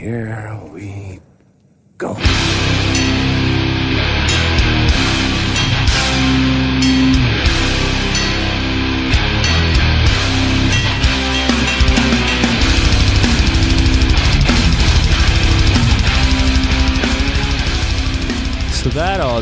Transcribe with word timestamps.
here 0.00 0.58
we 0.72 1.20
go. 1.98 2.16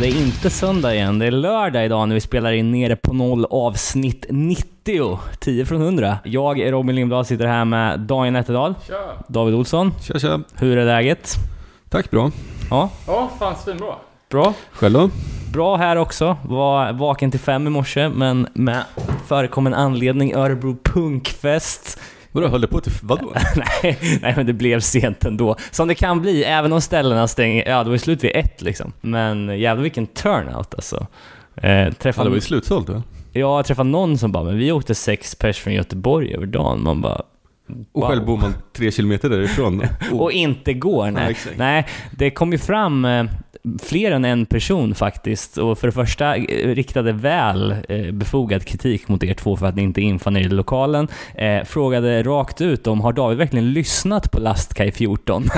Det 0.00 0.06
är 0.08 0.20
inte 0.20 0.50
söndag 0.50 0.94
igen. 0.94 1.18
Det 1.18 1.26
är 1.26 1.30
lördag 1.30 1.84
idag 1.84 2.08
när 2.08 2.14
vi 2.14 2.20
spelar 2.20 2.52
in 2.52 2.70
nere 2.72 2.96
på 2.96 3.12
noll 3.12 3.44
avsnitt 3.50 4.26
90. 4.28 5.18
10 5.40 5.64
från 5.66 5.82
100. 5.82 6.18
Jag 6.24 6.60
är 6.60 6.72
Robin 6.72 6.96
Lindblad, 6.96 7.26
sitter 7.26 7.46
här 7.46 7.64
med 7.64 8.00
Daniel 8.00 8.32
Nätterdal, 8.32 8.74
Tja! 8.86 8.94
David 9.28 9.54
Olsson. 9.54 9.94
Tja 10.02 10.18
tja. 10.18 10.40
Hur 10.54 10.78
är 10.78 10.84
läget? 10.84 11.34
Tack, 11.88 12.10
bra. 12.10 12.30
Ja, 12.70 12.90
Ja, 13.06 13.30
fan 13.38 13.54
svinbra. 13.64 13.94
bra. 14.30 14.54
Själv 14.72 14.94
då? 14.94 15.10
Bra 15.52 15.76
här 15.76 15.96
också. 15.96 16.36
Var 16.44 16.92
vaken 16.92 17.30
till 17.30 17.40
fem 17.40 17.66
i 17.66 17.70
morse, 17.70 18.08
men 18.08 18.46
med 18.54 18.84
förekommen 19.26 19.74
anledning 19.74 20.34
Örebro 20.34 20.76
Punkfest. 20.82 22.00
Vadå, 22.32 22.48
höll 22.48 22.60
det 22.60 22.66
på 22.66 22.80
till... 22.80 22.92
Vadå? 23.02 23.32
nej, 23.82 23.98
nej, 24.22 24.32
men 24.36 24.46
det 24.46 24.52
blev 24.52 24.80
sent 24.80 25.24
ändå. 25.24 25.56
Som 25.70 25.88
det 25.88 25.94
kan 25.94 26.20
bli, 26.20 26.44
även 26.44 26.72
om 26.72 26.80
ställena 26.80 27.28
stänger. 27.28 27.68
Ja, 27.68 27.78
det 27.78 27.84
var 27.84 27.94
ju 27.94 27.98
slut 27.98 28.24
vid 28.24 28.30
ett 28.34 28.62
liksom. 28.62 28.92
Men 29.00 29.58
jävlar 29.60 29.82
vilken 29.82 30.06
turnout 30.06 30.74
alltså. 30.74 31.06
Eh, 31.62 31.70
Ja, 31.72 31.92
träffade, 31.92 32.26
det 32.26 32.30
var 32.30 32.36
ju 32.36 32.40
slutsålt 32.40 32.88
va? 32.88 33.02
ja, 33.32 33.56
jag 33.56 33.64
träffade 33.66 33.90
någon 33.90 34.18
som 34.18 34.32
bara, 34.32 34.44
men 34.44 34.58
vi 34.58 34.72
åkte 34.72 34.94
sex 34.94 35.34
pers 35.34 35.58
från 35.58 35.74
Göteborg 35.74 36.34
över 36.34 36.46
dagen. 36.46 36.82
Man 36.82 37.00
bara... 37.00 37.22
Och 37.92 38.04
själv 38.04 38.24
bor 38.26 38.36
man 38.36 38.54
tre 38.76 38.90
kilometer 38.90 39.28
därifrån. 39.30 39.82
Oh. 40.12 40.18
Och 40.20 40.32
inte 40.32 40.72
går, 40.74 41.04
Ja, 41.06 41.10
nej. 41.10 41.30
exakt. 41.30 41.58
nej, 41.58 41.86
det 42.10 42.30
kom 42.30 42.52
ju 42.52 42.58
fram 42.58 43.04
eh, 43.04 43.24
fler 43.82 44.10
än 44.10 44.24
en 44.24 44.46
person 44.46 44.94
faktiskt. 44.94 45.58
Och 45.58 45.78
för 45.78 45.88
det 45.88 45.92
första 45.92 46.36
eh, 46.36 46.74
riktade 46.74 47.12
väl 47.12 47.74
eh, 47.88 48.12
befogad 48.12 48.64
kritik 48.64 49.08
mot 49.08 49.24
er 49.24 49.34
två 49.34 49.56
för 49.56 49.66
att 49.66 49.76
ni 49.76 49.82
inte 49.82 50.00
infann 50.00 50.36
er 50.36 50.40
i 50.40 50.48
lokalen. 50.48 51.08
Eh, 51.34 51.64
frågade 51.64 52.22
rakt 52.22 52.60
ut 52.60 52.86
om, 52.86 53.00
har 53.00 53.12
David 53.12 53.38
verkligen 53.38 53.72
lyssnat 53.72 54.30
på 54.30 54.40
Lastkaj 54.40 54.92
14? 54.92 55.42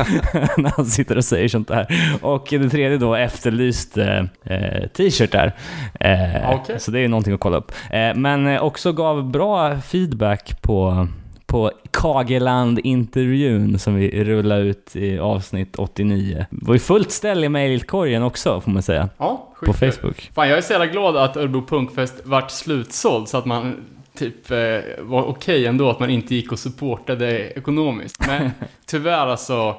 När 0.56 0.76
han 0.76 0.86
sitter 0.86 1.16
och 1.16 1.24
säger 1.24 1.48
sånt 1.48 1.68
där. 1.68 2.18
Och 2.22 2.46
det 2.50 2.70
tredje 2.70 2.98
då 2.98 3.14
efterlyst 3.14 3.98
eh, 3.98 4.18
eh, 4.44 4.86
t-shirtar. 4.96 5.56
Eh, 6.00 6.50
Okej. 6.50 6.80
Så 6.80 6.90
det 6.90 6.98
är 6.98 7.02
ju 7.02 7.08
någonting 7.08 7.34
att 7.34 7.40
kolla 7.40 7.56
upp. 7.56 7.72
Eh, 7.90 8.14
men 8.14 8.46
eh, 8.46 8.62
också 8.62 8.92
gav 8.92 9.30
bra 9.30 9.80
feedback 9.80 10.62
på 10.62 11.06
på 11.50 11.70
Kageland-intervjun 11.90 13.78
som 13.78 13.94
vi 13.94 14.24
rullade 14.24 14.60
ut 14.62 14.96
i 14.96 15.18
avsnitt 15.18 15.76
89. 15.78 16.46
Det 16.50 16.66
var 16.66 16.74
ju 16.74 16.78
fullt 16.80 17.10
ställ 17.10 17.44
i 17.44 17.48
mejlkorgen 17.48 18.22
också, 18.22 18.60
får 18.60 18.70
man 18.70 18.82
säga. 18.82 19.08
Ja, 19.18 19.48
På. 19.66 19.72
Facebook. 19.72 20.30
Fan, 20.34 20.48
jag 20.48 20.58
är 20.58 20.62
så 20.62 20.72
jävla 20.72 20.86
glad 20.86 21.16
att 21.16 21.36
Örebro 21.36 21.66
Punkfest 21.66 22.14
vart 22.24 22.50
slutsåld 22.50 23.28
så 23.28 23.36
att 23.38 23.44
man 23.46 23.76
typ 24.18 24.50
eh, 24.50 24.58
var 25.00 25.22
okej 25.22 25.66
ändå 25.66 25.90
att 25.90 26.00
man 26.00 26.10
inte 26.10 26.34
gick 26.34 26.52
och 26.52 26.58
supportade 26.58 27.48
ekonomiskt. 27.50 28.26
Men 28.26 28.50
tyvärr 28.86 29.26
alltså, 29.26 29.76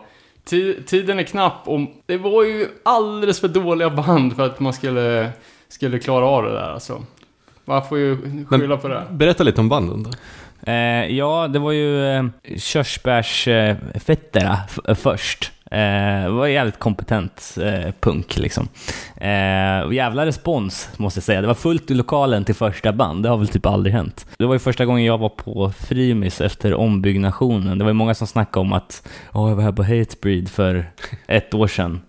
ti- 0.50 0.83
tiden 0.85 1.19
är 1.19 1.23
knapp 1.23 1.61
och 1.67 1.80
det 2.06 2.17
var 2.17 2.44
ju 2.44 2.67
alldeles 2.83 3.39
för 3.39 3.47
dåliga 3.47 3.89
band 3.89 4.35
för 4.35 4.45
att 4.45 4.59
man 4.59 4.73
skulle, 4.73 5.30
skulle 5.67 6.00
klara 6.00 6.25
av 6.25 6.44
det 6.44 6.52
där 6.52 6.69
alltså. 6.73 7.03
Man 7.66 7.85
får 7.85 7.97
ju 7.97 8.17
skylla 8.50 8.78
på 8.78 8.88
det. 8.88 9.03
Berätta 9.11 9.44
lite 9.44 9.61
om 9.61 9.69
banden 9.69 10.03
då. 10.03 10.09
Eh, 10.67 11.17
ja, 11.17 11.47
det 11.47 11.59
var 11.59 11.71
ju 11.71 12.15
eh, 12.15 12.23
körsbärsfetterna 12.57 14.59
eh, 14.87 14.95
först. 14.95 15.51
Eh, 15.71 16.23
det 16.23 16.29
var 16.29 16.47
jävligt 16.47 16.79
kompetent 16.79 17.57
eh, 17.61 17.93
punk 17.99 18.37
liksom. 18.37 18.67
Eh, 19.15 19.93
jävla 19.93 20.25
respons 20.25 20.89
måste 20.97 21.17
jag 21.17 21.23
säga. 21.23 21.41
Det 21.41 21.47
var 21.47 21.53
fullt 21.53 21.91
i 21.91 21.93
lokalen 21.93 22.45
till 22.45 22.55
första 22.55 22.94
band. 22.94 23.23
Det 23.23 23.29
har 23.29 23.38
väl 23.38 23.47
typ 23.47 23.66
aldrig 23.66 23.94
hänt. 23.94 24.25
Det 24.38 24.45
var 24.45 24.53
ju 24.53 24.59
första 24.59 24.85
gången 24.85 25.05
jag 25.05 25.17
var 25.17 25.29
på 25.29 25.71
Frimis 25.71 26.41
efter 26.41 26.73
ombyggnationen. 26.73 27.77
Det 27.77 27.83
var 27.83 27.89
ju 27.89 27.94
många 27.94 28.13
som 28.13 28.27
snackade 28.27 28.61
om 28.61 28.73
att 28.73 29.07
oh, 29.33 29.50
jag 29.50 29.55
var 29.55 29.63
här 29.63 29.71
på 29.71 29.83
Hatebreed 29.83 30.50
för 30.50 30.85
ett 31.27 31.53
år 31.53 31.67
sedan. 31.67 32.01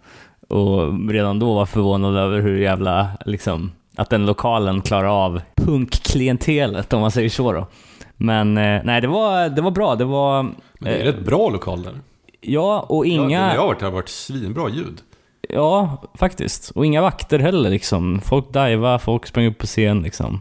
Och 0.49 1.11
redan 1.11 1.39
då 1.39 1.55
var 1.55 1.67
förvånad 1.67 2.17
över 2.17 2.41
hur 2.41 2.59
jävla, 2.59 3.09
liksom, 3.27 3.73
att 3.97 4.11
den 4.11 4.27
lokalen 4.27 4.81
klarar 4.81 5.25
av 5.25 5.41
punkklientelet 5.55 6.93
om 6.93 7.01
man 7.01 7.11
säger 7.11 7.29
så 7.29 7.53
då. 7.53 7.67
Men 8.23 8.59
eh, 8.59 8.81
nej, 8.85 9.01
det 9.01 9.07
var, 9.07 9.49
det 9.49 9.63
var 9.63 9.71
bra. 9.71 9.95
Det 9.95 10.05
var... 10.05 10.43
Men 10.43 10.55
det 10.79 10.91
är 10.91 11.01
eh, 11.01 11.05
rätt 11.05 11.25
bra 11.25 11.49
lokal 11.49 11.83
där. 11.83 11.95
Ja, 12.41 12.87
och 12.89 13.07
Ja, 13.07 13.11
inga... 13.11 13.47
när 13.47 13.55
jag 13.55 13.61
har 13.61 13.67
varit 13.67 13.79
där 13.79 13.87
har 13.87 13.93
varit 13.93 14.09
svinbra 14.09 14.69
ljud. 14.69 15.01
Ja, 15.49 16.03
faktiskt. 16.15 16.71
Och 16.71 16.87
inga 16.87 17.03
vakter 17.03 17.39
heller 17.39 17.71
liksom. 17.71 18.21
Folk 18.21 18.53
diva, 18.53 18.99
folk 18.99 19.27
sprang 19.27 19.47
upp 19.47 19.59
på 19.59 19.67
scen 19.67 20.03
liksom. 20.03 20.41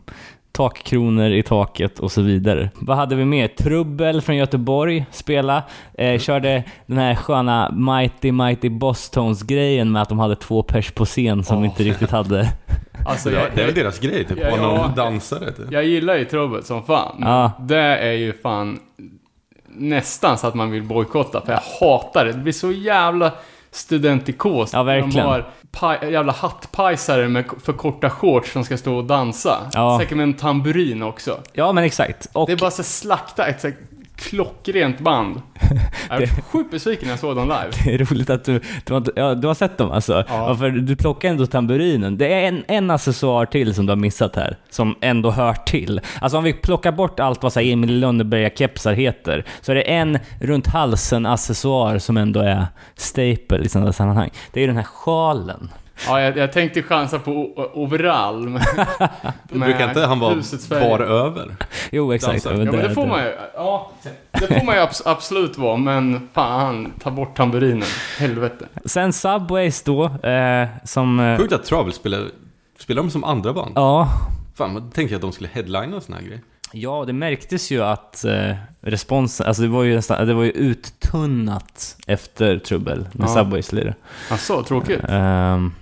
Takkronor 0.52 1.30
i 1.32 1.44
taket 1.44 2.00
och 2.00 2.12
så 2.12 2.22
vidare. 2.22 2.70
Vad 2.80 2.98
hade 2.98 3.16
vi 3.16 3.26
mer? 3.26 3.48
Trubbel 3.48 4.22
från 4.22 4.36
Göteborg 4.36 5.06
spela. 5.12 5.64
Eh, 5.94 6.20
körde 6.20 6.64
den 6.86 6.98
här 6.98 7.16
sköna 7.16 7.72
Mighty 7.72 8.32
Mighty 8.32 8.70
Boss 8.70 9.10
Tones-grejen 9.10 9.92
med 9.92 10.02
att 10.02 10.10
de 10.10 10.20
hade 10.20 10.36
två 10.36 10.64
pers 10.64 10.92
på 10.92 11.06
scen 11.06 11.44
som 11.44 11.58
Åh. 11.58 11.66
inte 11.66 11.84
riktigt 11.84 12.12
hade... 12.12 12.48
Alltså, 13.06 13.30
det, 13.30 13.36
jag, 13.36 13.44
är, 13.46 13.52
det 13.56 13.62
är 13.62 13.66
väl 13.66 13.76
deras 13.76 14.00
grej, 14.00 14.26
typ. 14.26 14.38
Ja, 14.42 14.48
Ja, 14.50 14.56
någon 14.56 14.96
dansare 14.96 15.52
typ. 15.52 15.72
jag 15.72 15.86
gillar 15.86 16.16
ju 16.16 16.26
trubbel 16.26 16.64
som 16.64 16.84
fan. 16.84 17.16
Ja. 17.20 17.52
Det 17.60 17.78
är 17.78 18.12
ju 18.12 18.34
fan 18.34 18.80
nästan 19.68 20.38
så 20.38 20.48
att 20.48 20.56
man 20.56 20.72
vill 20.72 20.84
bojkotta, 20.84 21.42
för 21.46 21.52
jag 21.54 21.62
hatar 21.80 22.26
det. 22.26 22.32
Det 22.32 22.38
blir 22.38 22.54
så 22.54 22.72
jävla 22.72 23.32
studentikost. 23.72 24.74
Ja, 24.74 24.84
verkligen. 24.84 25.12
De 25.26 25.32
har 25.32 25.50
paj, 25.72 26.12
jävla 26.12 26.32
hattpajsare 26.34 27.28
med 27.30 27.46
för 27.64 27.74
korta 27.74 28.10
shorts 28.10 28.52
som 28.52 28.64
ska 28.64 28.78
stå 28.78 28.96
och 28.96 29.06
dansa. 29.06 29.58
Ja. 29.74 29.98
Säkert 30.00 30.18
med 30.18 30.24
en 30.24 30.34
tamburin 30.34 31.04
också. 31.04 31.40
Ja, 31.54 31.72
men 31.72 31.84
exakt. 31.84 32.28
Och 32.34 32.48
Det 32.48 32.54
är 32.54 32.58
bara 32.58 32.72
så 32.72 32.84
slakta 32.84 33.46
ett 33.48 33.66
klockrent 34.22 35.00
band. 35.00 35.42
Jag 36.10 36.22
är 36.22 36.28
sjukt 36.52 36.72
besviken 36.72 37.06
när 37.06 37.14
jag 37.14 37.20
såg 37.20 37.36
dem 37.36 37.48
live. 37.48 37.72
Det 37.86 37.94
är 37.94 37.98
roligt 37.98 38.30
att 38.30 38.44
du, 38.44 38.62
du, 38.86 38.94
har, 38.94 39.04
ja, 39.16 39.36
du 39.36 39.48
har 39.48 39.54
sett 39.54 39.78
dem 39.78 39.92
alltså. 39.92 40.24
Ja. 40.28 40.56
För 40.56 40.70
du 40.70 40.96
plockar 40.96 41.30
ändå 41.30 41.46
tamburinen. 41.46 42.18
Det 42.18 42.34
är 42.34 42.48
en, 42.48 42.64
en 42.68 42.92
accessoar 42.92 43.46
till 43.46 43.74
som 43.74 43.86
du 43.86 43.92
har 43.92 43.98
missat 43.98 44.36
här, 44.36 44.58
som 44.70 44.96
ändå 45.02 45.32
hör 45.32 45.54
till. 45.54 46.02
Alltså 46.22 46.38
om 46.38 46.44
vi 46.44 46.54
plockar 46.54 46.92
bort 46.92 47.20
allt 47.20 47.44
vad 47.44 47.54
så 47.54 47.60
här, 47.60 47.68
Emil 47.68 48.00
Lönneberga-kepsar 48.00 48.94
heter, 48.94 49.46
så 49.62 49.72
är 49.72 49.76
det 49.76 49.82
en 49.82 50.20
runt 50.40 50.68
halsen-accessoar 50.68 52.00
som 52.00 52.18
ändå 52.18 52.40
är 52.40 52.66
staple 52.96 53.58
i 53.58 53.70
sådana 53.70 53.94
sammanhang. 53.94 54.30
Det 54.52 54.60
är 54.60 54.62
ju 54.62 54.68
den 54.68 54.78
här 54.78 54.84
sjalen. 54.84 55.70
Ja, 56.08 56.22
jag, 56.22 56.38
jag 56.38 56.52
tänkte 56.54 56.84
chansa 56.84 57.20
på 57.20 57.32
overall. 57.74 58.50
Men, 58.50 58.62
Brukar 59.60 59.88
inte 59.88 60.00
han 60.06 60.20
vara 60.20 60.36
bara 60.70 61.04
över? 61.06 61.56
Jo, 61.92 62.14
exakt. 62.14 62.46
Ja, 62.46 62.52
men 62.54 62.66
det 62.72 62.94
får 62.94 63.08
man 63.08 63.24
ju. 63.24 63.32
Ja, 63.56 63.92
det 64.32 64.48
får 64.48 64.66
man 64.66 64.76
ju 64.76 64.82
abs- 64.82 65.02
absolut 65.06 65.58
vara, 65.58 65.78
men 65.78 66.30
fan, 66.34 66.92
ta 67.00 67.12
bort 67.12 67.36
tamburinen. 67.38 67.88
Helvete. 68.18 68.66
Sen 68.86 69.14
Subways 69.14 69.84
då, 69.84 70.06
eh, 70.06 70.68
som... 70.84 71.20
Eh, 71.20 71.38
Sjukt 71.38 71.54
att 71.54 71.64
Travel 71.66 71.94
spelar, 71.94 72.24
spelar 72.80 73.02
de 73.02 73.12
som 73.12 73.24
andra 73.24 73.54
band. 73.54 73.72
ja, 73.76 74.10
Fan, 74.56 74.74
man 74.74 74.82
tänkte 74.92 75.14
jag 75.14 75.18
att 75.18 75.22
de 75.22 75.32
skulle 75.32 75.50
headlina 75.54 75.98
och 75.98 76.04
såna 76.04 76.18
här 76.18 76.24
grejer. 76.26 76.42
Ja, 76.74 77.04
det 77.08 77.14
märktes 77.14 77.72
ju 77.72 77.84
att 77.84 78.26
eh, 78.26 78.56
responsen, 78.82 79.48
alltså 79.48 79.62
det 79.62 79.68
var 79.68 79.84
ju 79.84 79.96
nästan, 79.96 80.28
det 80.28 80.34
var 80.34 80.44
ju 80.44 80.52
uttunnat 80.52 81.98
efter 82.08 82.60
Trubbel 82.60 83.08
när 83.12 83.26
Ja. 83.28 83.34
Subways 83.34 83.72
lirade. 83.72 83.96
Alltså, 84.32 84.64
tråkigt. 84.64 85.00
Ehm, 85.10 85.74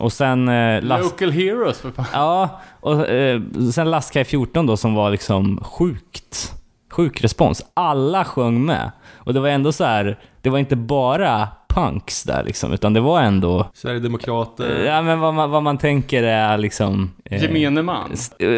och 0.00 0.12
sen 0.12 0.48
eh, 0.48 0.82
last, 0.82 1.04
Local 1.04 1.30
heroes 1.30 1.80
för 1.80 1.90
fan. 1.90 2.06
Ja, 2.12 2.60
och 2.80 3.08
eh, 3.08 3.40
sen 3.74 3.90
Lastkaj 3.90 4.24
14 4.24 4.66
då 4.66 4.76
som 4.76 4.94
var 4.94 5.10
liksom 5.10 5.64
sjukt, 5.64 6.54
sjuk 6.90 7.24
respons. 7.24 7.62
Alla 7.74 8.24
sjöng 8.24 8.64
med. 8.66 8.90
Och 9.16 9.34
det 9.34 9.40
var 9.40 9.48
ändå 9.48 9.72
så 9.72 9.84
här, 9.84 10.18
det 10.42 10.50
var 10.50 10.58
inte 10.58 10.76
bara 10.76 11.48
punks 11.74 12.22
där 12.22 12.42
liksom, 12.44 12.72
utan 12.72 12.92
det 12.92 13.00
var 13.00 13.20
ändå, 13.20 13.70
Sverigedemokrater. 13.74 14.84
ja 14.86 15.02
men 15.02 15.20
vad 15.20 15.34
man, 15.34 15.50
vad 15.50 15.62
man 15.62 15.78
tänker 15.78 16.22
är 16.22 16.58
liksom... 16.58 17.10
eh, 17.24 17.42
Gemene 17.42 17.82
man. 17.82 18.12
Eh, 18.38 18.48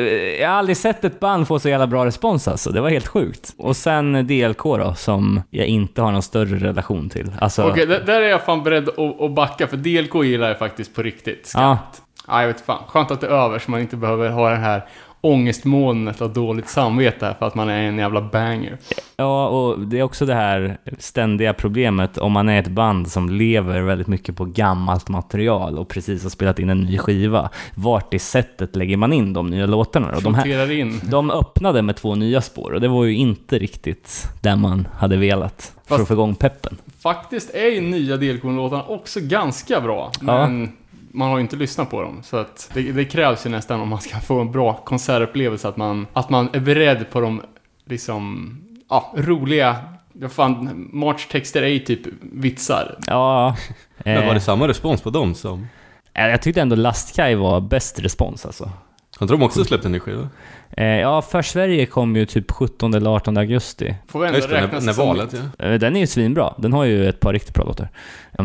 Jag 0.40 0.48
har 0.48 0.56
aldrig 0.56 0.76
sett 0.76 1.04
ett 1.04 1.20
band 1.20 1.48
få 1.48 1.58
så 1.58 1.68
jävla 1.68 1.86
bra 1.86 2.06
respons 2.06 2.48
alltså. 2.48 2.70
Det 2.70 2.80
var 2.80 2.90
helt 2.90 3.06
sjukt. 3.08 3.54
Och 3.58 3.76
sen 3.76 4.26
DLK 4.26 4.62
då, 4.62 4.94
som 4.96 5.42
jag 5.50 5.66
inte 5.66 6.02
har 6.02 6.12
någon 6.12 6.22
större 6.22 6.56
relation 6.68 7.08
till. 7.08 7.32
Alltså, 7.40 7.68
Okej, 7.68 7.86
där, 7.86 8.00
där 8.00 8.22
är 8.22 8.28
jag 8.28 8.44
fan 8.44 8.62
beredd 8.62 8.88
att, 8.88 9.20
att 9.20 9.34
backa, 9.34 9.66
för 9.66 9.76
DLK 9.76 10.24
gillar 10.24 10.48
jag 10.48 10.58
faktiskt 10.58 10.94
på 10.94 11.02
riktigt. 11.02 11.52
Ja. 11.54 11.76
Skarpt. 11.76 12.02
Ja, 12.28 12.40
jag 12.40 12.46
vet 12.48 12.60
fan. 12.60 12.82
Skönt 12.88 13.10
att 13.10 13.20
det 13.20 13.26
är 13.26 13.30
över, 13.30 13.58
så 13.58 13.70
man 13.70 13.80
inte 13.80 13.96
behöver 13.96 14.30
ha 14.30 14.50
den 14.50 14.60
här 14.60 14.82
ångestmolnet 15.20 16.22
av 16.22 16.32
dåligt 16.32 16.68
samvete 16.68 17.26
här 17.26 17.34
för 17.34 17.46
att 17.46 17.54
man 17.54 17.68
är 17.68 17.82
en 17.82 17.98
jävla 17.98 18.22
banger. 18.22 18.78
Ja, 19.16 19.48
och 19.48 19.80
det 19.80 19.98
är 19.98 20.02
också 20.02 20.26
det 20.26 20.34
här 20.34 20.78
ständiga 20.98 21.54
problemet 21.54 22.18
om 22.18 22.32
man 22.32 22.48
är 22.48 22.58
ett 22.60 22.68
band 22.68 23.08
som 23.08 23.30
lever 23.30 23.80
väldigt 23.80 24.06
mycket 24.06 24.36
på 24.36 24.44
gammalt 24.44 25.08
material 25.08 25.78
och 25.78 25.88
precis 25.88 26.22
har 26.22 26.30
spelat 26.30 26.58
in 26.58 26.70
en 26.70 26.80
ny 26.80 26.98
skiva. 26.98 27.50
Vart 27.74 28.14
i 28.14 28.18
sättet 28.18 28.76
lägger 28.76 28.96
man 28.96 29.12
in 29.12 29.32
de 29.32 29.50
nya 29.50 29.66
låtarna? 29.66 30.16
Och 30.16 30.22
de, 30.22 30.34
här, 30.34 30.70
in. 30.70 31.00
de 31.04 31.30
öppnade 31.30 31.82
med 31.82 31.96
två 31.96 32.14
nya 32.14 32.40
spår 32.40 32.72
och 32.72 32.80
det 32.80 32.88
var 32.88 33.04
ju 33.04 33.14
inte 33.16 33.58
riktigt 33.58 34.28
där 34.42 34.56
man 34.56 34.88
hade 34.94 35.16
velat 35.16 35.72
för 35.84 35.88
Fast- 35.88 36.02
att 36.02 36.08
få 36.08 36.14
igång 36.14 36.34
peppen. 36.34 36.76
Faktiskt 37.02 37.54
är 37.54 37.70
ju 37.74 37.80
nya 37.80 38.16
delkornlåtarna 38.16 38.82
också 38.84 39.20
ganska 39.22 39.80
bra, 39.80 40.12
men 40.20 40.72
man 41.12 41.30
har 41.30 41.36
ju 41.36 41.42
inte 41.42 41.56
lyssnat 41.56 41.90
på 41.90 42.02
dem. 42.02 42.22
Så 42.22 42.36
att 42.36 42.70
det, 42.74 42.92
det 42.92 43.04
krävs 43.04 43.46
ju 43.46 43.50
nästan 43.50 43.80
om 43.80 43.88
man 43.88 44.00
ska 44.00 44.20
få 44.20 44.40
en 44.40 44.52
bra 44.52 44.76
konsertupplevelse 44.76 45.68
att 45.68 45.76
man, 45.76 46.06
att 46.12 46.30
man 46.30 46.48
är 46.52 46.60
beredd 46.60 47.10
på 47.10 47.20
de 47.20 47.42
liksom, 47.84 48.56
ja, 48.88 49.14
roliga, 49.16 49.76
ja, 50.12 50.28
fan, 50.28 50.88
March-texter 50.92 51.62
är 51.62 51.68
ju 51.68 51.78
typ 51.78 52.00
vitsar. 52.20 52.98
Ja, 53.06 53.56
Men 54.04 54.14
var 54.14 54.28
eh, 54.28 54.34
det 54.34 54.40
samma 54.40 54.68
respons 54.68 55.00
på 55.02 55.10
dem 55.10 55.34
som... 55.34 55.68
jag 56.12 56.42
tyckte 56.42 56.60
ändå 56.60 56.76
Lastkaj 56.76 57.34
var 57.34 57.60
bäst 57.60 58.00
respons 58.00 58.46
alltså. 58.46 58.70
Har 59.18 59.24
inte 59.24 59.34
de 59.34 59.42
också 59.42 59.64
släppt 59.64 59.84
en 59.84 59.92
ny 59.92 60.00
skiva? 60.00 60.28
Eh, 60.76 60.86
ja, 60.86 61.22
för 61.22 61.42
Sverige 61.42 61.86
kom 61.86 62.16
ju 62.16 62.26
typ 62.26 62.50
17 62.50 62.94
eller 62.94 63.10
18 63.10 63.36
augusti. 63.36 63.94
Får 64.08 64.20
vi 64.20 64.26
ändå 64.26 64.38
Just 64.38 64.50
det, 64.50 64.68
när, 64.72 64.80
när 64.80 64.92
valet 64.92 65.34
ja. 65.58 65.66
Eh, 65.66 65.78
den 65.78 65.96
är 65.96 66.00
ju 66.00 66.06
svinbra. 66.06 66.54
Den 66.58 66.72
har 66.72 66.84
ju 66.84 67.08
ett 67.08 67.20
par 67.20 67.32
riktigt 67.32 67.54
bra 67.54 67.64
låtar. 67.64 67.88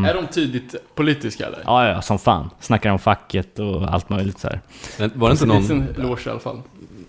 Är 0.05 0.13
de 0.13 0.27
tydligt 0.27 0.75
politiska 0.95 1.45
eller? 1.45 1.59
Ja, 1.65 1.87
ja, 1.87 2.01
som 2.01 2.19
fan. 2.19 2.49
Snackar 2.59 2.91
om 2.91 2.99
facket 2.99 3.59
och 3.59 3.93
allt 3.93 4.09
möjligt 4.09 4.39
så 4.39 4.47
här. 4.47 4.61
Men 4.99 5.11
Var 5.15 5.29
det 5.29 5.31
inte 5.31 5.43
En 5.43 5.47
någon 5.47 5.61
liten 5.61 5.87
eloge 5.97 6.21
i 6.25 6.29
alla 6.29 6.39
fall. 6.39 6.61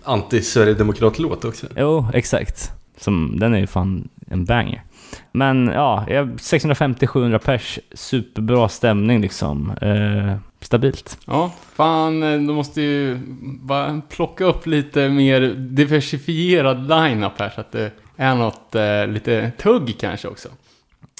anti-Sverigedemokrat-låt 0.03 1.45
också? 1.45 1.67
Jo, 1.77 2.07
exakt. 2.13 2.71
Som, 2.97 3.39
den 3.39 3.53
är 3.53 3.59
ju 3.59 3.67
fan 3.67 4.09
en 4.27 4.45
banger. 4.45 4.83
Men 5.31 5.67
ja, 5.67 6.05
jag- 6.09 6.27
650-700 6.39 7.37
pers, 7.37 7.79
superbra 7.93 8.69
stämning 8.69 9.21
liksom. 9.21 9.71
Eh, 9.81 10.35
stabilt. 10.61 11.17
Ja, 11.25 11.53
fan, 11.75 12.23
eh, 12.23 12.29
de 12.29 12.47
måste 12.55 12.81
ju 12.81 13.19
bara 13.61 14.01
plocka 14.09 14.45
upp 14.45 14.65
lite 14.67 15.09
mer 15.09 15.41
diversifierad 15.57 16.87
line-up 16.89 17.39
här 17.39 17.49
så 17.55 17.61
att 17.61 17.71
det 17.71 17.91
är 18.17 18.35
något 18.35 18.75
eh, 18.75 19.07
lite 19.07 19.51
tugg 19.57 19.95
kanske 19.99 20.27
också. 20.27 20.49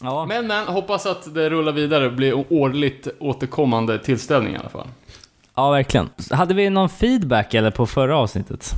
Ja. 0.02 0.26
Men, 0.26 0.48
men, 0.48 0.68
hoppas 0.68 1.06
att 1.06 1.34
det 1.34 1.50
rullar 1.50 1.72
vidare 1.72 2.06
och 2.06 2.14
blir 2.14 2.54
årligt 2.54 3.08
återkommande 3.20 4.00
tillställning 4.00 4.54
i 4.54 4.58
alla 4.58 4.70
fall. 4.70 4.88
ja, 5.56 5.72
verkligen. 5.72 6.10
Hade 6.32 6.54
vi 6.54 6.70
någon 6.70 6.90
feedback 6.90 7.54
eller 7.54 7.72
på 7.72 7.86
förra 7.86 8.18
avsnittet? 8.18 8.74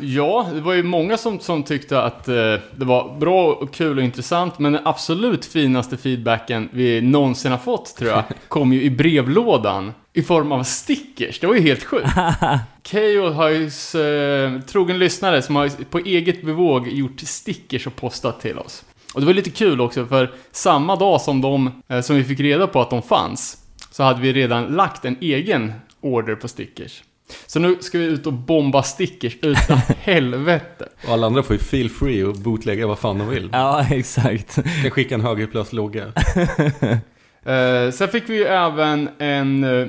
Ja, 0.00 0.48
det 0.54 0.60
var 0.60 0.74
ju 0.74 0.82
många 0.82 1.16
som, 1.16 1.40
som 1.40 1.62
tyckte 1.62 2.02
att 2.02 2.28
eh, 2.28 2.34
det 2.76 2.84
var 2.84 3.18
bra 3.18 3.52
och 3.52 3.74
kul 3.74 3.98
och 3.98 4.04
intressant, 4.04 4.58
men 4.58 4.72
den 4.72 4.86
absolut 4.86 5.44
finaste 5.44 5.96
feedbacken 5.96 6.68
vi 6.72 7.00
någonsin 7.00 7.50
har 7.50 7.58
fått, 7.58 7.96
tror 7.96 8.10
jag, 8.10 8.22
kom 8.48 8.72
ju 8.72 8.82
i 8.82 8.90
brevlådan 8.90 9.92
i 10.12 10.22
form 10.22 10.52
av 10.52 10.62
stickers. 10.62 11.40
Det 11.40 11.46
var 11.46 11.54
ju 11.54 11.60
helt 11.60 11.84
sjukt. 11.84 12.08
Keyyo 12.82 13.30
har 13.30 13.48
ju 13.48 13.64
eh, 13.64 14.60
trogen 14.60 14.98
lyssnare 14.98 15.42
som 15.42 15.56
har 15.56 15.84
på 15.84 15.98
eget 15.98 16.42
bevåg 16.42 16.88
gjort 16.88 17.20
stickers 17.20 17.86
och 17.86 17.96
postat 17.96 18.40
till 18.40 18.58
oss. 18.58 18.84
Och 19.14 19.20
det 19.20 19.26
var 19.26 19.34
lite 19.34 19.50
kul 19.50 19.80
också, 19.80 20.06
för 20.06 20.30
samma 20.52 20.96
dag 20.96 21.20
som 21.20 21.40
de, 21.40 21.82
eh, 21.88 22.00
som 22.00 22.16
vi 22.16 22.24
fick 22.24 22.40
reda 22.40 22.66
på 22.66 22.80
att 22.80 22.90
de 22.90 23.02
fanns, 23.02 23.58
så 23.90 24.02
hade 24.02 24.20
vi 24.20 24.32
redan 24.32 24.64
lagt 24.64 25.04
en 25.04 25.16
egen 25.20 25.72
order 26.00 26.34
på 26.34 26.48
stickers. 26.48 27.02
Så 27.46 27.60
nu 27.60 27.76
ska 27.80 27.98
vi 27.98 28.04
ut 28.04 28.26
och 28.26 28.32
bomba 28.32 28.82
stickers 28.82 29.36
utan 29.42 29.76
helvete. 29.98 30.88
Och 31.06 31.12
alla 31.12 31.26
andra 31.26 31.42
får 31.42 31.56
ju 31.56 31.62
feel 31.62 31.90
free 31.90 32.24
och 32.24 32.34
bootlägga 32.34 32.86
vad 32.86 32.98
fan 32.98 33.18
de 33.18 33.28
vill. 33.28 33.48
Ja, 33.52 33.86
exakt. 33.90 34.54
Kan 34.82 34.90
skicka 34.90 35.14
en 35.14 35.20
högerplats-logga. 35.20 36.12
Eh, 37.44 37.90
sen 37.90 38.08
fick 38.08 38.28
vi 38.28 38.36
ju 38.36 38.44
även 38.44 39.08
en 39.18 39.64
eh, 39.64 39.86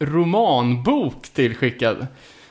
romanbok 0.00 1.28
tillskickad. 1.34 2.06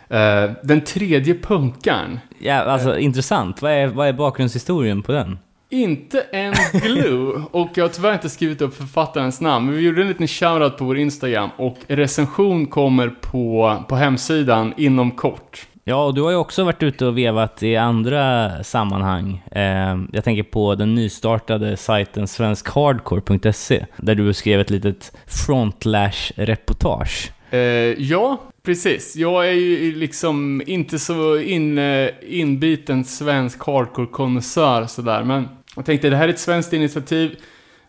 Eh, 0.10 0.52
den 0.64 0.82
tredje 0.82 1.34
punkaren. 1.34 2.20
Ja, 2.40 2.54
alltså 2.54 2.98
intressant. 2.98 3.62
Vad 3.62 3.72
är, 3.72 3.88
vad 3.88 4.08
är 4.08 4.14
bakgrundshistorien 4.14 5.02
på 5.04 5.12
den? 5.12 5.38
Inte 5.70 6.22
en 6.22 6.54
glue, 6.74 7.44
och 7.52 7.70
jag 7.76 7.84
har 7.84 7.90
tyvärr 7.90 8.14
inte 8.14 8.30
skrivit 8.30 8.62
upp 8.62 8.76
författarens 8.76 9.42
namn, 9.42 9.66
men 9.66 9.76
vi 9.76 9.82
gjorde 9.82 10.02
en 10.02 10.08
liten 10.08 10.28
shoutout 10.28 10.78
på 10.78 10.86
vår 10.86 10.98
Instagram 10.98 11.50
och 11.58 11.78
recension 11.88 12.66
kommer 12.66 13.10
på, 13.10 13.78
på 13.90 13.96
hemsidan 13.96 14.74
inom 14.78 15.12
kort. 15.12 15.68
Ja, 15.88 16.06
och 16.06 16.14
du 16.14 16.22
har 16.22 16.32
ju 16.32 16.38
också 16.38 16.64
varit 16.64 16.84
ute 16.84 17.06
och 17.06 17.18
vevat 17.18 17.64
i 17.64 17.76
andra 17.76 18.52
sammanhang. 18.64 19.44
Ehm, 19.52 20.10
jag 20.14 20.24
tänker 20.24 20.44
på 20.44 20.76
den 20.76 20.96
nystartade 20.96 21.78
sajten 21.78 22.28
svenskhardcore.se 22.28 23.86
där 23.98 24.16
du 24.16 24.34
skrev 24.34 24.60
ett 24.60 24.70
litet 24.70 25.18
frontlash-reportage. 25.28 27.32
Eh, 27.56 28.02
ja, 28.04 28.42
precis. 28.64 29.16
Jag 29.16 29.48
är 29.48 29.52
ju 29.52 29.96
liksom 29.96 30.62
inte 30.66 31.00
så 31.00 31.38
in, 31.38 31.78
eh, 31.78 32.10
inbiten 32.28 33.06
svensk 33.06 33.60
hardcore-konnässör 33.60 34.86
sådär, 34.86 35.24
men 35.24 35.48
jag 35.76 35.86
tänkte 35.86 36.10
det 36.10 36.16
här 36.16 36.28
är 36.28 36.34
ett 36.34 36.40
svenskt 36.40 36.74
initiativ 36.74 37.36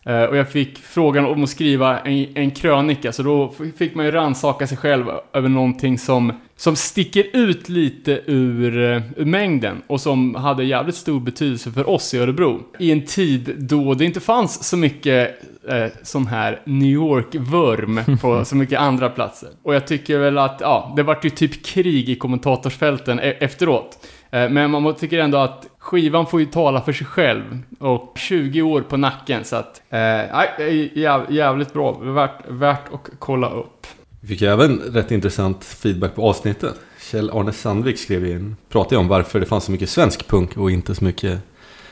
eh, 0.05 0.23
och 0.23 0.37
jag 0.37 0.51
fick 0.51 0.77
frågan 0.77 1.25
om 1.25 1.43
att 1.43 1.49
skriva 1.49 1.99
en, 1.99 2.37
en 2.37 2.51
krönika, 2.51 3.11
så 3.11 3.23
då 3.23 3.53
fick 3.77 3.95
man 3.95 4.05
ju 4.05 4.11
rannsaka 4.11 4.67
sig 4.67 4.77
själv 4.77 5.05
över 5.33 5.49
någonting 5.49 5.97
som, 5.97 6.33
som 6.55 6.75
sticker 6.75 7.25
ut 7.33 7.69
lite 7.69 8.21
ur, 8.25 8.93
eh, 8.93 9.01
ur 9.15 9.25
mängden 9.25 9.81
och 9.87 10.01
som 10.01 10.35
hade 10.35 10.63
jävligt 10.63 10.95
stor 10.95 11.19
betydelse 11.19 11.71
för 11.71 11.89
oss 11.89 12.13
i 12.13 12.17
Örebro. 12.17 12.61
I 12.79 12.91
en 12.91 13.05
tid 13.05 13.55
då 13.57 13.93
det 13.93 14.05
inte 14.05 14.19
fanns 14.19 14.63
så 14.63 14.77
mycket 14.77 15.41
eh, 15.69 15.91
sån 16.03 16.27
här 16.27 16.61
New 16.65 16.91
York-vurm 16.91 18.17
på 18.21 18.45
så 18.45 18.55
mycket 18.55 18.79
andra 18.79 19.09
platser. 19.09 19.49
Och 19.63 19.75
jag 19.75 19.87
tycker 19.87 20.19
väl 20.19 20.37
att, 20.37 20.57
ja, 20.61 20.93
det 20.95 21.03
vart 21.03 21.25
ju 21.25 21.29
typ 21.29 21.65
krig 21.65 22.09
i 22.09 22.15
kommentatorsfälten 22.15 23.19
e- 23.19 23.37
efteråt. 23.39 24.07
Eh, 24.31 24.49
men 24.49 24.71
man 24.71 24.95
tycker 24.95 25.19
ändå 25.19 25.37
att 25.37 25.67
skivan 25.79 26.25
får 26.25 26.39
ju 26.39 26.45
tala 26.45 26.81
för 26.81 26.93
sig 26.93 27.07
själv. 27.07 27.59
Och 27.79 28.13
20 28.15 28.61
år 28.61 28.81
på 28.81 28.97
nacken, 28.97 29.43
så 29.43 29.55
att, 29.55 29.81
eh, 29.89 30.97
jäv, 30.97 31.21
jävligt 31.29 31.73
bra. 31.73 31.91
Värt, 31.91 32.41
värt 32.47 32.93
att 32.93 33.09
kolla 33.19 33.49
upp. 33.49 33.87
Vi 34.21 34.27
fick 34.27 34.41
även 34.41 34.77
rätt 34.79 35.11
intressant 35.11 35.63
feedback 35.63 36.15
på 36.15 36.29
avsnittet. 36.29 36.75
Kjell-Arne 37.11 37.51
Sandvik 37.51 37.99
skrev 37.99 38.25
in, 38.27 38.55
pratade 38.69 38.97
om 38.97 39.07
varför 39.07 39.39
det 39.39 39.45
fanns 39.45 39.63
så 39.63 39.71
mycket 39.71 39.89
svensk 39.89 40.27
punk 40.27 40.57
och 40.57 40.71
inte 40.71 40.95
så 40.95 41.03
mycket 41.03 41.39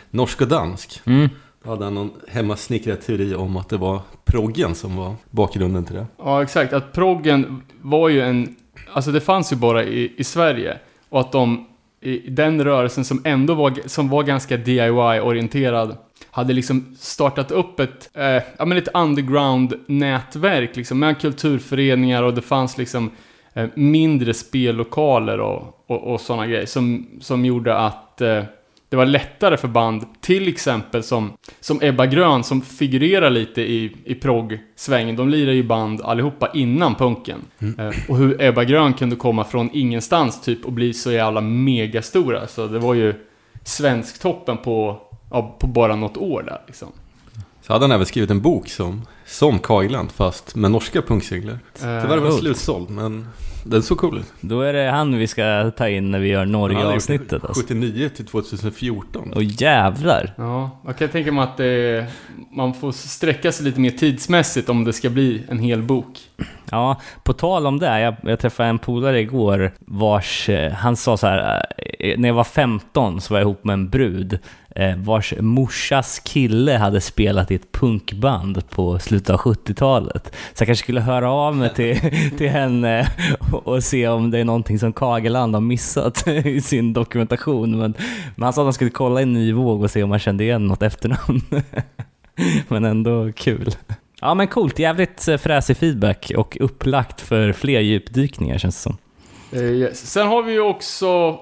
norsk 0.10 0.42
och 0.42 0.48
dansk. 0.48 1.02
Mm. 1.06 1.30
Hade 1.66 1.84
han 1.84 1.96
någon 1.96 2.12
hemmasnickrad 2.28 3.02
teori 3.02 3.36
om 3.36 3.58
att 3.58 3.70
det 3.70 3.78
var 3.78 4.00
proggen 4.26 4.76
som 4.76 4.96
var 4.96 5.16
bakgrunden 5.32 5.86
till 5.86 5.96
det. 5.96 6.06
Ja, 6.18 6.44
exakt. 6.44 6.74
Att 6.74 6.94
proggen 6.94 7.62
var 7.82 8.10
ju 8.10 8.22
en... 8.22 8.56
Alltså 8.94 9.12
det 9.12 9.22
fanns 9.22 9.52
ju 9.52 9.56
bara 9.56 9.84
i, 9.84 10.14
i 10.18 10.24
Sverige. 10.24 10.78
Och 11.10 11.20
att 11.20 11.32
de, 11.32 11.68
i 12.02 12.30
den 12.30 12.64
rörelsen 12.64 13.06
som 13.06 13.22
ändå 13.26 13.54
var, 13.54 13.74
som 13.86 14.10
var 14.10 14.24
ganska 14.24 14.58
DIY-orienterad, 14.58 15.98
hade 16.32 16.54
liksom 16.54 16.96
startat 17.00 17.52
upp 17.52 17.80
ett, 17.80 18.10
eh, 18.14 18.44
ja 18.58 18.66
men 18.66 18.78
ett 18.78 18.88
underground-nätverk 18.94 20.76
liksom 20.76 21.00
med 21.00 21.22
kulturföreningar 21.22 22.24
och 22.24 22.34
det 22.34 22.42
fanns 22.42 22.78
liksom 22.78 23.12
eh, 23.54 23.70
mindre 23.76 24.34
spellokaler 24.34 25.40
och, 25.40 25.84
och, 25.88 26.14
och 26.14 26.22
sådana 26.22 26.48
grejer 26.48 26.66
som, 26.66 27.08
som 27.22 27.46
gjorde 27.46 27.78
att 27.78 28.22
eh, 28.22 28.44
det 28.90 28.96
var 28.96 29.06
lättare 29.06 29.58
för 29.58 29.68
band, 29.68 30.06
till 30.22 30.48
exempel 30.48 31.04
som, 31.04 31.34
som 31.60 31.80
Ebba 31.82 32.06
Grön 32.06 32.44
som 32.44 32.62
figurerar 32.62 33.30
lite 33.30 33.62
i, 33.62 33.96
i 34.06 34.16
progg-svängen. 34.16 35.16
De 35.16 35.30
lirar 35.30 35.52
ju 35.52 35.64
band 35.64 36.02
allihopa 36.02 36.52
innan 36.54 36.96
punken. 36.96 37.40
Eh, 37.78 37.92
och 38.10 38.18
hur 38.18 38.42
Ebba 38.42 38.64
Grön 38.64 38.94
kunde 38.94 39.16
komma 39.16 39.44
från 39.44 39.70
ingenstans 39.74 40.42
typ 40.42 40.66
och 40.66 40.72
bli 40.72 40.94
så 40.94 41.12
jävla 41.12 41.42
megastora. 41.42 42.48
Så 42.48 42.68
det 42.68 42.80
var 42.80 42.94
ju 42.94 43.14
svensktoppen 43.64 44.58
på, 44.58 45.02
ja, 45.32 45.56
på 45.60 45.68
bara 45.68 45.96
något 45.96 46.18
år 46.18 46.44
där 46.44 46.62
liksom. 46.68 46.88
Så 47.62 47.74
hade 47.74 47.84
han 47.84 47.92
även 47.92 48.06
skrivit 48.06 48.32
en 48.32 48.42
bok 48.42 48.70
som, 48.70 49.02
som 49.26 49.60
Kailand 49.60 50.12
fast 50.12 50.56
med 50.56 50.72
norska 50.72 51.02
punksinglar. 51.02 51.60
Tyvärr 51.80 52.18
var 52.18 52.30
den 52.30 52.32
slutsåld 52.32 52.90
men 52.90 53.28
den 53.66 53.84
såg 53.84 53.98
cool 53.98 54.18
ut. 54.18 54.34
Då 54.42 54.62
är 54.62 54.74
det 54.74 54.90
han 54.92 55.18
vi 55.18 55.28
ska 55.28 55.72
ta 55.78 55.90
in 55.90 56.12
när 56.12 56.20
vi 56.20 56.28
gör 56.28 56.46
Norge-avsnittet 56.46 57.46
alltså. 57.46 57.62
79 57.62 58.10
till 58.10 58.26
2014. 58.26 59.34
Och 59.34 59.44
jävlar! 59.44 60.34
Ja, 60.38 60.80
jag 60.86 60.98
kan 60.98 61.10
tänka 61.10 61.32
mig 61.32 61.44
att 61.44 61.58
det, 61.58 62.06
man 62.52 62.74
får 62.74 62.92
sträcka 62.92 63.52
sig 63.52 63.66
lite 63.66 63.80
mer 63.80 63.92
tidsmässigt 63.92 64.70
om 64.70 64.84
det 64.84 64.94
ska 64.94 65.10
bli 65.10 65.44
en 65.50 65.60
hel 65.60 65.82
bok. 65.82 66.20
Ja, 66.72 67.02
på 67.24 67.34
tal 67.34 67.68
om 67.68 67.80
det, 67.80 68.00
jag, 68.00 68.16
jag 68.22 68.40
träffade 68.40 68.70
en 68.70 68.80
polare 68.80 69.20
igår 69.20 69.72
vars, 69.80 70.50
eh, 70.50 70.72
han 70.72 70.96
sa 70.96 71.18
så 71.18 71.28
här, 71.28 71.66
eh, 72.00 72.20
när 72.20 72.30
jag 72.30 72.36
var 72.36 72.44
15 72.44 73.22
så 73.22 73.34
var 73.34 73.40
jag 73.40 73.46
ihop 73.46 73.64
med 73.64 73.74
en 73.74 73.90
brud 73.90 74.40
eh, 74.76 74.98
vars 74.98 75.34
morsas 75.40 76.20
kille 76.20 76.78
hade 76.78 77.02
spelat 77.02 77.52
i 77.52 77.56
ett 77.56 77.72
punkband 77.72 78.70
på 78.70 79.00
slutet 79.00 79.30
av 79.30 79.40
70-talet. 79.40 80.36
Så 80.54 80.62
jag 80.62 80.68
kanske 80.68 80.84
skulle 80.84 81.02
höra 81.02 81.32
av 81.32 81.56
mig 81.56 81.74
till, 81.74 82.00
till 82.38 82.50
henne 82.50 83.08
och, 83.52 83.68
och 83.68 83.84
se 83.84 84.08
om 84.08 84.32
det 84.32 84.40
är 84.40 84.46
någonting 84.46 84.80
som 84.80 84.94
Kageland 84.94 85.56
har 85.56 85.62
missat 85.62 86.28
i 86.46 86.62
sin 86.62 86.94
dokumentation. 86.94 87.78
Men, 87.78 87.94
men 88.36 88.44
han 88.44 88.54
sa 88.54 88.62
att 88.62 88.66
han 88.66 88.74
skulle 88.74 88.92
kolla 88.92 89.22
i 89.22 89.26
ny 89.26 89.54
våg 89.54 89.84
och 89.84 89.92
se 89.92 90.04
om 90.04 90.12
han 90.12 90.20
kände 90.20 90.44
igen 90.44 90.68
något 90.68 90.82
efternamn. 90.82 91.42
men 92.68 92.86
ändå 92.86 93.32
kul. 93.36 93.76
Ja 94.26 94.34
men 94.34 94.48
coolt, 94.48 94.80
jävligt 94.80 95.28
eh, 95.28 95.38
fräsig 95.38 95.78
feedback 95.78 96.32
och 96.38 96.58
upplagt 96.60 97.22
för 97.22 97.52
fler 97.54 97.80
djupdykningar 97.82 98.58
känns 98.58 98.76
det 98.76 98.82
som. 98.82 98.98
Eh, 99.52 99.64
yes. 99.64 100.12
Sen 100.12 100.28
har 100.28 100.44
vi 100.44 100.52
ju 100.54 100.60
också, 100.62 101.40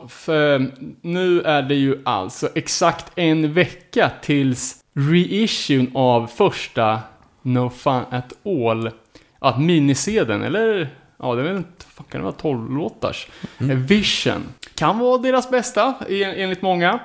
nu 1.02 1.42
är 1.42 1.62
det 1.62 1.76
ju 1.76 2.02
alltså 2.06 2.50
exakt 2.56 3.06
en 3.16 3.54
vecka 3.54 4.12
tills 4.22 4.76
reissuen 4.94 5.92
av 5.94 6.28
första 6.28 7.00
No 7.42 7.70
Fun 7.70 8.02
At 8.12 8.34
All, 8.46 8.92
att 9.40 9.60
minisedeln, 9.62 10.44
eller 10.44 10.90
ja, 11.20 11.36
det 11.36 11.44
vet 11.44 11.58
inte, 11.58 11.86
fan 11.96 12.06
kan 12.12 12.20
det 12.22 12.26
vara 12.26 12.36
12 12.36 12.72
låtars? 12.78 13.28
Eh, 13.60 13.66
Vision. 13.68 14.44
Kan 14.76 15.00
vara 15.00 15.18
deras 15.18 15.50
bästa, 15.50 15.94
en- 16.10 16.34
enligt 16.36 16.62
många. 16.62 17.00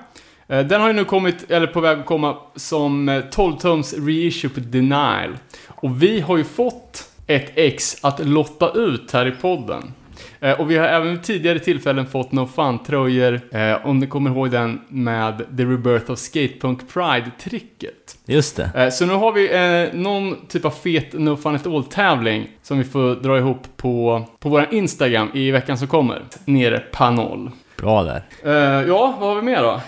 Eh, 0.48 0.66
Den 0.66 0.80
har 0.80 0.88
ju 0.88 0.94
nu 0.94 1.04
kommit, 1.04 1.50
eller 1.50 1.66
på 1.66 1.80
väg 1.80 1.98
att 1.98 2.06
komma, 2.06 2.36
som 2.56 3.08
eh, 3.08 3.14
12-tums 3.14 4.06
reissue 4.06 4.50
på 4.50 4.60
Denial. 4.60 5.38
Och 5.68 6.02
vi 6.02 6.20
har 6.20 6.36
ju 6.36 6.44
fått 6.44 7.04
ett 7.26 7.52
ex 7.54 8.04
att 8.04 8.26
lotta 8.26 8.70
ut 8.72 9.12
här 9.12 9.26
i 9.26 9.30
podden. 9.30 9.92
Eh, 10.40 10.60
Och 10.60 10.70
vi 10.70 10.76
har 10.76 10.86
även 10.86 11.10
vid 11.10 11.22
tidigare 11.22 11.58
tillfällen 11.58 12.06
fått 12.06 12.32
No 12.32 12.46
Fun-tröjor, 12.46 13.40
eh, 13.52 13.86
om 13.86 13.98
ni 13.98 14.06
kommer 14.06 14.30
ihåg 14.30 14.50
den 14.50 14.80
med 14.88 15.38
The 15.56 15.64
Rebirth 15.64 16.10
of 16.10 16.18
Skatepunk 16.18 16.80
Pride-tricket. 16.92 18.16
Just 18.26 18.56
det. 18.56 18.70
Eh, 18.74 18.88
Så 18.90 19.06
nu 19.06 19.12
har 19.14 19.32
vi 19.32 19.54
eh, 19.54 20.00
någon 20.00 20.46
typ 20.48 20.64
av 20.64 20.70
fet 20.70 21.12
No 21.12 21.36
Fun 21.36 21.54
At 21.54 21.66
All-tävling 21.66 22.48
som 22.62 22.78
vi 22.78 22.84
får 22.84 23.14
dra 23.14 23.38
ihop 23.38 23.62
på, 23.76 24.24
på 24.40 24.48
vår 24.48 24.66
Instagram 24.70 25.28
i 25.34 25.50
veckan 25.50 25.78
som 25.78 25.88
kommer. 25.88 26.22
Nere 26.44 26.78
på 26.92 27.10
noll. 27.10 27.50
Bra 27.78 28.02
där. 28.02 28.22
Eh, 28.44 28.88
ja, 28.88 29.16
vad 29.20 29.28
har 29.28 29.36
vi 29.36 29.42
mer 29.42 29.62
då? 29.62 29.80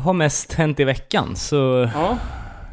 Har 0.00 0.12
mest 0.12 0.52
hänt 0.52 0.80
i 0.80 0.84
veckan, 0.84 1.36
så 1.36 1.88
Ja, 1.94 2.16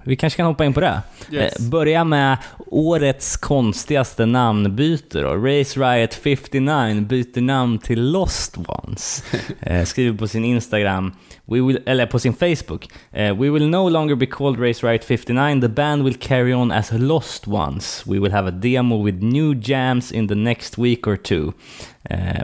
vi 0.09 0.15
kanske 0.15 0.37
kan 0.37 0.45
hoppa 0.45 0.65
in 0.65 0.73
på 0.73 0.79
det. 0.79 1.01
yes. 1.31 1.53
Eh, 1.55 1.69
Börja 1.69 2.03
med 2.03 2.37
årets 2.71 3.37
konstigaste 3.37 4.25
namnbyte 4.25 5.21
då. 5.21 5.35
Race 5.35 5.79
Riot 5.79 6.13
59 6.13 7.01
byter 7.01 7.41
namn 7.41 7.77
till 7.79 8.11
Lost 8.11 8.57
Ones. 8.57 9.23
Eh, 9.61 9.83
skriver 9.85 10.17
på 10.17 10.27
sin 10.27 10.45
Instagram, 10.45 11.13
will, 11.45 11.79
eller 11.85 12.05
på 12.05 12.19
sin 12.19 12.33
Facebook. 12.33 12.87
Eh, 13.11 13.33
We 13.39 13.49
will 13.49 13.69
no 13.69 13.89
longer 13.89 14.15
be 14.15 14.25
called 14.25 14.59
Race 14.59 14.87
Riot 14.87 15.03
59, 15.03 15.61
the 15.61 15.67
band 15.69 16.03
will 16.03 16.15
carry 16.19 16.53
on 16.53 16.71
as 16.71 16.91
Lost 16.91 17.47
Ones. 17.47 18.03
We 18.07 18.19
will 18.19 18.31
have 18.31 18.47
a 18.47 18.51
demo 18.51 19.05
with 19.05 19.23
new 19.23 19.55
jams 19.61 20.11
in 20.11 20.27
the 20.27 20.35
next 20.35 20.77
week 20.77 21.07
or 21.07 21.15
two. 21.17 21.53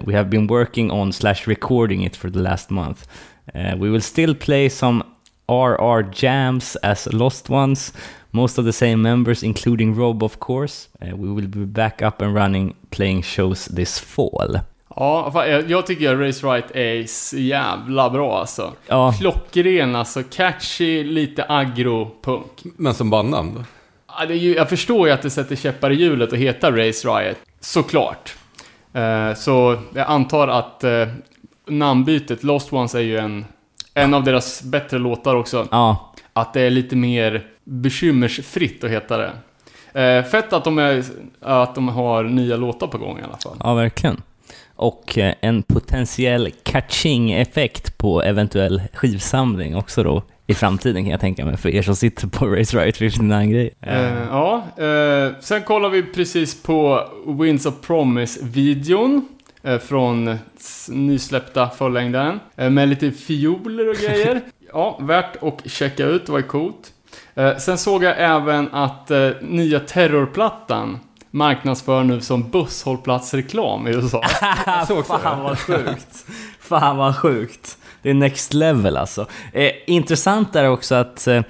We 0.06 0.14
have 0.14 0.30
been 0.30 0.48
working 0.48 0.92
on 0.92 1.14
slash 1.14 1.48
recording 1.48 2.04
it 2.04 2.16
for 2.16 2.30
the 2.32 2.40
last 2.40 2.70
month. 2.70 3.08
We 3.54 3.90
will 3.90 4.02
still 4.02 4.36
play 4.36 4.70
some 4.70 5.04
RR 5.48 6.12
jams 6.14 6.78
as 6.84 7.08
Lost 7.12 7.50
Ones. 7.50 7.94
Most 8.32 8.60
of 8.60 8.66
the 8.66 8.74
same 8.74 8.96
members, 8.96 9.44
including 9.44 9.96
Rob, 9.96 10.24
of 10.24 10.40
course. 10.40 10.90
Uh, 11.02 11.16
we 11.16 11.34
will 11.34 11.48
be 11.48 11.66
back 11.66 12.02
up 12.02 12.22
and 12.22 12.36
running, 12.36 12.76
playing 12.90 13.24
shows 13.24 13.66
this 13.66 14.00
fall. 14.00 14.60
Ja, 14.96 15.46
jag, 15.68 15.86
tycker 15.86 16.16
Race 16.16 16.48
Right 16.48 16.72
är 16.76 17.04
så 17.08 17.38
jävla 17.38 18.10
bra 18.10 18.40
alltså. 18.40 18.74
Ja, 18.88 19.14
Klockren 19.20 19.96
alltså, 19.96 20.24
catchy, 20.24 21.04
lite 21.04 21.46
agro-punk. 21.50 22.64
Men 22.78 22.94
som 22.94 23.10
bandnamn 23.10 23.54
då? 23.56 23.64
Ja, 24.08 24.26
det 24.26 24.34
är 24.34 24.38
ju, 24.38 24.56
jag 24.56 24.70
förstår 24.70 25.08
ju 25.08 25.14
att 25.14 25.22
det 25.22 25.30
sätter 25.30 25.56
käppar 25.56 25.92
i 25.92 25.96
hjulet 25.96 26.34
att 26.34 26.40
heta 26.40 26.72
Race 26.72 27.08
Riot, 27.08 27.38
såklart. 27.60 28.36
Eh, 28.94 29.34
så 29.34 29.78
jag 29.94 30.08
antar 30.08 30.48
att 30.48 30.84
eh, 30.84 31.08
namnbytet, 31.68 32.44
Lost 32.44 32.74
Ones 32.74 32.96
är 32.96 33.00
ju 33.00 33.18
en, 33.18 33.46
en 33.96 34.14
av 34.14 34.24
deras 34.24 34.64
bättre 34.64 34.98
låtar 34.98 35.36
också. 35.36 35.68
ja, 35.72 36.14
Att 36.34 36.54
det 36.54 36.62
är 36.62 36.70
lite 36.70 36.96
mer 36.96 37.44
bekymmersfritt 37.64 38.84
att 38.84 38.92
heta 38.92 39.18
det. 39.18 39.32
Eh, 40.02 40.24
fett 40.24 40.54
att 40.54 40.64
de, 40.64 40.78
är, 40.78 41.04
att 41.42 41.76
de 41.76 41.88
har 41.88 42.24
nya 42.24 42.58
låtar 42.58 42.88
på 42.88 42.98
gång 42.98 43.20
i 43.20 43.24
alla 43.24 43.38
fall. 43.38 43.58
ja, 43.64 43.74
verkligen. 43.74 44.22
Och 44.76 45.18
eh, 45.18 45.34
en 45.42 45.64
potentiell 45.64 46.52
catching-effekt 46.64 47.98
på 47.98 48.22
eventuell 48.22 48.82
skivsamling 48.94 49.76
också 49.76 50.04
då 50.04 50.24
i 50.48 50.54
framtiden 50.54 51.04
kan 51.04 51.12
jag 51.12 51.20
tänka 51.20 51.46
mig, 51.46 51.58
för 51.58 51.70
er 51.70 51.82
som 51.82 51.96
sitter 51.96 52.28
på 52.28 52.46
Race 52.48 52.78
Riot 52.78 52.96
59-grejer. 52.96 53.72
Eh, 53.82 54.24
ja, 54.30 54.64
eh, 54.78 55.32
sen 55.40 55.64
kollar 55.64 55.90
vi 55.90 56.04
precis 56.04 56.64
på 56.64 57.08
Winds 57.28 57.66
of 57.66 57.74
Promise-videon. 57.82 59.28
Eh, 59.66 59.80
från 59.80 60.38
nysläppta 60.90 61.70
fullängdaren. 61.70 62.40
Eh, 62.56 62.70
med 62.70 62.90
lite 62.90 63.12
fioler 63.12 63.90
och 63.90 63.96
grejer. 63.96 64.42
ja, 64.74 64.98
värt 65.02 65.44
att 65.44 65.72
checka 65.72 66.06
ut, 66.06 66.26
det 66.26 66.32
var 66.32 66.42
coolt. 66.42 66.94
Eh, 67.36 67.58
sen 67.58 67.78
såg 67.78 68.04
jag 68.04 68.16
även 68.18 68.74
att 68.74 69.12
nya 69.42 69.80
Terrorplattan 69.80 71.00
marknadsför 71.32 72.04
nu 72.04 72.22
som 72.22 72.50
busshållplatsreklam 72.50 73.88
i 73.88 73.92
USA. 73.92 74.22
Fan 75.08 75.44
vad 75.44 75.60
sjukt. 75.68 76.26
Fan 76.60 76.98
vad 76.98 77.18
sjukt. 77.18 77.78
Det 78.02 78.10
är 78.10 78.14
next 78.14 78.54
level 78.54 78.98
alltså. 78.98 79.28
Eh, 79.54 79.72
intressant 79.88 80.56
är 80.56 80.70
också 80.70 80.96
att 80.96 81.28
eh, 81.28 81.42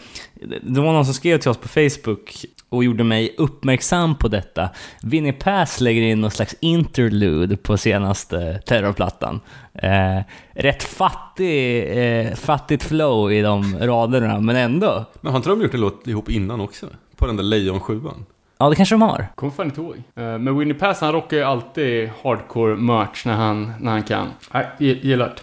det 0.62 0.82
var 0.82 0.94
någon 0.94 1.06
som 1.06 1.14
skrev 1.14 1.38
till 1.38 1.50
oss 1.50 1.58
på 1.58 1.68
Facebook 1.68 2.46
och 2.76 2.84
gjorde 2.84 3.04
mig 3.04 3.36
uppmärksam 3.38 4.16
på 4.16 4.28
detta. 4.28 4.70
Winnie 5.02 5.32
Pass 5.34 5.82
lägger 5.82 6.02
in 6.02 6.22
någon 6.22 6.32
slags 6.32 6.56
interlude 6.60 7.58
på 7.58 7.78
senaste 7.78 8.60
terrorplattan. 8.66 9.40
Eh, 9.74 10.20
rätt 10.54 10.84
fattig, 10.84 11.84
eh, 11.98 12.34
fattigt 12.36 12.84
flow 12.84 13.32
i 13.34 13.42
de 13.42 13.78
raderna, 13.80 14.40
men 14.40 14.56
ändå. 14.56 15.06
Men 15.22 15.32
har 15.32 15.38
inte 15.38 15.50
de 15.50 15.62
gjort 15.62 15.74
en 15.74 15.80
låt 15.82 16.08
ihop 16.08 16.30
innan 16.30 16.62
också? 16.62 16.86
På 17.16 17.28
den 17.28 17.36
där 17.36 17.44
Lejon-sjuan? 17.44 18.26
Ja, 18.58 18.70
det 18.70 18.76
kanske 18.76 18.96
de 18.96 19.02
har. 19.02 19.28
Kommer 19.36 19.54
fan 19.54 19.66
inte 19.66 19.82
ihåg. 19.82 19.96
Eh, 20.16 20.38
Men 20.38 20.58
Winnie 20.58 20.74
Pass 20.74 21.02
han 21.02 21.12
rockar 21.14 21.38
ju 21.38 21.44
alltid 21.44 22.10
hardcore 22.24 22.76
merch 22.76 23.26
när 23.26 23.34
han, 23.34 23.74
när 23.80 23.92
han 23.92 24.04
kan. 24.04 24.28
Nej, 24.54 24.66
gi- 24.80 25.00
gillar 25.08 25.34
det. 25.36 25.42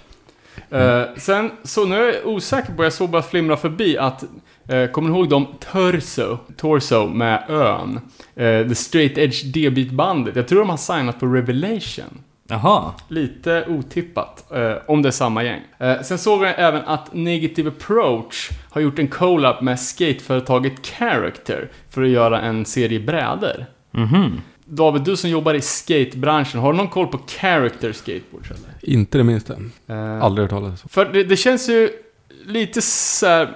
Eh, 0.71 1.07
sen, 1.17 1.51
så 1.65 1.85
nu 1.85 1.97
är 1.97 2.15
jag 2.15 2.27
osäker 2.27 2.73
på, 2.73 2.85
jag 2.85 2.93
såg 2.93 3.11
bara 3.11 3.23
flimra 3.23 3.57
förbi 3.57 3.99
att, 3.99 4.25
kommer 4.93 5.09
ni 5.11 5.17
ihåg 5.17 5.29
de 5.29 5.47
Torso, 5.73 6.39
Torso 6.57 7.07
med 7.07 7.45
ön? 7.49 8.01
Eh, 8.35 8.69
The 8.69 8.75
Straight 8.75 9.19
Edge 9.19 9.45
D-beat-bandet. 9.45 10.37
Jag 10.37 10.49
tror 10.49 10.59
de 10.61 10.71
har 10.71 10.77
signat 10.77 11.21
på 11.21 11.27
Revelation. 11.27 12.19
Jaha. 12.49 12.93
Lite 13.09 13.65
otippat, 13.69 14.53
eh, 14.53 14.75
om 14.87 15.03
det 15.03 15.09
är 15.09 15.11
samma 15.11 15.45
gäng. 15.45 15.61
Eh, 15.79 16.01
sen 16.03 16.19
såg 16.19 16.45
jag 16.45 16.55
även 16.59 16.83
att 16.83 17.15
Negative 17.15 17.69
Approach 17.69 18.51
har 18.71 18.81
gjort 18.81 18.99
en 18.99 19.09
collab 19.09 19.63
med 19.63 19.81
skateföretaget 19.81 20.87
Character 20.87 21.71
för 21.91 22.03
att 22.03 22.09
göra 22.09 22.41
en 22.41 22.65
serie 22.65 23.01
brädor. 23.01 23.67
Mhm. 23.91 24.41
David, 24.65 25.03
du 25.03 25.17
som 25.17 25.31
jobbar 25.31 25.55
i 25.55 25.61
skatebranschen, 25.61 26.61
har 26.61 26.73
du 26.73 26.77
någon 26.77 26.89
koll 26.89 27.07
på 27.07 27.19
Character 27.27 27.93
Skateboards 27.93 28.51
eller? 28.51 28.71
Inte 28.83 29.19
det 29.19 29.25
minsta. 29.25 29.55
Eh, 29.87 30.23
Aldrig 30.23 30.43
hört 30.45 30.51
talas 30.51 30.83
om. 30.83 30.89
För 30.89 31.05
det, 31.05 31.25
det 31.25 31.37
känns 31.37 31.69
ju 31.69 31.91
lite 32.47 32.83
så 32.83 33.27
här, 33.27 33.43
mm, 33.43 33.55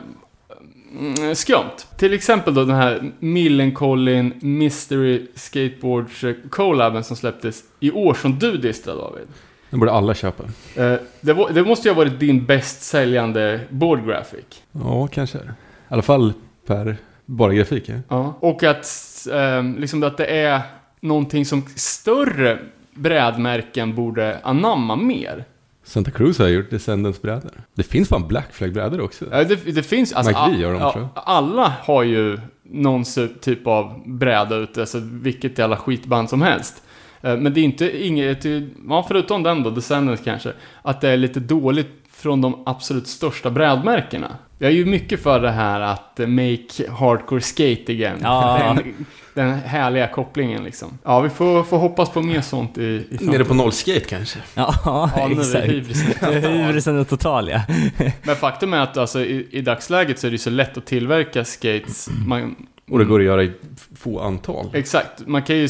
skumt. 1.35 1.77
Till 1.97 2.13
exempel 2.13 2.55
då 2.55 2.65
den 2.65 2.77
här 2.77 3.13
Millencolin 3.19 4.33
Mystery 4.41 5.27
Skateboards 5.35 6.25
eh, 6.25 6.35
collaben 6.51 7.05
som 7.05 7.17
släpptes 7.17 7.65
i 7.81 7.91
år 7.91 8.15
som 8.15 8.39
du 8.39 8.57
distrade 8.57 9.01
David. 9.01 9.27
Den 9.71 9.81
borde 9.81 9.93
alla 9.93 10.15
köpa. 10.15 10.43
Eh, 10.75 10.95
det, 11.21 11.33
var, 11.33 11.51
det 11.51 11.65
måste 11.65 11.89
ju 11.89 11.95
ha 11.95 11.99
varit 11.99 12.21
din 12.21 12.45
bäst 12.45 12.83
säljande 12.83 13.61
board 13.71 14.07
graphic. 14.07 14.63
Ja, 14.73 15.07
kanske. 15.07 15.39
I 15.39 15.43
alla 15.89 16.03
fall 16.03 16.33
per 16.67 16.97
bara 17.25 17.55
grafik. 17.55 17.89
Ja. 17.89 17.95
Ja. 18.09 18.35
Och 18.41 18.63
att, 18.63 18.87
eh, 19.33 19.63
liksom 19.79 20.03
att 20.03 20.17
det 20.17 20.27
är 20.27 20.61
någonting 21.01 21.47
som 21.47 21.63
större 21.77 22.59
brädmärken 22.95 23.95
borde 23.95 24.41
anamma 24.43 24.97
mer. 24.97 25.45
Santa 25.87 26.11
Cruz 26.11 26.39
har 26.39 26.49
gjort 26.49 26.71
Descendants-brädor. 26.71 27.51
Det 27.75 27.83
finns 27.83 28.09
fan 28.09 28.29
Black 28.29 28.53
Flag-brädor 28.55 29.01
också. 29.01 29.25
Ja, 29.31 29.45
det, 29.45 29.55
det 29.75 29.83
finns, 29.83 30.13
alltså, 30.13 30.31
Mike 30.33 30.57
V 30.57 30.63
gör 30.63 30.73
dem, 30.73 30.83
a- 30.83 30.93
tror 30.93 31.05
a- 31.05 31.09
alla 31.25 31.73
har 31.83 32.03
ju 32.03 32.39
någon 32.63 33.05
typ 33.41 33.67
av 33.67 34.03
bräda 34.07 34.57
ute, 34.57 34.81
alltså 34.81 34.99
vilket 35.03 35.59
jävla 35.59 35.77
skitband 35.77 36.29
som 36.31 36.43
helst. 36.43 36.83
Eh, 37.23 37.37
Men 37.37 37.55
det 37.55 37.61
är 37.61 37.63
inte 37.65 38.07
inget, 38.07 38.45
ja, 38.89 39.05
förutom 39.09 39.43
den 39.43 39.63
då, 39.63 39.71
Descendants 39.71 40.23
kanske, 40.25 40.53
att 40.83 41.01
det 41.01 41.09
är 41.11 41.17
lite 41.17 41.41
dåligt 41.41 42.06
från 42.17 42.41
de 42.41 42.63
absolut 42.67 43.07
största 43.09 43.51
brädmärkena. 43.51 44.37
Jag 44.59 44.71
är 44.71 44.75
ju 44.75 44.85
mycket 44.85 45.23
för 45.23 45.41
det 45.41 45.51
här 45.51 45.81
att 45.81 46.19
make 46.19 46.91
hardcore 46.91 47.41
skate 47.41 47.93
again. 47.93 48.19
Ja. 48.23 48.77
Den 48.85 49.07
den 49.37 49.55
härliga 49.55 50.09
kopplingen 50.09 50.65
liksom. 50.65 50.99
Ja, 51.05 51.21
vi 51.21 51.29
får, 51.29 51.63
får 51.63 51.79
hoppas 51.79 52.11
på 52.11 52.23
mer 52.23 52.41
sånt 52.41 52.79
i, 52.79 52.83
i 52.83 53.01
framtiden. 53.09 53.33
Nere 53.33 53.45
på 53.45 53.55
nollskate 53.55 54.01
kanske? 54.01 54.39
Ja, 54.55 54.75
Ja, 54.85 55.11
nu 55.29 55.35
är 55.35 55.37
exakt. 55.41 55.67
hybrisen 55.67 56.99
är 56.99 57.05
total 57.05 57.49
ja. 57.49 57.61
Men 58.23 58.37
faktum 58.37 58.73
är 58.75 58.81
att 58.81 58.97
alltså, 58.97 59.21
i, 59.21 59.47
i 59.51 59.61
dagsläget 59.61 60.19
så 60.19 60.27
är 60.27 60.31
det 60.31 60.39
så 60.39 60.51
lätt 60.51 60.77
att 60.77 60.87
tillverka 60.87 61.45
skates. 61.45 62.09
Man, 62.27 62.57
Och 62.91 62.99
det 62.99 63.05
går 63.05 63.21
att 63.21 63.27
göra 63.27 63.43
i 63.45 63.53
få 63.97 64.21
antal. 64.21 64.71
exakt, 64.73 65.27
man 65.27 65.43
kan 65.43 65.57
ju 65.57 65.69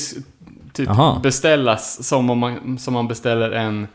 typ 0.73 0.89
Aha. 0.89 1.21
beställas 1.23 2.05
som 2.09 2.31
om 2.31 2.39
man, 2.39 2.79
som 2.79 2.95
man 2.95 3.09
beställer 3.09 3.51
en 3.51 3.87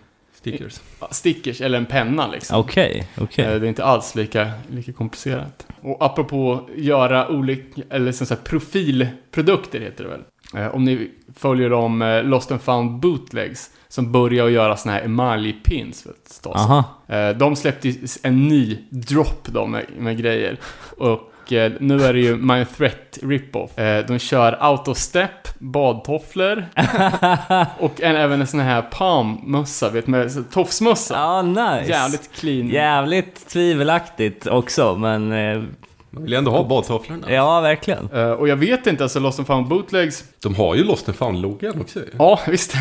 Stickers. 0.42 0.80
stickers 1.12 1.62
eller 1.62 1.78
en 1.78 1.86
penna 1.86 2.28
liksom. 2.28 2.60
Okej, 2.60 3.08
okej. 3.18 3.46
Eh, 3.46 3.60
Det 3.60 3.66
är 3.66 3.70
inte 3.70 3.84
alls 3.84 4.16
lika, 4.16 4.52
lika 4.72 4.94
komplicerat. 4.94 5.68
Och 5.82 5.98
apropå 6.06 6.70
göra 6.76 7.30
olika, 7.30 7.82
eller 7.90 8.12
så 8.12 8.26
här 8.26 8.36
profilprodukter 8.44 9.80
heter 9.80 10.04
det 10.04 10.10
väl. 10.10 10.22
Eh, 10.66 10.76
Om 10.76 10.84
ni 10.84 11.12
följer 11.36 11.70
de 11.70 12.02
eh, 12.02 12.24
Lost 12.24 12.52
and 12.52 12.62
found 12.62 13.00
bootlegs 13.00 13.70
som 13.88 14.12
börjar 14.12 14.46
att 14.46 14.52
göra 14.52 14.78
såna 14.78 14.94
här 14.94 15.02
emaljpins 15.02 16.04
för 16.04 16.10
ett 16.10 16.42
tag 16.44 16.60
sedan. 16.60 16.72
Aha. 17.08 17.34
De 17.34 17.56
släppte 17.56 17.94
en 18.24 18.48
ny 18.48 18.78
drop 18.90 19.46
då 19.48 19.66
med, 19.68 19.86
med 19.98 20.18
grejer. 20.18 20.58
Och 20.98 21.31
eh, 21.50 21.72
nu 21.80 22.04
är 22.04 22.14
det 22.14 22.20
ju 22.20 22.36
My 22.36 22.66
Threat 22.66 23.18
Rip-Off. 23.22 23.80
Eh, 23.80 24.06
De 24.06 24.20
kör 24.20 24.58
autostep, 24.60 25.60
badtofflor 25.60 26.66
och 27.80 28.02
en, 28.02 28.16
även 28.16 28.42
en 28.42 28.48
sån 28.48 28.60
här 28.60 28.82
palmmössa, 28.82 29.90
vet 29.90 30.08
med 30.08 30.52
tofsmössa. 30.52 31.14
Ja, 31.14 31.42
nice. 31.42 31.90
Jävligt 31.92 32.30
clean. 32.36 32.68
Jävligt 32.70 33.48
tvivelaktigt 33.50 34.48
också, 34.48 34.96
men 34.96 35.32
eh, 35.32 35.64
Man 36.14 36.24
vill 36.24 36.32
ju 36.32 36.38
ändå 36.38 36.52
ha 36.52 36.64
badtofflorna. 36.64 37.32
ja, 37.32 37.62
verkligen. 37.62 38.10
Eh, 38.14 38.32
och 38.32 38.48
jag 38.48 38.56
vet 38.56 38.88
inte, 38.88 39.04
alltså 39.04 39.20
Lost 39.20 39.40
and 39.40 39.48
found 39.48 39.68
bootlegs, 39.68 40.24
De 40.44 40.56
har 40.56 40.76
ju 40.76 40.84
Lost 40.84 41.10
and 41.10 41.18
found-loggan 41.18 41.82
också 41.82 42.00
ju. 42.00 42.06
ja 42.18 42.40
visst. 42.48 42.74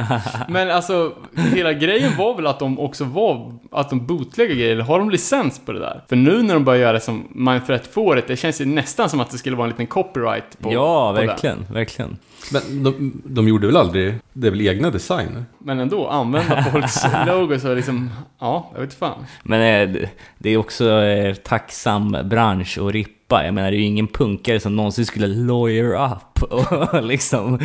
Men 0.48 0.70
alltså, 0.70 1.12
hela 1.54 1.72
grejen 1.72 2.16
var 2.18 2.34
väl 2.34 2.46
att 2.46 2.58
de 2.58 2.78
också 2.80 3.04
var, 3.04 3.52
att 3.72 3.90
de 3.90 4.06
bootleggar 4.06 4.54
grejer, 4.54 4.72
eller 4.72 4.84
har 4.84 4.98
de 4.98 5.10
licens 5.10 5.60
på 5.66 5.72
det 5.72 5.78
där? 5.78 6.02
För 6.08 6.16
nu 6.16 6.42
när 6.42 6.54
de 6.54 6.64
börjar 6.64 6.80
göra 6.80 6.92
det 6.92 7.00
som 7.00 7.28
Mindthreat 7.34 7.86
får 7.86 8.16
det, 8.16 8.22
det 8.26 8.36
känns 8.36 8.60
ju 8.60 8.64
nästan 8.64 9.10
som 9.10 9.20
att 9.20 9.30
det 9.30 9.38
skulle 9.38 9.56
vara 9.56 9.64
en 9.64 9.70
liten 9.70 9.86
copyright 9.86 10.58
på 10.60 10.72
ja, 10.72 11.12
på 11.14 11.20
det. 11.20 11.26
verkligen, 11.26 11.66
verkligen. 11.72 12.16
Men 12.52 12.82
de, 12.82 13.12
de 13.24 13.48
gjorde 13.48 13.66
väl 13.66 13.76
aldrig, 13.76 14.14
det 14.32 14.46
är 14.46 14.50
väl 14.50 14.60
egna 14.60 14.90
designer? 14.90 15.44
Men 15.58 15.80
ändå, 15.80 16.08
använda 16.08 16.62
folks 16.72 16.96
logos 17.26 17.64
och 17.64 17.76
liksom, 17.76 18.10
ja, 18.38 18.70
jag 18.74 18.80
vet 18.80 18.94
fan. 18.94 19.24
Men 19.42 19.90
eh, 19.90 20.08
det- 20.38 20.50
är 20.50 20.56
också 20.56 20.90
eh, 20.90 21.34
tacksam 21.34 22.16
bransch 22.24 22.78
att 22.78 22.92
rippa. 22.92 23.44
Jag 23.44 23.54
menar, 23.54 23.70
det 23.70 23.76
är 23.76 23.78
ju 23.78 23.84
ingen 23.84 24.06
punkare 24.08 24.60
som 24.60 24.76
någonsin 24.76 25.06
skulle 25.06 25.26
lawyer 25.26 26.06
up 26.12 26.42
och 26.92 27.02
liksom... 27.04 27.58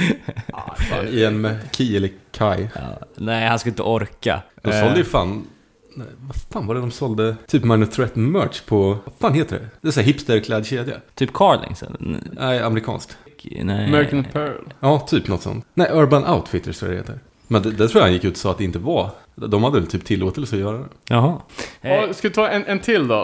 Fan, 0.90 1.08
I 1.08 1.24
en 1.24 1.42
med 1.42 1.58
Ki 1.72 1.98
eller 1.98 2.10
Kai. 2.32 2.68
Ja, 2.76 2.82
nej, 3.18 3.48
han 3.48 3.60
skulle 3.60 3.72
inte 3.72 3.84
orka. 3.84 4.42
De 4.62 4.72
sålde 4.72 4.98
ju 4.98 5.04
fan... 5.04 5.48
Nej, 5.96 6.08
vad 6.20 6.36
fan 6.36 6.68
var 6.68 6.76
det 6.76 6.82
de 6.82 6.92
sålde? 6.92 7.36
Typ 7.48 7.64
Minor 7.64 7.86
Threat 7.86 8.16
merch 8.16 8.62
på... 8.62 8.88
Vad 9.06 9.14
fan 9.20 9.34
heter 9.34 9.56
det? 9.60 9.68
Det 9.82 9.88
är 9.88 9.92
så 9.92 10.00
här 10.00 10.08
hipsterklädkedja. 10.08 10.96
Typ 11.16 11.34
Carlings 11.34 11.84
Nej, 12.32 12.60
amerikanskt. 12.62 13.18
Nej. 13.44 13.86
American 13.86 14.20
Apparel. 14.20 14.74
Ja, 14.80 15.00
typ 15.00 15.28
något 15.28 15.42
sånt. 15.42 15.66
Nej, 15.74 15.90
Urban 15.94 16.28
Outfitters 16.28 16.80
tror 16.80 16.92
jag 16.92 16.98
det 16.98 17.02
heter. 17.02 17.20
Men 17.48 17.62
det, 17.62 17.72
det 17.72 17.88
tror 17.88 18.00
jag 18.00 18.02
han 18.02 18.14
gick 18.14 18.24
ut 18.24 18.32
och 18.34 18.38
sa 18.38 18.52
att 18.52 18.58
det 18.58 18.64
inte 18.64 18.80
var. 18.80 19.10
De 19.36 19.64
hade 19.64 19.80
väl 19.80 19.90
typ 19.90 20.06
tillåtelse 20.06 20.56
att 20.56 20.62
göra 20.62 20.78
det. 20.78 20.86
Jaha. 21.08 21.38
Ja, 21.82 22.14
ska 22.14 22.28
vi 22.28 22.34
ta 22.34 22.48
en, 22.48 22.66
en 22.66 22.80
till 22.80 23.08
då? 23.08 23.24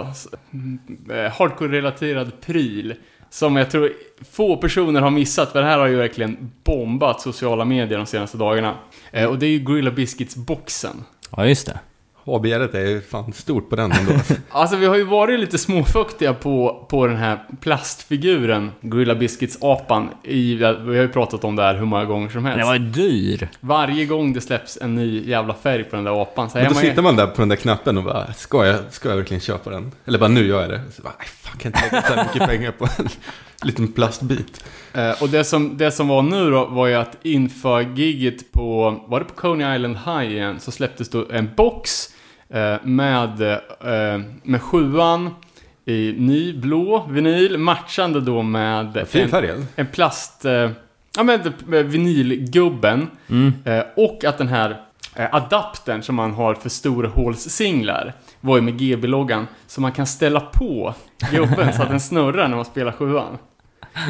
Eh, 1.10 1.32
Hardcore-relaterad 1.32 2.32
pryl. 2.46 2.96
Som 3.30 3.56
jag 3.56 3.72
tror 3.72 3.92
få 4.32 4.58
personer 4.58 5.02
har 5.02 5.10
missat, 5.10 5.52
för 5.52 5.62
det 5.62 5.68
här 5.68 5.78
har 5.78 5.88
ju 5.88 5.96
verkligen 5.96 6.52
bombat 6.64 7.22
sociala 7.22 7.66
medier 7.66 7.98
de 7.98 8.06
senaste 8.06 8.38
dagarna. 8.38 8.76
Eh, 9.12 9.26
och 9.26 9.40
det 9.40 9.46
är 9.46 9.50
ju 9.50 9.60
Gorilla 9.60 9.92
Biscuits-boxen. 9.92 11.04
ja, 11.38 11.46
just 11.46 11.68
det. 11.68 11.80
A-begäret 12.28 12.76
är 12.76 12.80
ju 12.86 13.02
fan 13.02 13.34
stort 13.34 13.70
på 13.70 13.76
den 13.76 13.92
ändå. 13.92 14.12
Alltså 14.50 14.76
vi 14.76 14.86
har 14.86 14.96
ju 14.96 15.04
varit 15.04 15.40
lite 15.40 15.58
småfuktiga 15.58 16.34
på, 16.34 16.86
på 16.90 17.08
den 17.08 17.16
här 17.16 17.40
plastfiguren, 17.62 18.72
Gorilla 18.82 19.14
Biscuits-apan. 19.16 20.08
I, 20.24 20.56
vi 20.56 20.64
har 20.66 20.94
ju 20.94 21.08
pratat 21.10 21.44
om 21.44 21.56
det 21.56 21.64
här 21.64 21.76
hur 21.76 21.86
många 21.86 22.06
gånger 22.06 22.30
som 22.30 22.46
helst. 22.46 22.58
Den 22.58 22.68
var 22.68 22.74
ju 22.74 22.80
dyr. 22.80 23.48
Varje 23.60 24.06
gång 24.06 24.34
det 24.34 24.42
släpps 24.42 24.78
en 24.82 24.96
ny 24.96 25.30
jävla 25.30 25.54
färg 25.54 25.84
på 25.84 25.96
den 25.96 26.06
där 26.06 26.22
apan 26.22 26.50
så 26.50 26.58
Men 26.58 26.68
då 26.68 26.74
man 26.74 26.84
ju- 26.84 26.90
sitter 26.90 27.02
man 27.02 27.16
där 27.16 27.28
på 27.28 27.42
den 27.42 27.50
där 27.50 27.56
knappen 27.56 27.98
och 27.98 28.04
bara, 28.04 28.34
ska 28.34 28.66
jag, 28.66 28.80
ska 28.90 29.10
jag 29.10 29.16
verkligen 29.18 29.42
köpa 29.42 29.70
den? 29.70 29.92
Eller 30.06 30.20
bara, 30.20 30.30
nu 30.30 30.48
gör 30.48 30.62
jag 30.62 30.70
det. 30.70 30.82
Så 30.96 31.02
bara, 31.02 31.14
nej 31.20 31.28
fan 31.28 31.58
kan 31.58 31.72
jag 31.72 31.84
inte 31.86 31.96
lägga 31.96 32.08
så 32.08 32.14
här 32.14 32.24
mycket 32.34 32.48
pengar 32.50 32.72
på 32.72 32.88
en 33.02 33.10
liten 33.68 33.88
plastbit. 33.92 34.64
Eh, 34.94 35.22
och 35.24 35.30
det 35.30 35.44
som, 35.44 35.78
det 35.78 35.92
som 35.92 36.08
var 36.08 36.22
nu 36.22 36.50
då 36.52 36.66
var 36.66 36.88
ju 36.88 36.96
att 36.96 37.18
inför 37.22 37.82
giget 37.82 38.52
på, 38.52 39.00
var 39.08 39.20
det 39.20 39.26
på 39.26 39.34
Coney 39.34 39.76
Island 39.76 39.98
High 40.06 40.32
igen, 40.32 40.60
så 40.60 40.72
släpptes 40.72 41.10
då 41.10 41.26
en 41.32 41.50
box 41.56 42.10
med, 42.84 43.42
eh, 43.42 44.22
med 44.44 44.62
sjuan 44.62 45.30
i 45.86 46.16
ny 46.18 46.54
blå 46.54 47.06
vinyl, 47.10 47.58
matchande 47.58 48.22
då 48.22 48.42
med 48.42 48.98
en, 49.50 49.66
en 49.76 49.88
plast, 49.88 50.46
eh, 50.46 50.70
ja 51.18 51.24
med, 51.24 51.54
med 51.68 51.86
vinylgubben 51.86 53.08
Mm. 53.30 53.54
eh, 53.66 53.84
och 53.96 54.24
att 54.26 54.38
den 54.38 54.48
här 54.48 54.82
eh, 55.16 55.36
adaptern 55.36 56.02
som 56.04 56.16
man 56.16 56.34
har 56.34 56.54
för 56.54 56.70
storhålssinglar 56.70 58.14
var 58.42 58.56
ju 58.56 58.62
med 58.62 58.78
GB-loggan 58.80 59.48
så 59.68 59.82
man 59.82 59.92
kan 59.92 60.08
ställa 60.08 60.40
på 60.40 60.94
gubben 61.32 61.74
så 61.74 61.82
att 61.84 61.90
den 61.90 62.00
snurrar 62.00 62.48
när 62.48 62.56
man 62.56 62.66
spelar 62.66 62.92
sjuan. 62.92 63.38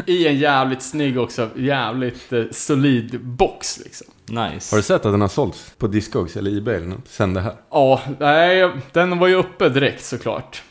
I 0.06 0.28
en 0.28 0.38
jävligt 0.38 0.82
snygg 0.82 1.18
också, 1.20 1.50
jävligt 1.56 2.34
eh, 2.34 2.44
solid 2.52 3.20
box 3.22 3.80
liksom. 3.84 4.08
Nice. 4.30 4.76
Har 4.76 4.78
du 4.78 4.84
sett 4.84 5.06
att 5.06 5.14
den 5.14 5.22
har 5.22 5.28
sålts 5.28 5.72
på 5.78 5.88
Discogs 5.88 6.38
eller 6.38 6.58
Ebay 6.58 6.76
eller 6.76 6.88
något? 6.88 7.08
Sen 7.08 7.34
det 7.34 7.42
här. 7.42 7.54
Ja, 7.72 8.02
nej, 8.20 8.72
den 8.92 9.20
var 9.20 9.28
ju 9.28 9.36
uppe 9.36 9.70
direkt 9.70 10.06
såklart. 10.06 10.64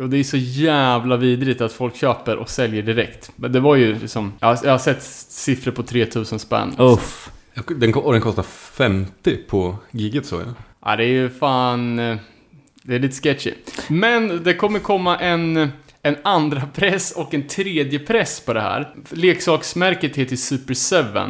Och 0.00 0.08
det 0.08 0.16
är 0.18 0.24
så 0.24 0.36
jävla 0.36 1.16
vidrigt 1.16 1.60
att 1.60 1.72
folk 1.72 1.96
köper 1.96 2.36
och 2.36 2.50
säljer 2.50 2.82
direkt. 2.82 3.30
Men 3.36 3.52
det 3.52 3.60
var 3.60 3.76
ju 3.76 3.98
liksom, 3.98 4.32
jag 4.40 4.48
har, 4.48 4.58
jag 4.64 4.70
har 4.70 4.78
sett 4.78 5.02
siffror 5.02 5.72
på 5.72 5.82
3000 5.82 6.38
spänn. 6.38 6.74
Uff. 6.78 7.30
Den, 7.68 7.94
och 7.94 8.12
den 8.12 8.22
kostar 8.22 8.42
50 8.42 9.36
på 9.36 9.76
giget 9.90 10.26
så 10.26 10.36
ja. 10.36 10.42
Ja, 10.84 10.96
det 10.96 11.04
är 11.04 11.08
ju 11.08 11.30
fan... 11.30 11.98
eh, 11.98 12.16
Det 12.82 12.94
är 12.94 12.98
lite 12.98 13.22
sketchy. 13.22 13.52
Men 13.88 14.44
det 14.44 14.54
kommer 14.54 14.78
komma 14.78 15.18
en, 15.18 15.68
en 16.04 16.16
andra 16.24 16.62
press 16.74 17.12
och 17.12 17.34
en 17.34 17.48
tredje 17.48 17.98
press 17.98 18.40
på 18.40 18.52
det 18.52 18.60
här. 18.60 18.94
Leksaksmärket 19.10 20.16
heter 20.16 20.36
Super 20.36 20.74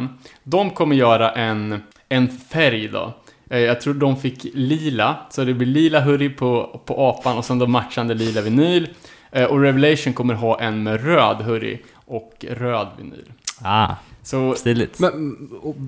7. 0.05 0.07
De 0.43 0.69
kommer 0.69 0.95
göra 0.95 1.31
en, 1.31 1.81
en 2.09 2.29
färg 2.39 2.87
då. 2.87 3.13
Eh, 3.49 3.59
Jag 3.59 3.81
tror 3.81 3.93
de 3.93 4.17
fick 4.17 4.45
lila, 4.53 5.15
så 5.29 5.43
det 5.43 5.53
blir 5.53 5.67
lila 5.67 6.01
hoodie 6.01 6.29
på, 6.29 6.81
på 6.85 7.07
apan 7.09 7.37
och 7.37 7.45
sen 7.45 7.59
då 7.59 7.67
matchande 7.67 8.13
lila 8.13 8.41
vinyl. 8.41 8.87
Eh, 9.31 9.43
Och 9.45 9.61
Revelation 9.61 10.13
kommer 10.13 10.33
ha 10.33 10.59
en 10.59 10.83
med 10.83 11.05
röd 11.05 11.37
hoodie 11.37 11.79
och 12.05 12.45
röd 12.49 12.87
vinyl. 12.97 13.31
Ah, 13.61 13.95
Så 14.23 14.53
stiligt. 14.55 14.99
Men, 14.99 15.37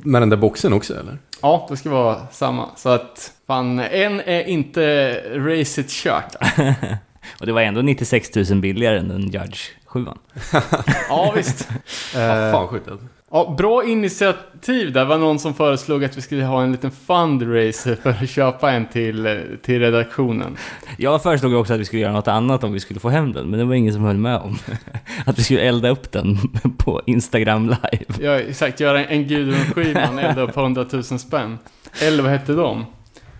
med 0.04 0.22
den 0.22 0.30
där 0.30 0.38
boxen 0.38 0.74
också 0.74 0.94
eller? 1.00 1.18
Ja, 1.42 1.68
det 1.70 1.78
ska 1.78 1.90
vara 1.90 2.28
samma. 2.32 2.70
Så 2.76 2.90
att, 2.90 3.34
fan, 3.48 3.80
en 3.80 4.20
är 4.20 4.44
inte 4.48 5.14
racet 5.40 5.90
kört. 5.90 6.36
Och 7.40 7.46
det 7.46 7.52
var 7.52 7.62
ändå 7.62 7.82
96 7.82 8.36
000 8.36 8.46
billigare 8.62 9.00
än 9.00 9.08
den 9.08 9.22
Judge 9.22 9.60
7 9.86 10.06
Ja, 11.10 11.34
visst. 11.36 11.70
Ja, 12.16 12.20
Eh, 12.48 12.52
fan 12.52 12.68
sjukt. 12.68 12.90
ja, 13.32 13.56
bra 13.58 13.84
initiativ 13.86 14.94
där. 14.94 15.00
Det 15.00 15.06
var 15.06 15.18
någon 15.18 15.40
som 15.40 15.54
föreslog 15.54 16.04
att 16.04 16.18
vi 16.18 16.22
skulle 16.22 16.44
ha 16.46 16.64
en 16.64 16.72
liten 16.72 16.92
fundraiser 16.92 17.96
för 17.96 18.10
att 18.10 18.30
köpa 18.30 18.72
en 18.72 18.86
till, 18.88 19.26
eh, 19.26 19.34
till 19.62 19.80
redaktionen. 19.80 20.58
Jag 20.98 21.24
föreslog 21.24 21.54
också 21.54 21.74
att 21.74 21.80
vi 21.80 21.86
skulle 21.86 22.02
göra 22.02 22.14
något 22.14 22.28
annat 22.28 22.64
om 22.64 22.74
vi 22.74 22.80
skulle 22.80 23.00
få 23.00 23.10
hem 23.10 23.34
den, 23.34 23.50
men 23.50 23.60
det 23.60 23.66
var 23.66 23.74
ingen 23.76 23.94
som 23.94 24.04
höll 24.04 24.18
med 24.18 24.38
om. 24.38 24.58
Att 25.26 25.40
vi 25.40 25.44
skulle 25.44 25.62
elda 25.62 25.90
upp 25.90 26.12
den 26.12 26.38
på 26.78 27.02
Instagram 27.06 27.66
live. 27.66 28.06
Ja, 28.22 28.40
exakt. 28.40 28.80
Göra 28.80 29.06
en, 29.06 29.10
en 29.22 29.28
Gudrun 29.28 29.74
Schyman, 29.74 30.20
elda 30.20 30.42
upp 30.42 30.58
100 30.58 30.86
000 30.92 31.04
spänn. 31.04 31.58
Eller 32.02 32.24
vad 32.24 32.32
hette 32.32 32.54
de? 32.54 32.86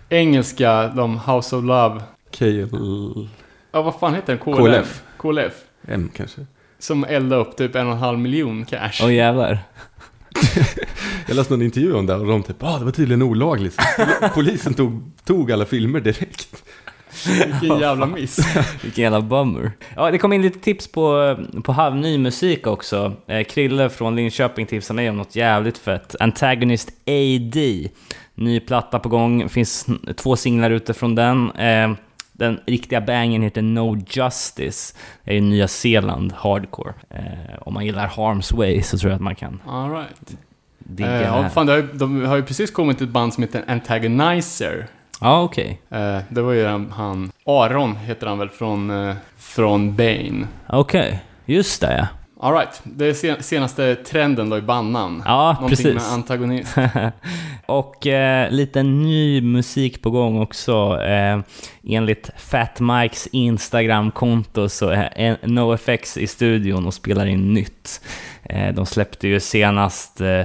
Engelska, 0.08 0.88
de 0.88 1.20
House 1.26 1.56
of 1.56 1.64
Love. 1.64 2.00
KL... 2.38 2.64
Ja, 3.78 3.82
vad 3.82 3.94
fan 3.94 4.14
heter 4.14 4.38
den? 4.44 4.54
KLM? 4.54 4.64
KLF. 4.64 5.02
KLF. 5.18 5.52
M 5.88 6.10
kanske. 6.16 6.46
Som 6.78 7.04
eldade 7.04 7.42
upp 7.42 7.56
typ 7.56 7.74
en 7.74 7.86
och 7.86 7.92
en 7.92 7.98
halv 7.98 8.18
miljon 8.18 8.64
cash. 8.64 9.00
Åh 9.02 9.14
jävlar. 9.14 9.58
Jag 11.26 11.36
läste 11.36 11.52
någon 11.52 11.62
intervju 11.62 11.94
om 11.94 12.06
det 12.06 12.14
och 12.14 12.26
de 12.26 12.42
typ, 12.42 12.62
ah 12.62 12.78
det 12.78 12.84
var 12.84 12.92
tydligen 12.92 13.22
olagligt. 13.22 13.74
Så 13.74 14.28
Polisen 14.34 14.74
tog, 14.74 15.02
tog 15.24 15.52
alla 15.52 15.64
filmer 15.64 16.00
direkt. 16.00 16.62
Vilken 17.60 17.78
jävla 17.78 18.06
miss. 18.06 18.38
Vilken 18.82 19.02
jävla 19.02 19.20
bummer. 19.20 19.72
Ja, 19.96 20.10
det 20.10 20.18
kom 20.18 20.32
in 20.32 20.42
lite 20.42 20.58
tips 20.58 20.92
på, 20.92 21.36
på 21.64 21.72
halvny 21.72 22.18
musik 22.18 22.66
också. 22.66 23.12
Eh, 23.26 23.44
Krille 23.44 23.90
från 23.90 24.16
Linköping 24.16 24.66
tipsade 24.66 24.96
mig 24.96 25.10
om 25.10 25.16
något 25.16 25.36
jävligt 25.36 25.78
fett. 25.78 26.16
Antagonist 26.20 26.88
AD. 27.06 27.88
Ny 28.34 28.60
platta 28.60 28.98
på 28.98 29.08
gång, 29.08 29.48
finns 29.48 29.86
två 30.16 30.36
singlar 30.36 30.70
ute 30.70 30.94
från 30.94 31.14
den. 31.14 31.50
Eh, 31.50 31.90
Den 32.38 32.60
riktiga 32.66 33.00
bangen 33.00 33.42
heter 33.42 33.62
No 33.62 33.96
Justice. 34.08 34.94
Det 35.24 35.30
är 35.30 35.34
ju 35.34 35.40
Nya 35.40 35.68
Zeeland 35.68 36.32
hardcore. 36.36 36.92
Eh, 37.10 37.22
om 37.60 37.74
man 37.74 37.86
gillar 37.86 38.06
Harm's 38.08 38.56
Way 38.56 38.82
så 38.82 38.98
tror 38.98 39.10
jag 39.10 39.16
att 39.16 39.22
man 39.22 39.34
kan 39.34 39.60
All 39.66 39.90
right. 39.90 40.36
digga 40.78 41.10
Eh, 41.20 41.22
ja, 41.22 41.48
fan, 41.48 41.68
har, 41.68 41.82
de 41.94 42.24
har 42.26 42.36
ju 42.36 42.42
precis 42.42 42.70
kommit 42.70 43.00
ett 43.00 43.08
band 43.08 43.34
som 43.34 43.42
heter 43.42 43.64
Antagonizer. 43.68 44.86
Ja, 45.20 45.42
okej. 45.42 45.80
Eh, 45.90 46.18
det 46.28 46.42
var 46.42 46.52
ju 46.52 46.66
han- 46.66 47.30
Aron 47.46 47.96
heter 47.96 48.26
han 48.26 48.38
väl, 48.38 48.48
från, 48.48 49.08
eh, 49.08 49.14
från 49.36 49.96
Bane. 49.96 50.46
Okej, 50.68 51.20
just 51.44 51.80
det 51.80 51.96
ja. 51.98 52.06
All 52.40 52.52
right. 52.52 52.80
det 52.84 53.06
är 53.06 53.14
sen, 53.14 53.42
senaste 53.42 53.94
trenden 53.94 54.50
då 54.50 54.58
i 54.58 54.62
bandnamn. 54.62 55.22
Ja, 55.26 55.52
Någonting 55.52 55.68
precis. 55.68 55.94
med 55.94 56.12
antagonist. 56.12 56.76
och 57.66 58.06
eh, 58.06 58.50
lite 58.50 58.82
ny 58.82 59.40
musik 59.40 60.02
på 60.02 60.10
gång 60.10 60.40
också. 60.42 61.00
Eh, 61.02 61.40
enligt 61.88 62.30
Fat 62.36 62.80
Mikes 62.80 63.26
Instagram-konto 63.26 64.68
så 64.68 64.88
är 64.88 65.36
NoFX 65.46 66.16
i 66.16 66.26
studion 66.26 66.86
och 66.86 66.94
spelar 66.94 67.26
in 67.26 67.54
nytt. 67.54 68.00
Eh, 68.42 68.74
de 68.74 68.86
släppte 68.86 69.28
ju 69.28 69.40
senast 69.40 70.20
eh, 70.20 70.42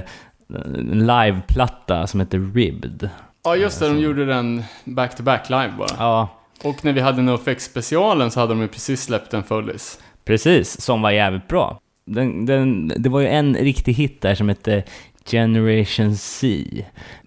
liveplatta 0.92 2.06
som 2.06 2.20
heter 2.20 2.52
Ribbed. 2.54 3.08
Ja, 3.44 3.56
just 3.56 3.80
det. 3.80 3.88
De 3.88 3.98
gjorde 3.98 4.24
den 4.26 4.64
back-to-back 4.84 5.50
live 5.50 5.72
bara. 5.78 5.88
Ja, 5.98 6.28
Och 6.64 6.84
när 6.84 6.92
vi 6.92 7.00
hade 7.00 7.22
NoFX-specialen 7.22 8.30
så 8.30 8.40
hade 8.40 8.52
de 8.52 8.60
ju 8.60 8.68
precis 8.68 9.02
släppt 9.04 9.34
en 9.34 9.42
fullis. 9.42 9.98
precis. 10.24 10.80
Som 10.80 11.02
var 11.02 11.10
jävligt 11.10 11.48
bra. 11.48 11.78
Den, 12.04 12.46
den, 12.46 12.92
det 12.96 13.08
var 13.08 13.20
ju 13.20 13.28
en 13.28 13.54
riktig 13.54 13.92
hit 13.94 14.20
där 14.20 14.34
som 14.34 14.48
hette 14.48 14.82
Generation 15.30 16.16
C. 16.16 16.64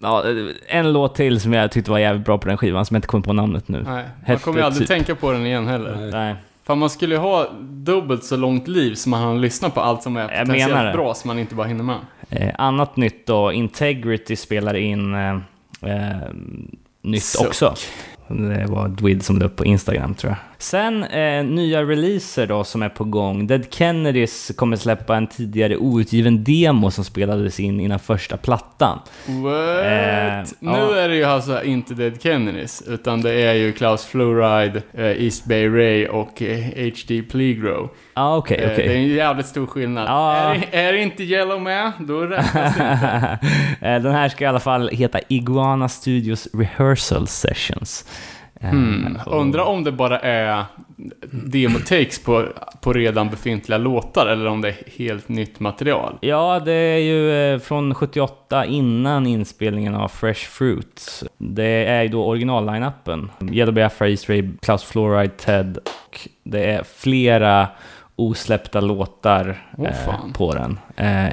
Ja, 0.00 0.24
en 0.68 0.92
låt 0.92 1.14
till 1.14 1.40
som 1.40 1.52
jag 1.52 1.70
tyckte 1.70 1.90
var 1.90 1.98
jävligt 1.98 2.24
bra 2.26 2.38
på 2.38 2.48
den 2.48 2.56
skivan 2.56 2.86
som 2.86 2.94
jag 2.94 2.98
inte 2.98 3.08
kommer 3.08 3.24
på 3.24 3.32
namnet 3.32 3.68
nu. 3.68 3.82
Nej, 3.82 3.92
man 3.92 4.04
Hette 4.24 4.42
kommer 4.42 4.58
ju 4.58 4.64
aldrig 4.64 4.88
typ- 4.88 4.96
tänka 4.96 5.14
på 5.14 5.32
den 5.32 5.46
igen 5.46 5.66
heller. 5.66 5.96
Nej. 6.00 6.10
Nej. 6.10 6.34
Fan, 6.64 6.78
man 6.78 6.90
skulle 6.90 7.14
ju 7.14 7.20
ha 7.20 7.46
dubbelt 7.60 8.24
så 8.24 8.36
långt 8.36 8.68
liv 8.68 8.94
som 8.94 9.10
man 9.10 9.22
har 9.22 9.34
lyssnat 9.34 9.74
på 9.74 9.80
allt 9.80 10.02
som 10.02 10.16
är 10.16 10.20
Jag 10.20 10.46
potentiellt 10.46 10.92
bra 10.92 11.14
som 11.14 11.28
man 11.28 11.38
inte 11.38 11.54
bara 11.54 11.66
hinner 11.66 11.84
med. 11.84 11.96
Eh, 12.30 12.54
annat 12.58 12.96
nytt 12.96 13.26
då, 13.26 13.52
Integrity 13.52 14.36
spelar 14.36 14.74
in 14.76 15.14
eh, 15.14 15.30
eh, 15.82 16.16
nytt 17.02 17.22
Suck. 17.22 17.46
också. 17.46 17.74
Det 18.28 18.66
var 18.68 18.88
Dwid 18.88 19.22
som 19.24 19.38
la 19.38 19.44
upp 19.46 19.56
på 19.56 19.64
Instagram 19.64 20.14
tror 20.14 20.30
jag. 20.32 20.38
Sen 20.60 21.04
eh, 21.04 21.44
nya 21.44 21.82
releaser 21.82 22.46
då 22.46 22.64
som 22.64 22.82
är 22.82 22.88
på 22.88 23.04
gång. 23.04 23.46
Dead 23.46 23.64
Kennedys 23.70 24.52
kommer 24.56 24.76
släppa 24.76 25.16
en 25.16 25.26
tidigare 25.26 25.76
outgiven 25.76 26.44
demo 26.44 26.90
som 26.90 27.04
spelades 27.04 27.60
in 27.60 27.80
innan 27.80 27.98
första 27.98 28.36
plattan. 28.36 28.98
What? 29.26 29.84
Eh, 29.84 30.56
nu 30.58 30.70
ja. 30.70 30.96
är 30.96 31.08
det 31.08 31.16
ju 31.16 31.24
alltså 31.24 31.64
inte 31.64 31.94
Dead 31.94 32.22
Kennedys, 32.22 32.82
utan 32.86 33.22
det 33.22 33.32
är 33.32 33.54
ju 33.54 33.72
Klaus 33.72 34.04
Fluoride, 34.04 34.82
eh, 34.92 35.24
East 35.24 35.44
Bay 35.44 35.68
Ray 35.68 36.06
och 36.06 36.42
eh, 36.42 36.64
HD 36.64 37.22
Plegro. 37.22 37.90
Ja, 38.14 38.22
ah, 38.22 38.32
Eh, 38.32 38.38
okej. 38.38 38.74
Det 38.76 38.82
är 38.82 38.96
en 38.96 39.08
jävligt 39.08 39.46
stor 39.46 39.66
skillnad. 39.66 40.08
Ja. 40.08 40.54
Är, 40.54 40.64
är 40.72 40.92
inte 40.92 41.22
Yellow 41.22 41.62
med, 41.62 41.92
då 41.98 42.20
räknas 42.20 42.76
det 42.76 42.92
inte. 42.92 43.38
Eh, 43.80 44.02
Den 44.02 44.12
här 44.12 44.28
ska 44.28 44.44
i 44.44 44.46
alla 44.46 44.60
fall 44.60 44.88
heta 44.88 45.20
Iguana 45.28 45.88
Studios 45.88 46.48
Rehearsal 46.52 47.26
Sessions. 47.26 48.04
Eh, 48.60 48.70
Hmm. 48.70 49.18
och- 49.26 49.40
Undrar 49.40 49.62
om 49.62 49.84
det 49.84 49.92
bara 49.92 50.18
är 50.18 50.64
demo-takes 51.30 52.24
på, 52.24 52.46
på 52.80 52.92
redan 52.92 53.28
befintliga 53.30 53.78
låtar, 53.78 54.26
eller 54.26 54.46
om 54.46 54.60
det 54.60 54.68
är 54.68 54.76
helt 54.98 55.28
nytt 55.28 55.60
material. 55.60 56.18
Ja, 56.20 56.60
det 56.64 56.72
är 56.72 56.98
ju 56.98 57.52
eh, 57.54 57.58
från 57.58 57.94
78 57.94 58.66
innan 58.66 59.26
inspelningen 59.26 59.94
av 59.94 60.08
Fresh 60.08 60.48
Fruit. 60.48 61.22
Det 61.38 61.84
är 61.84 62.02
ju 62.02 62.08
då 62.08 62.24
original-line-upen. 62.24 63.30
Yellow 63.52 63.74
Biafra, 63.74 64.08
East 64.08 64.28
Ray, 64.28 64.44
Klaus 64.62 64.84
Fluoride, 64.84 65.32
Ted 65.36 65.76
och 65.76 66.28
det 66.42 66.64
är 66.64 66.82
flera 66.96 67.66
osläppta 68.18 68.80
låtar 68.80 69.62
Åh, 69.78 69.86
eh, 69.86 70.32
på 70.32 70.54
den. 70.54 70.78
Eh, 70.96 71.28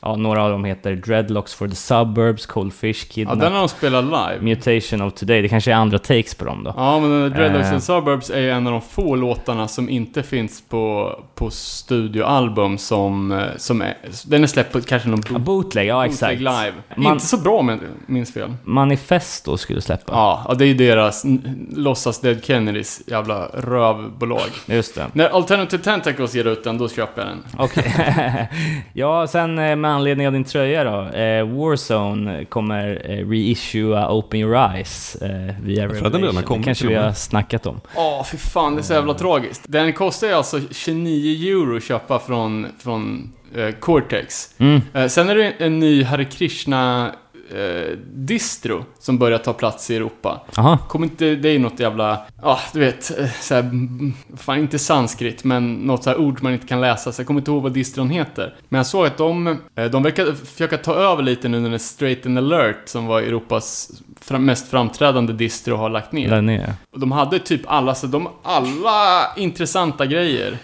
ja, 0.00 0.16
några 0.16 0.42
av 0.42 0.50
dem 0.50 0.64
heter 0.64 0.92
Dreadlocks 0.96 1.54
for 1.54 1.68
the 1.68 1.74
Suburbs, 1.74 2.46
Cold 2.46 2.72
Fish, 2.74 3.04
Ja, 3.08 3.12
Kidnap, 3.14 3.40
den 3.40 3.52
har 3.52 3.58
de 3.58 3.68
spelat 3.68 4.04
live. 4.04 4.38
Mutation 4.40 5.02
of 5.02 5.14
Today. 5.14 5.42
Det 5.42 5.48
kanske 5.48 5.70
är 5.70 5.74
andra 5.74 5.98
takes 5.98 6.34
på 6.34 6.44
dem 6.44 6.64
då. 6.64 6.72
Ja, 6.76 7.00
men 7.00 7.10
den 7.10 7.20
där 7.20 7.28
Dreadlocks 7.30 7.72
Eh. 7.72 7.78
Suburbs 7.78 8.30
är 8.30 8.40
ju 8.40 8.50
en 8.50 8.66
av 8.66 8.72
de 8.72 8.82
få 8.82 9.16
låtarna 9.16 9.68
som 9.68 9.88
inte 9.88 10.22
finns 10.22 10.62
på, 10.68 11.12
på 11.34 11.50
studioalbum 11.50 12.78
som, 12.78 13.32
eh, 13.32 13.44
som 13.56 13.82
är, 13.82 13.94
den 14.26 14.42
är 14.42 14.46
släppt 14.46 14.72
på 14.72 14.80
kanske 14.80 15.08
någon 15.08 15.22
Ja, 15.26 15.32
boot, 15.32 15.44
bootleg, 15.44 15.86
ja 15.86 16.04
exakt. 16.06 16.20
bootleg 16.20 16.38
live. 16.40 16.72
Man- 16.96 17.12
Inte 17.12 17.26
så 17.26 17.36
bra 17.38 17.58
om 17.58 17.68
jag 17.68 17.78
minns 18.06 18.32
fel. 18.34 18.54
Manifesto 18.64 19.56
skulle 19.56 19.80
släppa. 19.80 20.12
Ja, 20.12 20.44
ja, 20.48 20.54
det 20.54 20.64
är 20.64 20.68
ju 20.68 20.74
deras 20.74 21.24
låtsas 21.70 22.20
Dead 22.20 22.44
Kennedys 22.44 23.02
jävla 23.06 23.46
rövbolag. 23.46 24.40
Just 24.66 24.94
det. 24.94 25.06
När 25.12 25.28
Alternative 25.28 25.82
Tentacles 26.16 26.34
ger 26.34 26.46
ut 26.46 26.64
den, 26.64 26.78
då 26.78 26.88
köper 26.88 27.22
jag 27.22 27.30
den. 27.30 27.44
Okej. 27.58 28.48
ja, 28.92 29.26
sen 29.26 29.58
eh, 29.58 29.76
med 29.76 29.90
anledning 29.90 30.26
av 30.26 30.32
din 30.32 30.44
tröja 30.44 30.84
då. 30.84 31.18
Eh, 31.18 31.46
Warzone 31.46 32.44
kommer 32.44 33.02
eh, 33.04 33.28
reissua 33.28 34.10
Open 34.12 34.40
Your 34.40 34.56
Eyes 34.56 35.16
eh, 35.16 35.30
via 35.62 35.86
den 35.86 35.90
Revelation. 35.90 36.42
kommit 36.42 36.62
Det 36.62 36.64
kanske 36.64 36.86
vi 36.86 36.94
har 36.94 37.12
snackat 37.12 37.66
om. 37.66 37.80
Åh, 37.94 38.24
fy 38.24 38.36
fan, 38.36 38.74
det 38.74 38.80
är 38.80 38.82
så 38.82 38.92
jävla 38.92 39.14
tragiskt. 39.14 39.62
Den 39.68 39.92
kostar 39.92 40.26
ju 40.26 40.32
alltså 40.32 40.60
29 40.70 41.52
euro 41.52 41.76
att 41.76 41.84
köpa 41.84 42.18
från, 42.18 42.66
från 42.78 43.32
eh, 43.54 43.70
Cortex. 43.70 44.50
Mm. 44.58 44.80
Eh, 44.94 45.06
sen 45.06 45.28
är 45.28 45.34
det 45.34 45.52
en 45.58 45.78
ny 45.78 46.04
Hare 46.04 46.24
Krishna 46.24 47.12
eh, 47.50 47.98
distro 48.14 48.84
som 48.98 49.18
börjar 49.18 49.38
ta 49.38 49.52
plats 49.52 49.90
i 49.90 49.96
Europa. 49.96 50.40
Aha. 50.56 50.78
Kommer 50.88 51.06
inte, 51.06 51.34
det 51.34 51.48
är 51.48 51.58
något 51.58 51.80
jävla, 51.80 52.22
ja 52.42 52.58
du 52.72 52.80
vet, 52.80 53.18
eh, 53.18 53.26
så 53.40 53.54
här, 53.54 53.60
mm, 53.60 54.12
fan 54.36 54.58
inte 54.58 54.78
sanskrit, 54.78 55.44
men 55.44 55.74
något 55.74 56.04
så 56.04 56.10
här 56.10 56.20
ord 56.20 56.42
man 56.42 56.52
inte 56.52 56.66
kan 56.66 56.80
läsa, 56.80 57.12
så 57.12 57.20
jag 57.20 57.26
kommer 57.26 57.40
inte 57.40 57.50
ihåg 57.50 57.62
vad 57.62 57.72
distron 57.72 58.10
heter. 58.10 58.54
Men 58.68 58.78
jag 58.78 58.86
såg 58.86 59.06
att 59.06 59.16
de, 59.16 59.58
eh, 59.74 59.84
de 59.84 60.02
verkar 60.02 60.32
försöka 60.32 60.78
ta 60.78 60.94
över 60.94 61.22
lite 61.22 61.48
nu 61.48 61.60
när 61.60 61.78
Straight 61.78 62.26
and 62.26 62.38
Alert, 62.38 62.88
som 62.88 63.06
var 63.06 63.20
Europas 63.20 63.90
mest 64.38 64.68
framträdande 64.70 65.32
distro, 65.32 65.76
har 65.76 65.90
lagt 65.90 66.12
ner. 66.12 66.30
Där 66.30 66.42
nere. 66.42 66.74
Och 66.90 67.00
de 67.00 67.12
hade 67.12 67.38
typ 67.38 67.60
alla, 67.66 67.94
så 67.94 68.06
de, 68.06 68.28
alla 68.42 69.26
intressanta 69.36 70.06
grejer. 70.06 70.58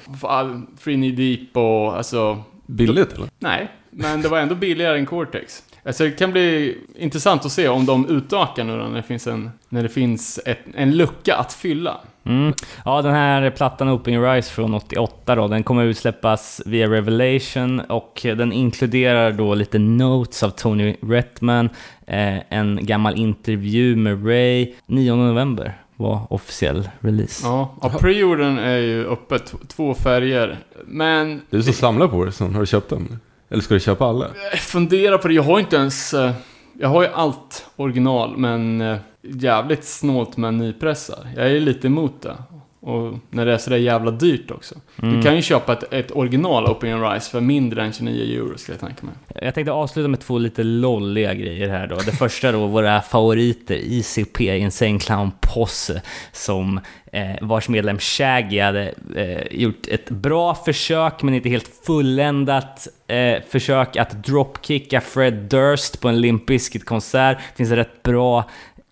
Free 0.78 0.94
Knee 0.94 1.12
Deep 1.12 1.56
och 1.56 1.96
alltså, 1.96 2.42
Billigt 2.66 3.12
eller? 3.12 3.28
nej. 3.38 3.70
Men 3.94 4.22
det 4.22 4.28
var 4.28 4.38
ändå 4.38 4.54
billigare 4.54 4.98
än 4.98 5.06
Cortex. 5.06 5.62
Alltså 5.84 6.04
det 6.04 6.10
kan 6.10 6.32
bli 6.32 6.78
intressant 6.96 7.44
att 7.44 7.52
se 7.52 7.68
om 7.68 7.86
de 7.86 8.08
utökar 8.08 8.64
nu 8.64 8.78
då, 8.78 8.84
när 8.84 8.96
det 8.96 9.02
finns 9.02 9.26
en, 9.26 9.50
när 9.68 9.82
det 9.82 9.88
finns 9.88 10.40
ett, 10.46 10.58
en 10.74 10.96
lucka 10.96 11.36
att 11.36 11.52
fylla. 11.52 12.00
Mm. 12.24 12.52
Ja, 12.84 13.02
den 13.02 13.14
här 13.14 13.50
plattan 13.50 13.88
Open 13.88 14.14
Your 14.14 14.26
Eyes 14.26 14.50
från 14.50 14.74
88 14.74 15.34
då, 15.34 15.48
den 15.48 15.62
kommer 15.62 15.84
utsläppas 15.84 16.62
via 16.66 16.90
Revelation 16.90 17.80
och 17.80 18.20
den 18.22 18.52
inkluderar 18.52 19.32
då 19.32 19.54
lite 19.54 19.78
notes 19.78 20.42
av 20.42 20.50
Tony 20.50 20.96
Retman, 21.02 21.68
eh, 22.06 22.38
en 22.48 22.78
gammal 22.82 23.16
intervju 23.16 23.96
med 23.96 24.26
Ray, 24.26 24.74
9 24.86 25.14
november 25.16 25.78
var 25.96 26.26
officiell 26.30 26.88
release. 27.00 27.46
Ja, 27.46 27.74
ja 27.82 27.88
preordern 28.00 28.58
är 28.58 28.78
ju 28.78 29.06
öppet, 29.06 29.54
två 29.68 29.94
färger. 29.94 30.58
Men 30.86 31.42
Du 31.50 31.62
som 31.62 31.72
samlar 31.72 32.08
på 32.08 32.24
det, 32.24 32.32
så 32.32 32.46
har 32.46 32.60
du 32.60 32.66
köpt 32.66 32.90
dem? 32.90 33.18
Eller 33.52 33.62
ska 33.62 33.74
du 33.74 33.80
köpa 33.80 34.06
alla? 34.06 34.26
Eh, 34.26 34.32
jag 34.50 34.60
funderar 34.60 35.18
på 35.18 35.28
det, 35.28 35.34
jag 35.34 35.42
har 35.42 35.60
inte 35.60 35.76
ens... 35.76 36.14
Eh, 36.14 36.32
jag 36.78 36.88
har 36.88 37.02
ju 37.02 37.08
allt 37.08 37.66
original, 37.76 38.36
men 38.36 38.80
eh, 38.80 38.98
jävligt 39.22 39.84
snålt 39.84 40.36
med 40.36 40.54
nypressar. 40.54 41.28
Jag 41.36 41.50
är 41.50 41.60
lite 41.60 41.86
emot 41.86 42.22
det. 42.22 42.36
Och 42.82 43.14
när 43.30 43.46
det 43.46 43.52
är 43.52 43.58
sådär 43.58 43.76
jävla 43.76 44.10
dyrt 44.10 44.50
också. 44.50 44.74
Mm. 45.02 45.16
Du 45.16 45.22
kan 45.22 45.36
ju 45.36 45.42
köpa 45.42 45.72
ett, 45.72 45.92
ett 45.92 46.16
original 46.16 46.66
Open 46.66 47.04
Eyes 47.04 47.28
för 47.28 47.40
mindre 47.40 47.84
än 47.84 47.92
29 47.92 48.40
euro, 48.40 48.58
skulle 48.58 48.78
jag 48.80 48.88
tänka 48.88 49.06
mig. 49.06 49.14
Jag 49.46 49.54
tänkte 49.54 49.72
avsluta 49.72 50.08
med 50.08 50.20
två 50.20 50.38
lite 50.38 50.62
lolliga 50.62 51.34
grejer 51.34 51.68
här 51.68 51.86
då. 51.86 51.96
Det 51.96 52.12
första 52.12 52.52
då, 52.52 52.66
våra 52.66 53.00
favoriter, 53.00 53.74
ICP, 53.74 54.58
Insane 54.58 54.98
Clown 54.98 55.30
Posse, 55.40 56.02
som 56.32 56.80
eh, 57.12 57.30
vars 57.40 57.68
medlem 57.68 57.98
Shaggy 57.98 58.60
hade 58.60 58.94
eh, 59.16 59.58
gjort 59.58 59.88
ett 59.88 60.10
bra 60.10 60.54
försök, 60.54 61.22
men 61.22 61.34
inte 61.34 61.48
helt 61.48 61.70
fulländat 61.86 62.88
eh, 63.06 63.42
försök 63.48 63.96
att 63.96 64.24
dropkicka 64.24 65.00
Fred 65.00 65.34
Durst 65.34 66.00
på 66.00 66.08
en 66.08 66.20
Limp 66.20 66.46
Bizkit-konsert. 66.46 67.38
Det 67.38 67.56
finns 67.56 67.70
rätt 67.70 68.02
bra 68.02 68.44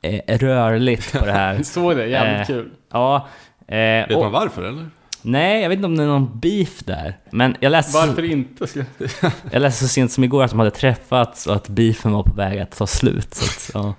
eh, 0.03 0.39
rörligt 0.39 1.19
på 1.19 1.27
det 1.27 1.33
här. 1.33 1.63
Såg 1.63 1.97
det, 1.97 2.07
jävligt 2.07 2.51
Eh, 2.51 2.57
kul. 2.57 2.71
Ja. 2.93 3.29
Eh, 3.71 3.77
Vet 4.09 4.11
och, 4.17 4.23
man 4.23 4.33
varför 4.33 4.63
eller? 4.63 4.91
nej, 5.23 5.63
jag 5.63 5.69
vet 5.69 5.77
inte 5.77 5.87
om 5.87 5.97
det 5.97 6.03
är 6.03 6.07
någon 6.07 6.39
beef 6.39 6.79
där. 6.85 7.19
Men 7.31 7.57
jag 7.61 7.71
läste... 7.71 8.07
Varför 8.07 8.23
inte? 8.25 8.67
Jag 9.51 9.63
läste 9.63 9.85
så 9.85 9.89
sent 9.89 10.13
som 10.13 10.25
igår 10.25 10.45
att 10.45 10.51
de 10.51 10.59
hade 10.59 10.71
träffats 10.71 11.47
och 11.47 11.55
att 11.55 11.69
beefen 11.69 12.13
var 12.13 12.23
på 12.23 12.35
väg 12.35 12.59
att 12.61 12.77
ta 12.77 12.87
slut. 12.87 13.35
Så 13.35 13.45
att, 13.45 13.85
ja. 13.85 13.95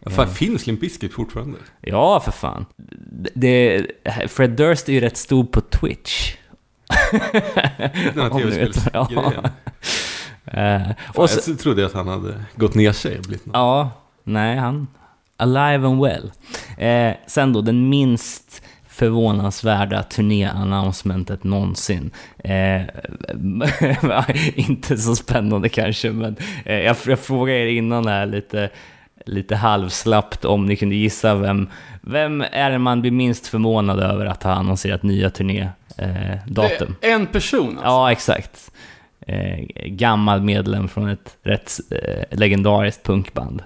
Ja. 0.00 0.10
Fan, 0.10 0.28
finns 0.28 0.66
Limp 0.66 0.80
Bizkit 0.80 1.12
fortfarande? 1.12 1.58
ja, 1.80 2.20
för 2.20 2.32
fan. 2.32 2.66
Det, 3.34 3.86
Fred 4.28 4.50
Durst 4.50 4.88
är 4.88 4.92
ju 4.92 5.00
rätt 5.00 5.16
stor 5.16 5.44
på 5.44 5.60
Twitch. 5.60 6.34
Den 8.14 8.22
här 8.22 8.38
tv-spelsgrejen. 8.38 9.44
Eh, 10.44 10.80
Fan, 10.82 10.94
och 11.14 11.30
så, 11.30 11.50
jag 11.50 11.58
trodde 11.58 11.86
att 11.86 11.92
han 11.92 12.08
hade 12.08 12.34
gått 12.56 12.74
ner 12.74 12.92
sig 12.92 13.16
och 13.18 13.22
blivit 13.24 13.46
något. 13.46 13.54
ja, 13.54 13.90
nej, 14.24 14.56
han... 14.56 14.86
Alive 15.36 15.86
and 15.86 16.02
well. 16.02 16.32
Eh, 16.78 17.14
sen 17.26 17.52
då, 17.52 17.60
den 17.60 17.88
minst 17.88 18.62
förvånansvärda 18.98 20.02
turné-announcementet 20.02 21.44
någonsin. 21.44 22.10
Eh, 22.38 22.82
inte 24.54 24.98
så 24.98 25.16
spännande 25.16 25.68
kanske, 25.68 26.10
men 26.10 26.36
eh, 26.64 26.78
jag, 26.78 26.96
jag 27.06 27.18
frågade 27.18 27.58
er 27.58 27.66
innan 27.66 28.06
här 28.06 28.26
lite, 28.26 28.70
lite 29.26 29.56
halvslappt 29.56 30.44
om 30.44 30.66
ni 30.66 30.76
kunde 30.76 30.94
gissa 30.94 31.34
vem, 31.34 31.68
vem 32.00 32.44
är 32.52 32.70
det 32.70 32.78
man 32.78 33.00
blir 33.00 33.10
minst 33.10 33.46
förvånad 33.46 34.00
över 34.00 34.26
att 34.26 34.42
ha 34.42 34.52
annonserat 34.52 35.02
nya 35.02 35.30
turnédatum? 35.30 36.96
Eh, 37.00 37.12
en 37.12 37.26
person 37.26 37.68
alltså. 37.68 37.84
Ja, 37.84 38.12
exakt. 38.12 38.70
Eh, 39.26 39.58
gammal 39.86 40.42
medlem 40.42 40.88
från 40.88 41.08
ett 41.08 41.36
rätt 41.42 41.72
eh, 41.90 42.38
legendariskt 42.38 43.02
punkband. 43.02 43.62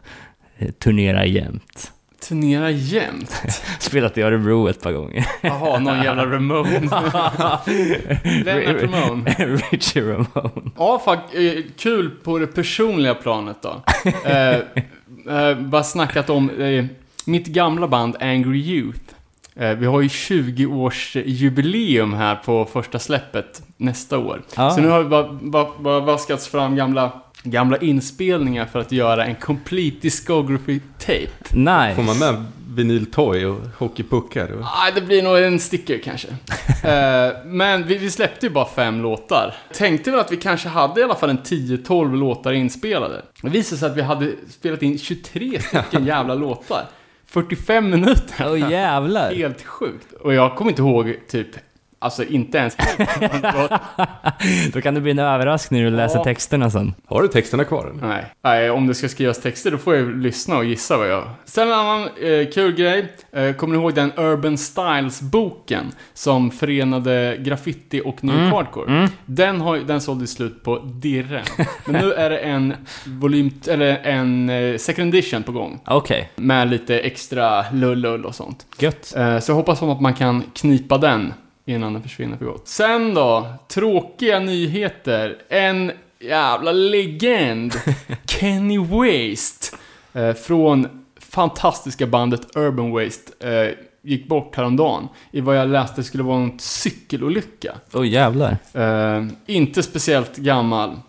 Eh, 0.59 0.71
turnerar 0.71 1.25
jämt. 1.25 1.93
Turnera 2.33 2.71
jämt. 2.71 3.43
Spelat 3.79 4.19
i 4.19 4.23
Örebro 4.23 4.69
ett 4.69 4.83
par 4.83 4.93
gånger. 4.93 5.27
Jaha, 5.41 5.79
någon 5.79 6.03
jävla 6.03 6.27
Ramone. 6.27 6.81
Lennart 8.45 8.83
Ramone. 8.83 9.31
Richie 9.71 10.03
Ramone. 10.03 10.71
Ja, 10.77 11.03
fuck, 11.05 11.35
eh, 11.35 11.63
kul 11.79 12.11
på 12.11 12.39
det 12.39 12.47
personliga 12.47 13.15
planet 13.15 13.57
då. 13.63 13.83
Eh, 14.25 14.55
eh, 15.37 15.59
bara 15.59 15.83
snackat 15.83 16.31
om 16.31 16.51
eh, 16.51 16.85
mitt 17.25 17.47
gamla 17.47 17.89
band 17.89 18.17
Angry 18.21 18.61
Youth. 18.61 19.01
Vi 19.55 19.87
har 19.87 20.01
ju 20.01 20.09
20-årsjubileum 20.09 22.17
här 22.17 22.37
på 22.37 22.65
första 22.65 22.99
släppet 22.99 23.63
nästa 23.77 24.19
år. 24.19 24.43
Ja. 24.57 24.71
Så 24.71 24.81
nu 24.81 24.89
har 24.89 25.03
vi 25.03 25.09
bara, 25.09 25.33
bara, 25.33 25.69
bara 25.79 26.01
vaskats 26.01 26.49
fram 26.49 26.77
gamla, 26.77 27.22
gamla 27.43 27.77
inspelningar 27.77 28.67
för 28.67 28.79
att 28.79 28.93
göra 28.93 29.25
en 29.27 29.35
complete 29.35 29.97
discography 30.01 30.81
tape. 30.99 31.29
Nice. 31.53 31.95
Får 31.95 32.03
man 32.03 32.19
med 32.19 32.45
vinyltoy 32.77 33.47
och 33.47 33.61
hockeypuckar? 33.79 34.53
Och... 34.53 34.65
Ah, 34.65 34.91
det 34.95 35.01
blir 35.01 35.23
nog 35.23 35.39
en 35.39 35.61
sticker 35.61 35.99
kanske. 35.99 36.29
Eh, 36.83 37.33
men 37.45 37.87
vi, 37.87 37.99
vi 37.99 38.11
släppte 38.11 38.47
ju 38.47 38.53
bara 38.53 38.69
fem 38.69 39.01
låtar. 39.03 39.55
Tänkte 39.75 40.11
väl 40.11 40.21
att 40.21 40.33
vi 40.33 40.37
kanske 40.37 40.69
hade 40.69 41.01
i 41.01 41.05
alla 41.05 41.15
fall 41.15 41.31
en 41.31 41.39
10-12 41.39 42.17
låtar 42.17 42.53
inspelade. 42.53 43.23
Det 43.43 43.49
visade 43.49 43.79
sig 43.79 43.91
att 43.91 43.97
vi 43.97 44.03
hade 44.03 44.33
spelat 44.51 44.83
in 44.83 44.99
23 44.99 45.61
stycken 45.61 46.07
jävla 46.07 46.35
låtar. 46.35 46.85
45 47.27 47.91
minuter. 47.91 48.47
Åh 48.51 48.71
jävlar. 48.71 49.35
Helt 49.35 49.63
sjukt. 49.63 50.13
Och 50.13 50.35
jag 50.35 50.57
kommer 50.57 50.71
inte 50.71 50.83
ihåg 50.83 51.17
typ, 51.29 51.49
alltså 52.03 52.25
inte 52.25 52.59
ens 52.59 52.77
Då 54.73 54.81
kan 54.81 54.95
det 54.95 55.01
bli 55.01 55.11
en 55.11 55.19
överraskning 55.19 55.83
när 55.85 55.91
du 55.91 55.97
läser 55.97 56.19
Ja. 56.19 56.25
texterna 56.25 56.71
sen. 56.71 56.95
Har 57.07 57.23
du 57.23 57.29
texterna 57.29 57.65
kvar? 57.65 57.87
eller? 57.87 58.09
Nej. 58.09 58.25
Nej, 58.45 58.71
om 58.71 58.87
det 58.87 58.95
ska 58.95 59.09
skrivas 59.09 59.41
texter 59.41 59.71
då 59.71 59.79
får 59.79 59.97
jag 59.97 60.17
lyssna 60.17 60.57
och 60.57 60.65
gissa 60.65 60.97
vad 60.99 61.09
jag... 61.09 61.25
Sen 61.45 61.69
en 61.69 61.75
annan 61.75 62.01
eh, 62.03 62.49
kul 62.55 62.73
grej. 62.75 63.13
Eh, 63.33 63.53
kommer 63.53 63.77
ni 63.77 63.83
ihåg 63.83 63.95
den 63.95 64.13
Urban 64.17 64.59
Styles-boken 64.59 65.93
som 66.15 66.51
förenade 66.51 67.37
graffiti 67.41 68.03
och 68.05 68.25
new 68.25 68.33
Mm. 68.37 68.53
hardcore? 68.53 68.91
Mm. 68.93 69.09
Den, 69.27 69.61
har, 69.61 69.77
den 69.79 70.01
sålde 70.01 70.27
slut 70.27 70.65
på 70.65 70.79
dirren. 70.79 71.45
Men 71.85 72.01
nu 72.07 72.13
är 72.13 72.31
det 72.31 72.39
en 72.39 72.75
volym, 73.07 73.51
eller 73.69 73.99
en 74.05 74.51
eh, 74.51 74.77
second 74.77 75.15
edition 75.15 75.43
på 75.43 75.53
gång. 75.53 75.81
Okej, 75.87 76.31
Med 76.37 76.69
lite 76.71 76.99
extra 76.99 77.65
lull 77.73 78.25
och 78.27 78.35
sånt. 78.35 78.67
gött. 78.79 79.15
Eh, 79.17 79.39
Så 79.39 79.51
jag 79.51 79.57
hoppas 79.57 79.83
att 79.83 80.01
man 80.01 80.15
kan 80.15 80.43
knipa 80.55 80.99
den 80.99 81.35
innan 81.65 81.93
den 81.93 82.03
försvinner 82.03 82.37
för 82.37 82.45
gott. 82.45 82.69
Sen 82.69 83.15
då, 83.15 83.47
tråkiga 83.69 84.39
nyheter. 84.39 85.43
En 85.49 85.93
jävla 86.19 86.73
legend, 86.73 87.75
Kenny 88.27 88.79
Waste, 88.79 89.77
eh, 90.13 90.35
från 90.35 91.05
fantastiska 91.21 92.07
bandet 92.07 92.57
Urban 92.57 92.91
Waste, 92.91 93.51
eh, 93.51 93.75
gick 94.03 94.29
bort 94.29 94.57
häromdagen 94.57 95.09
i 95.31 95.41
vad 95.41 95.59
jag 95.59 95.69
läste 95.69 96.03
skulle 96.03 96.23
vara 96.23 96.43
en 96.43 96.59
cykelolycka. 96.59 97.75
Åh 97.93 98.09
jävlar. 98.09 98.57
Eh, 98.75 99.27
inte 99.47 99.83
speciellt 99.83 100.37
gammal. 100.37 101.01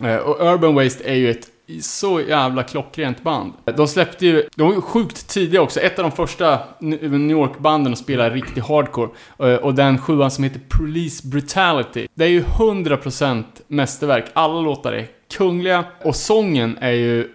Och 0.00 0.54
Urban 0.54 0.74
Waste 0.74 1.04
är 1.04 1.14
ju 1.14 1.30
ett 1.30 1.48
så 1.80 2.20
jävla 2.20 2.62
klockrent 2.62 3.22
band. 3.22 3.52
De 3.76 3.88
släppte 3.88 4.26
ju, 4.26 4.48
de 4.56 4.68
var 4.68 4.74
ju 4.74 4.80
sjukt 4.80 5.28
tidiga 5.28 5.62
också. 5.62 5.80
Ett 5.80 5.98
av 5.98 6.02
de 6.02 6.12
första 6.12 6.58
New 6.78 7.30
York-banden 7.30 7.92
att 7.92 7.98
spela 7.98 8.30
riktig 8.30 8.60
hardcore. 8.60 9.10
Eh, 9.38 9.54
och 9.54 9.74
den 9.74 9.98
sjuan 9.98 10.30
som 10.30 10.44
heter 10.44 10.60
Police 10.68 11.28
Brutality. 11.28 12.06
Det 12.14 12.24
är 12.24 12.28
ju 12.28 12.42
100% 12.42 13.44
mästerverk. 13.68 14.24
Alla 14.32 14.60
låtar 14.60 14.92
är 14.92 15.06
kungliga. 15.36 15.84
Och 16.04 16.16
sången 16.16 16.78
är 16.80 16.92
ju 16.92 17.28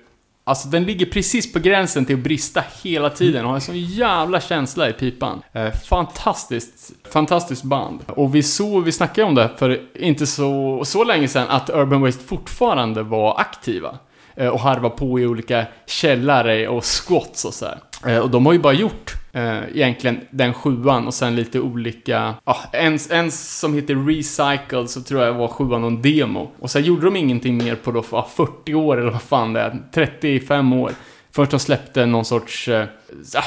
Alltså 0.43 0.67
den 0.67 0.83
ligger 0.83 1.05
precis 1.05 1.53
på 1.53 1.59
gränsen 1.59 2.05
till 2.05 2.15
att 2.15 2.23
brista 2.23 2.63
hela 2.83 3.09
tiden 3.09 3.43
och 3.43 3.49
har 3.49 3.55
en 3.55 3.61
sån 3.61 3.79
jävla 3.79 4.41
känsla 4.41 4.89
i 4.89 4.93
pipan. 4.93 5.41
Eh, 5.53 5.71
fantastiskt, 5.71 6.91
fantastiskt 7.13 7.63
band. 7.63 7.99
Och 8.07 8.35
vi 8.35 8.43
såg, 8.43 8.83
vi 8.83 8.91
snackade 8.91 9.27
om 9.27 9.35
det 9.35 9.49
för 9.57 9.81
inte 9.95 10.27
så, 10.27 10.81
så 10.85 11.03
länge 11.03 11.27
sedan 11.27 11.47
att 11.49 11.69
Urban 11.69 12.01
Waste 12.01 12.23
fortfarande 12.23 13.03
var 13.03 13.39
aktiva. 13.39 13.97
Eh, 14.39 14.47
och 14.47 14.59
harva 14.59 14.89
på 14.89 15.19
i 15.19 15.25
olika 15.25 15.65
källare 15.85 16.67
och 16.67 16.83
squats 16.83 17.45
och 17.45 17.53
så 17.53 17.65
här. 17.65 17.79
Eh, 18.13 18.19
och 18.19 18.29
de 18.29 18.45
har 18.45 18.53
ju 18.53 18.59
bara 18.59 18.73
gjort 18.73 19.15
eh, 19.31 19.69
egentligen 19.75 20.19
den 20.29 20.53
sjuan 20.53 21.07
och 21.07 21.13
sen 21.13 21.35
lite 21.35 21.59
olika, 21.59 22.35
ja, 22.45 22.57
en, 22.71 22.99
en 23.09 23.31
som 23.31 23.73
heter 23.73 23.95
Recycled 23.95 24.89
så 24.89 25.01
tror 25.01 25.23
jag 25.23 25.33
var 25.33 25.47
sjuan 25.47 25.81
någon 25.81 26.01
demo. 26.01 26.51
Och 26.59 26.71
sen 26.71 26.83
gjorde 26.83 27.05
de 27.05 27.15
ingenting 27.15 27.57
mer 27.57 27.75
på 27.75 27.91
då 27.91 28.03
ja, 28.11 28.29
40 28.35 28.73
år 28.73 28.97
eller 28.97 29.11
vad 29.11 29.21
fan 29.21 29.53
det 29.53 29.61
är, 29.61 29.77
35 29.93 30.73
år. 30.73 30.91
Först 31.31 31.51
de 31.51 31.59
släppte 31.59 32.05
någon 32.05 32.25
sorts, 32.25 32.67
eh, 32.67 32.85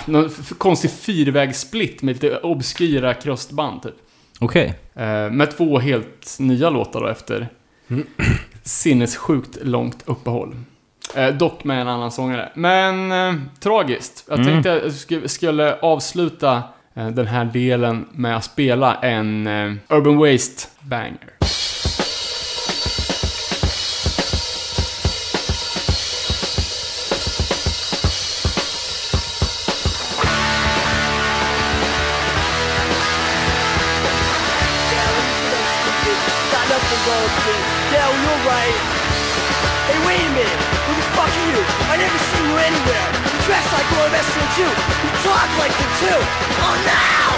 någon 0.07 0.31
konstig 0.59 0.91
fyrvägssplit 0.91 2.03
med 2.03 2.15
lite 2.15 2.39
obskyra 2.39 3.15
krustband 3.15 3.83
typ. 3.83 3.95
Okej. 4.41 4.75
Eh, 4.95 5.31
med 5.31 5.57
två 5.57 5.79
helt 5.79 6.37
nya 6.39 6.71
låtar 6.71 7.01
då 7.01 7.07
efter 7.07 7.49
sinnessjukt 8.63 9.59
långt 9.63 10.03
uppehåll. 10.07 10.55
Eh, 11.15 11.29
dock 11.29 11.65
med 11.65 11.81
en 11.81 11.89
annan 11.89 12.11
sångare. 12.13 12.49
Men 12.55 13.13
eh, 13.13 13.35
tragiskt. 13.61 14.25
Jag 14.29 14.39
Mm. 14.39 14.53
tänkte 14.53 14.69
jag 14.69 14.83
sk- 14.83 15.27
skulle 15.27 15.75
avsluta 15.81 16.63
eh, 16.95 17.09
den 17.09 17.27
här 17.27 17.45
delen 17.45 18.07
med 18.13 18.37
att 18.37 18.45
spela 18.45 18.95
en 18.95 19.47
eh, 19.47 19.73
Urban 19.97 20.17
Waste 20.19 20.69
banger. 20.81 21.19
Dress 43.93 44.01
like 44.01 44.01
one 44.01 44.09
of 44.09 44.25
SO2. 44.25 44.59
You 45.05 45.11
talk 45.23 45.49
like 45.59 45.73
them 45.77 45.93
too. 46.01 46.21
Oh, 46.65 46.77
now! 46.87 47.29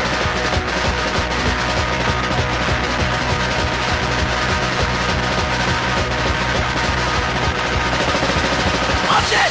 Oh, 9.10 9.20
shit! 9.30 9.50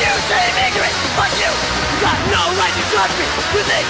You 0.00 0.10
say 0.28 0.40
I'm 0.40 0.58
ignorant! 0.68 0.96
Fuck 1.16 1.32
you! 1.40 1.50
You 1.50 1.96
got 2.00 2.18
no 2.28 2.42
right 2.56 2.74
to 2.74 2.84
judge 2.92 3.14
me! 3.18 3.26
You 3.54 3.62
think 3.64 3.86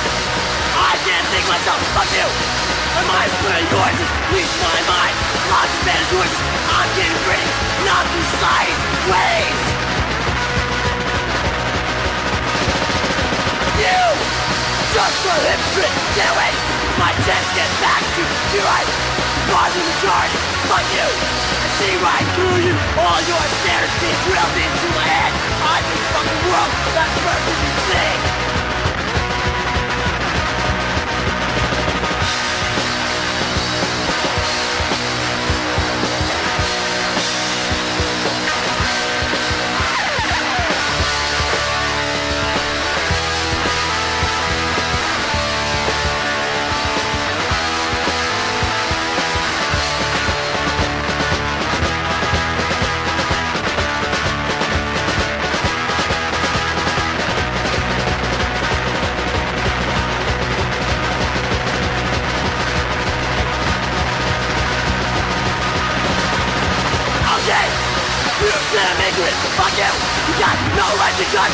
I 0.75 0.97
can't 1.07 1.27
think 1.31 1.45
myself! 1.49 1.79
Fuck 1.95 2.11
you! 2.15 2.27
My 2.91 3.05
mind's 3.07 3.35
clear, 3.43 3.61
yours 3.71 3.99
is 3.99 4.11
least 4.35 4.55
my 4.63 4.81
mind! 4.87 5.15
Lots 5.51 5.71
of 5.71 6.13
yours! 6.13 6.35
I'm 6.71 6.91
getting 6.97 7.19
free! 7.27 7.47
Not 7.87 8.05
through 8.07 8.29
science 8.39 8.83
ways! 9.11 10.00
You! 13.81 14.05
Just 14.93 15.25
a 15.25 15.35
hypocrite! 15.41 15.95
Get 16.13 16.29
away! 16.37 16.53
My 17.01 17.17
chance 17.25 17.49
to 17.49 17.55
get 17.57 17.71
back 17.81 18.05
to 18.05 18.23
you 18.53 18.61
right! 18.61 18.89
Part 19.49 19.73
of 19.73 19.81
the 19.81 19.85
majority! 19.89 20.37
Fuck 20.69 20.85
you! 20.93 21.09
I 21.09 21.69
see 21.81 21.97
right 22.05 22.29
through 22.37 22.61
you! 22.61 22.77
All 23.01 23.21
your 23.25 23.45
snares 23.65 23.93
being 24.05 24.21
drilled 24.29 24.57
into 24.61 24.87
my 24.93 25.07
head! 25.09 25.33
I'm 25.65 25.85
the 25.89 25.97
fucking 26.13 26.43
world! 26.45 26.73
That's 26.93 27.17
perfectly 27.25 27.73
thing! 27.89 28.60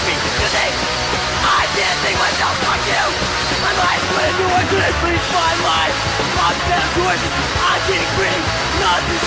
Me. 0.07 0.15
You 0.43 0.49
think 0.57 0.75
I 1.43 1.63
think 2.03 2.17
myself? 2.27 2.55
Fuck 2.67 2.83
you. 2.87 3.05
My 3.67 3.73
into 4.31 4.91
please 5.03 5.27
find. 5.35 5.59
Not 8.81 9.01
this. 9.11 9.27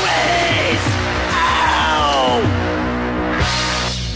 Please. 0.00 0.84
Ow. 1.32 2.42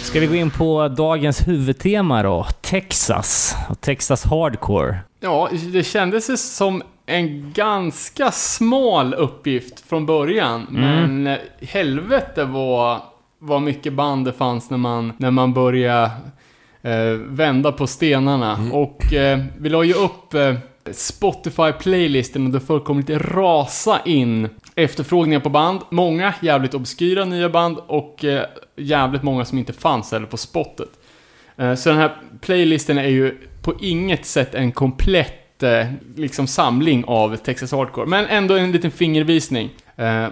Ska 0.02 0.20
vi 0.20 0.26
gå 0.26 0.34
in 0.34 0.50
på 0.50 0.88
dagens 0.88 1.48
huvudtema 1.48 2.22
då? 2.22 2.46
Texas. 2.60 3.56
Och 3.68 3.80
Texas 3.80 4.24
Hardcore. 4.24 4.98
Ja, 5.20 5.48
det 5.72 5.82
kändes 5.82 6.56
som 6.56 6.82
en 7.06 7.52
ganska 7.52 8.32
smal 8.32 9.14
uppgift 9.14 9.80
från 9.88 10.06
början. 10.06 10.66
Men 10.70 11.26
eh, 11.26 11.38
helvete 11.60 12.44
vad, 12.44 13.00
vad 13.46 13.62
mycket 13.62 13.92
band 13.92 14.24
det 14.24 14.32
fanns 14.32 14.70
när 14.70 14.78
man, 14.78 15.12
när 15.18 15.30
man 15.30 15.52
började 15.52 16.10
eh, 16.82 17.10
vända 17.26 17.72
på 17.72 17.86
stenarna. 17.86 18.58
Och 18.72 19.12
eh, 19.12 19.40
vi 19.58 19.68
la 19.68 19.84
ju 19.84 19.94
upp 19.94 20.34
eh, 20.34 20.54
Spotify-playlisten 20.92 22.46
och 22.46 22.52
det 22.52 22.60
fullkomligt 22.60 23.10
rasa 23.10 24.00
in 24.04 24.48
efterfrågningar 24.74 25.40
på 25.40 25.48
band. 25.50 25.80
Många 25.90 26.34
jävligt 26.40 26.74
obskyra 26.74 27.24
nya 27.24 27.48
band 27.48 27.78
och 27.86 28.24
eh, 28.24 28.44
jävligt 28.76 29.22
många 29.22 29.44
som 29.44 29.58
inte 29.58 29.72
fanns 29.72 30.12
heller 30.12 30.26
på 30.26 30.36
spottet. 30.36 30.88
Eh, 31.56 31.74
Så 31.74 31.88
den 31.88 31.98
här 31.98 32.16
playlisten 32.40 32.98
är 32.98 33.08
ju 33.08 33.38
på 33.62 33.74
inget 33.80 34.26
sätt 34.26 34.54
en 34.54 34.72
komplett 34.72 35.62
eh, 35.62 35.86
liksom 36.16 36.46
samling 36.46 37.04
av 37.06 37.36
Texas 37.36 37.72
Hardcore, 37.72 38.06
men 38.06 38.26
ändå 38.26 38.54
en 38.56 38.72
liten 38.72 38.90
fingervisning. 38.90 39.70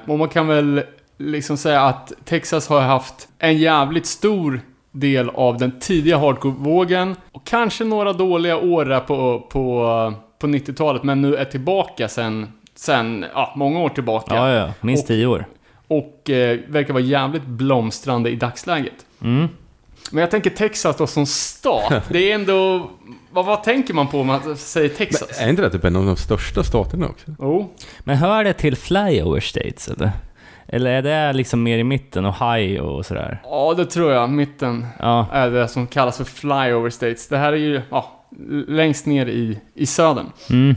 Och 0.07 0.19
man 0.19 0.29
kan 0.29 0.47
väl 0.47 0.83
liksom 1.31 1.57
säga 1.57 1.83
att 1.83 2.13
Texas 2.25 2.69
har 2.69 2.81
haft 2.81 3.29
en 3.39 3.59
jävligt 3.59 4.07
stor 4.07 4.61
del 4.93 5.29
av 5.31 5.59
den 5.59 5.81
tidiga 5.81 6.19
hardcore-vågen 6.19 7.17
och 7.33 7.47
kanske 7.47 7.85
några 7.85 8.13
dåliga 8.13 8.57
år 8.57 8.85
där 8.85 9.01
på, 9.01 9.41
på, 9.51 10.15
på 10.39 10.47
90-talet, 10.47 11.03
men 11.03 11.23
nu 11.23 11.37
är 11.37 11.45
tillbaka 11.45 12.09
sen, 12.09 12.53
sen 12.75 13.25
ja, 13.35 13.53
många 13.57 13.81
år 13.81 13.89
tillbaka. 13.89 14.35
Ja, 14.35 14.51
ja. 14.51 14.73
Minst 14.81 15.03
Och- 15.05 15.09
tio 15.09 15.27
år. 15.27 15.47
Och 15.89 16.31
eh, 16.31 16.59
verkar 16.69 16.93
vara 16.93 17.03
jävligt 17.03 17.47
blomstrande 17.47 18.31
i 18.31 18.37
dagsläget. 18.37 18.95
Mm. 19.23 19.49
Men 20.11 20.21
jag 20.21 20.31
tänker 20.31 20.51
Texas 20.51 20.97
då 20.97 21.07
som 21.07 21.27
stat. 21.27 22.03
Det 22.09 22.31
är 22.31 22.35
ändå... 22.35 22.91
Vad, 23.31 23.45
vad 23.47 23.63
tänker 23.63 23.95
man 23.95 24.09
på 24.09 24.21
om 24.21 24.27
man 24.27 24.57
säger 24.57 24.89
Texas? 24.89 25.41
Är 25.41 25.49
inte 25.49 25.63
det 25.63 25.71
typ 25.71 25.85
en 25.85 25.97
av 25.97 26.07
de 26.07 26.17
största 26.17 26.65
staterna 26.65 27.07
också? 27.07 27.27
Jo. 27.39 27.71
Men 28.01 28.17
hör 28.17 28.45
det 28.45 28.53
till 28.53 28.77
flyover 28.77 29.41
states 29.41 29.89
eller? 29.89 30.11
Eller 30.75 30.91
är 30.91 31.03
det 31.03 31.33
liksom 31.33 31.63
mer 31.63 31.79
i 31.79 31.85
mitten, 31.85 32.27
Ohio 32.27 32.81
och 32.81 33.07
sådär? 33.07 33.41
Ja, 33.45 33.75
det 33.77 33.85
tror 33.85 34.13
jag. 34.13 34.31
Mitten 34.31 34.87
Ja, 34.99 35.27
är 35.33 35.51
det 35.51 35.69
som 35.69 35.87
kallas 35.87 36.17
för 36.17 36.25
flyover 36.25 36.91
states. 36.91 37.29
Det 37.29 37.37
här 37.39 37.53
är 37.53 37.57
ju 37.57 37.81
ja, 37.91 38.11
längst 38.69 39.07
ner 39.07 39.27
i, 39.27 39.61
i 39.75 39.87
södern. 39.87 40.27
mm. 40.51 40.75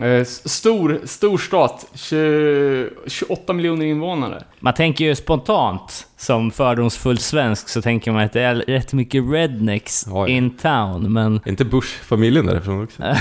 Eh, 0.00 0.24
stor, 0.24 1.00
stor 1.04 1.38
stat. 1.38 1.86
20, 1.94 2.90
28 3.06 3.52
miljoner 3.52 3.86
invånare. 3.86 4.42
Man 4.60 4.74
tänker 4.74 5.04
ju 5.04 5.14
spontant, 5.14 6.06
som 6.16 6.50
fördomsfull 6.50 7.18
svensk, 7.18 7.68
så 7.68 7.82
tänker 7.82 8.12
man 8.12 8.24
att 8.24 8.32
det 8.32 8.40
är 8.40 8.54
rätt 8.54 8.92
mycket 8.92 9.24
rednecks 9.30 10.04
Ja, 10.06 10.12
ja. 10.12 10.28
in 10.28 10.56
town, 10.56 11.12
men... 11.12 11.36
Är 11.44 11.48
inte 11.48 11.64
Bush-familjen 11.64 12.46
därifrån 12.46 12.82
också? 12.84 13.02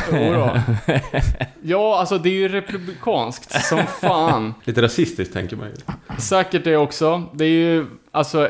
Ja, 1.65 1.99
alltså 1.99 2.17
det 2.17 2.29
är 2.29 2.33
ju 2.33 2.47
republikanskt 2.47 3.65
som 3.65 3.79
fan. 4.01 4.53
Lite 4.63 4.81
rasistiskt 4.81 5.33
tänker 5.33 5.55
man 5.55 5.67
ju. 5.67 5.73
Säkert 6.17 6.63
det 6.63 6.77
också. 6.77 7.23
Det 7.33 7.45
är 7.45 7.49
ju, 7.49 7.86
alltså, 8.12 8.49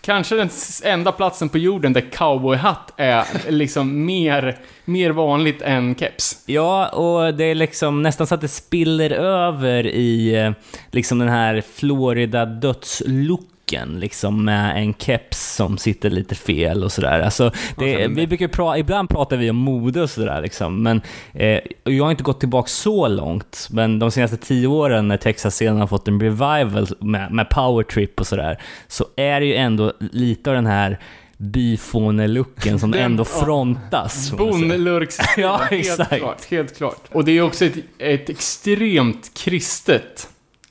kanske 0.00 0.36
den 0.36 0.48
enda 0.84 1.12
platsen 1.12 1.48
på 1.48 1.58
jorden 1.58 1.92
där 1.92 2.10
cowboyhatt 2.12 2.92
är 2.96 3.24
liksom 3.50 4.06
mer, 4.06 4.58
mer 4.84 5.10
vanligt 5.10 5.62
än 5.62 5.94
keps. 5.94 6.42
Ja, 6.46 6.88
och 6.88 7.34
det 7.34 7.44
är 7.44 7.54
liksom 7.54 8.02
nästan 8.02 8.26
så 8.26 8.34
att 8.34 8.40
det 8.40 8.48
spiller 8.48 9.10
över 9.10 9.86
i 9.86 10.34
eh, 10.34 10.52
liksom 10.90 11.18
den 11.18 11.28
här 11.28 11.62
Florida 11.74 12.46
dödslooken 12.46 13.57
liksom 13.72 14.44
med 14.44 14.76
en 14.82 14.94
keps 14.94 15.54
som 15.54 15.78
sitter 15.78 16.10
lite 16.10 16.34
fel 16.34 16.84
och 16.84 16.92
sådär. 16.92 17.20
Alltså, 17.20 17.50
det, 17.78 18.08
vi 18.08 18.26
brukar 18.26 18.48
pra, 18.48 18.78
ibland 18.78 19.08
pratar 19.10 19.36
vi 19.36 19.50
om 19.50 19.56
mode 19.56 20.02
och 20.02 20.10
sådär 20.10 20.42
liksom, 20.42 20.82
men 20.82 21.00
eh, 21.34 21.60
jag 21.84 22.04
har 22.04 22.10
inte 22.10 22.22
gått 22.22 22.40
tillbaka 22.40 22.68
så 22.68 23.08
långt, 23.08 23.68
men 23.70 23.98
de 23.98 24.10
senaste 24.10 24.36
tio 24.36 24.66
åren 24.66 25.08
när 25.08 25.16
Texas-scenen 25.16 25.76
har 25.80 25.86
fått 25.86 26.08
en 26.08 26.20
revival 26.20 26.86
med, 27.00 27.32
med 27.32 27.50
power 27.50 27.82
trip 27.84 28.20
och 28.20 28.26
sådär, 28.26 28.58
så 28.88 29.04
är 29.16 29.40
det 29.40 29.46
ju 29.46 29.54
ändå 29.54 29.92
lite 30.12 30.50
av 30.50 30.56
den 30.56 30.66
här 30.66 30.98
byfåne-looken 31.36 32.78
som 32.78 32.90
Den- 32.90 33.02
ändå 33.02 33.24
frontas. 33.24 34.32
Bonlurksstilen, 34.32 35.32
Ja, 35.50 35.56
helt 35.70 36.08
klart. 36.08 36.44
Helt 36.50 36.76
klart. 36.76 37.00
Och 37.12 37.24
det 37.24 37.32
är 37.32 37.42
också 37.42 37.64
ett, 37.64 37.74
ett 37.98 38.28
extremt 38.30 39.34
kristet 39.34 40.28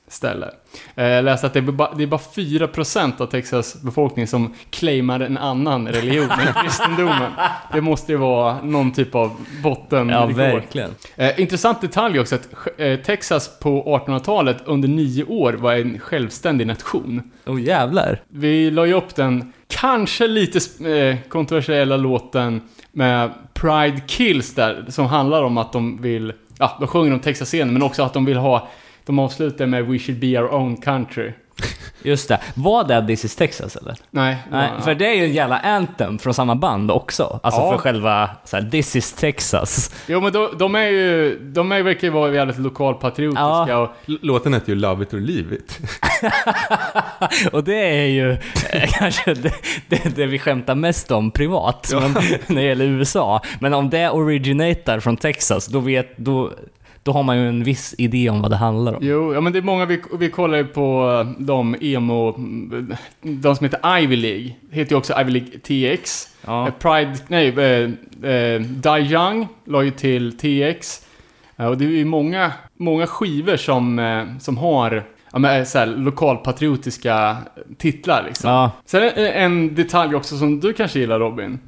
ställe. 0.07 0.49
Eh, 0.95 1.05
Jag 1.05 1.25
läste 1.25 1.47
att 1.47 1.53
det 1.53 1.59
är 1.59 1.61
bara, 1.61 1.93
det 1.93 2.03
är 2.03 2.07
bara 2.07 2.21
4% 2.35 3.21
av 3.21 3.25
Texas 3.25 3.81
befolkning 3.81 4.27
som 4.27 4.53
claimar 4.69 5.19
en 5.19 5.37
annan 5.37 5.87
religion 5.87 6.29
än 6.31 6.53
kristendomen. 6.63 7.31
Det 7.73 7.81
måste 7.81 8.11
ju 8.11 8.17
vara 8.17 8.61
någon 8.61 8.91
typ 8.91 9.15
av 9.15 9.31
botten. 9.63 10.09
Ja, 10.09 10.25
verkligen. 10.25 10.91
Eh, 11.15 11.39
intressant 11.39 11.81
detalj 11.81 12.19
också 12.19 12.35
att 12.35 12.47
eh, 12.77 12.95
Texas 12.99 13.59
på 13.59 13.83
1800-talet 14.07 14.57
under 14.65 14.87
nio 14.87 15.23
år 15.23 15.53
var 15.53 15.73
en 15.73 15.99
självständig 15.99 16.67
nation. 16.67 17.21
Oh 17.45 17.61
jävlar. 17.61 18.21
Vi 18.29 18.71
la 18.71 18.85
ju 18.85 18.93
upp 18.93 19.15
den 19.15 19.53
kanske 19.67 20.27
lite 20.27 20.89
eh, 20.89 21.17
kontroversiella 21.29 21.97
låten 21.97 22.61
med 22.91 23.31
Pride 23.53 24.01
Kills 24.07 24.55
där, 24.55 24.85
som 24.89 25.05
handlar 25.05 25.43
om 25.43 25.57
att 25.57 25.73
de 25.73 26.01
vill, 26.01 26.33
ja, 26.59 26.77
de 26.79 26.87
sjunger 26.87 27.13
om 27.13 27.19
Texas-scenen, 27.19 27.73
men 27.73 27.83
också 27.83 28.03
att 28.03 28.13
de 28.13 28.25
vill 28.25 28.37
ha, 28.37 28.67
de 29.07 29.19
avslutar 29.19 29.65
med 29.65 29.85
We 29.85 29.99
should 29.99 30.19
be 30.19 30.39
our 30.41 30.53
own 30.53 30.77
country. 30.77 31.31
Just 32.03 32.27
det. 32.29 32.39
Var 32.55 32.83
det 32.83 33.07
This 33.07 33.25
is 33.25 33.35
Texas 33.35 33.75
eller? 33.75 33.95
Nej, 34.11 34.37
Nej, 34.51 34.69
ja, 34.77 34.81
för 34.83 34.95
det 34.95 35.05
är 35.07 35.13
ju 35.15 35.23
en 35.25 35.33
jävla 35.33 35.59
anthem 35.59 36.17
från 36.19 36.33
samma 36.33 36.55
band 36.55 36.91
också. 36.91 37.39
Alltså 37.43 37.61
Ja. 37.61 37.71
för 37.71 37.77
själva 37.77 38.29
så 38.45 38.57
här, 38.57 38.69
This 38.69 38.95
is 38.95 39.13
Texas. 39.13 39.95
Jo 40.07 40.21
men 40.21 40.33
de, 40.33 40.49
de 40.59 40.75
är 40.75 40.87
ju, 40.87 41.39
de 41.39 41.71
är, 41.71 41.83
verkar 41.83 42.07
ju 42.07 42.13
vara 42.13 42.33
jävligt 42.33 42.57
lokalpatriotiska 42.59 43.41
Ja. 43.43 43.77
och 43.77 43.89
Låten 44.21 44.53
heter 44.53 44.69
ju 44.69 44.75
Love 44.75 45.03
it 45.03 45.13
or 45.13 45.19
leave 45.19 45.55
it. 45.55 45.79
Och 47.51 47.63
det 47.63 47.75
är 48.01 48.05
ju 48.05 48.31
eh, 48.31 48.89
kanske 48.99 49.33
det, 49.33 49.53
det, 49.87 50.15
det 50.15 50.25
vi 50.25 50.39
skämtar 50.39 50.75
mest 50.75 51.11
om 51.11 51.31
privat 51.31 51.89
men, 51.93 52.11
när 52.47 52.55
det 52.55 52.61
gäller 52.67 52.85
USA. 52.85 53.41
Men 53.59 53.73
om 53.73 53.89
det 53.89 54.09
originatar 54.09 54.99
från 54.99 55.17
Texas, 55.17 55.67
då, 55.67 55.79
vet, 55.79 56.17
då, 56.17 56.51
då 57.07 57.13
har 57.13 57.23
man 57.23 57.37
ju 57.37 57.49
en 57.49 57.63
viss 57.63 57.95
idé 57.97 58.29
om 58.29 58.41
vad 58.41 58.51
det 58.51 58.57
handlar 58.57 58.93
om. 58.93 58.99
Jo, 59.01 59.33
ja 59.33 59.41
men 59.41 59.53
det 59.53 59.59
är 59.59 59.63
många, 59.63 59.85
vi, 59.85 60.01
vi 60.19 60.29
kollar 60.29 60.57
ju 60.57 60.63
på 60.63 61.25
de 61.37 61.75
emo, 61.81 62.35
de 63.21 63.55
som 63.55 63.63
heter 63.63 63.99
Ivy 63.99 64.15
League. 64.15 64.55
Heter 64.71 64.91
ju 64.91 64.97
också 64.97 65.13
Ivy 65.21 65.31
League 65.31 65.49
TX. 65.59 66.27
Ja. 66.45 66.67
Eh, 66.67 66.73
Pride, 66.73 67.17
nej, 67.27 67.47
eh, 67.47 68.31
eh, 68.31 68.61
Die 68.61 69.13
Young 69.13 69.47
la 69.65 69.83
ju 69.83 69.91
till 69.91 70.37
TX. 70.37 71.07
Eh, 71.57 71.65
och 71.65 71.77
det 71.77 71.85
är 71.85 71.89
ju 71.89 72.05
många, 72.05 72.51
många 72.77 73.07
skivor 73.07 73.57
som, 73.57 73.99
eh, 73.99 74.23
som 74.39 74.57
har 74.57 75.03
ja, 75.31 75.39
men, 75.39 75.59
eh, 75.59 75.65
så 75.65 75.79
här, 75.79 75.85
lokalpatriotiska 75.85 77.37
titlar 77.77 78.23
liksom. 78.27 78.49
Ja, 78.49 78.71
Sen 78.85 79.03
en 79.17 79.75
detalj 79.75 80.15
också 80.15 80.37
som 80.37 80.59
du 80.59 80.73
kanske 80.73 80.99
gillar 80.99 81.19
Robin. 81.19 81.59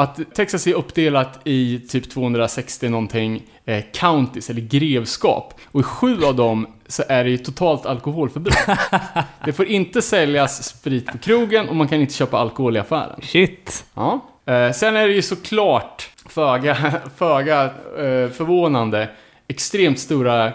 Att 0.00 0.34
Texas 0.34 0.66
är 0.66 0.74
uppdelat 0.74 1.40
i 1.44 1.78
typ 1.88 2.10
260 2.10 2.88
någonting 2.88 3.42
eh, 3.64 3.84
counties, 3.92 4.50
eller 4.50 4.60
grevskap. 4.60 5.54
Och 5.64 5.80
i 5.80 5.82
sju 5.82 6.24
av 6.24 6.34
dem 6.36 6.66
så 6.86 7.02
är 7.08 7.24
det 7.24 7.30
ju 7.30 7.38
totalt 7.38 7.86
alkoholförbud. 7.86 8.52
det 9.44 9.52
får 9.52 9.66
inte 9.66 10.02
säljas 10.02 10.64
sprit 10.64 11.06
på 11.06 11.18
krogen 11.18 11.68
och 11.68 11.76
man 11.76 11.88
kan 11.88 12.00
inte 12.00 12.14
köpa 12.14 12.38
alkohol 12.38 12.76
i 12.76 12.78
affären. 12.80 13.20
shit. 13.22 13.84
Ja. 13.94 14.20
Eh, 14.46 14.72
sen 14.72 14.96
är 14.96 15.08
det 15.08 15.14
ju 15.14 15.22
såklart 15.22 16.10
föga, 16.28 16.74
föga 17.16 17.64
eh, 17.64 18.30
förvånande 18.30 19.08
extremt 19.50 19.98
stora 19.98 20.52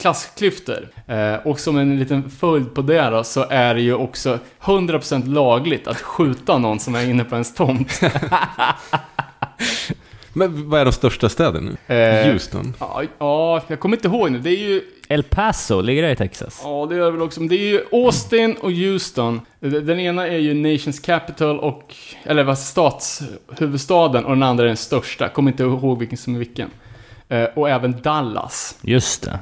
klassklyftor. 0.00 0.88
Eh, 1.06 1.34
och 1.34 1.60
som 1.60 1.78
en 1.78 1.98
liten 1.98 2.30
följd 2.30 2.74
på 2.74 2.82
det 2.82 3.10
då, 3.10 3.24
så 3.24 3.46
är 3.50 3.74
det 3.74 3.80
ju 3.80 3.94
också 3.94 4.38
100% 4.60 5.28
lagligt 5.28 5.86
att 5.86 6.00
skjuta 6.00 6.58
någon 6.58 6.80
som 6.80 6.94
är 6.94 7.10
inne 7.10 7.24
på 7.24 7.34
ens 7.34 7.54
tomt. 7.54 8.00
Men 10.32 10.70
vad 10.70 10.80
är 10.80 10.84
de 10.84 10.92
största 10.92 11.28
städerna 11.28 11.70
nu? 11.86 11.94
Eh, 11.94 12.32
Houston? 12.32 12.74
Ja, 12.80 13.02
ja, 13.18 13.62
jag 13.66 13.80
kommer 13.80 13.96
inte 13.96 14.08
ihåg 14.08 14.30
nu. 14.30 14.38
Det 14.38 14.50
är 14.50 14.68
ju, 14.68 14.82
El 15.08 15.22
Paso, 15.22 15.80
ligger 15.80 16.02
det 16.02 16.10
i 16.10 16.16
Texas? 16.16 16.60
ja 16.64 16.86
det 16.90 16.96
gör 16.96 17.04
det 17.04 17.10
väl 17.10 17.22
också, 17.22 17.40
men 17.40 17.48
det 17.48 17.56
är 17.56 17.68
ju 17.68 17.84
Austin 17.92 18.56
och 18.60 18.72
Houston. 18.72 19.40
Den 19.60 20.00
ena 20.00 20.26
är 20.26 20.38
ju 20.38 20.54
Nations 20.54 21.00
Capital 21.00 21.58
och, 21.58 21.94
eller 22.24 22.44
vad, 22.44 22.58
statshuvudstaden 22.58 24.24
och 24.24 24.30
den 24.30 24.42
andra 24.42 24.64
är 24.64 24.68
den 24.68 24.76
största. 24.76 25.28
Kommer 25.28 25.50
inte 25.50 25.62
ihåg 25.62 25.98
vilken 25.98 26.18
som 26.18 26.34
är 26.34 26.38
vilken. 26.38 26.70
Eh, 27.32 27.44
och 27.54 27.70
även 27.70 28.00
Dallas. 28.02 28.78
Just 28.82 29.22
det. 29.22 29.38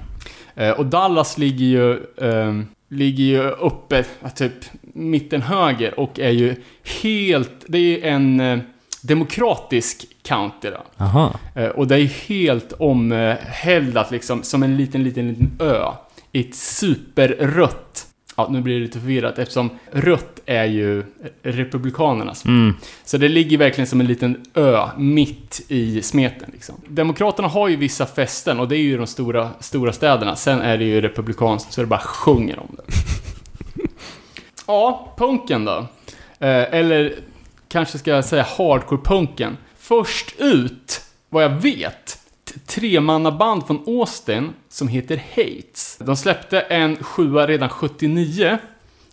Eh, 0.65 0.71
och 0.71 0.87
Dallas 0.87 1.39
ligger 1.39 1.65
ju 1.65 2.07
ehm, 2.21 2.67
ligger 2.89 3.25
ju 3.25 3.43
uppe, 3.43 4.05
typ 4.35 4.53
mitten 4.83 5.43
höger 5.43 6.01
och 6.01 6.21
är 6.21 6.31
ju 6.31 6.57
helt, 7.03 7.53
det 7.67 7.79
är 7.79 7.83
ju 7.83 8.03
en 8.03 8.41
eh, 8.41 8.59
demokratisk 9.03 10.07
county 10.23 10.71
då. 10.71 11.05
Aha. 11.05 11.39
Och 11.75 11.87
det 11.87 11.95
är 11.95 11.99
ju 11.99 12.07
helt 12.07 12.73
omhällat 12.73 14.11
liksom, 14.11 14.43
som 14.43 14.63
en 14.63 14.77
liten, 14.77 15.05
liten, 15.05 15.29
liten 15.29 15.51
ö. 15.61 15.93
I 16.33 16.41
ett 16.41 16.55
superrött... 16.55 18.07
Ja, 18.41 18.49
nu 18.51 18.61
blir 18.61 18.75
det 18.75 18.81
lite 18.81 19.01
förvirrat 19.01 19.39
eftersom 19.39 19.71
rött 19.91 20.41
är 20.47 20.65
ju 20.65 21.05
Republikanernas. 21.43 22.45
Mm. 22.45 22.75
Så 23.05 23.19
det 23.19 23.29
ligger 23.29 23.59
verkligen 23.59 23.87
som 23.87 24.01
en 24.01 24.07
liten 24.07 24.45
ö 24.55 24.89
mitt 24.97 25.63
i 25.69 26.03
smeten. 26.03 26.51
Liksom. 26.53 26.75
Demokraterna 26.89 27.49
har 27.49 27.69
ju 27.69 27.77
vissa 27.77 28.07
fästen 28.07 28.61
och 28.61 28.69
det 28.69 28.77
är 28.77 28.83
ju 28.83 28.97
de 28.97 29.07
stora, 29.07 29.51
stora 29.61 29.93
städerna. 29.93 30.37
Sen 30.37 30.61
är 30.61 30.79
det 30.79 30.85
ju 30.85 31.01
republikanskt 31.01 31.73
så 31.73 31.81
det 31.81 31.87
bara 31.87 32.01
sjunger 32.01 32.59
om 32.59 32.77
det. 32.77 32.83
ja, 34.67 35.15
punken 35.19 35.65
då. 35.65 35.87
Eh, 36.39 36.75
eller 36.75 37.15
kanske 37.69 37.99
ska 37.99 38.11
jag 38.11 38.25
säga 38.25 38.47
hardcore-punken. 38.59 39.57
Först 39.79 40.35
ut, 40.39 41.01
vad 41.29 41.45
jag 41.45 41.51
vet, 41.63 42.20
tremannaband 42.67 43.67
från 43.67 43.83
Austin 43.87 44.53
som 44.69 44.89
heter 44.89 45.23
Hates. 45.37 45.99
De 46.01 46.17
släppte 46.17 46.61
en 46.61 46.97
sjua 46.97 47.47
redan 47.47 47.69
79, 47.69 48.59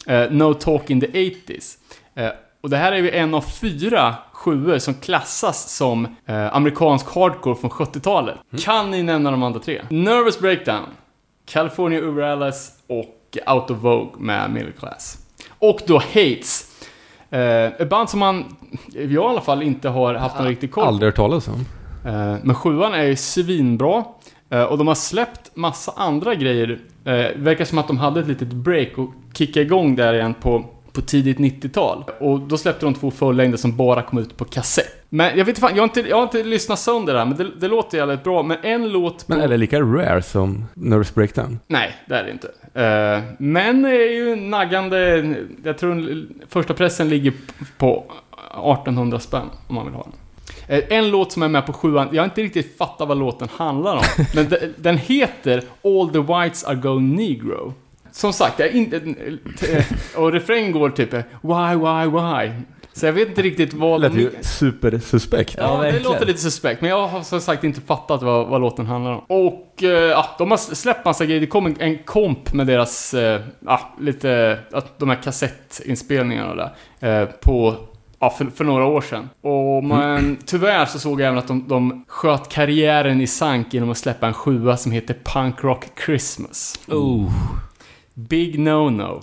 eh, 0.08 0.32
No 0.32 0.54
Talk 0.54 0.90
in 0.90 1.02
the 1.02 1.08
80s. 1.08 1.78
Eh, 2.16 2.30
och 2.62 2.70
det 2.70 2.78
här 2.78 2.92
är 2.92 2.98
ju 2.98 3.12
en 3.12 3.34
av 3.34 3.42
fyra 3.42 4.16
sjuor 4.32 4.80
som 4.80 4.94
klassas 4.94 5.76
som 5.76 6.06
eh, 6.26 6.56
amerikansk 6.56 7.16
hardcore 7.16 7.56
från 7.56 7.70
70-talet. 7.70 8.36
Kan 8.60 8.92
ni 8.92 9.04
nämna 9.04 9.32
de 9.32 9.44
andra 9.44 9.60
tre? 9.60 9.82
Nervous 9.90 10.40
Breakdown, 10.40 10.86
California 11.46 12.00
Uber 12.00 12.22
Alice 12.22 12.72
och 12.88 13.38
Out 13.48 13.72
of 13.72 13.78
Vogue 13.78 14.12
med 14.18 14.52
Middle 14.52 14.72
Class. 14.72 15.18
Och 15.60 15.80
då 15.88 15.98
Hates. 15.98 16.74
Eh, 17.30 17.66
ett 17.66 17.90
band 17.90 18.10
som 18.10 18.20
man, 18.20 18.56
jag 18.94 19.12
i 19.12 19.18
alla 19.18 19.42
fall, 19.42 19.64
inte 19.64 19.90
har 19.90 20.14
haft 20.14 20.38
någon 20.38 20.48
riktig 20.48 20.72
koll 20.72 20.84
på. 20.84 20.88
Aldrig 20.88 21.08
hört 21.08 21.16
talas 21.16 21.48
om. 21.48 21.66
Eh, 22.08 22.36
Men 22.43 22.55
sjuan 22.55 22.93
är 22.93 23.03
ju 23.03 23.16
svinbra. 23.16 24.03
Eh, 24.49 24.64
Och 24.64 24.78
de 24.78 24.88
har 24.88 24.95
släppt 24.95 25.55
massa 25.55 25.91
andra 25.95 26.36
grejer. 26.36 26.70
Eh, 27.05 27.12
Det 27.14 27.34
verkar 27.38 27.66
som 27.66 27.78
att 27.78 27.88
de 27.88 27.97
hade 27.97 28.20
ett 28.20 28.28
litet 28.28 28.47
break 28.53 28.97
och 28.97 29.10
kickade 29.34 29.66
igång 29.66 29.95
där 29.95 30.14
igen 30.14 30.34
på, 30.34 30.66
på 30.91 31.01
tidigt 31.01 31.38
90-tal. 31.38 32.03
Och 32.20 32.39
då 32.39 32.58
släppte 32.58 32.86
de 32.86 32.93
två 32.93 33.12
fullängder 33.12 33.58
som 33.58 33.78
bara 33.78 34.01
kom 34.01 34.20
ut 34.20 34.38
på 34.38 34.45
kassett. 34.45 34.93
Men 35.10 35.28
jag 35.28 35.36
vet 35.36 35.47
inte 35.47 35.62
fan, 35.62 35.72
jag 35.76 35.82
har 35.82 35.84
inte, 35.84 35.99
jag 36.10 36.16
har 36.16 36.24
inte 36.24 36.43
lyssnat 36.43 36.80
sönder 36.80 37.14
det 37.14 37.20
här, 37.20 37.26
men 37.26 37.38
det, 37.38 37.47
det 37.60 37.68
låter 37.68 37.97
jävligt 37.97 38.24
bra. 38.24 38.43
Men 38.43 38.58
en 38.64 38.89
låt 38.89 39.28
på... 39.28 39.34
Men 39.34 39.41
är 39.43 39.47
det 39.47 39.58
lika 39.58 39.82
rare 39.82 40.22
som 40.22 40.66
Nervous 40.74 41.16
Breakdown? 41.16 41.60
Nej, 41.68 41.95
det 42.08 42.16
är 42.16 42.24
det 42.24 42.32
inte. 42.32 42.47
Eh, 42.74 43.36
men 43.39 43.86
är 43.86 44.12
ju 44.14 44.36
naggande... 44.36 45.36
Jag 45.64 45.78
tror 45.78 46.26
första 46.49 46.74
pressen 46.74 47.10
ligger 47.10 47.34
på 47.78 48.03
1800 48.74 49.20
spänn 49.20 49.45
om 49.68 49.76
man 49.76 49.86
vill 49.86 49.93
ha 49.95 50.03
den. 50.03 50.14
Eh, 50.68 50.84
En 50.89 51.10
låt 51.12 51.32
som 51.32 51.43
är 51.43 51.47
med 51.47 51.66
på 51.66 51.74
sjuan, 51.74 52.08
jag 52.12 52.22
har 52.22 52.26
inte 52.26 52.41
riktigt 52.41 52.78
fattat 52.78 53.08
vad 53.08 53.18
låten 53.18 53.47
handlar 53.58 53.95
om. 53.95 54.03
men 54.36 54.49
de- 54.49 54.58
den 54.78 54.97
heter 54.97 55.64
All 55.84 56.10
the 56.10 56.20
Whites 56.20 56.64
Are 56.64 56.76
Going 56.76 57.16
Negro. 57.16 57.74
Som 58.12 58.34
sagt, 58.34 58.60
jag 58.60 58.68
är 58.68 58.74
inte... 58.74 58.97
eh, 59.72 59.86
Och 60.16 60.32
refrängen 60.32 60.72
går 60.72 60.89
typ 60.89 61.14
Why, 61.14 61.76
why, 61.76 62.05
why? 62.20 62.51
Så 62.93 63.05
jag 63.05 63.14
vet 63.14 63.28
inte 63.30 63.41
riktigt 63.41 63.74
vad... 63.74 64.01
Lät 64.01 64.16
ju 64.16 64.32
supersuspekt. 64.41 65.55
Ja, 65.58 65.64
Ja, 65.64 65.72
det 65.78 65.82
verkligen. 65.84 66.03
låter 66.03 66.26
lite 66.26 66.39
suspekt, 66.39 66.82
men 66.82 66.89
jag 66.89 67.08
har 67.08 67.22
som 67.22 67.41
sagt 67.41 67.64
inte 67.64 67.82
fattat 67.82 68.22
vad, 68.24 68.47
vad 68.47 68.62
låten 68.62 68.86
handlar 68.86 69.12
om. 69.12 69.20
Och 69.28 69.84
eh, 69.84 69.89
ja, 69.89 70.26
de 70.38 70.51
har 70.51 70.58
släppt 70.58 71.05
massa 71.05 71.26
grejer. 71.26 71.39
Det 71.41 71.47
kom 71.47 71.66
en, 71.66 71.76
en 71.80 71.97
komp 71.97 72.53
med 72.53 72.68
deras, 72.68 73.14
eh, 73.14 73.41
ja, 73.66 73.82
lite, 73.99 74.60
att 74.72 74.99
de 74.99 75.10
här 75.10 75.22
kassettinspelningarna 75.24 76.55
där, 76.99 77.22
eh, 77.22 77.28
på, 77.28 77.76
ja, 78.20 78.30
för, 78.30 78.45
för 78.45 78.63
några 78.63 78.86
år 78.86 79.01
sedan. 79.01 79.30
Och 79.41 79.84
men 79.84 80.38
tyvärr 80.45 80.86
så 80.86 80.99
såg 80.99 81.22
jag 81.22 81.28
även 81.28 81.39
att 81.39 81.47
de, 81.47 81.68
de 81.68 82.05
sköt 82.07 82.49
karriären 82.49 83.22
i 83.22 83.28
sank 83.28 83.74
genom 83.74 83.89
att 83.89 83.97
släppa 83.97 84.28
en 84.28 84.34
sjua 84.34 84.78
som 84.78 84.91
heter 84.91 85.15
Punk 85.24 85.63
Rock 85.63 85.86
Christmas. 86.05 86.80
Oh. 86.88 87.32
Big 88.13 88.59
no-no. 88.59 89.22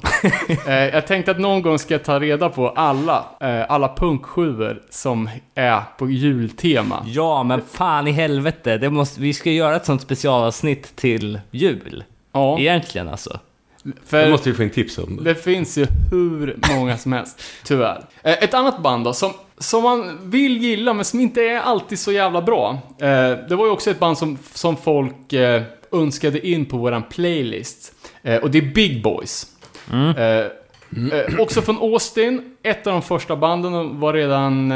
eh, 0.69 0.75
jag 0.75 1.07
tänkte 1.07 1.31
att 1.31 1.41
någon 1.41 1.63
gång 1.63 1.79
ska 1.79 1.95
jag 1.95 2.05
ta 2.05 2.21
reda 2.21 2.49
på 2.49 2.69
alla, 2.69 3.25
eh, 3.41 3.71
alla 3.71 3.95
punksjuor 3.95 4.83
som 4.91 5.29
är 5.55 5.81
på 5.99 6.11
jultema. 6.11 7.03
Ja, 7.07 7.43
men 7.43 7.63
fan 7.63 8.07
i 8.07 8.13
helvete. 8.13 8.79
Det 8.79 8.91
måste, 8.91 9.21
vi 9.21 9.35
ska 9.35 9.51
göra 9.51 9.77
ett 9.77 9.87
sånt 9.87 10.03
specialavsnitt 10.03 10.97
till 10.97 11.41
jul. 11.51 12.05
Ja, 12.33 12.59
Egentligen 12.59 13.09
alltså. 13.09 13.39
Det 13.85 13.93
för 14.07 14.31
måste 14.31 14.51
vi 14.51 14.57
få 14.57 14.63
in 14.63 14.71
tips 14.71 14.99
om. 14.99 15.25
det 15.25 15.35
finns 15.35 15.79
ju 15.79 15.87
hur 16.11 16.59
många 16.77 16.99
som 16.99 17.13
helst, 17.13 17.43
tyvärr. 17.65 18.05
Eh, 18.23 18.33
ett 18.33 18.55
annat 18.55 18.83
band 18.83 19.05
då, 19.05 19.13
som, 19.13 19.33
som 19.59 19.83
man 19.83 20.31
vill 20.31 20.57
gilla 20.57 20.95
men 20.95 21.05
som 21.05 21.21
inte 21.21 21.43
är 21.43 21.61
alltid 21.61 21.99
så 21.99 22.13
jävla 22.13 22.43
bra. 22.43 22.79
Eh, 22.99 23.31
det 23.49 23.57
var 23.57 23.67
ju 23.67 23.71
också 23.71 23.91
ett 23.91 23.99
band 23.99 24.19
som, 24.19 24.39
som 24.53 24.77
folk 24.77 25.33
eh, 25.33 25.63
önskade 25.93 26.49
in 26.49 26.67
på 26.67 26.77
våran 26.77 27.03
playlist. 27.03 27.93
Och 28.43 28.51
det 28.51 28.59
är 28.59 28.75
Big 28.75 29.03
Boys. 29.03 29.47
Eh, 29.93 30.47
Eh, 31.13 31.41
också 31.41 31.63
från 31.63 31.77
Austin, 31.77 32.43
ett 32.63 32.87
av 32.87 32.93
de 32.93 33.03
första 33.03 33.37
banden 33.37 33.73
de 33.73 34.01
var 34.01 34.13
redan, 34.13 34.73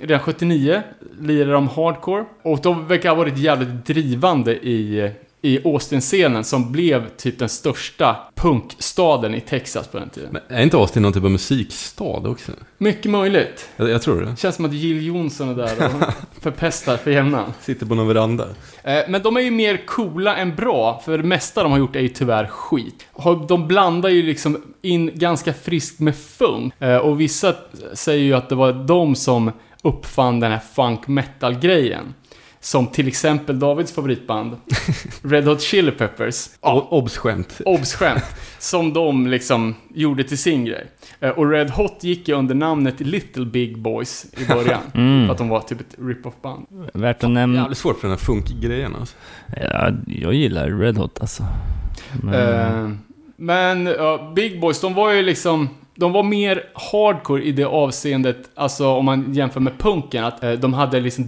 redan 0.00 0.20
79, 0.20 0.82
lirade 1.20 1.52
de 1.52 1.68
hardcore. 1.68 2.24
Och 2.42 2.60
de 2.62 2.86
verkar 2.86 3.08
ha 3.08 3.16
varit 3.16 3.38
jävligt 3.38 3.86
drivande 3.86 4.52
i, 4.52 5.10
i 5.42 5.58
Austin-scenen 5.64 6.44
som 6.44 6.72
blev 6.72 7.08
typ 7.08 7.38
den 7.38 7.48
största 7.48 8.16
punkstaden 8.34 9.34
i 9.34 9.40
Texas 9.40 9.88
på 9.88 9.98
den 9.98 10.08
tiden. 10.10 10.28
Men 10.32 10.58
är 10.58 10.62
inte 10.62 10.76
Austin 10.76 11.02
någon 11.02 11.12
typ 11.12 11.24
av 11.24 11.30
musikstad 11.30 12.04
också? 12.28 12.52
Mycket 12.78 13.10
möjligt. 13.10 13.68
Jag, 13.76 13.90
jag 13.90 14.02
tror 14.02 14.20
det. 14.20 14.36
Känns 14.36 14.56
som 14.56 14.64
att 14.64 14.72
Jill 14.72 15.06
Johnson 15.06 15.48
är 15.48 15.54
där 15.54 15.86
och 15.86 16.12
förpestar 16.42 16.96
för 16.96 17.10
jämnan. 17.10 17.52
Sitter 17.60 17.86
på 17.86 17.94
någon 17.94 18.08
veranda. 18.08 18.44
Eh, 18.84 18.98
Men 19.08 19.22
de 19.22 19.36
är 19.36 19.40
ju 19.40 19.50
mer 19.50 19.86
coola 19.86 20.36
än 20.36 20.54
bra, 20.56 21.02
för 21.04 21.18
det 21.18 21.24
mesta 21.24 21.62
de 21.62 21.72
har 21.72 21.78
gjort 21.78 21.96
är 21.96 22.00
ju 22.00 22.08
tyvärr 22.08 22.46
skit. 22.46 23.06
De 23.48 23.68
blandar 23.68 24.08
ju 24.08 24.22
liksom 24.22 24.62
in 24.82 25.10
ganska 25.14 25.52
friskt 25.52 26.00
med 26.00 26.16
funk. 26.16 26.74
Eh, 26.78 26.96
Och 26.96 27.20
vissa 27.20 27.54
säger 27.94 28.24
ju 28.24 28.34
att 28.34 28.48
det 28.48 28.54
var 28.54 28.72
de 28.72 29.14
som 29.14 29.52
uppfann 29.82 30.40
den 30.40 30.52
här 30.52 30.60
funk 30.74 31.08
metal-grejen. 31.08 32.14
Som 32.62 32.86
till 32.86 33.08
exempel 33.08 33.58
Davids 33.58 33.92
favoritband, 33.92 34.56
Red 35.22 35.44
Hot 35.44 35.60
Chili 35.62 35.90
Peppers. 35.90 36.46
Ja. 36.62 36.86
Obs-skämt. 36.90 37.60
Obs-skämt. 37.64 38.24
Som 38.58 38.92
de 38.92 39.26
liksom 39.26 39.74
gjorde 39.94 40.24
till 40.24 40.38
sin 40.38 40.64
grej. 40.64 40.86
Eh, 41.20 41.28
Och 41.30 41.50
Red 41.50 41.70
Hot 41.70 42.04
gick 42.04 42.28
ju 42.28 42.34
under 42.34 42.54
namnet 42.54 43.00
Little 43.00 43.44
Big 43.44 43.78
Boys 43.78 44.26
i 44.38 44.44
början. 44.46 44.80
Mm. 44.94 45.26
För 45.26 45.32
att 45.32 45.38
de 45.38 45.48
var 45.48 45.60
typ 45.60 45.80
ett 45.80 45.94
rip-off-band. 45.98 46.66
Värt 46.94 47.24
att 47.24 47.30
nämna. 47.30 47.60
Jävligt 47.60 47.78
svårt 47.78 47.96
för 48.00 48.08
den 48.08 48.10
här 48.18 48.24
funk-grejen 48.24 48.96
alltså. 48.96 49.16
Ja, 49.56 49.90
jag 50.06 50.34
gillar 50.34 50.68
Red 50.70 50.96
Hot 50.98 51.20
alltså. 51.20 51.42
Men, 52.22 52.34
Eh, 52.34 52.90
men 53.36 53.86
ja, 53.86 54.32
Big 54.36 54.60
Boys, 54.60 54.80
de 54.80 54.94
var 54.94 55.12
ju 55.12 55.22
liksom... 55.22 55.68
De 55.94 56.12
var 56.12 56.22
mer 56.22 56.62
hardcore 56.74 57.42
i 57.42 57.52
det 57.52 57.64
avseendet, 57.64 58.50
alltså 58.54 58.88
om 58.88 59.04
man 59.04 59.34
jämför 59.34 59.60
med 59.60 59.78
punken, 59.78 60.24
att 60.24 60.44
eh, 60.44 60.52
de 60.52 60.74
hade 60.74 61.00
liksom 61.00 61.26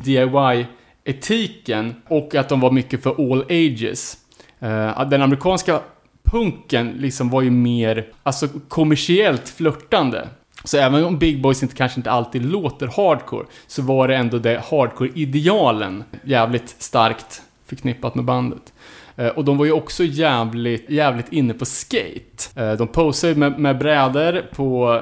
etiken 1.04 1.94
och 2.08 2.34
att 2.34 2.48
de 2.48 2.60
var 2.60 2.70
mycket 2.70 3.02
för 3.02 3.32
all 3.32 3.42
ages. 3.42 4.16
Eh, 4.60 5.08
den 5.08 5.22
amerikanska 5.22 5.80
punken 6.22 6.88
liksom 6.88 7.30
var 7.30 7.42
ju 7.42 7.50
mer, 7.50 8.06
alltså 8.22 8.48
kommersiellt 8.68 9.48
flörtande. 9.48 10.28
Så 10.64 10.78
även 10.78 11.04
om 11.04 11.18
Big 11.18 11.42
Boys 11.42 11.62
inte, 11.62 11.74
kanske 11.74 12.00
inte 12.00 12.10
alltid 12.10 12.44
låter 12.44 12.86
hardcore, 12.86 13.46
så 13.66 13.82
var 13.82 14.08
det 14.08 14.16
ändå 14.16 14.38
det 14.38 14.62
hardcore-idealen 14.70 16.04
jävligt 16.24 16.68
starkt 16.78 17.42
förknippat 17.66 18.14
med 18.14 18.24
bandet. 18.24 18.72
Eh, 19.16 19.26
och 19.26 19.44
de 19.44 19.58
var 19.58 19.64
ju 19.64 19.72
också 19.72 20.04
jävligt, 20.04 20.90
jävligt 20.90 21.32
inne 21.32 21.54
på 21.54 21.64
skate. 21.64 22.60
Eh, 22.62 22.72
de 22.72 22.88
posade 22.88 23.34
med, 23.34 23.58
med 23.58 23.78
brädor 23.78 24.42
på, 24.54 25.00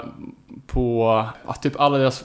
på 0.66 1.24
ja, 1.46 1.52
typ 1.52 1.80
alla 1.80 1.98
deras 1.98 2.24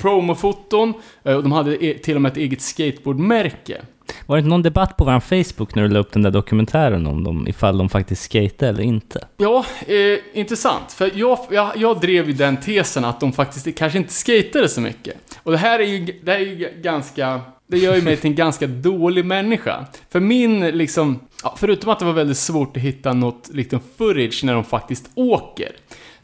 promofoton. 0.00 0.94
Eh, 1.24 1.34
Och 1.36 1.42
de 1.42 1.52
hade 1.52 1.84
e- 1.84 1.98
till 1.98 2.16
och 2.16 2.22
med 2.22 2.32
ett 2.32 2.38
eget 2.38 2.60
skateboardmärke. 2.60 3.82
Var 4.26 4.36
det 4.36 4.38
inte 4.38 4.48
någon 4.48 4.62
debatt 4.62 4.96
på 4.96 5.04
vår 5.04 5.20
Facebook 5.20 5.74
när 5.74 5.82
du 5.82 5.88
la 5.88 5.98
upp 5.98 6.12
den 6.12 6.22
där 6.22 6.30
dokumentären 6.30 7.06
om 7.06 7.24
dem, 7.24 7.48
ifall 7.48 7.78
de 7.78 7.88
faktiskt 7.88 8.32
skejtade 8.32 8.68
eller 8.70 8.82
inte? 8.82 9.26
Ja, 9.36 9.64
eh, 9.86 10.18
intressant. 10.38 10.92
För 10.92 11.10
jag, 11.14 11.38
jag, 11.50 11.70
jag 11.76 12.00
drev 12.00 12.26
ju 12.26 12.32
den 12.32 12.56
tesen 12.56 13.04
att 13.04 13.20
de 13.20 13.32
faktiskt 13.32 13.78
kanske 13.78 13.98
inte 13.98 14.12
skatade 14.12 14.68
så 14.68 14.80
mycket. 14.80 15.16
Och 15.42 15.52
det 15.52 15.58
här 15.58 15.78
är 15.78 15.84
ju, 15.84 16.20
det 16.22 16.32
här 16.32 16.38
är 16.40 16.44
ju 16.44 16.68
ganska... 16.82 17.40
Det 17.66 17.78
gör 17.78 17.94
ju 17.96 18.02
mig 18.02 18.16
till 18.16 18.30
en 18.30 18.36
ganska 18.36 18.66
dålig 18.66 19.24
människa. 19.24 19.86
För 20.10 20.20
min, 20.20 20.60
liksom... 20.60 21.20
Ja, 21.42 21.54
förutom 21.58 21.90
att 21.90 21.98
det 21.98 22.04
var 22.04 22.12
väldigt 22.12 22.36
svårt 22.38 22.76
att 22.76 22.82
hitta 22.82 23.12
något 23.12 23.50
liksom 23.52 23.80
footage 23.98 24.44
när 24.44 24.54
de 24.54 24.64
faktiskt 24.64 25.10
åker. 25.14 25.72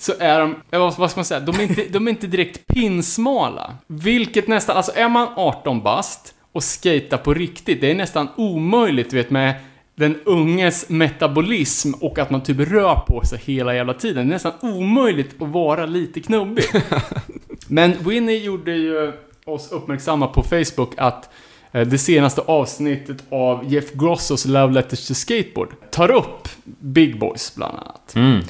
Så 0.00 0.12
är 0.18 0.40
de, 0.40 0.56
ja, 0.70 0.94
vad 0.98 1.10
ska 1.10 1.18
man 1.18 1.24
säga, 1.24 1.40
de 1.40 1.56
är 1.56 1.62
inte, 1.62 1.84
de 1.90 2.06
är 2.06 2.10
inte 2.10 2.26
direkt 2.26 2.66
pinsmala. 2.66 3.74
Vilket 3.86 4.48
nästan, 4.48 4.76
alltså 4.76 4.92
är 4.94 5.08
man 5.08 5.28
18 5.36 5.82
bast 5.82 6.34
och 6.52 6.64
skata 6.64 7.18
på 7.18 7.34
riktigt, 7.34 7.80
det 7.80 7.90
är 7.90 7.94
nästan 7.94 8.28
omöjligt, 8.36 9.10
du 9.10 9.16
vet, 9.16 9.30
med 9.30 9.54
den 9.94 10.20
unges 10.24 10.88
metabolism 10.88 11.92
och 12.00 12.18
att 12.18 12.30
man 12.30 12.42
typ 12.42 12.58
rör 12.58 12.94
på 12.94 13.24
sig 13.24 13.38
hela 13.44 13.74
jävla 13.74 13.94
tiden. 13.94 14.26
Det 14.26 14.30
är 14.30 14.34
nästan 14.34 14.52
omöjligt 14.60 15.42
att 15.42 15.48
vara 15.48 15.86
lite 15.86 16.20
knubbig. 16.20 16.64
Men 17.68 17.94
Winnie 18.00 18.38
gjorde 18.38 18.72
ju 18.72 19.12
oss 19.44 19.72
uppmärksamma 19.72 20.26
på 20.26 20.42
Facebook 20.42 20.92
att 20.96 21.30
eh, 21.72 21.86
det 21.86 21.98
senaste 21.98 22.40
avsnittet 22.40 23.24
av 23.30 23.72
Jeff 23.72 23.92
Grossos 23.92 24.44
Love 24.44 24.72
Letters 24.72 25.06
to 25.06 25.14
Skateboard 25.14 25.68
tar 25.90 26.10
upp 26.10 26.48
Big 26.64 27.18
Boys 27.18 27.54
bland 27.54 27.78
annat. 27.78 28.12
Mm. 28.16 28.40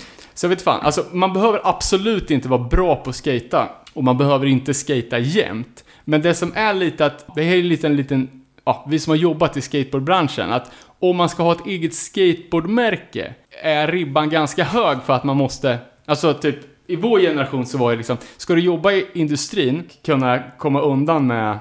Så 0.41 0.45
jag 0.47 0.49
vet 0.49 0.63
fan, 0.63 0.81
alltså 0.81 1.05
man 1.13 1.33
behöver 1.33 1.61
absolut 1.65 2.31
inte 2.31 2.49
vara 2.49 2.63
bra 2.63 2.97
på 2.97 3.11
att 3.11 3.17
skata 3.17 3.69
och 3.93 4.05
man 4.05 4.19
behöver 4.19 4.47
inte 4.47 4.75
skata 4.75 5.19
jämt. 5.19 5.85
Men 6.05 6.23
det 6.23 6.35
som 6.35 6.53
är 6.55 6.75
lite 6.75 7.07
att, 7.07 7.35
det 7.35 7.43
här 7.43 7.57
är 7.57 7.63
lite 7.63 7.87
en 7.87 7.97
liten, 7.97 8.29
ja, 8.65 8.87
vi 8.89 8.99
som 8.99 9.11
har 9.11 9.17
jobbat 9.17 9.57
i 9.57 9.61
skateboardbranschen, 9.61 10.53
att 10.53 10.71
om 10.99 11.17
man 11.17 11.29
ska 11.29 11.43
ha 11.43 11.53
ett 11.53 11.67
eget 11.67 11.95
skateboardmärke 11.95 13.35
är 13.63 13.89
ribban 13.89 14.31
ganska 14.31 14.65
hög 14.65 14.99
för 15.03 15.13
att 15.13 15.25
man 15.25 15.37
måste, 15.37 15.79
alltså 16.07 16.35
typ 16.35 16.59
i 16.87 16.97
vår 16.97 17.21
generation 17.21 17.67
så 17.67 17.79
var 17.79 17.91
det 17.91 17.97
liksom, 17.97 18.17
ska 18.37 18.55
du 18.55 18.61
jobba 18.61 18.93
i 18.93 19.07
industrin, 19.13 19.83
kunna 20.05 20.43
komma 20.59 20.81
undan 20.81 21.27
med 21.27 21.59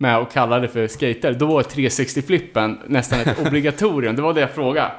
med 0.00 0.16
att 0.16 0.32
kalla 0.32 0.58
det 0.58 0.68
för 0.68 0.86
skater, 0.86 1.32
då 1.32 1.46
var 1.46 1.62
360-flippen 1.62 2.78
nästan 2.86 3.20
ett 3.20 3.46
obligatorium. 3.46 4.16
Det 4.16 4.22
var 4.22 4.34
det 4.34 4.40
jag 4.40 4.50
frågade. 4.50 4.92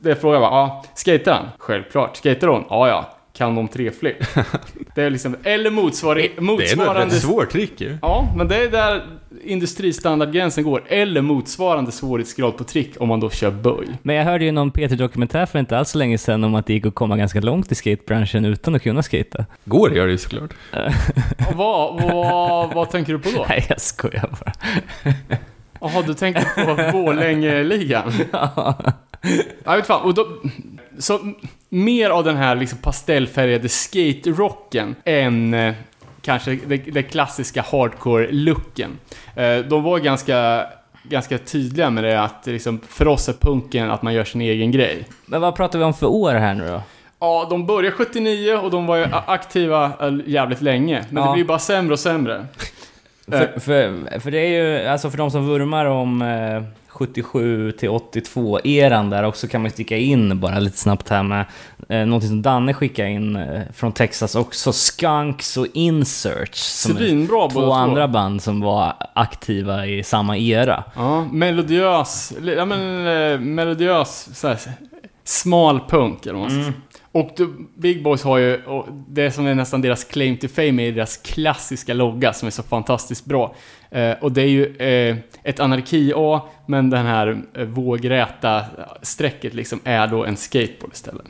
Det 0.00 0.08
jag 0.08 0.20
frågade 0.20 0.40
var, 0.40 0.48
ja, 0.48 0.84
skater 0.94 1.32
han? 1.32 1.46
Självklart. 1.58 2.16
Skater 2.16 2.46
hon? 2.46 2.64
Ja, 2.70 2.88
ja. 2.88 3.14
Kan 3.32 3.54
de 3.54 3.68
tre-flip? 3.68 4.16
Det 4.94 5.02
är 5.02 5.10
liksom, 5.10 5.36
eller 5.42 5.70
motsvarig, 5.70 6.32
Det 6.36 6.40
är 6.40 6.44
nog 6.44 6.62
ett 6.62 6.76
motsvarande... 6.76 7.14
rätt 7.14 7.22
svårt 7.22 7.50
trick 7.50 7.80
ju. 7.80 7.98
Ja, 8.02 8.32
men 8.36 8.48
det 8.48 8.56
är 8.56 8.70
där 8.70 9.02
industristandardgränsen 9.44 10.64
går. 10.64 10.82
Eller 10.88 11.20
motsvarande 11.20 11.92
svårighetsgrad 11.92 12.56
på 12.56 12.64
trick 12.64 12.94
om 13.00 13.08
man 13.08 13.20
då 13.20 13.30
kör 13.30 13.50
böj. 13.50 13.86
Men 14.02 14.16
jag 14.16 14.24
hörde 14.24 14.44
ju 14.44 14.52
någon 14.52 14.70
Peter-dokumentär 14.70 15.46
för 15.46 15.58
inte 15.58 15.78
alls 15.78 15.90
så 15.90 15.98
länge 15.98 16.18
sedan 16.18 16.44
om 16.44 16.54
att 16.54 16.66
det 16.66 16.72
gick 16.72 16.86
att 16.86 16.94
komma 16.94 17.16
ganska 17.16 17.40
långt 17.40 17.72
i 17.72 17.74
skatebranschen 17.74 18.44
utan 18.44 18.74
att 18.74 18.82
kunna 18.82 19.02
skata. 19.02 19.44
Går 19.64 19.88
det 19.88 19.96
gör 19.96 20.06
det 20.06 20.12
ju 20.12 20.18
såklart. 20.18 20.50
Vad, 21.54 22.02
vad, 22.02 22.74
vad 22.74 22.90
tänker 22.90 23.12
du 23.12 23.18
på 23.18 23.28
då? 23.36 23.46
Nej, 23.48 23.66
jag 23.68 23.80
skojar 23.80 24.30
bara. 24.40 24.52
Jaha, 25.80 26.02
du 26.06 26.14
tänkte 26.14 26.46
på 26.54 26.74
Borlänge-ligan? 26.92 28.12
Jag 29.64 29.76
vet 29.76 29.86
fan, 29.86 30.02
och 30.02 30.14
då, 30.14 30.26
så 30.98 31.18
mer 31.68 32.10
av 32.10 32.24
den 32.24 32.36
här 32.36 32.54
liksom 32.56 32.78
pastellfärgade 32.78 33.68
skate-rocken 33.68 34.94
än 35.04 35.54
eh, 35.54 35.74
kanske 36.22 36.58
det 36.86 37.02
klassiska 37.02 37.62
hardcore-looken. 37.62 38.90
Eh, 39.36 39.58
de 39.58 39.82
var 39.82 39.98
ganska, 39.98 40.66
ganska 41.02 41.38
tydliga 41.38 41.90
med 41.90 42.04
det 42.04 42.20
att 42.22 42.46
liksom, 42.46 42.80
för 42.88 43.08
oss 43.08 43.28
är 43.28 43.32
punken 43.32 43.90
att 43.90 44.02
man 44.02 44.14
gör 44.14 44.24
sin 44.24 44.40
egen 44.40 44.70
grej. 44.70 45.04
Men 45.26 45.40
vad 45.40 45.56
pratar 45.56 45.78
vi 45.78 45.84
om 45.84 45.94
för 45.94 46.06
år 46.06 46.32
här 46.32 46.54
nu 46.54 46.68
då? 46.68 46.82
Ja, 47.20 47.46
de 47.50 47.66
började 47.66 47.96
79 47.96 48.54
och 48.56 48.70
de 48.70 48.86
var 48.86 48.96
ju 48.96 49.06
aktiva 49.26 49.84
eh, 50.00 50.14
jävligt 50.26 50.62
länge. 50.62 51.04
Men 51.10 51.22
Ja. 51.22 51.28
det 51.30 51.34
blir 51.34 51.44
bara 51.44 51.58
sämre 51.58 51.92
och 51.92 51.98
sämre. 52.00 52.46
För, 53.30 53.60
för, 53.60 54.20
för 54.20 54.30
det 54.30 54.38
är 54.38 54.48
ju, 54.80 54.86
alltså 54.88 55.10
för 55.10 55.18
de 55.18 55.30
som 55.30 55.46
vurmar 55.46 55.86
om 55.86 56.22
77 56.88 57.72
till 57.72 57.88
82 57.88 58.60
eran 58.64 59.10
där 59.10 59.22
också 59.22 59.48
kan 59.48 59.62
man 59.62 59.70
sticka 59.70 59.96
in 59.96 60.40
bara 60.40 60.58
lite 60.58 60.78
snabbt 60.78 61.08
här 61.08 61.22
med 61.22 61.44
eh, 61.88 62.06
någonting 62.06 62.28
som 62.28 62.42
Danne 62.42 62.74
skickade 62.74 63.08
in 63.10 63.36
eh, 63.36 63.62
från 63.74 63.92
Texas 63.92 64.34
också, 64.34 64.72
Skunks 64.72 65.56
och 65.56 65.66
Insearch. 65.72 66.54
Som 66.54 66.96
Svinbra 66.96 67.36
båda 67.38 67.48
två 67.50 67.60
två. 67.60 67.72
andra 67.72 68.08
band 68.08 68.42
som 68.42 68.60
var 68.60 68.94
aktiva 69.14 69.86
i 69.86 70.02
samma 70.02 70.36
era. 70.36 70.84
Ja, 70.96 71.24
melodiös, 71.24 72.32
ja 72.56 72.64
men 72.64 73.06
eh, 73.06 73.40
melodiös, 73.40 74.28
så 74.32 74.48
här, 74.48 74.58
smal 75.24 75.80
punk 75.88 76.26
eller 76.26 76.38
vad 76.38 76.50
man 76.50 76.50
ska 76.50 76.72
säga. 76.72 76.82
Och 77.12 77.36
the 77.36 77.44
Big 77.76 78.02
Boys 78.02 78.22
har 78.22 78.38
ju, 78.38 78.64
och 78.64 78.86
det 79.08 79.30
som 79.30 79.46
är 79.46 79.54
nästan 79.54 79.80
deras 79.80 80.04
claim 80.04 80.36
to 80.36 80.48
fame 80.48 80.82
är 80.82 80.92
deras 80.92 81.16
klassiska 81.16 81.94
logga 81.94 82.32
som 82.32 82.46
är 82.46 82.50
så 82.50 82.62
fantastiskt 82.62 83.24
bra. 83.24 83.54
Eh, 83.90 84.12
och 84.20 84.32
det 84.32 84.42
är 84.42 84.48
ju 84.48 84.76
eh, 84.76 85.16
ett 85.42 85.60
anarki-A, 85.60 86.42
men 86.66 86.90
den 86.90 87.06
här 87.06 87.42
eh, 87.54 87.64
vågräta 87.64 88.64
strecket 89.02 89.54
liksom 89.54 89.80
är 89.84 90.06
då 90.06 90.24
en 90.24 90.36
skateboard 90.36 90.92
istället. 90.92 91.26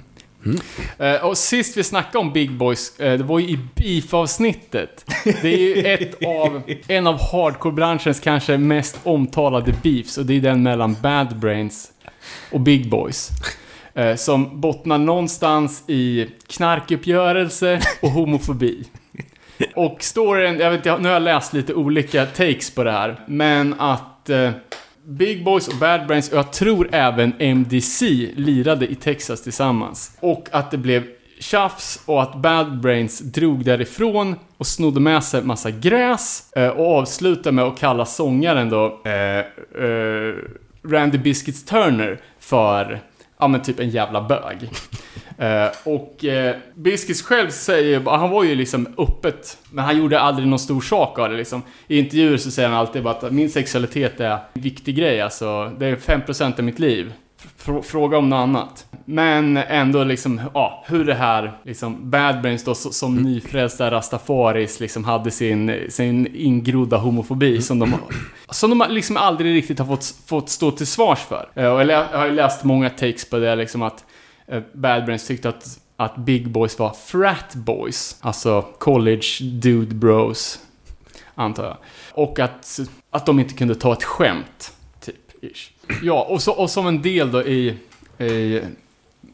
Eh, 0.99 1.24
och 1.24 1.39
sist 1.39 1.76
vi 1.76 1.85
snackade 1.85 2.18
om 2.18 2.33
Big 2.33 2.53
Boys, 2.53 3.01
eh, 3.01 3.18
det 3.18 3.24
var 3.24 3.39
ju 3.39 3.49
i 3.49 3.59
Beef-avsnittet. 3.74 5.05
Det 5.43 5.55
är 5.55 5.59
ju 5.59 5.74
ett 5.87 6.26
av, 6.26 6.62
en 6.89 7.07
av 7.07 7.20
hardcore-branschens 7.20 8.20
kanske 8.20 8.59
mest 8.59 9.01
omtalade 9.03 9.74
beefs, 9.83 10.18
och 10.18 10.26
det 10.26 10.35
är 10.35 10.41
den 10.41 10.62
mellan 10.62 10.97
Bad 11.03 11.39
Brains 11.39 11.93
och 12.53 12.61
Big 12.61 12.91
Boys. 12.91 13.31
Eh, 13.99 14.16
som 14.16 14.61
bottnar 14.61 14.99
någonstans 14.99 15.84
i 15.86 16.26
knarkuppgörelse 16.46 17.80
och 18.03 18.11
homofobi. 18.11 18.84
Och 19.74 19.96
storyn, 20.01 20.59
jag 20.61 20.70
vet 20.70 20.86
inte, 20.86 20.99
nu 20.99 21.09
har 21.09 21.14
jag 21.14 21.22
läst 21.22 21.53
lite 21.53 21.74
olika 21.74 22.26
takes 22.26 22.70
på 22.70 22.84
det 22.84 22.92
här, 22.92 23.20
men 23.26 23.74
att 23.78 24.30
eh, 24.30 24.51
Big 25.05 25.44
Boys 25.44 25.68
och 25.68 25.74
Bad 25.74 26.07
Brains, 26.07 26.32
och 26.32 26.38
jag 26.38 26.53
tror 26.53 26.88
även 26.92 27.32
MDC, 27.38 28.07
lirade 28.34 28.86
i 28.86 28.94
Texas 28.94 29.42
tillsammans. 29.42 30.16
Och 30.20 30.49
att 30.53 30.70
det 30.70 30.78
blev 30.78 31.05
tjafs 31.40 32.03
och 32.07 32.22
att 32.22 32.36
Bad 32.36 32.80
Brains 32.80 33.20
drog 33.20 33.64
därifrån 33.64 34.36
och 34.57 34.66
snodde 34.66 35.01
med 35.01 35.24
sig 35.24 35.42
massa 35.42 35.70
gräs 35.70 36.53
eh, 36.57 36.68
och 36.68 36.99
avslutade 36.99 37.53
med 37.53 37.64
att 37.64 37.78
kalla 37.78 38.05
sångaren 38.05 38.70
då 38.70 39.01
eh, 39.05 39.38
eh, 39.84 40.34
Randy 40.84 41.18
Biscuits 41.18 41.64
Turner 41.64 42.20
för, 42.40 43.01
ja 43.39 43.49
men 43.49 43.62
typ 43.62 43.80
en 43.80 43.91
jävla 43.91 44.22
bög. 44.22 44.59
Eh, 45.41 45.68
och 45.84 46.24
eh, 46.24 46.57
Biscuits 46.74 47.22
själv 47.22 47.51
säger, 47.51 48.01
han 48.01 48.30
var 48.30 48.45
ju 48.45 48.55
liksom 48.55 48.86
öppet, 48.99 49.59
men 49.70 49.84
han 49.84 49.99
gjorde 49.99 50.20
aldrig 50.20 50.49
någon 50.49 50.59
stor 50.59 50.80
sak 50.80 51.18
av 51.18 51.30
det 51.30 51.36
liksom. 51.36 51.62
I 51.86 51.99
intervjuer 51.99 52.36
så 52.36 52.51
säger 52.51 52.68
han 52.68 52.78
alltid 52.78 53.03
bara 53.03 53.14
att 53.14 53.32
min 53.32 53.51
sexualitet 53.51 54.20
är 54.20 54.30
en 54.30 54.39
viktig 54.53 54.97
grej, 54.97 55.20
alltså. 55.20 55.72
Det 55.78 55.86
är 55.86 55.97
5% 55.97 56.59
av 56.59 56.64
mitt 56.64 56.78
liv. 56.78 57.12
Frå- 57.59 57.82
Fråga 57.82 58.18
om 58.18 58.28
något 58.28 58.36
annat. 58.36 58.86
Men 59.05 59.57
ändå 59.57 60.05
liksom, 60.05 60.41
ja, 60.55 60.84
hur 60.86 61.05
det 61.05 61.14
här, 61.14 61.59
liksom, 61.64 62.11
Bad 62.11 62.41
Brains 62.43 62.64
då 62.64 62.74
som 62.74 63.16
nyfrälsta 63.16 63.91
rastafaris 63.91 64.80
liksom 64.80 65.05
hade 65.05 65.30
sin, 65.30 65.86
sin 65.91 66.36
ingrodda 66.36 66.97
homofobi 66.97 67.62
som 67.62 67.78
de, 67.78 67.95
som 68.51 68.70
de 68.78 68.86
liksom 68.89 69.16
aldrig 69.16 69.55
riktigt 69.55 69.78
har 69.78 69.86
fått, 69.86 70.14
fått 70.26 70.49
stå 70.49 70.70
till 70.70 70.86
svars 70.86 71.18
för. 71.18 71.49
Eh, 71.55 71.66
Och 71.74 71.82
jag 71.84 72.05
har 72.05 72.26
ju 72.26 72.32
läst 72.32 72.64
många 72.64 72.91
takes 72.91 73.30
på 73.30 73.39
det 73.39 73.57
liksom 73.57 73.82
att 73.82 74.05
eh, 74.47 74.62
Bad 74.72 75.05
Brains 75.05 75.26
tyckte 75.26 75.49
att, 75.49 75.78
att 75.97 76.16
Big 76.16 76.51
Boys 76.51 76.78
var 76.78 76.91
frat 76.91 77.55
boys, 77.55 78.16
alltså 78.20 78.62
college 78.78 79.22
dude 79.41 79.95
bros, 79.95 80.59
antar 81.34 81.64
jag. 81.64 81.76
Och 82.12 82.39
att, 82.39 82.80
att 83.11 83.26
de 83.26 83.41
inte 83.41 83.55
kunde 83.55 83.74
ta 83.74 83.93
ett 83.93 84.05
skämt, 84.05 84.72
typ. 85.01 85.45
Ish. 85.45 85.70
Ja, 86.03 86.26
och, 86.28 86.43
så, 86.43 86.53
och 86.53 86.70
som 86.70 86.86
en 86.86 87.03
del 87.03 87.32
då 87.32 87.43
i, 87.43 87.76
i 88.18 88.61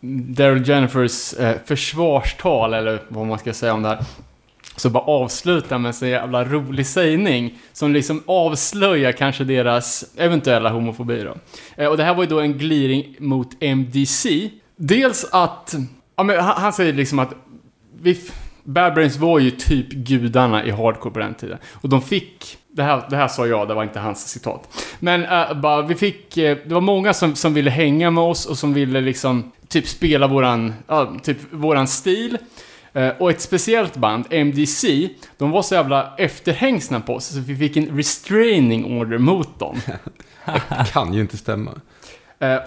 Daryl 0.01 0.69
Jennifers 0.69 1.35
eh, 1.35 1.57
försvarstal, 1.65 2.75
eller 2.75 3.03
vad 3.09 3.27
man 3.27 3.39
ska 3.39 3.53
säga 3.53 3.75
om 3.75 3.83
det 3.83 3.89
här, 3.89 4.05
så 4.77 4.91
bara 4.91 5.05
avsluta 5.05 5.79
med 5.79 5.89
en 5.89 5.95
så 5.95 6.07
jävla 6.07 6.45
rolig 6.45 6.87
sägning 6.87 7.59
som 7.73 7.93
liksom 7.93 8.23
avslöjar 8.27 9.13
kanske 9.13 9.45
deras 9.45 10.05
eventuella 10.17 10.71
homofobi 10.71 11.23
då. 11.23 11.35
Eh, 11.77 11.89
och 11.89 11.97
det 11.97 12.05
här 12.05 12.15
var 12.15 12.23
ju 12.23 12.29
då 12.29 12.41
en 12.41 12.59
gliring 12.59 13.17
mot 13.19 13.63
MDC. 13.63 14.51
Dels 14.77 15.27
att, 15.33 15.75
ja 16.17 16.23
men 16.23 16.41
han, 16.41 16.63
han 16.63 16.73
säger 16.73 16.93
liksom 16.93 17.19
att 17.19 17.35
vi, 18.01 18.21
Bad 18.65 18.95
Brains 18.95 19.17
var 19.17 19.39
ju 19.39 19.51
typ 19.51 19.89
gudarna 19.89 20.65
i 20.65 20.71
hardcore 20.71 21.15
på 21.15 21.19
den 21.19 21.35
tiden. 21.35 21.59
Och 21.73 21.89
de 21.89 22.03
fick, 22.03 22.59
det 22.77 22.83
här, 22.83 23.03
det 23.11 23.17
här 23.17 23.29
sa 23.29 23.47
jag, 23.47 23.69
det 23.69 23.75
var 23.75 23.83
inte 23.83 24.01
hans 24.01 24.29
citat. 24.29 24.85
Men 25.01 25.25
äh, 25.25 25.55
bara, 25.55 25.83
vi 25.83 25.95
fick, 25.95 26.37
eh, 26.37 26.57
det 26.67 26.75
var 26.75 26.81
många 26.81 27.15
som, 27.15 27.35
som 27.35 27.55
ville 27.55 27.71
hänga 27.71 28.11
med 28.11 28.25
oss 28.25 28.47
och 28.47 28.59
som 28.59 28.75
ville 28.75 29.01
liksom 29.01 29.53
typ 29.69 29.89
spela 29.89 30.27
våran, 30.27 30.75
ja, 30.87 31.15
typ 31.23 31.39
våran 31.51 31.87
stil. 31.89 32.39
Eh, 32.93 33.09
Och 33.19 33.31
ett 33.31 33.41
speciellt 33.41 33.97
band, 33.97 34.25
MDC, 34.31 35.09
de 35.39 35.51
var 35.51 35.63
så 35.63 35.75
jävla 35.75 36.15
efterhängsna 36.19 37.01
på 37.01 37.15
oss 37.15 37.25
så 37.27 37.41
vi 37.41 37.57
fick 37.57 37.77
en 37.77 37.97
restraining 37.97 38.99
order 39.01 39.19
mot 39.19 39.59
dem. 39.59 39.81
Kan 40.93 41.15
ju 41.15 41.21
inte 41.21 41.37
stämma. 41.37 41.71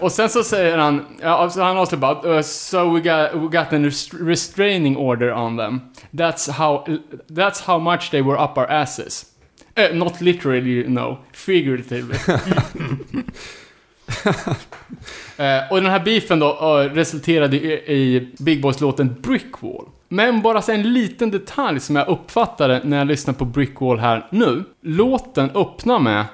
Och 0.00 0.12
sen 0.12 0.28
så 0.28 0.42
säger 0.44 0.78
han, 0.78 1.06
ja, 1.22 1.28
alltså 1.28 1.62
han 1.62 1.78
avslutar 1.78 2.14
bara, 2.14 2.34
uh, 2.36 2.42
so 2.42 2.90
we 2.94 3.00
got, 3.00 3.34
we 3.42 3.58
got 3.58 3.72
a 3.72 3.76
rest- 3.78 4.14
restraining 4.20 4.96
order 4.96 5.32
on 5.32 5.56
them. 5.56 5.80
That's 6.10 6.50
how, 6.50 6.84
that's 7.28 7.64
how 7.64 7.78
much 7.78 8.10
they 8.10 8.22
were 8.22 8.44
up 8.44 8.58
our 8.58 8.66
asses. 8.70 9.24
Eh, 9.78 9.94
not 9.94 10.20
literally, 10.20 10.88
no. 10.88 11.18
Figuratively. 11.32 12.14
Eh, 15.36 15.72
och 15.72 15.82
den 15.82 15.90
här 15.90 16.00
beefen 16.04 16.38
då 16.38 16.80
eh, 16.80 16.94
resulterade 16.94 17.56
i, 17.56 17.72
i 17.72 18.28
Big 18.38 18.62
Boys-låten 18.62 19.16
Brickwall. 19.22 19.84
Men 20.08 20.42
bara 20.42 20.62
så 20.62 20.72
en 20.72 20.92
liten 20.92 21.30
detalj 21.30 21.80
som 21.80 21.96
jag 21.96 22.08
uppfattade 22.08 22.80
när 22.84 22.98
jag 22.98 23.06
lyssnade 23.06 23.38
på 23.38 23.44
Brickwall 23.44 23.98
här 23.98 24.26
nu. 24.30 24.64
Låten 24.82 25.50
öppnar 25.50 25.98
med 25.98 26.24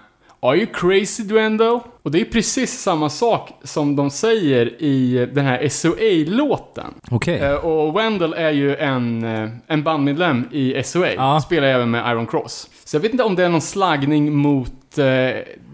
Are 0.44 0.56
you 0.56 0.66
crazy 0.66 1.22
Duendo? 1.22 1.80
Och 2.02 2.10
det 2.10 2.20
är 2.20 2.24
precis 2.24 2.80
samma 2.80 3.10
sak 3.10 3.50
som 3.62 3.96
de 3.96 4.10
säger 4.10 4.82
i 4.82 5.28
den 5.32 5.44
här 5.44 5.68
SOA-låten. 5.68 6.94
Okej. 7.10 7.38
Eh, 7.38 7.54
och 7.54 7.96
Wendell 7.96 8.32
är 8.32 8.50
ju 8.50 8.76
en, 8.76 9.24
eh, 9.24 9.50
en 9.66 9.82
bandmedlem 9.82 10.48
i 10.52 10.82
SOA. 10.84 11.12
Ja. 11.12 11.40
Spelar 11.40 11.68
även 11.68 11.90
med 11.90 12.10
Iron 12.12 12.26
Cross. 12.26 12.70
Så 12.84 12.96
jag 12.96 13.00
vet 13.00 13.12
inte 13.12 13.24
om 13.24 13.34
det 13.34 13.44
är 13.44 13.48
någon 13.48 13.60
slaggning 13.60 14.36
mot 14.36 14.98
eh, 14.98 15.04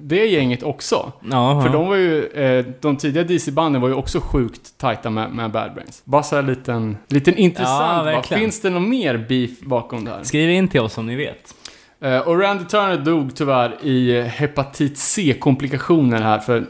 det 0.02 0.26
gänget 0.26 0.62
också. 0.62 1.12
Ja, 1.30 1.62
För 1.62 1.72
de 1.72 1.88
var 1.88 1.96
ju, 1.96 2.74
de 2.80 2.96
tidiga 2.96 3.24
DC-banden 3.24 3.82
var 3.82 3.88
ju 3.88 3.94
också 3.94 4.20
sjukt 4.20 4.78
tajta 4.78 5.10
med, 5.10 5.30
med 5.30 5.50
Bad 5.50 5.74
Brains. 5.74 6.02
Bara 6.04 6.22
så 6.22 6.36
här 6.36 6.42
liten, 6.42 6.96
liten 7.08 7.36
intressant. 7.36 8.08
Ja. 8.30 8.36
Finns 8.36 8.60
det 8.60 8.70
någon 8.70 8.88
mer 8.88 9.26
beef 9.28 9.60
bakom 9.60 10.04
det 10.04 10.10
här? 10.10 10.22
Skriv 10.22 10.50
in 10.50 10.68
till 10.68 10.80
oss 10.80 10.98
om 10.98 11.06
ni 11.06 11.16
vet. 11.16 11.54
Eh, 12.00 12.18
och 12.18 12.40
Randy 12.40 12.64
Turner 12.64 12.96
dog 12.96 13.34
tyvärr 13.34 13.76
i 13.82 14.18
eh, 14.18 14.24
hepatit 14.24 14.98
C-komplikationer 14.98 16.20
här 16.20 16.38
för 16.38 16.66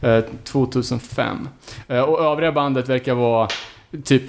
eh, 0.00 0.24
2005. 0.44 1.48
Och 1.88 2.20
övriga 2.20 2.52
bandet 2.52 2.88
verkar 2.88 3.14
vara 3.14 3.48
typ 4.04 4.22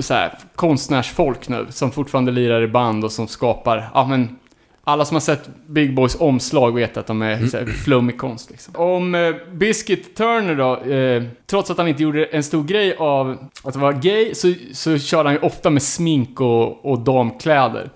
så 0.00 0.14
här, 0.14 0.38
konstnärsfolk 0.54 1.48
nu 1.48 1.66
som 1.70 1.90
fortfarande 1.90 2.32
lirar 2.32 2.62
i 2.62 2.68
band 2.68 3.04
och 3.04 3.12
som 3.12 3.28
skapar, 3.28 3.90
ja 3.94 4.06
men 4.06 4.38
alla 4.84 5.04
som 5.04 5.14
har 5.14 5.20
sett 5.20 5.48
Big 5.66 5.94
Boys 5.94 6.16
omslag 6.20 6.74
vet 6.74 6.96
att 6.96 7.06
de 7.06 7.22
är 7.22 7.46
så 7.46 7.56
här, 7.56 7.66
flummig 7.66 8.18
konst 8.18 8.50
liksom. 8.50 8.76
Om 8.76 9.14
eh, 9.14 9.34
Biscuit 9.52 10.16
Turner 10.16 10.54
då, 10.54 10.92
eh, 10.92 11.22
trots 11.46 11.70
att 11.70 11.78
han 11.78 11.88
inte 11.88 12.02
gjorde 12.02 12.24
en 12.24 12.42
stor 12.42 12.64
grej 12.64 12.96
av 12.98 13.36
att 13.64 13.76
vara 13.76 13.92
gay, 13.92 14.34
så, 14.34 14.52
så 14.72 14.98
körde 14.98 15.28
han 15.28 15.34
ju 15.34 15.40
ofta 15.40 15.70
med 15.70 15.82
smink 15.82 16.40
och, 16.40 16.86
och 16.86 16.98
damkläder. 16.98 17.90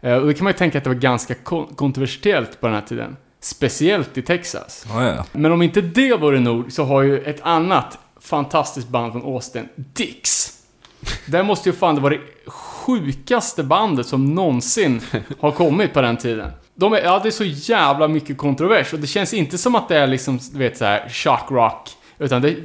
Eh, 0.00 0.14
och 0.14 0.26
då 0.26 0.32
kan 0.32 0.44
man 0.44 0.52
ju 0.52 0.58
tänka 0.58 0.78
att 0.78 0.84
det 0.84 0.90
var 0.90 0.94
ganska 0.94 1.34
kon- 1.34 1.74
kontroversiellt 1.74 2.60
på 2.60 2.66
den 2.66 2.74
här 2.74 2.82
tiden. 2.82 3.16
Speciellt 3.40 4.18
i 4.18 4.22
Texas. 4.22 4.86
Ja, 4.88 5.04
ja. 5.04 5.24
Men 5.32 5.52
om 5.52 5.62
inte 5.62 5.80
det 5.80 6.16
vore 6.16 6.40
nog 6.40 6.72
så 6.72 6.84
har 6.84 7.02
ju 7.02 7.18
ett 7.24 7.40
annat 7.42 7.98
fantastiskt 8.20 8.88
band 8.88 9.12
från 9.12 9.22
Austin, 9.22 9.68
Dix. 9.74 10.50
Det 11.26 11.42
måste 11.42 11.68
ju 11.68 11.72
fan 11.72 12.02
vara 12.02 12.14
det 12.14 12.20
sjukaste 12.50 13.62
bandet 13.64 14.06
som 14.06 14.34
någonsin 14.34 15.00
har 15.40 15.50
kommit 15.50 15.92
på 15.94 16.00
den 16.02 16.16
tiden. 16.16 16.50
De 16.74 16.92
är, 16.92 16.98
ja, 17.02 17.18
det 17.22 17.28
är 17.28 17.30
så 17.30 17.44
jävla 17.44 18.08
mycket 18.08 18.38
kontrovers 18.38 18.92
och 18.92 18.98
det 18.98 19.06
känns 19.06 19.34
inte 19.34 19.58
som 19.58 19.74
att 19.74 19.88
det 19.88 19.96
är 19.96 20.06
liksom, 20.06 20.38
du 20.52 20.58
vet 20.58 20.76
så 20.78 20.84
här 20.84 21.08
shock 21.08 21.50
rock. 21.50 21.88
Utan 22.18 22.42
det, 22.42 22.56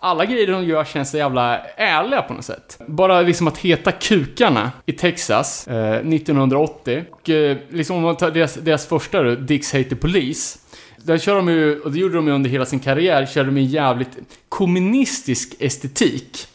alla 0.00 0.24
grejer 0.24 0.46
de 0.46 0.64
gör 0.64 0.84
känns 0.84 1.10
så 1.10 1.16
jävla 1.16 1.58
ärliga 1.76 2.22
på 2.22 2.34
något 2.34 2.44
sätt. 2.44 2.80
Bara 2.86 3.20
liksom 3.20 3.48
att 3.48 3.58
heta 3.58 3.92
Kukarna 3.92 4.70
i 4.86 4.92
Texas 4.92 5.68
eh, 5.68 5.92
1980. 5.92 7.04
Och 7.10 7.30
eh, 7.30 7.56
liksom 7.70 7.96
om 7.96 8.02
man 8.02 8.16
tar 8.16 8.30
deras, 8.30 8.54
deras 8.54 8.86
första 8.86 9.22
då, 9.22 9.34
Dix 9.34 9.72
Hate 9.72 9.84
the 9.84 9.96
Police. 9.96 10.58
Där 10.96 11.18
kör 11.18 11.36
de 11.36 11.48
ju, 11.48 11.80
och 11.80 11.92
det 11.92 11.98
gjorde 11.98 12.14
de 12.14 12.26
ju 12.26 12.32
under 12.32 12.50
hela 12.50 12.66
sin 12.66 12.80
karriär, 12.80 13.26
körde 13.26 13.48
de 13.48 13.56
en 13.56 13.66
jävligt 13.66 14.18
kommunistisk 14.48 15.54
estetik. 15.58 16.46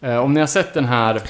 Eh, 0.00 0.16
om 0.16 0.34
ni 0.34 0.40
har 0.40 0.46
sett 0.46 0.74
den 0.74 0.84
här 0.84 1.20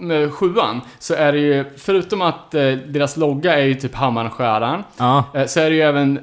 med 0.00 0.32
sjuan, 0.32 0.80
så 0.98 1.14
är 1.14 1.32
det 1.32 1.38
ju, 1.38 1.64
förutom 1.76 2.22
att 2.22 2.54
eh, 2.54 2.72
deras 2.72 3.16
logga 3.16 3.58
är 3.58 3.64
ju 3.64 3.74
typ 3.74 3.94
hammaren 3.94 4.26
och 4.26 4.32
skäran, 4.32 4.84
Ja, 4.96 5.24
eh, 5.34 5.46
så 5.46 5.60
är 5.60 5.70
det 5.70 5.76
ju 5.76 5.82
även 5.82 6.20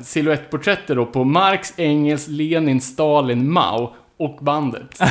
silhuettporträtter 0.00 0.94
då 0.96 1.06
på 1.06 1.24
Marx, 1.24 1.74
Engels, 1.76 2.28
Lenin, 2.28 2.80
Stalin, 2.80 3.52
Mao 3.52 3.94
och 4.18 4.38
bandet. 4.44 5.00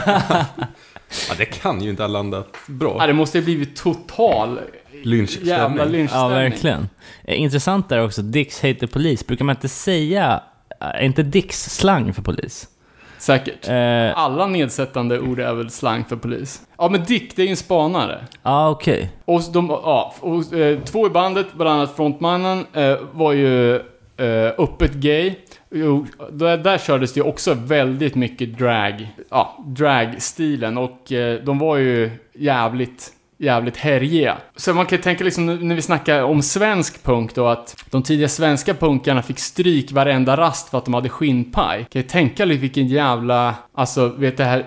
Ja, 1.30 1.36
det 1.38 1.46
kan 1.46 1.82
ju 1.82 1.90
inte 1.90 2.04
ha 2.04 2.08
landat 2.08 2.48
Ja, 2.54 2.74
bra. 2.74 3.08
det 3.08 3.14
måste 3.14 3.38
ju 3.38 3.44
blivit 3.44 3.76
total 3.76 4.60
Lynchstämning. 5.04 5.50
jävla 5.50 5.84
ja 5.84 5.90
lynchstämning. 5.90 6.30
verkligen. 6.32 6.90
Eh, 7.24 7.42
Intressant 7.42 7.90
där 7.90 8.06
också, 8.06 8.22
Dix 8.22 8.62
hate 8.62 8.74
the 8.80 8.88
police. 8.88 9.26
Brukar 9.28 9.46
man 9.46 9.56
inte 9.56 9.68
säga, 9.70 10.42
eh, 10.82 10.88
är 10.88 11.02
inte 11.04 11.24
Dix 11.24 11.64
slang 11.78 12.14
för 12.14 12.22
polis? 12.22 12.68
Säkert. 13.18 13.68
Eh, 13.68 14.18
Alla 14.20 14.48
nedsättande 14.48 15.20
ord 15.20 15.40
är 15.40 15.54
väl 15.54 15.70
slang 15.70 16.06
för 16.06 16.16
polis. 16.16 16.62
Ja, 16.78 16.90
men 16.90 17.04
Dick, 17.04 17.36
det 17.36 17.42
är 17.42 17.46
ju 17.46 17.50
en 17.52 17.58
spanare. 17.58 18.26
Ja, 18.44 18.70
okej. 18.70 19.10
Och 19.26 19.42
de, 19.54 19.68
ja, 19.70 20.14
och, 20.20 20.54
eh, 20.54 20.80
två 20.80 21.08
i 21.08 21.10
bandet, 21.10 21.48
bland 21.54 21.70
annat 21.80 21.96
frontmannen, 21.96 22.66
eh, 22.74 22.96
var 23.14 23.34
ju 23.34 23.76
eh, 24.18 24.54
öppet 24.58 24.94
gay. 24.94 25.36
Jo, 25.78 26.06
där, 26.32 26.58
där 26.58 26.78
kördes 26.78 27.14
det 27.14 27.20
ju 27.20 27.26
också 27.26 27.54
väldigt 27.54 28.16
mycket 28.16 28.58
drag, 28.58 29.08
ja, 29.30 29.64
dragstilen 29.68 30.78
och 30.78 31.12
eh, 31.12 31.44
de 31.44 31.60
var 31.60 31.78
ju 31.78 32.12
jävligt, 32.34 33.12
jävligt 33.38 33.78
härjiga. 33.78 34.38
Så 34.56 34.74
man 34.74 34.86
kan 34.86 34.98
ju 34.98 35.04
tänka 35.04 35.24
liksom 35.24 35.46
nu- 35.46 35.64
när 35.64 35.76
vi 35.76 35.82
snackar 35.82 36.24
om 36.24 36.42
svensk 36.42 37.04
punk 37.04 37.36
då 37.36 37.48
att 37.48 37.86
de 37.92 38.04
tidiga 38.04 38.28
svenska 38.28 38.74
punkarna 38.74 39.22
fick 39.22 39.40
stryk 39.40 39.92
varenda 39.92 40.38
rast 40.38 40.70
för 40.70 40.78
att 40.78 40.86
de 40.86 40.94
hade 40.94 41.10
skinnpaj. 41.10 41.86
Kan 41.92 42.02
ju 42.02 42.08
tänka 42.08 42.46
dig 42.46 42.58
vilken 42.58 42.88
jävla, 42.88 43.56
alltså 43.74 44.08
vet 44.08 44.38
det 44.38 44.44
här 44.44 44.66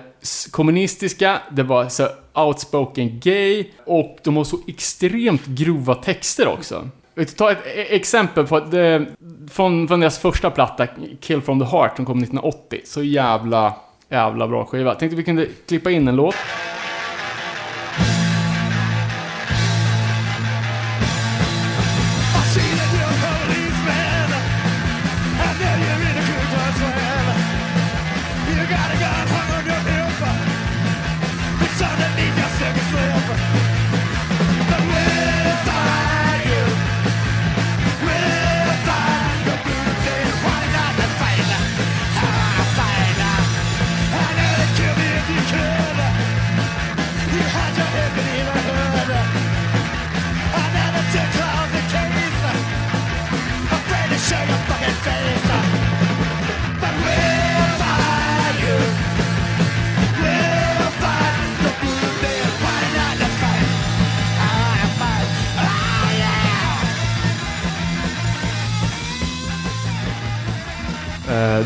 kommunistiska, 0.51 1.39
det 1.51 1.63
var 1.63 1.89
så 1.89 2.07
outspoken 2.33 3.19
gay 3.19 3.65
och 3.85 4.17
de 4.23 4.37
har 4.37 4.43
så 4.43 4.57
extremt 4.67 5.45
grova 5.45 5.95
texter 5.95 6.47
också. 6.47 6.89
Jag 7.19 7.29
ska 7.29 7.37
ta 7.37 7.51
ett 7.51 7.65
e- 7.65 7.95
exempel 7.95 8.47
på 8.47 8.59
det, 8.59 9.05
från, 9.51 9.87
från 9.87 9.99
deras 9.99 10.19
första 10.19 10.49
platta, 10.49 10.87
Kill 11.19 11.41
from 11.41 11.59
the 11.59 11.65
Heart, 11.65 11.95
som 11.95 12.05
kom 12.05 12.17
1980. 12.17 12.81
Så 12.85 13.03
jävla, 13.03 13.75
jävla 14.09 14.47
bra 14.47 14.65
skiva. 14.65 14.95
Tänkte 14.95 15.15
vi 15.15 15.23
kunde 15.23 15.47
klippa 15.67 15.91
in 15.91 16.07
en 16.07 16.15
låt. 16.15 16.35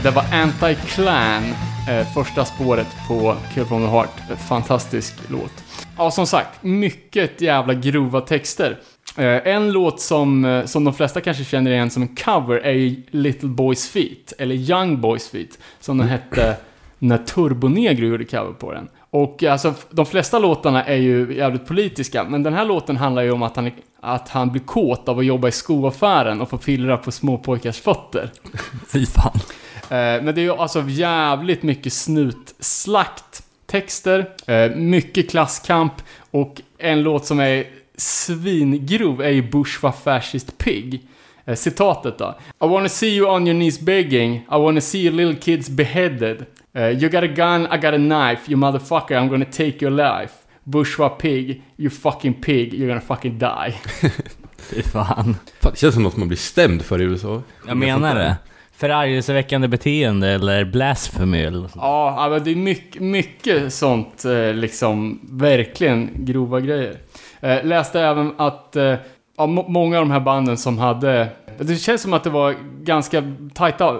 Det 0.03 0.11
var 0.11 0.23
Anti-Clan, 0.23 1.43
eh, 1.89 2.07
första 2.13 2.45
spåret 2.45 2.87
på 3.07 3.35
Kill 3.53 3.65
from 3.65 3.81
the 3.81 3.87
Heart. 3.87 4.39
Fantastisk 4.47 5.13
låt. 5.29 5.63
Ja, 5.97 6.11
som 6.11 6.27
sagt, 6.27 6.63
mycket 6.63 7.41
jävla 7.41 7.73
grova 7.73 8.21
texter. 8.21 8.79
Eh, 9.17 9.47
en 9.47 9.71
låt 9.71 10.01
som, 10.01 10.45
eh, 10.45 10.65
som 10.65 10.83
de 10.83 10.93
flesta 10.93 11.21
kanske 11.21 11.43
känner 11.43 11.71
igen 11.71 11.89
som 11.89 12.03
en 12.03 12.15
cover 12.15 12.55
är 12.55 12.95
Little 13.11 13.49
Boys 13.49 13.89
Feet, 13.89 14.33
eller 14.37 14.55
Young 14.55 15.01
Boys 15.01 15.29
Feet, 15.29 15.59
som 15.79 15.97
den 15.97 16.07
hette 16.07 16.55
när 16.99 17.17
Turbonegro 17.17 18.05
gjorde 18.05 18.25
cover 18.25 18.53
på 18.53 18.71
den. 18.71 18.87
Och 19.09 19.43
alltså, 19.43 19.73
de 19.89 20.05
flesta 20.05 20.39
låtarna 20.39 20.85
är 20.85 20.97
ju 20.97 21.35
jävligt 21.37 21.67
politiska, 21.67 22.23
men 22.23 22.43
den 22.43 22.53
här 22.53 22.65
låten 22.65 22.97
handlar 22.97 23.21
ju 23.21 23.31
om 23.31 23.43
att 23.43 23.55
han, 23.55 23.71
att 24.01 24.29
han 24.29 24.51
blir 24.51 24.61
kåt 24.61 25.09
av 25.09 25.19
att 25.19 25.25
jobba 25.25 25.47
i 25.47 25.51
skoaffären 25.51 26.41
och 26.41 26.49
få 26.49 26.57
pillra 26.57 26.97
på 26.97 27.11
småpojkars 27.11 27.79
fötter. 27.79 28.31
Fy 28.93 29.05
fan. 29.05 29.39
Eh, 29.83 30.23
men 30.23 30.25
det 30.25 30.41
är 30.41 30.43
ju 30.43 30.51
alltså 30.51 30.83
jävligt 30.87 31.63
mycket 31.63 31.93
snutslakt 31.93 33.43
texter, 33.65 34.29
eh, 34.47 34.75
mycket 34.75 35.29
klasskamp 35.29 35.93
och 36.31 36.61
en 36.77 37.03
låt 37.03 37.25
som 37.25 37.39
är 37.39 37.65
svingrov 37.97 39.21
är 39.21 39.29
ju 39.29 39.41
Bush 39.41 39.81
var 39.81 39.91
fascist 39.91 40.57
pig. 40.57 41.01
Eh, 41.45 41.55
citatet 41.55 42.17
då. 42.17 42.35
I 42.63 42.67
wanna 42.67 42.89
see 42.89 43.15
you 43.15 43.29
on 43.29 43.47
your 43.47 43.59
knees 43.59 43.79
begging, 43.79 44.35
I 44.35 44.43
wanna 44.49 44.81
see 44.81 44.99
your 44.99 45.13
little 45.13 45.35
kids 45.35 45.69
beheaded. 45.69 46.45
Eh, 46.73 46.89
you 46.89 47.09
got 47.09 47.23
a 47.23 47.27
gun, 47.27 47.61
I 47.65 47.77
got 47.77 47.93
a 47.93 47.97
knife, 47.97 48.51
you 48.51 48.57
motherfucker, 48.57 49.15
I'm 49.15 49.29
gonna 49.29 49.45
take 49.45 49.85
your 49.85 49.91
life. 49.91 50.33
Bush 50.63 50.99
var 50.99 51.09
pig, 51.09 51.61
you 51.77 51.89
fucking 51.89 52.33
pig, 52.33 52.73
you're 52.73 52.87
gonna 52.87 53.01
fucking 53.01 53.39
die. 53.39 53.73
Fy 54.57 54.81
fan. 54.81 55.35
Fan, 55.61 55.71
det 55.71 55.77
känns 55.77 55.93
som 55.93 56.03
något 56.03 56.17
man 56.17 56.27
blir 56.27 56.37
stämd 56.37 56.81
för 56.81 57.01
i 57.01 57.03
USA. 57.03 57.41
Jag 57.67 57.77
menar 57.77 58.15
det. 58.15 58.37
Förargelseväckande 58.83 59.67
beteende 59.67 60.29
eller 60.29 60.65
blasphemy 60.65 61.43
eller 61.43 61.59
sånt. 61.59 61.75
Ja, 61.75 62.27
men 62.31 62.43
det 62.43 62.51
är 62.51 62.55
mycket, 62.55 63.01
mycket 63.01 63.73
sånt, 63.73 64.25
eh, 64.25 64.53
liksom, 64.53 65.19
verkligen 65.31 66.09
grova 66.15 66.59
grejer. 66.59 66.97
Eh, 67.41 67.63
läste 67.65 68.01
även 68.01 68.31
att 68.37 68.75
eh, 68.75 68.95
ja, 69.37 69.45
många 69.47 69.97
av 69.97 70.05
de 70.05 70.11
här 70.11 70.19
banden 70.19 70.57
som 70.57 70.77
hade 70.77 71.27
Det 71.57 71.75
känns 71.75 72.01
som 72.01 72.13
att 72.13 72.23
det 72.23 72.29
var 72.29 72.55
ganska 72.83 73.23
tajta 73.53 73.99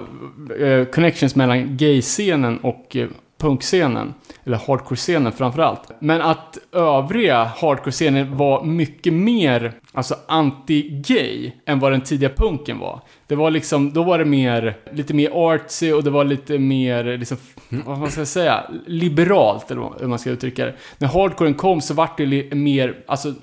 eh, 0.59 0.85
connections 0.85 1.35
mellan 1.35 1.77
gay-scenen 1.77 2.57
och 2.57 2.95
eh, 2.95 3.07
punkscenen. 3.43 4.13
Eller 4.45 4.57
hardcore-scenen 4.57 5.31
framförallt. 5.31 5.81
Men 5.99 6.21
att 6.21 6.57
övriga 6.71 7.43
hardcore-scenen 7.43 8.37
var 8.37 8.63
mycket 8.63 9.13
mer 9.13 9.73
alltså 9.91 10.15
anti-gay 10.27 11.51
än 11.65 11.79
vad 11.79 11.91
den 11.91 12.01
tidiga 12.01 12.29
punken 12.29 12.79
var. 12.79 13.01
Det 13.27 13.35
var 13.35 13.51
liksom, 13.51 13.93
då 13.93 14.03
var 14.03 14.19
det 14.19 14.25
mer, 14.25 14.77
lite 14.91 15.13
mer 15.13 15.29
artsy 15.33 15.91
och 15.91 16.03
det 16.03 16.09
var 16.09 16.23
lite 16.23 16.59
mer, 16.59 17.17
liksom, 17.17 17.37
vad 17.69 17.99
man 17.99 18.11
ska 18.11 18.25
säga, 18.25 18.63
liberalt 18.85 19.71
eller 19.71 19.91
hur 19.99 20.07
man 20.07 20.19
ska 20.19 20.29
uttrycka 20.29 20.65
det. 20.65 20.73
När 20.97 21.07
hardcoren 21.07 21.53
kom 21.53 21.81
så 21.81 21.93
vart 21.93 22.17
det 22.17 22.55
mer, 22.55 22.95
alltså 23.07 23.33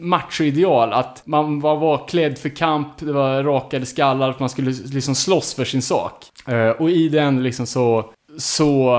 machoideal. 0.00 0.92
Att 0.92 1.22
man 1.24 1.60
var, 1.60 1.76
var 1.76 2.08
klädd 2.08 2.38
för 2.38 2.48
kamp, 2.48 2.98
det 2.98 3.12
var 3.12 3.42
rakade 3.42 3.86
skallar, 3.86 4.30
att 4.30 4.40
man 4.40 4.48
skulle 4.48 4.70
liksom 4.70 5.14
slåss 5.14 5.54
för 5.54 5.64
sin 5.64 5.82
sak. 5.82 6.24
Eh, 6.46 6.68
och 6.68 6.90
i 6.90 7.08
den 7.08 7.42
liksom 7.42 7.66
så, 7.66 8.10
så, 8.38 8.96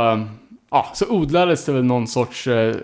ja, 0.71 0.91
så 0.93 1.05
odlades 1.09 1.65
det 1.65 1.71
väl 1.71 1.83
någon 1.83 2.07
sorts 2.07 2.47
eh, 2.47 2.75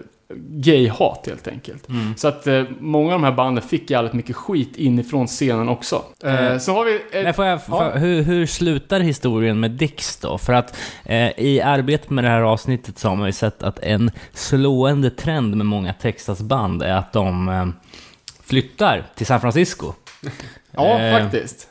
gay-hat 0.49 1.23
helt 1.27 1.47
enkelt. 1.47 1.87
Så 2.15 2.27
att 2.27 2.47
eh, 2.47 2.63
många 2.79 3.05
av 3.13 3.21
de 3.21 3.23
här 3.23 3.31
banden 3.31 3.63
fick 3.63 3.89
jävligt 3.89 4.13
mycket 4.13 4.35
skit 4.35 4.75
inifrån 4.77 5.27
scenen 5.27 5.69
också. 5.69 6.03
Eh, 6.23 6.57
så 6.57 6.73
har 6.73 6.85
vi... 6.85 6.95
ett- 6.95 7.23
Men 7.23 7.33
får 7.33 7.45
jag, 7.45 7.59
ja. 7.67 7.89
hur, 7.91 8.21
hur 8.21 8.45
slutar 8.45 8.99
historien 8.99 9.59
med 9.59 9.71
Dix 9.71 10.17
då? 10.17 10.37
För 10.37 10.53
att 10.53 10.77
eh, 11.05 11.39
i 11.39 11.61
arbetet 11.61 12.09
med 12.09 12.23
det 12.23 12.29
här 12.29 12.41
avsnittet 12.41 12.97
så 12.99 13.09
har 13.09 13.15
man 13.15 13.25
ju 13.27 13.31
sett 13.31 13.63
att 13.63 13.79
en 13.79 14.11
slående 14.33 15.09
trend 15.09 15.55
med 15.57 15.65
många 15.65 15.93
Texasband 15.93 16.83
är 16.83 16.93
att 16.93 17.13
de 17.13 17.49
eh, 17.49 17.67
flyttar 18.43 19.03
till 19.15 19.25
San 19.25 19.41
Francisco. 19.41 19.93
Ja, 20.71 20.99
Eh. 20.99 21.21
faktiskt. 21.21 21.67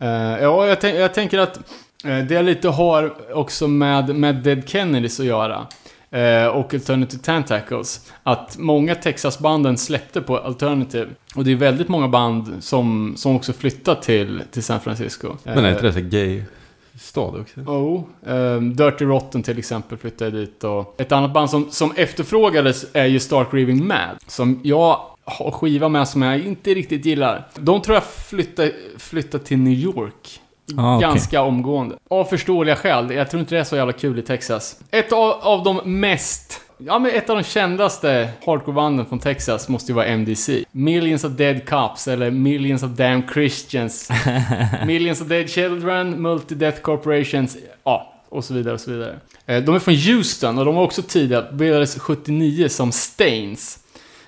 Eh, 0.00 0.08
ja, 0.42 0.66
jag, 0.66 0.80
tänk, 0.80 0.96
jag 0.96 1.14
tänker 1.14 1.38
att 1.38 1.58
eh, 2.04 2.18
det 2.18 2.42
lite 2.42 2.68
har 2.68 3.14
också 3.32 3.68
med, 3.68 4.16
med 4.16 4.34
Dead 4.34 4.68
Kennedys 4.68 5.20
att 5.20 5.26
göra. 5.26 5.66
Eh, 6.14 6.46
och 6.46 6.74
Alternative 6.74 7.22
Tentacles. 7.22 8.12
Att 8.22 8.58
många 8.58 8.94
Texas-banden 8.94 9.78
släppte 9.78 10.20
på 10.20 10.38
Alternative. 10.38 11.10
Och 11.34 11.44
det 11.44 11.52
är 11.52 11.56
väldigt 11.56 11.88
många 11.88 12.08
band 12.08 12.52
som, 12.60 13.14
som 13.16 13.36
också 13.36 13.52
flyttat 13.52 14.02
till, 14.02 14.42
till 14.50 14.62
San 14.62 14.80
Francisco. 14.80 15.28
Men 15.42 15.64
är 15.64 15.70
inte 15.70 15.82
det 15.82 15.92
så 15.92 16.00
gay-stad 16.00 17.40
också? 17.40 17.60
Oh, 17.60 18.02
ehm, 18.26 18.76
Dirty 18.76 19.04
Rotten 19.04 19.42
till 19.42 19.58
exempel 19.58 19.98
flyttade 19.98 20.30
dit 20.30 20.64
och 20.64 20.94
ett 21.00 21.12
annat 21.12 21.32
band 21.32 21.50
som, 21.50 21.70
som 21.70 21.92
efterfrågades 21.96 22.86
är 22.92 23.06
ju 23.06 23.20
Stark 23.20 23.48
Raving 23.52 23.86
Mad. 23.86 24.18
Som 24.26 24.60
jag 24.64 25.00
har 25.24 25.50
skiva 25.50 25.88
med 25.88 26.08
som 26.08 26.22
jag 26.22 26.40
inte 26.40 26.74
riktigt 26.74 27.04
gillar. 27.04 27.48
De 27.54 27.82
tror 27.82 27.94
jag 27.94 28.04
flyttar, 28.04 28.70
flyttar 28.98 29.38
till 29.38 29.58
New 29.58 29.78
York. 29.78 30.40
Ah. 30.76 30.98
Ganska 30.98 31.42
omgående. 31.42 31.96
Av 32.10 32.24
förståeliga 32.24 32.76
skäl. 32.76 33.10
Jag 33.10 33.30
tror 33.30 33.40
inte 33.40 33.54
det 33.54 33.60
är 33.60 33.64
så 33.64 33.76
jävla 33.76 33.92
kul 33.92 34.18
i 34.18 34.22
Texas. 34.22 34.76
Ett 34.90 35.12
av, 35.12 35.30
av 35.30 35.62
de 35.64 35.80
mest 36.00 36.60
Ja 36.78 36.98
men 36.98 37.10
ett 37.10 37.30
av 37.30 37.36
de 37.36 37.42
kändaste 37.42 38.28
hardcore-banden 38.46 39.06
från 39.06 39.18
Texas 39.18 39.68
måste 39.68 39.92
ju 39.92 39.96
vara 39.96 40.06
MDC. 40.06 40.64
Millions 40.72 41.24
of 41.24 41.32
Dead 41.32 41.68
Cops 41.68 42.08
eller 42.08 42.30
Millions 42.30 42.82
of 42.82 42.90
Damn 42.90 43.22
Christians. 43.32 44.10
Millions 44.86 45.20
of 45.20 45.26
Dead 45.28 45.50
Children, 45.50 46.26
Multi-Death 46.26 46.80
Corporations, 46.80 47.56
ja, 47.84 48.12
och 48.28 48.44
så 48.44 48.54
vidare 48.54 48.74
och 48.74 48.80
så 48.80 48.90
vidare. 48.90 49.18
Eh, 49.46 49.62
De 49.62 49.74
är 49.74 49.78
från 49.78 49.94
Houston 49.94 50.58
och 50.58 50.64
de 50.64 50.74
var 50.74 50.82
också 50.82 51.02
tidiga, 51.02 51.42
bildades 51.52 51.98
79 51.98 52.68
som 52.68 52.92
Stains. 52.92 53.78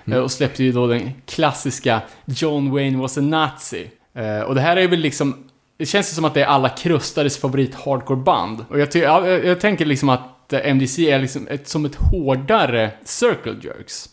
Eh, 0.06 0.18
Och 0.18 0.30
släppte 0.30 0.64
ju 0.64 0.72
då 0.72 0.86
den 0.86 1.10
klassiska 1.26 2.00
John 2.24 2.70
Wayne 2.72 2.98
was 2.98 3.18
a 3.18 3.20
Nazi. 3.20 3.90
Eh, 4.14 4.40
Och 4.40 4.54
det 4.54 4.60
här 4.60 4.76
är 4.76 4.88
väl 4.88 5.00
liksom, 5.00 5.44
det 5.76 5.86
känns 5.86 6.14
som 6.14 6.24
att 6.24 6.34
det 6.34 6.42
är 6.42 6.46
alla 6.46 6.68
krustades 6.68 7.38
favorit 7.38 7.74
hardcore-band. 7.74 8.64
Och 8.68 8.78
jag, 8.80 8.88
jag, 8.94 9.44
jag 9.44 9.60
tänker 9.60 9.84
liksom 9.84 10.08
att 10.08 10.52
eh, 10.52 10.70
MDC 10.70 11.10
är 11.10 11.18
liksom 11.18 11.48
ett, 11.50 11.68
som 11.68 11.84
ett 11.84 11.94
hårdare 11.94 12.90
Circle 13.04 13.56
Jerks. 13.62 14.08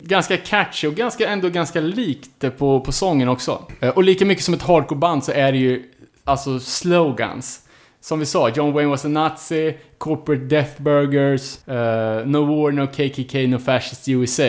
Ganska 0.00 0.36
catchy 0.36 0.86
och 0.88 0.94
ganska, 0.94 1.28
ändå 1.28 1.48
ganska 1.48 1.80
likt 1.80 2.30
det 2.38 2.50
på, 2.50 2.80
på 2.80 2.92
sången 2.92 3.28
också. 3.28 3.64
Eh, 3.80 3.88
Och 3.88 4.04
lika 4.04 4.24
mycket 4.24 4.44
som 4.44 4.54
ett 4.54 4.62
hardcore-band 4.62 5.24
så 5.24 5.32
är 5.32 5.52
det 5.52 5.58
ju 5.58 5.82
alltså 6.24 6.60
slogans. 6.60 7.60
Som 8.02 8.18
vi 8.18 8.26
sa, 8.26 8.48
John 8.48 8.72
Wayne 8.72 8.90
was 8.90 9.04
a 9.04 9.08
Nazi, 9.08 9.74
Corporate 9.98 10.44
Death 10.44 10.82
Burgers, 10.82 11.68
eh, 11.68 12.26
No 12.26 12.38
War, 12.62 12.72
No 12.72 12.86
KKK, 12.86 13.46
No 13.46 13.58
Fascist 13.58 14.08
USA. 14.08 14.42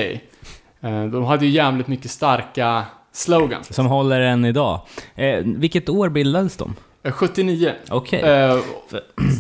Eh, 0.84 1.05
de 1.12 1.24
hade 1.24 1.45
ju 1.45 1.51
jävligt 1.51 1.88
mycket 1.88 2.12
starka 2.12 2.86
slogans. 3.12 3.76
Som 3.76 3.86
håller 3.86 4.22
än 4.22 4.45
idag. 4.45 4.82
Eh, 5.16 5.39
vilket 5.45 5.89
år 5.89 6.09
bildades 6.09 6.57
de? 6.57 6.76
Eh, 7.03 7.12
79. 7.12 7.74
Okej. 7.89 8.20
Eh, 8.22 8.28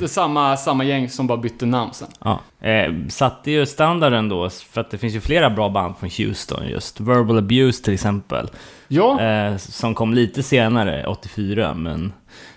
är 0.01 0.07
samma, 0.07 0.57
samma 0.57 0.83
gäng 0.83 1.09
som 1.09 1.27
bara 1.27 1.37
bytte 1.37 1.65
namn 1.65 1.93
sen. 1.93 2.07
Ja. 2.19 2.67
Eh, 2.67 2.91
satte 3.09 3.51
ju 3.51 3.65
standarden 3.65 4.29
då, 4.29 4.49
för 4.49 4.81
att 4.81 4.91
det 4.91 4.97
finns 4.97 5.15
ju 5.15 5.19
flera 5.21 5.49
bra 5.49 5.69
band 5.69 5.95
från 5.99 6.09
Houston 6.17 6.67
just. 6.67 6.99
Verbal 6.99 7.37
Abuse 7.37 7.83
till 7.83 7.93
exempel. 7.93 8.49
Ja, 8.87 9.21
Eh, 9.21 9.57
som 9.57 9.95
kom 9.95 10.13
lite 10.13 10.43
senare, 10.43 11.05
84, 11.07 11.73
men, 11.73 12.13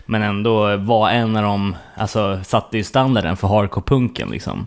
men 0.07 0.23
ändå 0.23 0.77
var 0.77 1.11
en 1.11 1.37
av 1.37 1.43
dem, 1.43 1.77
alltså 1.97 2.41
satte 2.45 2.77
ju 2.77 2.85
standarden 2.85 3.37
för 3.37 3.49
hardcore-punken 3.49 4.31
liksom. 4.31 4.67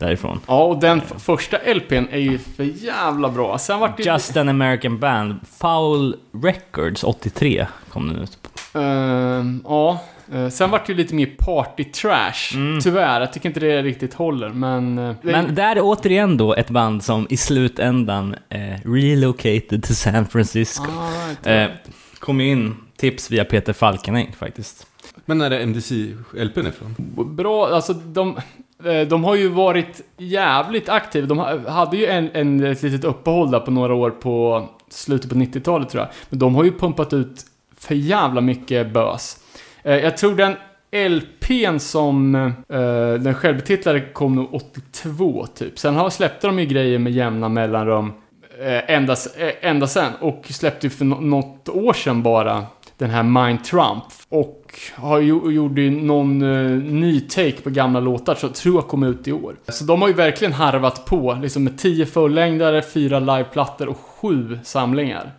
Därifrån. 0.00 0.40
ja 0.46 0.62
och 0.64 0.80
den 0.80 1.00
första 1.00 1.56
LPn 1.74 2.04
är 2.10 2.18
ju 2.18 2.38
för 2.38 2.64
jävla 2.64 3.28
bra. 3.28 3.58
Sen 3.58 3.80
vart 3.80 3.96
det 3.96 4.02
Just 4.02 4.36
an 4.36 4.48
American 4.48 4.98
Band, 4.98 5.34
Foul 5.60 6.16
Records 6.42 7.04
83 7.04 7.66
kom 7.92 8.08
den 8.08 8.16
ut. 8.22 8.38
Ehm, 8.74 9.62
ja, 9.64 10.00
Eh, 10.34 10.48
sen 10.48 10.70
vart 10.70 10.86
det 10.86 10.92
ju 10.92 10.96
lite 10.96 11.14
mer 11.14 11.26
party 11.38 11.84
trash. 11.84 12.80
Tyvärr, 12.82 13.20
jag 13.20 13.32
tycker 13.32 13.48
inte 13.48 13.60
det 13.60 13.82
riktigt 13.82 14.14
håller, 14.14 14.48
men... 14.48 14.98
eh, 14.98 15.14
Men 15.22 15.54
där 15.54 15.76
är 15.76 15.80
återigen 15.82 16.36
då 16.36 16.54
ett 16.54 16.70
band 16.70 17.04
som 17.04 17.26
i 17.30 17.36
slutändan 17.36 18.34
eh, 18.48 18.58
relocated 18.84 19.82
till 19.82 19.96
San 19.96 20.26
Francisco. 20.26 20.84
Ah, 20.98 21.28
right. 21.28 21.46
Eh, 21.70 21.76
kom 22.18 22.40
in 22.40 22.74
tips 22.96 23.30
via 23.30 23.44
Peter 23.44 23.72
Falkenäng 23.72 24.32
faktiskt. 24.38 24.86
Men 25.24 25.38
när 25.38 25.50
är 25.50 25.60
MDC-LPn 25.66 26.66
ifrån? 26.68 26.94
Bra, 27.36 27.68
alltså 27.68 27.92
de... 27.92 28.38
Eh, 28.84 29.08
de 29.08 29.24
har 29.24 29.34
ju 29.34 29.48
varit 29.48 30.00
jävligt 30.16 30.88
aktiva. 30.88 31.26
De 31.26 31.38
hade 31.66 31.96
ju 31.96 32.06
en, 32.06 32.30
en, 32.32 32.64
ett 32.64 32.82
litet 32.82 33.04
uppehåll 33.04 33.50
där 33.50 33.60
på 33.60 33.70
några 33.70 33.94
år 33.94 34.10
på 34.10 34.68
slutet 34.88 35.30
på 35.30 35.36
90-talet 35.36 35.88
tror 35.88 36.02
jag. 36.02 36.10
Men 36.28 36.38
de 36.38 36.54
har 36.54 36.64
ju 36.64 36.78
pumpat 36.78 37.12
ut 37.12 37.44
för 37.76 37.94
jävla 37.94 38.40
mycket 38.40 38.92
bös. 38.92 39.36
Eh, 39.82 39.96
jag 39.96 40.16
tror 40.16 40.34
den 40.34 40.56
LPn 41.10 41.78
som 41.78 42.34
eh, 42.34 43.12
den 43.20 43.34
självbetitlade 43.34 44.00
kom 44.00 44.34
nog 44.34 44.54
82 44.54 45.46
typ. 45.54 45.78
Sen 45.78 45.96
har, 45.96 46.10
släppte 46.10 46.46
de 46.46 46.58
ju 46.58 46.66
grejer 46.66 46.98
med 46.98 47.12
jämna 47.12 47.48
mellanrum 47.48 48.12
ända, 48.86 49.16
ända 49.60 49.86
sen. 49.86 50.12
Och 50.20 50.44
släppte 50.50 50.86
ju 50.86 50.90
för 50.90 51.04
något 51.04 51.68
år 51.68 51.92
sedan 51.92 52.22
bara 52.22 52.66
den 52.98 53.10
här 53.10 53.22
Mind 53.22 53.64
Trump. 53.64 54.04
Och 54.28 54.59
har 54.94 55.20
ju, 55.20 55.52
gjorde 55.52 55.82
ju 55.82 55.90
någon 55.90 56.42
eh, 56.42 56.82
ny 56.82 57.20
take 57.20 57.60
på 57.62 57.70
gamla 57.70 58.00
låtar, 58.00 58.34
så 58.34 58.46
jag 58.46 58.54
tror 58.54 58.74
jag 58.74 58.88
kom 58.88 59.02
ut 59.02 59.28
i 59.28 59.32
år. 59.32 59.56
Så 59.68 59.84
de 59.84 60.02
har 60.02 60.08
ju 60.08 60.14
verkligen 60.14 60.52
harvat 60.52 61.04
på, 61.04 61.38
liksom 61.42 61.64
med 61.64 61.78
10 61.78 62.06
fullängdare, 62.06 62.82
4 62.82 63.20
liveplattor 63.20 63.88
och 63.88 63.98
7 63.98 64.58
samlingar. 64.64 65.32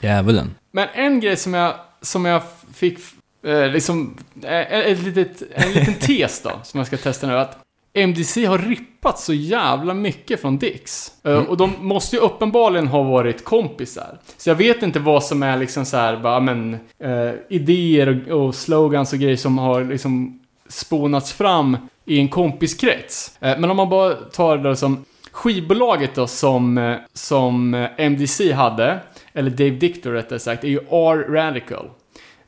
Djävulen. 0.00 0.54
Men 0.72 0.88
en 0.94 1.20
grej 1.20 1.36
som 1.36 1.54
jag, 1.54 1.74
som 2.02 2.24
jag 2.24 2.42
fick, 2.74 2.98
eh, 3.46 3.68
liksom, 3.68 4.16
eh, 4.42 4.72
ett 4.72 5.02
litet, 5.02 5.42
en 5.54 5.72
liten 5.72 5.94
tes 6.00 6.42
då, 6.42 6.50
som 6.62 6.78
jag 6.78 6.86
ska 6.86 6.96
testa 6.96 7.26
nu, 7.26 7.38
att 7.38 7.58
MDC 8.02 8.44
har 8.46 8.58
rippat 8.58 9.18
så 9.18 9.34
jävla 9.34 9.94
mycket 9.94 10.40
från 10.40 10.58
Dix. 10.58 11.12
Eh, 11.24 11.38
Och 11.38 11.56
de 11.56 11.72
måste 11.80 12.16
ju 12.16 12.22
uppenbarligen 12.22 12.86
ha 12.88 13.02
varit 13.02 13.44
kompisar. 13.44 14.18
Så 14.36 14.50
jag 14.50 14.54
vet 14.54 14.82
inte 14.82 14.98
vad 15.00 15.24
som 15.24 15.42
är 15.42 15.56
liksom 15.56 15.84
så 15.84 15.96
här, 15.96 16.16
bara, 16.16 16.40
men, 16.40 16.74
eh, 16.98 17.30
idéer 17.48 18.24
och, 18.32 18.46
och 18.46 18.54
slogans 18.54 19.12
och 19.12 19.18
grejer 19.18 19.36
som 19.36 19.58
har 19.58 19.84
liksom 19.84 20.40
spånats 20.68 21.32
fram 21.32 21.76
i 22.04 22.18
en 22.18 22.28
kompiskrets. 22.28 23.36
Eh, 23.40 23.58
men 23.58 23.70
om 23.70 23.76
man 23.76 23.88
bara 23.88 24.14
tar 24.14 24.58
det 24.58 24.76
som 24.76 25.04
skivbolaget 25.32 26.14
då 26.14 26.26
som, 26.26 26.78
eh, 26.78 26.96
som 27.12 27.74
eh, 27.74 27.88
MDC 27.98 28.52
hade, 28.52 28.98
eller 29.32 29.50
Dave 29.50 29.70
Dictor 29.70 30.10
rättare 30.12 30.38
sagt, 30.38 30.64
är 30.64 30.68
ju 30.68 30.78
R 30.90 31.26
Radical. 31.32 31.86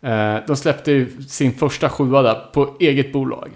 Eh, 0.03 0.36
de 0.46 0.57
släppte 0.57 0.92
ju 0.92 1.22
sin 1.22 1.53
första 1.53 1.88
sjua 1.88 2.22
där 2.22 2.34
på 2.53 2.76
eget 2.80 3.12
bolag. 3.12 3.51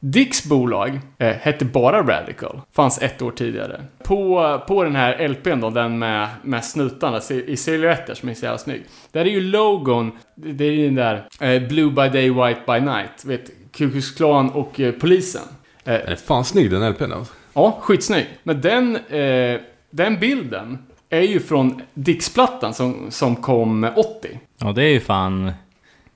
Dicks 0.00 0.44
bolag 0.44 1.00
eh, 1.18 1.36
hette 1.36 1.64
bara 1.64 2.02
Radical, 2.02 2.60
fanns 2.72 3.02
ett 3.02 3.22
år 3.22 3.30
tidigare. 3.30 3.84
På, 4.04 4.60
på 4.68 4.84
den 4.84 4.96
här 4.96 5.28
LPn 5.28 5.60
då, 5.60 5.70
den 5.70 5.98
med, 5.98 6.28
med 6.42 6.64
snutarna 6.64 7.20
i, 7.46 7.56
silhuetter 7.56 8.14
som 8.14 8.28
är 8.28 8.34
så 8.34 8.44
jävla 8.44 8.58
snygg. 8.58 8.82
Där 9.12 9.20
är 9.20 9.30
ju 9.30 9.40
logon, 9.40 10.12
det 10.34 10.64
är 10.64 10.72
ju 10.72 10.84
den 10.84 10.94
där 10.94 11.28
eh, 11.40 11.68
Blue 11.68 11.90
by 11.90 12.08
day, 12.08 12.30
white 12.30 12.60
by 12.66 12.80
night. 12.80 13.24
Vet, 13.24 13.50
Ku 13.72 13.90
Klux 13.90 14.10
Klan 14.10 14.50
och 14.50 14.80
eh, 14.80 14.92
polisen. 14.92 15.42
Eh, 15.84 15.92
Den 15.92 16.08
är 16.12 16.16
fan 16.16 16.44
snygg 16.44 16.70
den 16.70 16.90
LPn 16.90 17.12
alltså. 17.12 17.34
Ja, 17.54 17.78
skitsnygg. 17.80 18.26
Men 18.42 18.60
den, 18.60 18.96
eh, 18.96 19.60
den 19.90 20.18
bilden 20.20 20.78
är 21.10 21.20
ju 21.22 21.40
från 21.40 21.82
Dix-plattan 21.94 22.74
som, 22.74 23.06
som 23.10 23.36
kom 23.36 23.90
80. 23.96 24.40
Ja, 24.58 24.72
det 24.72 24.82
är 24.84 24.88
ju 24.92 25.00
fan... 25.00 25.52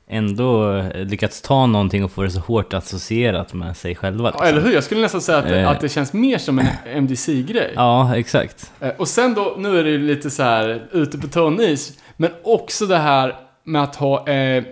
ändå 0.09 0.73
eh, 0.77 1.05
lyckats 1.05 1.43
ta 1.43 1.67
någonting 1.67 2.05
och 2.05 2.11
få 2.13 2.23
det 2.23 2.31
så 2.31 2.41
hårt 2.41 2.75
associerat 2.75 3.55
med 3.55 3.77
sig 3.77 3.95
själva. 3.95 4.25
Ja, 4.25 4.31
Liksom. 4.31 4.47
eller 4.47 4.61
hur? 4.61 4.75
Jag 4.75 4.85
skulle 4.85 5.01
nästan 5.01 5.21
säga 5.21 5.39
att, 5.39 5.51
Eh. 5.51 5.69
att 5.69 5.81
det 5.81 5.89
känns 5.89 6.13
mer 6.13 6.39
som 6.39 6.59
en 6.59 6.67
MDC-grej. 6.97 7.73
Ja, 7.77 8.17
exakt. 8.17 8.73
Eh, 8.81 8.89
Och 8.99 9.09
sen 9.09 9.35
då, 9.35 9.55
nu 9.59 9.79
är 9.79 9.85
det 9.85 9.91
ju 9.91 9.99
lite 9.99 10.31
så 10.31 10.43
här 10.43 10.89
ute 10.93 11.19
på 11.19 11.27
tunn 11.29 11.61
is, 11.61 11.99
men 12.17 12.31
också 12.45 12.87
det 12.87 12.97
här 12.99 13.35
med 13.65 13.83
att 13.83 13.97
ha 13.97 14.29
eh, 14.29 14.65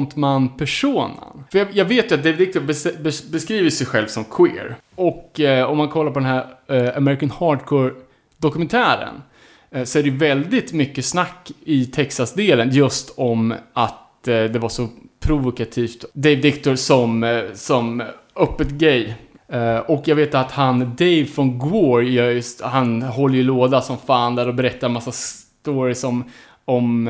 gay-frontman-personan. 0.00 1.44
För 1.52 1.58
jag, 1.58 1.68
jag 1.72 1.84
vet 1.84 2.10
ju 2.10 2.14
att 2.14 2.22
David 2.22 2.38
Dictor 2.38 2.60
bes, 2.60 2.86
bes, 3.02 3.30
beskriver 3.30 3.70
sig 3.70 3.86
själv 3.86 4.06
som 4.06 4.24
queer. 4.24 4.76
Och 4.94 5.40
eh, 5.40 5.70
om 5.70 5.78
man 5.78 5.88
kollar 5.88 6.10
på 6.12 6.18
den 6.20 6.28
här 6.28 6.46
eh, 6.68 6.96
American 6.96 7.30
Hardcore-dokumentären 7.30 9.22
eh, 9.70 9.84
så 9.84 9.98
är 9.98 10.02
det 10.02 10.10
väldigt 10.10 10.72
mycket 10.72 11.04
snack 11.04 11.50
i 11.64 11.84
Texas-delen 11.86 12.70
just 12.70 13.14
om 13.16 13.54
att 13.72 13.94
Eh, 14.28 14.44
det 14.44 14.58
var 14.58 14.68
så 14.68 14.88
provokativt. 15.20 16.04
Dave 16.12 16.36
Dictor 16.36 16.74
som, 16.74 17.24
eh, 17.24 17.42
som 17.54 18.02
öppet 18.36 18.68
gay. 18.68 19.12
Eh, 19.48 19.78
och 19.78 20.02
jag 20.08 20.16
vet 20.16 20.34
att 20.34 20.50
han, 20.50 20.78
Dave 20.78 21.24
från 21.24 21.58
Gore, 21.58 22.10
gör 22.10 22.30
just, 22.30 22.60
han 22.60 23.02
håller 23.02 23.34
ju 23.34 23.42
låda 23.42 23.80
som 23.80 23.98
fan 23.98 24.34
där 24.34 24.48
och 24.48 24.54
berättar 24.54 24.86
en 24.86 24.92
massa 24.92 25.12
stories 25.12 26.04
om, 26.04 26.24
om 26.64 27.08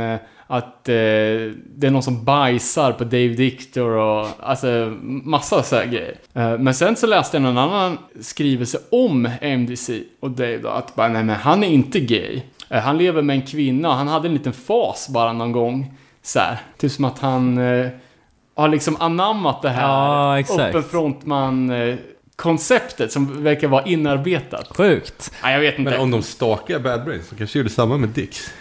att 0.53 0.89
eh, 0.89 0.95
det 1.77 1.87
är 1.87 1.91
någon 1.91 2.03
som 2.03 2.25
bajsar 2.25 2.93
på 2.93 3.05
Dave 3.05 3.29
Dictor 3.29 3.91
och 3.91 4.27
alltså 4.41 4.97
massa 5.03 5.63
så 5.63 5.77
här 5.77 5.87
grejer. 5.87 6.15
Eh, 6.35 6.59
men 6.59 6.75
sen 6.75 6.97
så 6.97 7.07
läste 7.07 7.37
jag 7.37 7.43
någon 7.43 7.59
annan 7.59 7.99
skrivelse 8.21 8.79
om 8.91 9.29
MDC 9.41 10.03
och 10.21 10.31
Dave 10.31 10.59
då, 10.59 10.69
att 10.69 10.95
bara, 10.95 11.09
nej 11.09 11.25
men 11.25 11.37
han 11.37 11.65
är 11.65 11.69
inte 11.69 12.01
gay. 12.01 12.43
Eh, 12.69 12.81
han 12.81 12.99
lever 12.99 13.23
med 13.23 13.37
en 13.37 13.43
kvinna 13.43 13.89
och 13.89 13.95
han 13.95 14.09
hade 14.09 14.29
en 14.29 14.35
liten 14.35 14.53
fas 14.53 15.09
bara 15.09 15.33
någon 15.33 15.53
gång. 15.53 15.95
Så 16.23 16.39
här, 16.39 16.59
typ 16.79 16.93
som 16.93 17.05
att 17.05 17.19
han 17.19 17.59
eh, 17.59 17.89
har 18.55 18.69
liksom 18.69 18.97
anammat 19.01 19.63
det 19.63 19.69
här 19.69 19.83
Ja, 19.89 20.39
exakt. 20.39 20.61
open 20.61 20.83
frontman 20.83 21.71
eh, 21.71 21.97
konceptet 22.37 23.13
som 23.13 23.43
verkar 23.45 23.69
vara 23.69 23.85
inarbetat. 23.85 24.77
Sjukt. 24.77 25.33
Nej, 25.43 25.53
jag 25.55 25.61
vet 25.61 25.79
inte. 25.79 25.91
Men 25.91 26.01
om 26.01 26.11
de 26.11 26.23
stakar 26.23 26.79
Bad 26.79 27.05
Brains 27.05 27.29
så 27.29 27.37
kanske 27.37 27.59
gjorde 27.59 27.71
samma 27.71 27.97
med 27.97 28.09
Dix. 28.09 28.53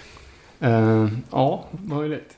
Eh, 0.60 1.08
ja, 1.32 1.66
möjligt. 1.86 2.38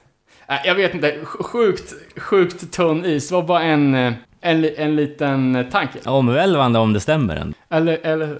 Nej, 0.50 0.62
jag 0.66 0.76
vet 0.76 0.94
inte. 0.94 1.12
Sj- 1.12 1.44
Sjukt, 1.44 1.94
sjukt 2.18 2.72
tunn 2.74 3.06
is. 3.06 3.30
Det 3.30 3.36
var 3.36 3.44
bara 3.44 3.62
en, 3.64 3.96
eh, 3.96 4.14
en, 4.42 4.66
en 4.78 4.96
liten 4.96 5.56
eh, 5.56 5.66
tanke. 5.68 6.10
Omvälvande 6.10 6.80
om 6.80 6.94
det 6.94 7.00
stämmer 7.00 7.36
ändå. 7.36 7.54
Eller, 7.70 7.98
eller 8.04 8.26
hur? 8.28 8.40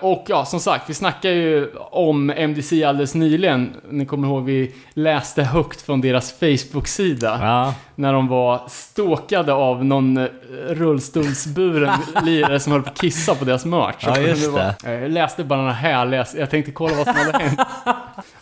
Och 0.00 0.24
ja, 0.28 0.44
som 0.44 0.60
sagt, 0.60 0.90
vi 0.90 0.94
snackade 0.94 1.34
ju 1.34 1.70
om 1.90 2.30
MDC 2.30 2.84
alldeles 2.84 3.14
nyligen. 3.14 3.76
Ni 3.90 4.06
kommer 4.06 4.28
ihåg, 4.28 4.44
vi 4.44 4.74
läste 4.94 5.42
högt 5.42 5.82
från 5.82 6.00
deras 6.00 6.32
Facebook-sida. 6.32 7.38
Ja, 7.42 7.74
När 7.94 8.12
de 8.12 8.28
var 8.28 8.60
ståkade 8.68 9.52
av 9.52 9.84
någon 9.84 10.16
eh, 10.16 10.26
rullstolsburen 10.68 11.98
lirare 12.24 12.60
som 12.60 12.72
höll 12.72 12.82
på 12.82 12.90
att 12.90 13.00
kissa 13.00 13.34
på 13.34 13.44
deras 13.44 13.64
merch. 13.64 13.94
Ja, 14.06 14.18
just 14.18 14.54
det. 14.54 14.74
eh, 14.84 14.92
Jag 14.92 15.10
läste 15.10 15.44
bara 15.44 15.58
den 15.58 15.68
här 15.72 15.90
härliga, 15.90 16.26
jag 16.36 16.50
tänkte 16.50 16.72
kolla 16.72 16.94
vad 16.96 17.04
som 17.06 17.14
hade 17.16 17.44
hänt. 17.44 17.60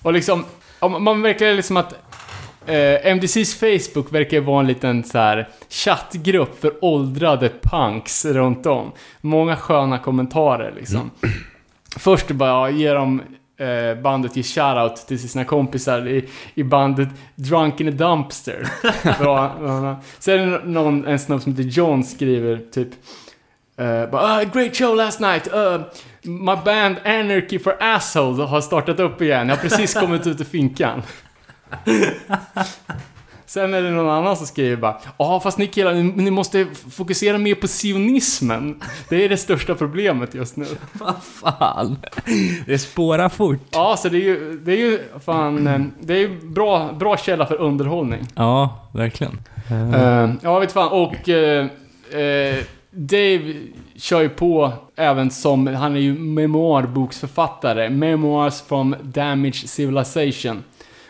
Och 0.03 0.13
liksom, 0.13 0.45
om 0.79 1.05
man 1.05 1.23
verkar 1.23 1.55
liksom 1.55 1.77
att 1.77 1.95
eh, 2.67 3.13
MDCs 3.15 3.55
Facebook 3.55 4.13
verkar 4.13 4.41
vara 4.41 4.61
en 4.61 4.67
liten 4.67 5.05
så 5.05 5.19
här 5.19 5.49
chattgrupp 5.69 6.61
för 6.61 6.85
åldrade 6.85 7.51
punks 7.63 8.25
runt 8.25 8.67
om. 8.67 8.93
Många 9.21 9.57
sköna 9.57 9.99
kommentarer 9.99 10.73
liksom. 10.77 11.11
Först 11.97 12.31
bara 12.31 12.51
ja, 12.51 12.71
ger 12.71 12.95
de 12.95 13.23
eh, 13.59 14.03
bandet 14.03 14.37
ger 14.37 14.43
shoutout 14.43 15.07
till 15.07 15.29
sina 15.29 15.45
kompisar 15.45 16.09
i, 16.09 16.29
i 16.55 16.63
bandet 16.63 17.09
Drunk 17.35 17.81
in 17.81 17.89
a 17.89 17.91
Dumpster. 17.91 18.67
Bra. 19.23 20.01
Sen 20.19 20.61
någon, 20.65 21.07
en 21.07 21.19
snubbe 21.19 21.43
som 21.43 21.53
heter 21.53 21.71
John 21.71 22.05
skriver 22.05 22.61
typ 22.73 22.89
Uh, 23.81 24.11
bara, 24.11 24.23
ah, 24.23 24.45
great 24.45 24.77
show 24.77 24.97
last 24.97 25.21
night. 25.21 25.49
Uh, 25.53 25.79
my 26.23 26.57
band 26.65 26.97
Anarchy 27.05 27.59
for 27.59 27.77
Assholes 27.81 28.49
har 28.51 28.61
startat 28.61 29.01
upp 29.01 29.23
igen. 29.23 29.49
Jag 29.49 29.57
har 29.57 29.63
precis 29.63 29.95
kommit 29.95 30.27
ut 30.27 30.41
ur 30.41 30.45
finkan. 30.45 31.03
Sen 33.47 33.75
är 33.75 33.83
det 33.83 33.91
någon 33.91 34.11
annan 34.11 34.37
som 34.37 34.47
skriver 34.47 34.77
bara 34.77 34.97
Ja, 35.19 35.41
fast 35.41 35.59
ni 35.59 35.67
killar, 35.67 35.95
ni, 35.95 36.03
ni 36.03 36.31
måste 36.31 36.67
fokusera 36.91 37.39
mer 37.39 37.55
på 37.55 37.69
sionismen. 37.69 38.83
Det 39.09 39.25
är 39.25 39.29
det 39.29 39.37
största 39.37 39.75
problemet 39.75 40.35
just 40.35 40.57
nu. 40.57 40.67
vad 40.93 41.15
fan. 41.23 41.97
Det 42.67 42.79
spårar 42.79 43.29
fort. 43.29 43.61
Ja, 43.71 43.97
så 43.99 44.09
det 44.09 44.17
är 44.17 44.21
ju, 44.21 44.61
det 44.65 44.73
är 44.73 44.77
ju 44.77 45.01
fan, 45.25 45.67
eh, 45.67 45.81
det 46.01 46.15
är 46.15 46.19
ju 46.19 46.41
bra, 46.41 46.93
bra 46.93 47.17
källa 47.17 47.47
för 47.47 47.61
underhållning. 47.61 48.27
Ja, 48.35 48.89
verkligen. 48.93 49.41
Eh, 49.71 50.31
ja, 50.43 50.59
vet 50.59 50.73
fan. 50.73 50.89
Och 50.89 51.29
eh, 51.29 51.67
eh, 52.11 52.57
Dave 52.91 53.55
kör 53.97 54.21
ju 54.21 54.29
på 54.29 54.73
även 54.97 55.31
som, 55.31 55.67
han 55.67 55.97
är 55.97 56.01
ju 56.01 56.15
memoarboksförfattare. 56.19 57.91
Memoirs 57.91 58.63
from 58.63 58.97
Damaged 59.03 59.69
Civilization. 59.69 60.63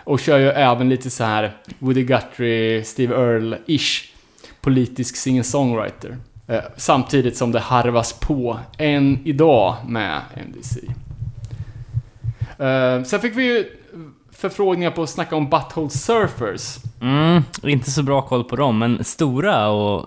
Och 0.05 0.21
kör 0.21 0.39
ju 0.39 0.49
även 0.49 0.89
lite 0.89 1.11
så 1.11 1.25
här 1.25 1.57
Woody 1.79 2.05
Guthrie, 2.05 2.85
Steve 2.85 3.15
Earle-ish. 3.15 4.11
Politisk 4.61 5.17
singer-songwriter. 5.17 6.17
Eh, 6.47 6.61
samtidigt 6.77 7.37
som 7.37 7.53
det 7.53 7.61
harvas 7.61 8.13
på 8.13 8.59
än 8.79 9.19
idag 9.25 9.77
med 9.89 10.21
MDC. 10.35 10.81
Eh, 12.59 13.03
sen 13.03 13.21
fick 13.21 13.37
vi 13.37 13.45
ju 13.45 13.65
förfrågningar 14.33 14.91
på 14.91 15.03
att 15.03 15.11
snacka 15.11 15.37
om 15.37 15.51
Butthole 15.51 15.91
Surfers. 15.91 16.79
Mm, 17.01 17.43
inte 17.63 17.91
så 17.91 18.03
bra 18.03 18.23
koll 18.23 18.45
på 18.45 18.57
dem, 18.57 18.79
men 18.79 19.05
stora 19.05 19.69
och 19.69 20.07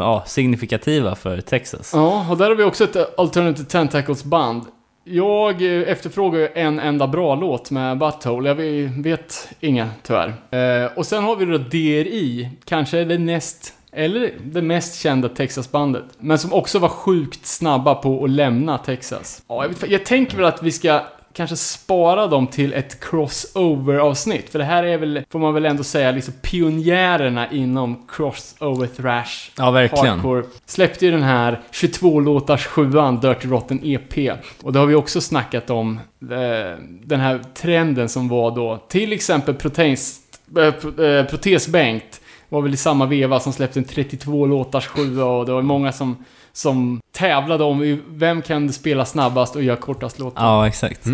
ja, 0.00 0.24
signifikativa 0.26 1.14
för 1.14 1.40
Texas. 1.40 1.90
Ja, 1.94 2.26
och 2.30 2.36
där 2.36 2.48
har 2.48 2.54
vi 2.54 2.64
också 2.64 2.84
ett 2.84 3.18
Alternative 3.18 3.68
Tentacles 3.68 4.24
band. 4.24 4.62
Jag 5.04 5.62
eh, 5.62 5.88
efterfrågar 5.88 6.40
ju 6.40 6.48
en 6.54 6.78
enda 6.78 7.06
bra 7.06 7.34
låt 7.34 7.70
med 7.70 7.98
Butthole. 7.98 8.48
Jag 8.48 8.54
vet 9.02 9.48
inga, 9.60 9.88
tyvärr. 10.02 10.34
Eh, 10.50 10.92
och 10.96 11.06
sen 11.06 11.24
har 11.24 11.36
vi 11.36 11.44
då 11.44 11.58
DRI, 11.58 12.50
kanske 12.64 13.04
det 13.04 13.18
näst, 13.18 13.74
eller 13.92 14.32
det 14.44 14.62
mest 14.62 15.00
kända 15.00 15.28
Texas-bandet. 15.28 16.04
Men 16.18 16.38
som 16.38 16.52
också 16.52 16.78
var 16.78 16.88
sjukt 16.88 17.46
snabba 17.46 17.94
på 17.94 18.24
att 18.24 18.30
lämna 18.30 18.78
Texas. 18.78 19.42
Ja, 19.48 19.62
jag, 19.62 19.68
vet, 19.68 19.90
jag 19.90 20.04
tänker 20.04 20.36
väl 20.36 20.46
att 20.46 20.62
vi 20.62 20.70
ska 20.70 21.00
kanske 21.32 21.56
spara 21.56 22.26
dem 22.26 22.46
till 22.46 22.72
ett 22.72 23.00
crossover-avsnitt. 23.00 24.50
För 24.50 24.58
det 24.58 24.64
här 24.64 24.82
är 24.84 24.98
väl, 24.98 25.22
får 25.30 25.38
man 25.38 25.54
väl 25.54 25.64
ändå 25.66 25.84
säga, 25.84 26.10
liksom 26.10 26.34
pionjärerna 26.42 27.50
inom 27.52 28.06
crossover 28.08 28.86
thrash. 28.86 29.50
Ja, 29.58 29.70
verkligen. 29.70 30.06
Hardcore. 30.08 30.42
Släppte 30.66 31.04
ju 31.06 31.10
den 31.12 31.22
här 31.22 31.60
22-låtars 31.72 32.66
sjuan 32.66 33.20
Dirty 33.20 33.48
Rotten 33.48 33.80
EP. 33.82 34.38
Och 34.62 34.72
det 34.72 34.78
har 34.78 34.86
vi 34.86 34.94
också 34.94 35.20
snackat 35.20 35.70
om. 35.70 36.00
eh, 36.30 36.78
Den 37.02 37.20
här 37.20 37.40
trenden 37.54 38.08
som 38.08 38.28
var 38.28 38.50
då, 38.50 38.76
till 38.88 39.12
exempel 39.12 39.54
proteins, 39.54 40.20
pro- 40.54 41.24
Protesbänkt 41.30 42.20
var 42.48 42.62
väl 42.62 42.74
i 42.74 42.76
samma 42.76 43.06
veva 43.06 43.40
som 43.40 43.52
släppte 43.52 43.78
en 43.80 43.84
32-låtars 43.84 44.86
sjua 44.86 45.24
och 45.24 45.46
det 45.46 45.52
var 45.52 45.62
många 45.62 45.92
som, 45.92 46.24
som 46.52 47.00
tävlade 47.12 47.64
om 47.64 48.02
vem 48.08 48.42
kan 48.42 48.72
spela 48.72 49.04
snabbast 49.04 49.56
och 49.56 49.62
göra 49.62 49.76
kortast 49.76 50.18
låtar. 50.18 50.42
Ja, 50.42 50.66
exakt. 50.66 51.06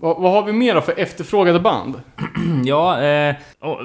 Vad, 0.00 0.20
vad 0.20 0.32
har 0.32 0.42
vi 0.42 0.52
mer 0.52 0.74
då 0.74 0.80
för 0.80 0.98
efterfrågade 0.98 1.60
band? 1.60 1.94
Ja, 2.64 3.02
eh, 3.02 3.34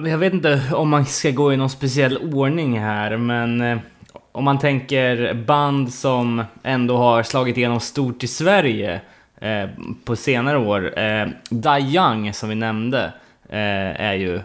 jag 0.06 0.18
vet 0.18 0.34
inte 0.34 0.62
om 0.74 0.90
man 0.90 1.06
ska 1.06 1.32
gå 1.32 1.54
i 1.54 1.58
någon 1.58 1.70
speciell 1.70 2.18
ordning 2.34 2.80
här, 2.80 3.18
men 3.18 3.62
eh, 3.62 3.78
om 4.32 4.44
man 4.44 4.60
tänker 4.60 5.34
band 5.34 5.94
som 5.94 6.44
ändå 6.64 6.98
har 6.98 7.24
slagit 7.24 7.58
igenom 7.58 7.80
stort 7.80 8.24
i 8.24 8.28
Sverige 8.28 9.02
eh, 9.42 9.70
på 10.06 10.16
senare 10.16 10.58
år. 10.58 11.00
Eh, 11.00 11.28
Young, 11.80 12.34
som 12.34 12.50
vi 12.50 12.56
nämnde, 12.56 13.04
eh, 13.50 14.02
är 14.02 14.14
ju 14.14 14.40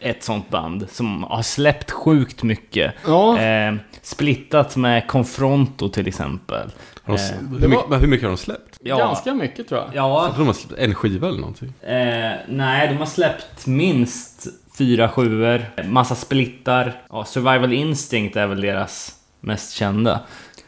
ett 0.00 0.24
sånt 0.24 0.48
band 0.50 0.86
som 0.90 1.22
har 1.22 1.42
släppt 1.42 1.90
sjukt 1.90 2.42
mycket. 2.42 2.94
Ja, 3.06 3.38
Eh, 3.40 3.74
splittat 4.02 4.76
med 4.76 5.06
Confronto 5.08 5.88
till 5.88 6.08
exempel. 6.08 6.70
Eh, 7.06 7.14
hur, 7.60 7.68
mycket, 7.68 7.88
var- 7.88 7.98
hur 7.98 8.06
mycket 8.06 8.22
har 8.24 8.30
de 8.30 8.36
släppt? 8.36 8.78
Ja, 8.82 8.98
ganska 8.98 9.34
mycket 9.34 9.68
tror 9.68 9.80
jag. 9.80 9.90
ja, 9.94 10.22
Jag 10.24 10.34
tror 10.34 10.38
de 10.44 10.46
har 10.46 10.54
släppt 10.54 10.80
en 10.82 10.94
skiva 10.94 11.28
eller 11.28 11.38
någonting. 11.40 11.72
Eh, 11.82 12.32
nej, 12.48 12.88
de 12.88 12.94
har 12.96 13.06
släppt 13.06 13.66
minst 13.66 14.46
fyra 14.78 15.08
sjuor, 15.08 15.64
massa 15.84 16.14
splittar. 16.14 17.02
Ja, 17.10 17.24
Survival 17.24 17.72
Instinct 17.72 18.36
är 18.36 18.46
väl 18.46 18.60
deras 18.60 19.14
mest 19.40 19.72
kända. 19.74 20.20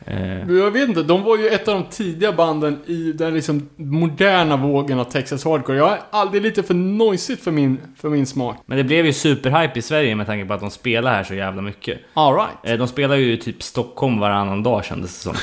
Eh, 0.06 0.50
Jag 0.50 0.70
vet 0.70 0.88
inte, 0.88 1.02
de 1.02 1.22
var 1.22 1.36
ju 1.38 1.48
ett 1.48 1.68
av 1.68 1.74
de 1.74 1.84
tidiga 1.90 2.32
banden 2.32 2.78
i 2.86 3.12
den 3.12 3.34
liksom 3.34 3.68
moderna 3.76 4.56
vågen 4.56 4.98
av 4.98 5.04
Texas 5.04 5.44
Hardcore. 5.44 5.76
Jag 5.78 5.92
är 5.92 5.98
aldrig 6.10 6.42
lite 6.42 6.62
för 6.62 6.74
noisigt 6.74 7.44
för 7.44 7.50
min, 7.50 7.78
för 7.96 8.08
min 8.08 8.26
smak. 8.26 8.56
men 8.66 8.78
det 8.78 8.84
blev 8.84 9.06
ju 9.06 9.12
superhype 9.12 9.78
i 9.78 9.82
Sverige 9.82 10.14
med 10.14 10.26
tanke 10.26 10.46
på 10.46 10.54
att 10.54 10.60
de 10.60 10.70
spelar 10.70 11.14
här 11.14 11.24
så 11.24 11.34
jävla 11.34 11.62
mycket. 11.62 11.98
Alright. 12.14 12.56
Eh, 12.62 12.74
de 12.76 12.88
spelar 12.88 13.16
ju 13.16 13.36
typ 13.36 13.62
Stockholm 13.62 14.18
varannan 14.18 14.62
dag 14.62 14.84
kändes 14.84 15.16
det 15.18 15.22
som. 15.22 15.34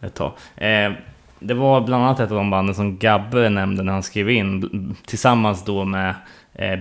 Ett 0.06 0.14
tag. 0.14 0.32
Eh, 0.56 0.92
det 1.38 1.54
var 1.54 1.80
bland 1.80 2.04
annat 2.04 2.20
ett 2.20 2.30
av 2.30 2.36
de 2.36 2.50
banden 2.50 2.74
som 2.74 2.98
Gabbe 2.98 3.48
nämnde 3.48 3.82
när 3.82 3.92
han 3.92 4.02
skrev 4.02 4.30
in, 4.30 4.96
tillsammans 5.06 5.64
då 5.64 5.84
med 5.84 6.14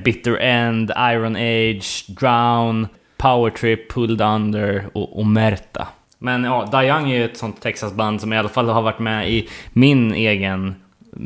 Bitter 0.06 0.38
End, 0.38 0.92
Iron 0.98 1.36
Age, 1.36 2.06
Drown, 2.20 2.88
Power 3.18 3.50
Trip, 3.50 3.92
Pulled 3.94 4.22
Under 4.22 4.84
och 4.94 5.20
Omerta. 5.20 5.88
Men 6.24 6.44
ja, 6.44 6.70
Die 6.72 6.88
Young 6.88 7.12
är 7.12 7.16
ju 7.16 7.26
ett 7.26 7.38
sånt 7.38 7.62
Texas-band 7.62 8.22
som 8.22 8.34
i 8.34 8.38
alla 8.38 8.50
fall 8.50 8.70
har 8.70 8.82
varit 8.82 9.00
med 9.00 9.30
i 9.32 9.50
min 9.74 10.14
egen 10.14 10.76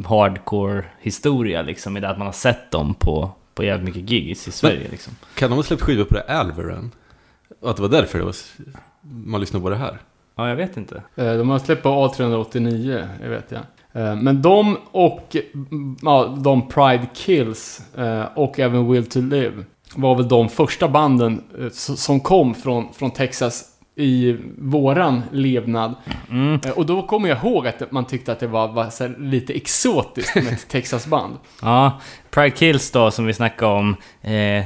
hardcore-historia, 0.06 1.62
liksom, 1.62 1.98
i 1.98 2.00
det 2.00 2.10
att 2.10 2.18
man 2.18 2.28
har 2.28 2.34
sett 2.34 2.72
dem 2.72 2.94
på, 2.94 3.32
på 3.56 3.64
jävligt 3.64 3.96
mycket 3.96 4.12
gigs 4.12 4.48
i 4.48 4.52
Sverige. 4.52 4.88
Liksom. 4.92 5.14
Kan 5.36 5.50
de 5.50 5.56
ha 5.56 5.64
släppt 5.64 5.82
skivor 5.82 6.04
på 6.04 6.14
det 6.14 6.22
Alveran? 6.22 6.92
Och 7.62 7.70
att 7.70 7.76
det 7.76 7.82
var 7.82 7.90
därför 7.90 8.20
det 8.20 8.26
var, 8.26 8.36
man 9.02 9.42
lyssnade 9.42 9.64
på 9.64 9.70
det 9.70 9.76
här? 9.76 9.98
Ja, 10.36 10.50
jag 10.50 10.56
vet 10.56 10.78
inte. 10.78 11.02
Eh, 11.16 11.34
De 11.34 11.50
har 11.50 11.60
släppt 11.60 11.84
på 11.84 11.90
A389, 11.90 13.08
det 13.22 13.28
vet 13.30 13.52
jag. 13.52 13.62
Eh, 14.04 14.16
Men 14.16 14.42
de 14.42 14.78
och 14.92 15.36
mm, 15.54 15.98
ja, 16.02 16.38
de 16.44 16.68
Pride 16.68 17.08
Kills 17.14 17.82
eh, 17.98 18.26
och 18.36 18.60
även 18.60 18.92
Will 18.92 19.06
to 19.10 19.20
Live 19.22 19.64
var 19.96 20.16
väl 20.16 20.28
de 20.28 20.50
första 20.50 20.88
banden 20.88 21.44
som 21.72 22.20
kom 22.20 22.56
från, 22.56 22.94
från 22.94 23.12
Texas 23.12 23.66
i 23.98 24.38
våran 24.58 25.24
levnad. 25.32 25.96
Mm. 26.30 26.60
Eh, 26.66 26.72
Och 26.72 26.86
då 26.86 27.02
kommer 27.02 27.30
jag 27.30 27.38
ihåg 27.38 27.68
att 27.68 27.92
man 27.92 28.06
tyckte 28.06 28.32
att 28.32 28.40
det 28.40 28.48
var, 28.48 28.68
var 28.68 29.20
lite 29.20 29.54
exotiskt 29.54 30.36
med 30.36 30.48
ett 30.54 30.68
Texas-band. 30.70 31.36
Ja, 31.62 32.00
Pride 32.30 32.56
Kills 32.56 32.92
då, 32.92 33.12
som 33.12 33.26
vi 33.26 33.34
snackade 33.34 33.72
om. 33.72 33.96
Eh, 34.22 34.66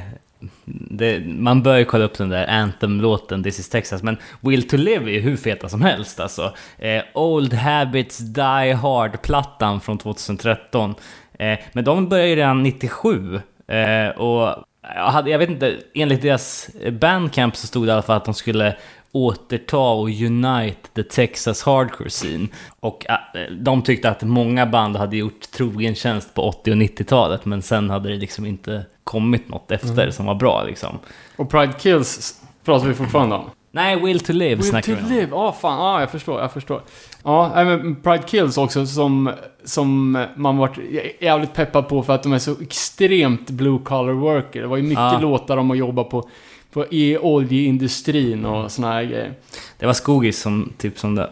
det, 0.90 1.20
man 1.26 1.64
bör 1.64 1.78
ju 1.78 1.86
kolla 1.86 2.06
upp 2.06 2.18
den 2.18 2.30
där 2.30 2.48
Anthem-låten 2.48 3.44
This 3.44 3.60
is 3.60 3.70
Texas, 3.70 4.04
men 4.04 4.18
Will 4.42 4.68
to 4.68 4.78
Live 4.78 5.06
är 5.06 5.14
ju 5.14 5.20
hur 5.20 5.38
feta 5.38 5.70
som 5.70 5.82
helst 5.82 6.20
alltså. 6.20 6.54
Eh, 6.78 7.02
Old 7.14 7.54
Habits 7.54 8.18
Die 8.18 8.74
Hard-plattan 8.74 9.82
från 9.82 9.98
2013. 9.98 10.96
Eh, 11.40 11.60
men 11.74 11.84
de 11.84 12.10
började 12.10 12.30
ju 12.30 12.36
redan 12.36 12.64
97. 12.64 13.36
Eh, 13.68 14.08
och 14.18 14.56
jag, 14.96 15.06
hade, 15.12 15.30
jag 15.30 15.40
vet 15.40 15.50
inte, 15.50 15.78
enligt 15.94 16.22
deras 16.22 16.70
bandcamp 16.92 17.56
så 17.56 17.68
stod 17.68 17.86
det 17.86 17.90
i 17.90 17.94
alla 17.94 18.02
fall 18.02 18.18
att 18.18 18.26
de 18.26 18.34
skulle 18.34 18.76
återta 19.12 19.78
och 19.78 20.08
unite 20.10 20.90
the 20.96 21.04
Texas 21.04 21.64
hardcore 21.64 22.10
scene. 22.10 22.48
Och 22.80 23.06
äh, 23.10 23.18
de 23.52 23.82
tyckte 23.82 24.10
att 24.10 24.24
många 24.24 24.66
band 24.66 24.96
hade 24.96 25.18
gjort 25.18 25.52
trogen 25.52 25.96
tjänst 25.96 26.34
på 26.34 26.42
80 26.42 26.72
och 26.72 26.78
90-talet, 26.78 27.46
men 27.46 27.62
sen 27.62 27.90
hade 27.90 28.10
det 28.10 28.16
liksom 28.16 28.46
inte 28.46 28.86
kommit 29.04 29.50
något 29.50 29.72
efter 29.72 30.12
som 30.12 30.26
var 30.26 30.36
bra 30.36 30.64
liksom. 30.64 31.00
Och 31.36 31.50
Pride 31.50 31.74
Kills 31.80 32.42
pratar 32.66 32.88
vi 32.88 32.94
fortfarande 32.94 33.36
om. 33.36 33.50
Nej, 33.74 34.00
Will 34.04 34.20
to 34.20 34.34
Live 34.34 34.56
Will 34.56 34.64
snackar 34.70 34.96
to 34.96 35.02
vi 35.08 35.16
live, 35.16 35.28
ja 35.32 35.52
fan, 35.62 35.78
ja 35.80 36.00
jag 36.00 36.12
förstår, 36.12 36.42
jag 36.42 36.52
förstår. 36.52 36.82
Ja, 37.24 37.52
nej, 37.56 37.66
men 37.66 37.96
Pride 37.96 38.24
Kills 38.28 38.58
också 38.58 38.86
som, 38.86 39.32
som 39.64 40.12
man 40.36 40.58
varit 40.58 40.78
jävligt 41.20 41.54
peppad 41.54 41.88
på 41.88 42.04
för 42.04 42.14
att 42.14 42.24
de 42.24 42.34
är 42.34 42.40
så 42.40 42.56
extremt 42.62 43.50
blue 43.50 43.80
collar 43.84 44.14
worker. 44.14 44.62
Det 44.62 44.68
var 44.68 44.78
ju 44.78 44.84
mycket 44.84 44.98
Ja. 44.98 45.20
låtar 45.20 45.58
om 45.58 45.72
att 45.72 45.78
jobba 45.78 46.04
på, 46.04 46.30
på 46.72 46.86
i 46.90 47.18
oljeindustrin 47.18 48.46
och 48.46 48.72
såna 48.72 48.94
här 48.94 49.04
grejer. 49.04 49.34
Det 49.78 49.86
var 49.86 49.94
Skogis 49.94 50.40
som 50.40 50.74
typ 50.78 51.00
som 51.00 51.16
det, 51.16 51.30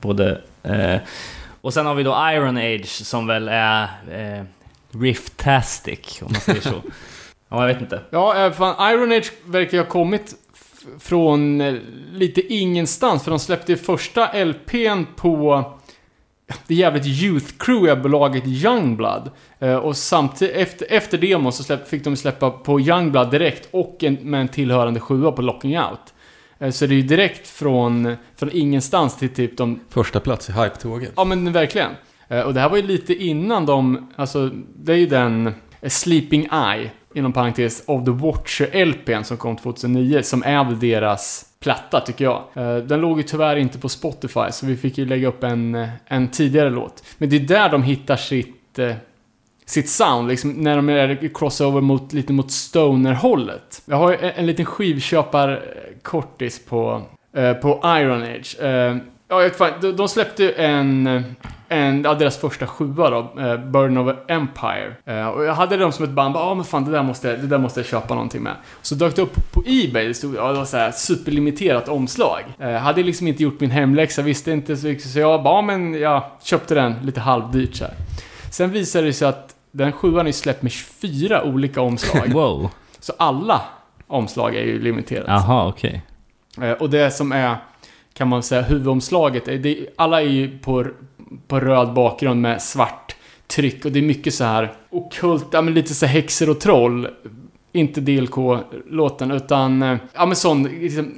både... 0.00 0.40
Eh, 0.62 0.96
och 1.60 1.74
sen 1.74 1.86
har 1.86 1.94
vi 1.94 2.02
då 2.02 2.30
Iron 2.32 2.56
Age 2.56 2.86
som 2.86 3.26
väl 3.26 3.48
är 3.48 3.82
eh, 4.10 4.44
Riftastic, 5.00 6.22
om 6.22 6.32
man 6.32 6.40
säger 6.40 6.60
så. 6.60 6.82
ja, 7.48 7.60
jag 7.60 7.66
vet 7.66 7.80
inte. 7.80 8.00
Ja, 8.10 8.46
eh, 8.46 8.52
fan, 8.52 8.94
Iron 8.94 9.12
Age 9.12 9.32
verkar 9.44 9.72
ju 9.72 9.82
ha 9.82 9.90
kommit 9.90 10.34
från 10.98 11.60
eh, 11.60 11.74
lite 12.12 12.54
ingenstans, 12.54 13.24
för 13.24 13.30
de 13.30 13.40
släppte 13.40 13.72
ju 13.72 13.78
första 13.78 14.44
LPn 14.44 15.04
på 15.16 15.64
det 16.66 16.74
jävligt 16.74 17.06
youth 17.06 17.46
crewiga 17.58 17.96
bolaget 17.96 18.46
Youngblood. 18.46 19.30
Eh, 19.58 19.76
och 19.76 19.96
samtidigt, 19.96 20.56
efter, 20.56 20.86
efter 20.90 21.18
demon 21.18 21.52
så 21.52 21.62
släpp, 21.62 21.88
fick 21.88 22.04
de 22.04 22.16
släppa 22.16 22.50
på 22.50 22.80
Youngblood 22.80 23.30
direkt 23.30 23.68
och 23.70 24.04
en, 24.04 24.14
med 24.14 24.40
en 24.40 24.48
tillhörande 24.48 25.00
sjua 25.00 25.32
på 25.32 25.42
Locking 25.42 25.78
Out. 25.78 26.14
Eh, 26.58 26.70
så 26.70 26.86
det 26.86 26.94
är 26.94 26.96
ju 26.96 27.02
direkt 27.02 27.48
från, 27.48 28.16
från 28.36 28.50
ingenstans 28.52 29.16
till 29.16 29.28
typ 29.28 29.56
de 29.56 29.80
Första 29.88 30.20
plats 30.20 30.48
i 30.48 30.52
hype-tåget. 30.52 31.12
Ja 31.16 31.24
men 31.24 31.52
verkligen. 31.52 31.90
Eh, 32.28 32.40
Och 32.40 32.54
det 32.54 32.60
här 32.60 32.68
var 32.68 32.76
ju 32.76 32.82
lite 32.82 33.14
innan 33.14 33.66
de, 33.66 34.10
alltså 34.16 34.50
det 34.76 34.92
är 34.92 34.96
ju 34.96 35.06
den 35.06 35.54
Sleeping 35.86 36.48
Eye, 36.52 36.90
inom 37.14 37.32
parentes, 37.32 37.82
of 37.86 38.04
the 38.04 38.10
Watcher 38.10 38.84
LPn 38.84 39.24
som 39.24 39.36
kom 39.36 39.56
2009, 39.56 40.22
som 40.22 40.42
är 40.42 40.64
väl 40.64 40.78
deras 40.78 41.46
platta 41.64 42.00
tycker 42.00 42.24
jag. 42.24 42.42
Eh, 42.54 42.76
den 42.76 43.00
låg 43.00 43.18
ju 43.18 43.22
tyvärr 43.22 43.56
inte 43.56 43.78
på 43.78 43.88
Spotify, 43.88 44.50
så 44.50 44.66
vi 44.66 44.76
fick 44.76 44.98
ju 44.98 45.06
lägga 45.06 45.28
upp 45.28 45.44
en, 45.44 45.74
eh, 45.74 45.88
en 46.06 46.28
tidigare 46.28 46.70
låt. 46.70 47.04
Men 47.18 47.28
det 47.28 47.36
är 47.36 47.40
där 47.40 47.68
de 47.68 47.82
hittar 47.82 48.16
sitt, 48.16 48.78
eh, 48.78 48.94
sitt 49.66 49.88
sound, 49.88 50.28
liksom 50.28 50.50
när 50.50 50.76
de 50.76 50.88
är 50.88 51.34
crossover 51.34 51.80
mot, 51.80 52.12
lite 52.12 52.32
mot 52.32 52.50
stoner-hållet. 52.50 53.82
Jag 53.86 53.96
har 53.96 54.10
ju 54.10 54.16
en, 54.16 54.32
en 54.36 54.46
liten 54.46 54.64
skivköpar-kortis 54.64 56.66
på, 56.68 57.02
på 57.62 57.80
Iron 57.84 58.22
Age. 58.22 58.56
Ja, 59.28 59.42
jag 59.42 59.48
vet 59.48 59.58
fan, 59.58 59.72
de, 59.80 59.92
de 59.92 60.08
släppte 60.08 60.42
ju 60.42 60.52
en, 60.54 61.22
en, 61.68 62.02
ja, 62.02 62.14
deras 62.14 62.36
första 62.38 62.66
sjua 62.66 63.10
då, 63.10 63.40
eh, 63.40 63.56
Burden 63.56 63.98
of 63.98 64.16
Empire. 64.28 64.94
Eh, 65.04 65.26
och 65.28 65.44
jag 65.44 65.54
hade 65.54 65.76
dem 65.76 65.92
som 65.92 66.04
ett 66.04 66.10
band, 66.10 66.36
ja 66.36 66.54
men 66.54 66.64
fan 66.64 66.84
det 66.84 66.90
där, 66.90 67.02
måste, 67.02 67.36
det 67.36 67.46
där 67.46 67.58
måste 67.58 67.80
jag 67.80 67.86
köpa 67.86 68.14
någonting 68.14 68.42
med. 68.42 68.52
Så 68.82 68.94
dök 68.94 69.16
det 69.16 69.22
upp 69.22 69.52
på 69.52 69.62
Ebay, 69.66 70.08
det 70.08 70.14
stod, 70.14 70.36
ja 70.36 70.52
det 70.52 70.58
var 70.58 70.64
så 70.64 70.76
här 70.76 70.90
superlimiterat 70.90 71.88
omslag. 71.88 72.40
Eh, 72.58 72.72
hade 72.72 73.02
liksom 73.02 73.28
inte 73.28 73.42
gjort 73.42 73.60
min 73.60 73.70
hemläxa, 73.70 74.22
visste 74.22 74.52
inte 74.52 74.76
så 74.76 74.86
mycket, 74.86 75.04
så 75.08 75.18
jag 75.18 75.42
bara, 75.42 75.54
ja 75.54 75.62
men 75.62 75.94
jag 75.94 76.22
köpte 76.42 76.74
den 76.74 76.94
lite 77.02 77.20
halvdyrt 77.20 77.74
så 77.74 77.84
här. 77.84 77.94
Sen 78.50 78.70
visade 78.70 79.06
det 79.06 79.12
sig 79.12 79.28
att 79.28 79.54
den 79.70 79.92
sjuan 79.92 80.26
är 80.26 80.32
släppt 80.32 80.62
med 80.62 80.72
24 80.72 81.42
olika 81.44 81.80
omslag. 81.80 82.28
Wow. 82.32 82.70
så 83.00 83.12
alla 83.18 83.60
omslag 84.06 84.54
är 84.56 84.62
ju 84.64 84.82
limiterat. 84.82 85.24
Jaha, 85.28 85.66
okej. 85.68 86.02
Eh, 86.62 86.70
Och 86.72 86.90
det 86.90 87.10
som 87.10 87.32
är, 87.32 87.56
kan 88.14 88.28
man 88.28 88.42
säga, 88.42 88.62
huvudomslaget, 88.62 89.44
det, 89.44 89.86
alla 89.96 90.22
är 90.22 90.26
ju 90.26 90.58
på, 90.58 90.86
på 91.48 91.60
röd 91.60 91.92
bakgrund 91.94 92.40
med 92.40 92.62
svart 92.62 93.16
tryck 93.46 93.84
och 93.84 93.92
det 93.92 93.98
är 93.98 94.02
mycket 94.02 94.34
så 94.34 94.44
här 94.44 94.72
ockult, 94.90 95.46
ja 95.50 95.62
men 95.62 95.74
lite 95.74 95.94
så 95.94 96.06
häxor 96.06 96.50
och 96.50 96.60
troll. 96.60 97.08
Inte 97.72 98.00
DLK-låten, 98.00 99.30
utan, 99.30 99.82
eh, 99.82 99.96
ja 100.14 100.26
men 100.26 100.36
sån, 100.36 100.62
liksom, 100.62 101.14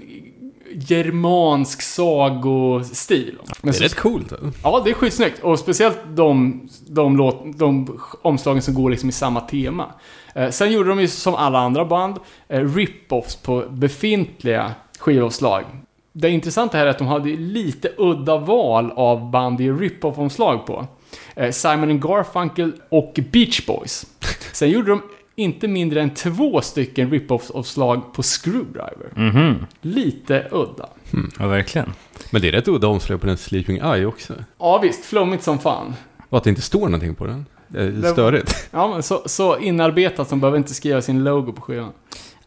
germansk 0.73 1.83
sagostil. 1.83 3.39
Men 3.47 3.55
Det 3.63 3.69
är 3.69 3.73
så- 3.73 3.85
rätt 3.85 3.95
coolt. 3.95 4.33
eller? 4.33 4.51
Ja, 4.63 4.81
det 4.85 4.91
är 4.91 4.95
skitsnyggt. 4.95 5.43
Och 5.43 5.59
speciellt 5.59 5.99
de, 6.15 6.61
de, 6.89 7.17
låt, 7.17 7.59
de 7.59 7.99
omslagen 8.23 8.63
som 8.63 8.75
går 8.75 8.91
liksom 8.91 9.09
i 9.09 9.13
samma 9.13 9.41
tema. 9.41 9.87
Eh, 10.35 10.51
sen 10.51 10.73
gjorde 10.73 10.89
de 10.89 11.01
ju 11.01 11.09
som 11.09 11.35
alla 11.35 11.59
andra 11.59 11.85
band, 11.85 12.17
eh, 12.49 12.61
rip-offs 12.61 13.43
på 13.43 13.65
befintliga 13.71 14.73
skivomslag. 14.99 15.65
Det 16.19 16.31
intressanta 16.31 16.79
här 16.79 16.87
är 16.87 16.91
att 16.91 16.99
de 16.99 17.07
hade 17.07 17.29
lite 17.29 17.89
udda 17.99 18.37
val 18.37 18.93
av 18.97 19.31
band 19.31 19.61
i 19.61 19.71
rip-off-omslag 19.71 20.67
på. 20.67 20.87
Eh, 21.35 21.51
Simon 21.51 22.01
Garfunkel 22.01 22.73
och 22.89 23.19
Beach 23.33 23.67
Boys. 23.67 24.07
Sen 24.53 24.71
gjorde 24.71 24.91
de 24.91 25.03
inte 25.35 25.69
mindre 25.69 26.03
än 26.03 26.15
två 26.15 26.61
stycken 26.61 27.11
rip-off-omslag 27.11 28.13
på 28.15 28.23
Screwdriver. 28.23 29.11
Mhm. 29.15 29.67
Lite 29.81 30.47
udda. 30.51 30.89
Ja, 31.39 31.47
verkligen. 31.47 31.93
Men 32.31 32.43
det 32.43 32.49
är 32.49 32.53
rätt 32.53 32.69
udda 32.69 32.87
omslag 32.87 33.21
på 33.21 33.27
den 33.27 33.37
Sleeping 33.37 33.77
Eye 33.77 34.07
också. 34.07 34.35
Ja 34.59 34.79
visst, 34.83 35.05
flummigt 35.05 35.43
som 35.45 35.59
fan. 35.59 35.95
Och 36.29 36.39
att 36.39 36.45
det 36.45 36.51
inte 36.51 36.63
står 36.63 36.89
någonting 36.89 37.15
på 37.15 37.27
den. 37.27 37.47
Det 37.69 37.81
är 37.81 38.13
störigt. 38.13 38.69
Ja, 38.71 38.89
men 38.89 39.03
så, 39.03 39.23
så 39.27 39.59
inarbetat 39.59 40.29
som 40.29 40.41
behöver 40.41 40.59
inte 40.59 40.75
skriva 40.75 41.03
sin 41.03 41.25
logo 41.25 41.53
på 41.53 41.63
skivan. 41.63 41.93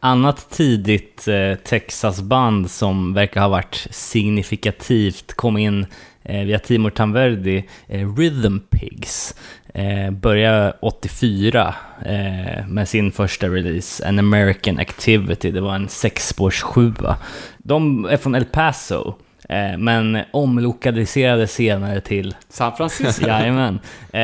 Annat 0.00 0.50
tidigt 0.50 1.28
eh, 1.28 1.54
Texas-band 1.54 2.70
som 2.70 3.14
verkar 3.14 3.40
ha 3.40 3.48
varit 3.48 3.86
signifikativt 3.90 5.34
kom 5.34 5.56
in 5.56 5.86
eh, 6.22 6.44
via 6.46 6.58
Timor 6.58 6.90
Tanverdi, 6.90 7.64
eh, 7.88 8.14
Rhythm 8.16 8.58
Pigs. 8.70 9.34
Eh, 9.74 10.10
började 10.10 10.76
84 10.80 11.74
eh, 12.06 12.66
med 12.68 12.88
sin 12.88 13.12
första 13.12 13.46
release, 13.48 14.08
An 14.08 14.18
American 14.18 14.78
Activity. 14.78 15.50
Det 15.50 15.60
var 15.60 15.74
en 15.74 15.88
sexspårssjua. 15.88 17.16
De 17.58 18.04
är 18.04 18.16
från 18.16 18.34
El 18.34 18.44
Paso, 18.44 19.14
eh, 19.48 19.78
men 19.78 20.18
omlokaliserade 20.32 21.46
senare 21.46 22.00
till... 22.00 22.34
San 22.48 22.76
Francisco. 22.76 23.26
Jajamän. 23.26 23.80
Eh, 24.12 24.20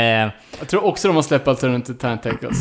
Jag 0.58 0.68
tror 0.68 0.84
också 0.84 1.08
de 1.08 1.14
har 1.16 1.22
släppt 1.22 1.48
Alternative 1.48 1.98
Tentacles. 1.98 2.56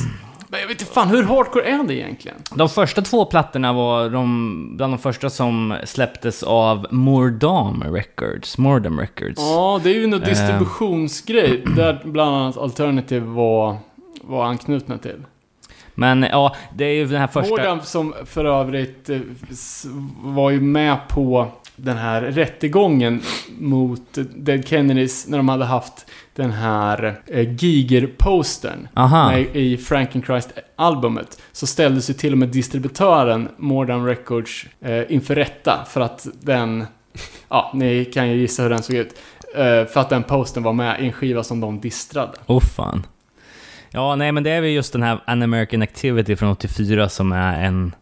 Men 0.56 0.62
jag 0.62 0.68
vet 0.68 0.82
inte 0.82 0.94
fan, 0.94 1.08
hur 1.08 1.24
hardcore 1.24 1.64
är 1.64 1.84
det 1.84 1.94
egentligen? 1.96 2.38
De 2.54 2.70
första 2.70 3.02
två 3.02 3.26
plattorna 3.26 3.74
var 3.74 4.10
de, 4.10 4.78
bland 4.78 4.94
de 4.94 4.98
första 5.00 5.30
som 5.30 5.76
släpptes 5.84 6.44
av 6.44 6.88
Mordam 6.92 7.84
Records, 7.84 8.58
Mordam 8.58 9.00
Records. 9.00 9.36
Ja, 9.38 9.80
det 9.84 9.90
är 9.90 9.94
ju 9.94 10.08
någon 10.08 10.22
Eh. 10.22 10.28
distributionsgrej 10.30 11.64
där 11.76 12.02
bland 12.06 12.36
annat 12.36 12.58
Alternative 12.58 13.26
var, 13.26 13.78
var 14.22 14.46
anknutna 14.46 14.98
till. 14.98 15.24
Men 15.96 16.24
ja, 16.24 16.56
det 16.74 16.86
är 16.86 16.94
ju 16.94 17.06
den 17.06 17.20
här 17.20 17.28
första... 17.28 17.50
Mordam 17.50 17.82
som 17.82 18.14
för 18.26 18.46
övrigt 18.46 19.10
eh, 19.10 19.20
var 20.24 20.50
ju 20.50 20.62
med 20.62 20.98
på 21.10 21.48
den 21.76 21.98
här 21.98 22.22
rättegången 22.22 23.22
mot 23.60 24.18
Dead 24.36 24.68
Kennedys 24.68 25.28
när 25.28 25.38
de 25.38 25.50
hade 25.50 25.66
haft 25.66 26.06
den 26.36 26.52
här 26.52 27.22
eh, 27.26 27.56
Giger-postern 27.56 28.88
i 29.54 29.78
Frankenchrist-albumet. 29.78 31.42
Så 31.52 31.68
ställdes 31.68 32.10
ju 32.10 32.14
till 32.14 32.32
och 32.32 32.38
med 32.38 32.50
distributören 32.50 33.50
Modern 33.58 34.06
Records 34.06 34.66
eh, 34.82 35.12
inför 35.12 35.36
rätta 35.36 35.86
för 35.88 36.02
att 36.02 36.28
den... 36.42 36.86
Ja, 37.50 37.72
ni 37.74 38.06
kan 38.06 38.30
ju 38.30 38.38
gissa 38.38 38.64
hur 38.64 38.70
den 38.70 38.84
såg 38.84 38.96
ut. 38.96 39.20
Eh, 39.56 39.86
för 39.86 39.98
att 39.98 40.10
den 40.10 40.24
posten 40.24 40.64
var 40.64 40.74
med 40.74 41.02
i 41.02 41.06
en 41.06 41.12
skiva 41.12 41.44
som 41.44 41.60
de 41.60 41.80
distrade. 41.80 42.34
Åh 42.46 42.62
fan. 42.62 43.06
Ja, 43.92 44.16
nej 44.16 44.32
men 44.32 44.44
det 44.44 44.52
är 44.52 44.62
väl 44.62 44.70
just 44.70 44.94
den 44.94 45.04
här 45.04 45.20
An 45.26 45.42
American 45.42 45.82
Activity 45.82 46.36
från 46.36 46.50
84 46.50 47.10
som 47.10 47.32
är 47.32 47.64
en, 47.64 47.96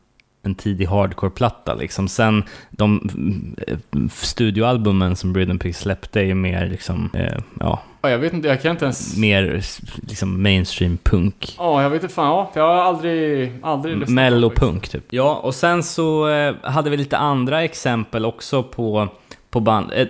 en 0.43 0.55
tidig 0.55 0.85
hardcore-platta 0.85 1.75
liksom. 1.75 2.07
Sen 2.07 2.43
de 2.69 3.09
mm, 3.15 4.09
studioalbumen 4.09 5.15
som 5.15 5.35
Rhythm 5.35 5.57
Pigs 5.57 5.79
släppte 5.79 6.19
är 6.19 6.25
ju 6.25 6.35
mer 6.35 6.67
liksom, 6.67 7.09
eh, 7.13 7.37
ja, 7.59 7.83
Ja, 8.05 8.09
jag 8.09 8.19
vet 8.19 8.33
inte, 8.33 8.47
jag 8.47 8.61
kan 8.61 8.71
inte 8.71 8.85
ens... 8.85 9.17
mer 9.17 9.63
liksom 10.01 10.43
mainstream 10.43 10.97
punk. 11.03 11.55
Ja, 11.57 11.81
jag 11.81 11.89
vet 11.89 12.03
inte 12.03 12.15
fan. 12.15 12.27
Ja, 12.27 12.51
jag 12.53 12.63
har 12.63 12.75
aldrig, 12.75 13.51
aldrig 13.61 13.97
lyssnat. 13.97 14.15
Mellopunk 14.15 14.89
typ. 14.89 15.03
Ja, 15.09 15.35
och 15.35 15.55
sen 15.55 15.83
så 15.83 16.29
eh, 16.29 16.55
hade 16.63 16.89
vi 16.89 16.97
lite 16.97 17.17
andra 17.17 17.63
exempel 17.63 18.25
också 18.25 18.63
på, 18.63 19.07
på 19.49 19.59
band. 19.59 19.91
Eh, 19.95 20.07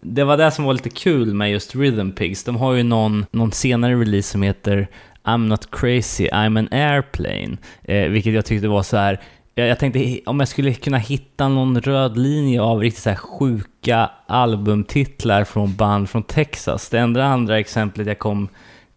det 0.00 0.24
var 0.24 0.36
det 0.36 0.50
som 0.50 0.64
var 0.64 0.72
lite 0.72 0.90
kul 0.90 1.34
med 1.34 1.50
just 1.50 1.74
Rhythm 1.74 2.10
Pigs. 2.10 2.44
De 2.44 2.56
har 2.56 2.72
ju 2.72 2.82
någon, 2.82 3.26
någon 3.30 3.52
senare 3.52 3.94
release 3.94 4.30
som 4.30 4.42
heter 4.42 4.88
I'm 5.24 5.46
not 5.48 5.70
crazy, 5.70 6.28
I'm 6.28 6.58
an 6.58 6.68
airplane. 6.70 7.56
Eh, 7.82 8.08
vilket 8.08 8.34
jag 8.34 8.44
tyckte 8.44 8.68
var 8.68 8.82
så 8.82 8.96
här. 8.96 9.20
Jag, 9.54 9.68
jag 9.68 9.78
tänkte 9.78 10.20
om 10.26 10.40
jag 10.40 10.48
skulle 10.48 10.74
kunna 10.74 10.98
hitta 10.98 11.48
någon 11.48 11.80
röd 11.80 12.16
linje 12.16 12.62
av 12.62 12.80
riktigt 12.80 13.02
så 13.02 13.08
här 13.08 13.16
sjuka 13.16 14.10
albumtitlar 14.26 15.44
från 15.44 15.74
band 15.74 16.10
från 16.10 16.22
Texas. 16.22 16.88
Det 16.88 16.98
enda 16.98 17.24
andra 17.24 17.58
exemplet 17.58 18.06
jag 18.06 18.18
kom, 18.18 18.48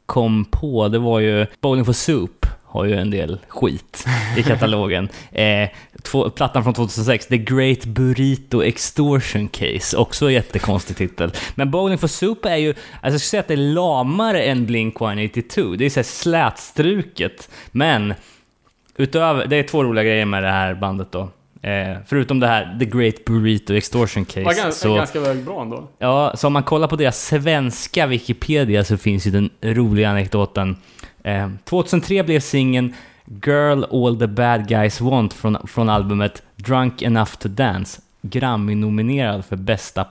kom 0.06 0.46
på, 0.46 0.88
det 0.88 1.00
var 1.00 1.20
ju 1.20 1.46
Bowling 1.62 1.86
for 1.86 1.94
Soup 1.94 2.46
har 2.68 2.86
ju 2.86 2.96
en 2.96 3.12
del 3.12 3.40
skit 3.48 4.06
i 4.38 4.44
katalogen. 4.44 5.10
eh, 5.32 5.70
två, 6.04 6.30
plattan 6.30 6.64
från 6.64 6.74
2006, 6.74 7.28
The 7.28 7.38
Great 7.38 7.86
Burrito 7.86 8.64
Extortion 8.64 9.48
Case, 9.48 9.98
också 9.98 10.26
en 10.26 10.34
jättekonstig 10.34 10.98
titel. 10.98 11.32
Men 11.56 11.72
Bowling 11.72 11.98
for 11.98 12.08
Soup 12.08 12.46
är 12.46 12.56
ju, 12.56 12.70
alltså 12.70 12.80
jag 13.02 13.12
skulle 13.12 13.20
säga 13.20 13.40
att 13.40 13.48
det 13.48 13.54
är 13.54 13.74
lamare 13.74 14.44
än 14.44 14.68
Blink-182. 14.68 15.78
Det 15.78 15.86
är 15.86 15.90
så 15.90 16.00
här 16.00 16.04
slätstruket, 16.04 17.50
men 17.72 18.14
utöver, 18.98 19.46
det 19.46 19.56
är 19.56 19.64
två 19.64 19.84
roliga 19.84 20.04
grejer 20.04 20.26
med 20.26 20.44
det 20.44 20.50
här 20.50 20.76
bandet 20.76 21.12
då. 21.12 21.30
Eh, 21.62 21.98
förutom 22.06 22.40
det 22.40 22.48
här, 22.48 22.78
The 22.80 22.86
Great 22.86 23.26
Burrito 23.26 23.74
Extortion 23.74 24.26
Det 24.34 24.44
var 24.44 24.52
Case, 24.52 24.64
ganska, 24.64 24.88
så... 24.88 24.96
ganska 24.96 25.20
bra 25.46 25.62
ändå. 25.62 25.88
Ja, 26.00 26.34
så 26.36 26.48
om 26.48 26.54
man 26.54 26.64
kollar 26.64 26.88
på 26.88 26.96
deras 26.96 27.26
svenska 27.26 28.08
Wikipedia 28.08 28.84
så 28.84 28.98
finns 28.98 29.28
ju 29.28 29.32
den 29.32 29.50
roliga 29.62 30.10
anekdoten. 30.10 30.78
Eh, 31.24 31.50
2003 31.64 32.24
blev 32.24 32.40
singeln 32.40 32.94
Girl 33.46 33.84
All 33.92 34.20
The 34.20 34.28
Bad 34.28 34.68
Guys 34.68 35.02
Want 35.02 35.34
från, 35.34 35.58
från 35.68 35.90
albumet 35.90 36.44
Drunk 36.56 37.02
Enough 37.02 37.32
To 37.32 37.48
Dance 37.48 38.02
Grammy-nominerad 38.22 39.46
för 39.46 39.56
bästa 39.56 40.04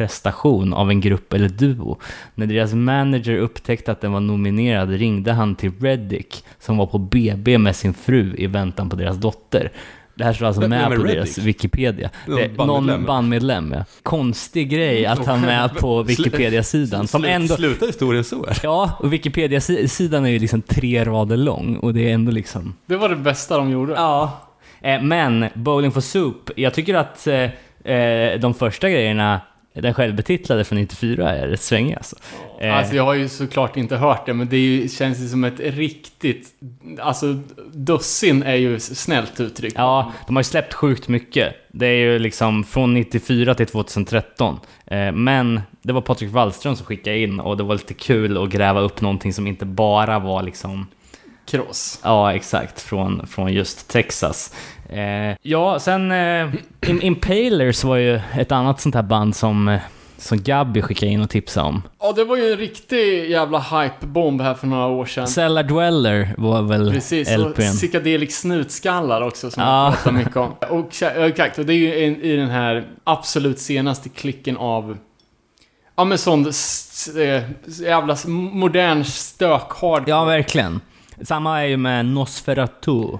popprestation 0.00 0.72
av 0.72 0.90
en 0.90 1.00
grupp 1.00 1.32
eller 1.32 1.48
duo. 1.48 1.98
När 2.34 2.46
deras 2.46 2.74
manager 2.74 3.36
upptäckte 3.38 3.92
att 3.92 4.00
den 4.00 4.12
var 4.12 4.20
nominerad 4.20 4.90
ringde 4.90 5.32
han 5.32 5.54
till 5.54 5.72
Reddick 5.80 6.44
som 6.58 6.76
var 6.76 6.86
på 6.86 6.98
BB 6.98 7.58
med 7.58 7.76
sin 7.76 7.94
fru 7.94 8.34
i 8.38 8.46
väntan 8.46 8.90
på 8.90 8.96
deras 8.96 9.16
dotter. 9.16 9.72
Det 10.14 10.24
här 10.24 10.32
står 10.32 10.46
alltså 10.46 10.68
med 10.68 10.86
på 10.86 10.90
Reddick? 10.90 11.14
deras 11.14 11.38
Wikipedia. 11.38 12.10
Någon 12.26 12.36
Det, 12.36 12.64
någon 12.66 13.04
bandmedlem, 13.04 13.72
ja. 13.72 13.84
Konstig 14.02 14.70
grej 14.70 15.06
att 15.06 15.26
ha 15.26 15.36
med 15.36 15.74
på 15.80 16.02
Wikipedia-sidan. 16.02 17.08
Som 17.08 17.24
ändå... 17.24 17.54
Slutar 17.54 17.86
historien 17.86 18.24
så? 18.24 18.44
eller? 18.44 18.60
Ja, 18.62 18.96
och 18.98 19.12
Wikipedia-sidan 19.12 20.24
är 20.24 20.30
ju 20.30 20.38
liksom 20.38 20.62
tre 20.62 21.04
rader 21.04 21.36
lång 21.36 21.76
och 21.76 21.94
det 21.94 22.10
är 22.10 22.14
ändå 22.14 22.32
liksom... 22.32 22.74
Det 22.86 22.96
var 22.96 23.08
det 23.08 23.16
bästa 23.16 23.56
de 23.56 23.70
gjorde. 23.70 23.92
Ja. 23.92 24.40
Eh, 24.80 25.02
Men 25.02 25.46
Bowling 25.54 25.92
for 25.92 26.00
Soup, 26.00 26.50
jag 26.56 26.74
tycker 26.74 26.94
att 26.94 27.26
eh, 27.26 27.50
eh, 27.94 28.40
de 28.40 28.54
första 28.54 28.90
grejerna, 28.90 29.40
den 29.74 29.94
självbetitlade 29.94 30.64
från 30.64 30.78
94, 30.78 31.34
är 31.36 31.48
rätt 31.48 31.60
svängiga 31.60 31.96
alltså. 31.96 32.16
Eh, 32.60 32.76
Alltså 32.76 32.94
jag 32.96 33.04
har 33.04 33.14
ju 33.14 33.28
såklart 33.28 33.76
inte 33.76 33.96
hört 33.96 34.26
det, 34.26 34.34
men 34.34 34.48
det 34.48 34.56
ju, 34.58 34.88
känns 34.88 35.18
ju 35.20 35.28
som 35.28 35.44
ett 35.44 35.60
riktigt... 35.60 36.48
Alltså, 37.00 37.38
dussin 37.72 38.42
är 38.42 38.54
ju 38.54 38.80
snällt 38.80 39.40
uttryck. 39.40 39.72
Ja, 39.76 40.12
de 40.26 40.36
har 40.36 40.40
ju 40.40 40.44
släppt 40.44 40.74
sjukt 40.74 41.08
mycket. 41.08 41.54
Det 41.72 41.86
är 41.86 41.94
ju 41.96 42.18
liksom 42.18 42.64
från 42.64 42.94
94 42.94 43.54
till 43.54 43.66
2013. 43.66 44.60
Eh, 44.86 45.12
Men 45.12 45.60
det 45.82 45.92
var 45.92 46.00
Patrik 46.00 46.30
Wallström 46.30 46.76
som 46.76 46.86
skickade 46.86 47.18
in 47.18 47.40
och 47.40 47.56
det 47.56 47.62
var 47.62 47.74
lite 47.74 47.94
kul 47.94 48.42
att 48.42 48.50
gräva 48.50 48.80
upp 48.80 49.00
någonting 49.00 49.32
som 49.32 49.46
inte 49.46 49.64
bara 49.66 50.18
var 50.18 50.42
liksom 50.42 50.86
Kross. 51.46 52.00
Ja, 52.04 52.34
exakt. 52.34 52.80
Från, 52.80 53.26
från 53.26 53.52
just 53.52 53.88
Texas. 53.90 54.54
Eh, 54.92 55.36
ja, 55.42 55.78
sen 55.78 56.10
eh, 56.12 56.48
Im- 56.80 57.02
Impalers 57.02 57.84
var 57.84 57.96
ju 57.96 58.20
ett 58.38 58.52
annat 58.52 58.80
sånt 58.80 58.94
här 58.94 59.02
band 59.02 59.36
som, 59.36 59.68
eh, 59.68 59.80
som 60.18 60.42
Gabby 60.42 60.82
skickade 60.82 61.12
in 61.12 61.20
och 61.22 61.30
tipsade 61.30 61.66
om. 61.68 61.82
Ja, 62.00 62.12
det 62.12 62.24
var 62.24 62.36
ju 62.36 62.52
en 62.52 62.58
riktig 62.58 63.30
jävla 63.30 63.58
hypebomb 63.58 64.40
här 64.40 64.54
för 64.54 64.66
några 64.66 64.86
år 64.86 65.06
sedan. 65.06 65.28
Cellar 65.28 65.62
Dweller 65.62 66.34
var 66.36 66.62
väl 66.62 66.92
Precis, 66.92 67.28
och 67.28 67.38
LPn. 67.50 67.62
psykedelic 67.62 68.36
snutskallar 68.40 69.20
också 69.22 69.50
som 69.50 69.62
Ja. 69.62 69.84
jag 69.84 69.94
pratar 69.94 70.12
mycket 70.12 70.36
om. 70.36 70.54
Och 70.70 71.02
exakt, 71.26 71.58
och 71.58 71.66
det 71.66 71.72
är 71.72 71.76
ju 71.76 72.16
i 72.22 72.36
den 72.36 72.50
här 72.50 72.84
absolut 73.04 73.58
senaste 73.58 74.08
klicken 74.08 74.56
av... 74.56 74.96
Ja 75.96 76.04
men 76.04 76.18
sån 76.18 76.46
eh, 76.46 77.42
jävla 77.82 78.16
modern 78.26 79.04
stök-hard. 79.04 80.02
Ja, 80.06 80.24
verkligen. 80.24 80.80
Samma 81.22 81.60
är 81.62 81.66
ju 81.66 81.76
med 81.76 82.06
Nosferatu. 82.06 83.18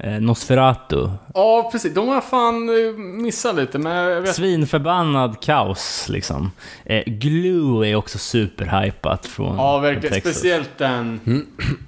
Eh, 0.00 0.20
Nosferatu. 0.20 1.08
Ja, 1.34 1.68
precis. 1.72 1.94
De 1.94 2.08
har 2.08 2.14
jag 2.14 2.24
fan 2.24 2.68
eh, 2.68 2.92
missat 2.98 3.56
lite, 3.56 3.78
men 3.78 4.22
vet 4.22 4.34
Svinförbannad 4.34 5.40
kaos, 5.40 6.08
liksom. 6.08 6.52
Eh, 6.84 7.02
Glue 7.06 7.88
är 7.88 7.94
också 7.96 8.18
superhypat 8.18 9.26
från 9.26 9.56
Ja, 9.56 9.78
verkligen. 9.78 10.14
Texas. 10.14 10.32
Speciellt 10.34 10.78
den... 10.78 11.20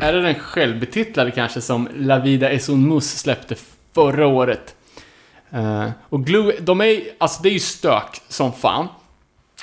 Är 0.00 0.12
det 0.12 0.22
den 0.22 0.34
självbetitlade 0.34 1.30
kanske 1.30 1.60
som 1.60 1.88
La 1.96 2.18
Vida 2.18 2.50
es 2.50 2.68
un 2.68 2.88
mus 2.88 3.18
släppte 3.18 3.54
förra 3.94 4.26
året? 4.26 4.74
Eh, 5.50 5.88
och 6.08 6.26
Glue, 6.26 6.52
de 6.60 6.80
är 6.80 7.00
alltså 7.18 7.42
det 7.42 7.48
är 7.48 7.52
ju 7.52 7.60
stök 7.60 8.20
som 8.28 8.52
fan. 8.52 8.88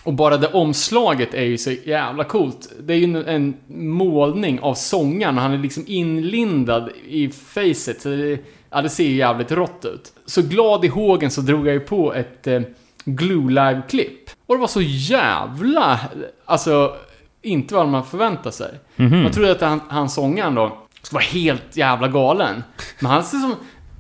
Och 0.04 0.14
bara 0.14 0.38
det 0.38 0.48
omslaget 0.48 1.34
är 1.34 1.44
ju 1.44 1.58
så 1.58 1.72
jävla 1.72 2.24
coolt. 2.24 2.72
Det 2.80 2.94
är 2.94 2.98
ju 2.98 3.24
en 3.24 3.54
målning 3.68 4.60
av 4.60 4.74
sångaren 4.74 5.38
han 5.38 5.54
är 5.54 5.58
liksom 5.58 5.84
inlindad 5.88 6.90
i 7.08 7.30
facet. 7.30 8.02
Så 8.02 8.10
det, 8.10 8.40
ja, 8.70 8.82
det 8.82 8.90
ser 8.90 9.04
ju 9.04 9.16
jävligt 9.16 9.52
rått 9.52 9.86
ut. 9.86 10.14
Så 10.26 10.42
glad 10.42 10.86
i 10.86 10.88
hågen 10.88 11.32
så 11.32 11.42
drog 11.42 11.68
jag 11.68 11.74
ju 11.74 11.80
på 11.80 12.14
ett 12.14 12.48
eh, 12.48 12.62
Glue 13.06 13.50
live-klipp. 13.50 14.30
Och 14.46 14.56
det 14.56 14.62
var 14.62 14.68
så 14.68 14.82
jävla... 14.82 16.00
Alltså, 16.46 16.96
inte 17.42 17.76
vad 17.76 17.88
man 17.88 18.06
förväntar 18.06 18.52
sig. 18.52 18.80
Mhm. 18.96 19.24
Man 19.24 19.32
trodde 19.32 19.52
att 19.52 19.62
han, 19.62 19.82
han 19.88 20.10
sångaren 20.10 20.56
då 20.56 20.78
skulle 21.02 21.18
vara 21.18 21.24
helt 21.24 21.78
jävla 21.78 22.08
galen. 22.08 22.64
Men 23.00 23.12
han 23.12 23.24
ser 23.24 23.38
som... 23.38 23.56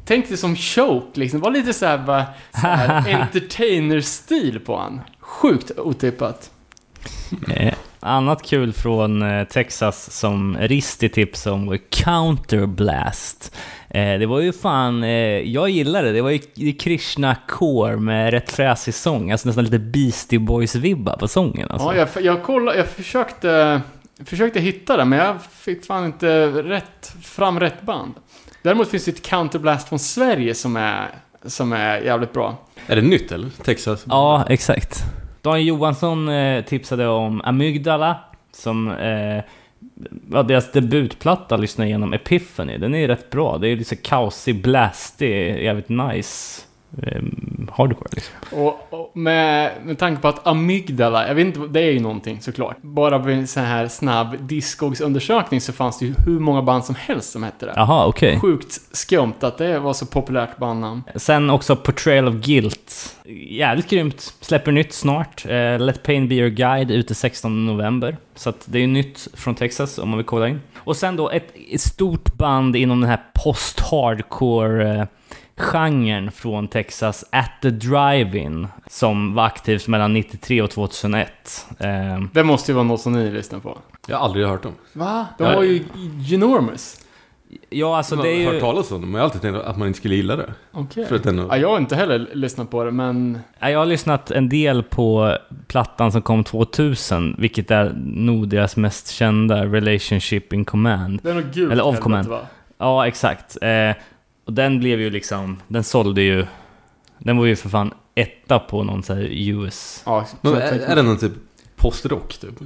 Tänk 0.06 0.28
dig 0.28 0.38
som 0.38 0.56
choke 0.56 1.20
liksom. 1.20 1.39
Det 1.39 1.43
var 1.43 1.51
lite 1.51 1.74
såhär 1.74 1.97
bara... 1.97 2.26
Så 2.51 2.58
här, 2.58 3.22
entertainer-stil 3.22 4.60
på 4.60 4.78
han. 4.78 5.01
Sjukt 5.34 5.71
otippat. 5.77 6.51
Eh, 7.55 7.73
annat 7.99 8.43
kul 8.43 8.73
från 8.73 9.21
eh, 9.21 9.47
Texas 9.47 10.11
som 10.11 10.57
Risti 10.57 11.09
tipsade 11.09 11.55
om 11.55 11.65
var 11.65 11.77
Counterblast. 11.89 13.55
Eh, 13.89 14.19
det 14.19 14.25
var 14.25 14.39
ju 14.39 14.53
fan, 14.53 15.03
jag 15.51 15.69
gillade 15.69 16.07
det. 16.07 16.13
Det 16.13 16.21
var 16.21 16.39
ju 16.55 16.73
Krishna 16.73 17.36
Core 17.47 17.97
med 17.97 18.31
rätt 18.31 18.51
fräsig 18.51 18.93
sång. 18.93 19.31
Alltså 19.31 19.47
nästan 19.47 19.63
lite 19.63 19.79
Beastie 19.79 20.39
Boys-vibbar 20.39 21.17
på 21.17 21.27
sången. 21.27 21.71
Alltså. 21.71 21.95
Ja, 21.95 22.07
jag, 22.13 22.23
jag 22.23 22.43
kollade, 22.43 22.77
jag 22.77 22.88
försökte, 22.88 23.81
försökte 24.25 24.59
hitta 24.59 24.97
det, 24.97 25.05
men 25.05 25.19
jag 25.19 25.36
fick 25.43 25.86
fan 25.86 26.05
inte 26.05 26.47
rätt, 26.47 27.15
fram 27.21 27.59
rätt 27.59 27.82
band. 27.82 28.13
Däremot 28.62 28.89
finns 28.89 29.05
det 29.05 29.12
ett 29.12 29.25
counterblast 29.25 29.89
från 29.89 29.99
Sverige 29.99 30.55
som 30.55 30.75
är, 30.75 31.09
som 31.45 31.74
är 31.74 32.01
jävligt 32.01 32.33
bra. 32.33 32.58
Är 32.87 32.95
det 32.95 33.01
nytt 33.01 33.32
eller? 33.32 33.49
Texas? 33.63 34.05
Ja, 34.08 34.45
exakt. 34.49 35.03
Daniel 35.43 35.67
Johansson 35.67 36.29
eh, 36.29 36.63
tipsade 36.63 37.07
om 37.07 37.41
Amygdala, 37.43 38.17
som 38.51 38.91
eh, 38.91 39.43
ja, 40.32 40.43
deras 40.43 40.71
debutplatta 40.71 41.57
lyssnade 41.57 41.89
igenom 41.89 42.13
Epiphany. 42.13 42.78
Den 42.78 42.95
är 42.95 43.07
rätt 43.07 43.29
bra. 43.29 43.57
Det 43.57 43.67
är 43.67 43.75
lite 43.75 43.95
kaosig, 43.95 44.61
blastig, 44.61 45.63
jävligt 45.63 45.89
nice 45.89 46.61
hardcore. 47.71 48.09
Liksom. 48.11 48.33
Och, 48.51 48.87
och 48.89 49.17
med, 49.17 49.71
med 49.83 49.97
tanke 49.97 50.21
på 50.21 50.28
att 50.28 50.47
amygdala, 50.47 51.28
jag 51.28 51.36
vet 51.36 51.45
inte, 51.45 51.59
det 51.59 51.79
är 51.79 51.91
ju 51.91 51.99
någonting 51.99 52.41
såklart. 52.41 52.78
Bara 52.82 53.17
vid 53.17 53.37
en 53.37 53.47
sån 53.47 53.63
här 53.63 53.87
snabb 53.87 54.36
Discogs-undersökning 54.39 55.59
så 55.59 55.74
fanns 55.74 55.99
det 55.99 56.05
ju 56.05 56.13
hur 56.25 56.39
många 56.39 56.61
band 56.61 56.86
som 56.86 56.95
helst 56.95 57.32
som 57.32 57.43
hette 57.43 57.65
det. 57.65 57.74
Jaha, 57.75 58.05
okej. 58.05 58.39
Sjukt 58.39 58.82
skumt 58.91 59.33
att 59.39 59.57
det 59.57 59.79
var 59.79 59.93
så 59.93 60.05
populärt 60.05 60.57
bandnamn. 60.57 61.03
Sen 61.15 61.49
också 61.49 61.75
Portrayal 61.75 62.28
of 62.28 62.36
Guilt. 62.36 63.15
Jävligt 63.49 63.89
grymt. 63.89 64.33
Släpper 64.41 64.71
nytt 64.71 64.93
snart. 64.93 65.45
Eh, 65.45 65.79
Let 65.79 66.03
Pain 66.03 66.28
Be 66.28 66.36
Your 66.36 66.49
Guide 66.49 66.91
ute 66.91 67.15
16 67.15 67.65
november. 67.65 68.17
Så 68.36 68.49
att 68.49 68.63
det 68.65 68.79
är 68.79 68.87
nytt 68.87 69.28
från 69.33 69.55
Texas 69.55 69.97
om 69.97 70.09
man 70.09 70.17
vill 70.17 70.25
kolla 70.25 70.47
in. 70.47 70.61
Och 70.78 70.97
sen 70.97 71.15
då 71.15 71.29
ett, 71.29 71.53
ett 71.71 71.82
stort 71.82 72.37
band 72.37 72.75
inom 72.75 73.01
den 73.01 73.09
här 73.09 73.20
post-hardcore 73.33 74.99
eh, 74.99 75.05
genren 75.63 76.31
från 76.31 76.67
Texas, 76.67 77.25
At 77.31 77.51
the 77.61 77.69
Drive-In, 77.69 78.67
som 78.87 79.33
var 79.35 79.45
aktivt 79.45 79.87
mellan 79.87 80.13
93 80.13 80.61
och 80.61 80.69
2001. 80.71 81.67
Eh, 81.79 81.87
Det 82.33 82.43
måste 82.43 82.71
ju 82.71 82.75
vara 82.75 82.83
något 82.83 83.01
som 83.01 83.13
ni 83.13 83.31
lyssnar 83.31 83.59
på. 83.59 83.77
Jag 84.07 84.17
har 84.17 84.25
aldrig 84.25 84.47
hört 84.47 84.63
dem. 84.63 84.73
Va? 84.93 85.27
De 85.37 85.43
var 85.43 85.63
ju 85.63 85.83
ginormous. 86.19 86.99
ja, 87.69 87.97
alltså 87.97 88.15
jag 88.15 88.23
det 88.25 88.29
har 88.29 88.39
är 88.41 88.45
hört 88.45 88.53
ju... 88.55 88.59
talas 88.59 88.91
om 88.91 89.01
dem, 89.01 89.11
men 89.11 89.13
jag 89.13 89.19
har 89.19 89.25
alltid 89.25 89.41
tänkt 89.41 89.55
att 89.65 89.77
man 89.77 89.87
inte 89.87 89.99
skulle 89.99 90.15
gilla 90.15 90.35
det. 90.35 90.53
Okej. 90.71 91.05
För 91.05 91.15
att 91.15 91.23
den 91.23 91.37
Ja, 91.37 91.57
jag 91.57 91.69
har 91.69 91.77
inte 91.77 91.95
heller 91.95 92.29
lyssnat 92.33 92.69
på 92.71 92.83
det, 92.83 92.91
men... 92.91 93.39
Ja, 93.59 93.69
Jag 93.69 93.79
har 93.79 93.85
lyssnat 93.85 94.31
en 94.31 94.49
del 94.49 94.83
på 94.83 95.37
plattan 95.67 96.11
som 96.11 96.21
kom 96.21 96.43
2000, 96.43 97.35
vilket 97.37 97.71
är 97.71 97.93
nog 98.05 98.47
deras 98.49 98.77
mest 98.77 99.09
kända, 99.11 99.65
Relationship 99.65 100.53
in 100.53 100.65
Command. 100.65 101.19
Det 101.23 101.29
är 101.29 101.33
nog 101.33 101.43
gult 101.53 101.71
Eller 101.71 101.83
of 101.83 101.85
helvete, 101.87 102.03
command. 102.03 102.27
va? 102.27 102.39
Ja, 102.77 103.07
exakt. 103.07 103.57
Eh, 103.61 103.91
och 104.45 104.53
den 104.53 104.79
blev 104.79 104.99
ju 105.01 105.09
liksom, 105.09 105.61
den 105.67 105.83
sålde 105.83 106.21
ju, 106.21 106.45
den 107.17 107.37
var 107.37 107.45
ju 107.45 107.55
för 107.55 107.70
fan 107.70 107.93
etta 108.15 108.59
på 108.59 108.83
någon 108.83 109.03
sån 109.03 109.17
här 109.17 109.29
US. 109.32 110.03
Ja, 110.05 110.25
Men 110.41 110.53
är, 110.53 110.79
är 110.79 110.95
det 110.95 111.01
någon 111.01 111.17
typ 111.17 111.33
postrock 111.75 112.37
typ? 112.37 112.59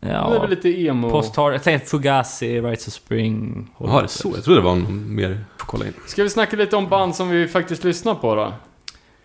Det 0.00 0.08
är 0.08 0.12
Ja, 0.12 0.40
väl 0.40 0.50
lite 0.50 0.68
emo... 0.68 1.10
post-hard, 1.10 1.54
jag 1.54 1.62
tänkte 1.62 1.88
Fugazi, 1.90 2.60
Rights 2.60 2.88
of 2.88 2.94
Spring. 2.94 3.68
Jaha, 3.80 3.98
det 3.98 4.04
är 4.04 4.08
så. 4.08 4.32
Jag 4.34 4.44
trodde 4.44 4.60
det 4.60 4.64
var 4.64 4.74
någon 4.76 5.14
mer. 5.14 5.44
Får 5.58 5.66
kolla 5.66 5.86
in. 5.86 5.92
Ska 6.06 6.22
vi 6.22 6.30
snacka 6.30 6.56
lite 6.56 6.76
om 6.76 6.88
band 6.88 7.16
som 7.16 7.28
vi 7.28 7.48
faktiskt 7.48 7.84
lyssnar 7.84 8.14
på 8.14 8.34
då? 8.34 8.52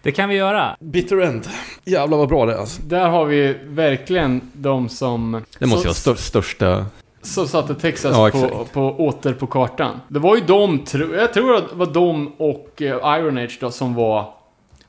Det 0.01 0.11
kan 0.11 0.29
vi 0.29 0.35
göra. 0.35 0.77
Bitter 0.79 1.17
End. 1.17 1.47
Jävlar 1.85 2.17
vad 2.17 2.29
bra 2.29 2.45
det 2.45 2.53
är 2.53 2.57
alltså. 2.57 2.81
Där 2.81 3.09
har 3.09 3.25
vi 3.25 3.55
verkligen 3.63 4.41
de 4.53 4.89
som... 4.89 5.43
Det 5.59 5.65
måste 5.65 5.77
så, 5.77 5.83
ju 5.83 5.87
vara 5.87 5.93
stör, 5.93 6.15
största... 6.15 6.85
Så 7.27 7.47
satte 7.47 7.75
Texas 7.75 8.15
Ja, 8.15 8.29
på, 8.31 8.65
på, 8.73 9.05
åter 9.05 9.33
på 9.33 9.47
kartan. 9.47 9.99
Det 10.07 10.19
var 10.19 10.35
ju 10.35 10.41
de, 10.41 10.83
jag 11.17 11.33
tror 11.33 11.55
att 11.55 11.69
det 11.69 11.75
var 11.75 11.93
de 11.93 12.27
och 12.37 12.81
eh, 12.81 13.19
Iron 13.19 13.37
Age 13.37 13.57
då 13.61 13.71
som 13.71 13.93
var, 13.93 14.33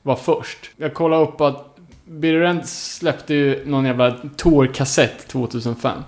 var 0.01 0.15
först. 0.15 0.71
Jag 0.77 0.93
kollade 0.93 1.23
upp 1.23 1.41
att 1.41 1.77
Bitter 2.05 2.41
End 2.41 2.65
släppte 2.65 3.33
ju 3.33 3.65
någon 3.65 3.85
jävla 3.85 4.15
tour-kassett 4.37 5.27
2005. 5.27 6.03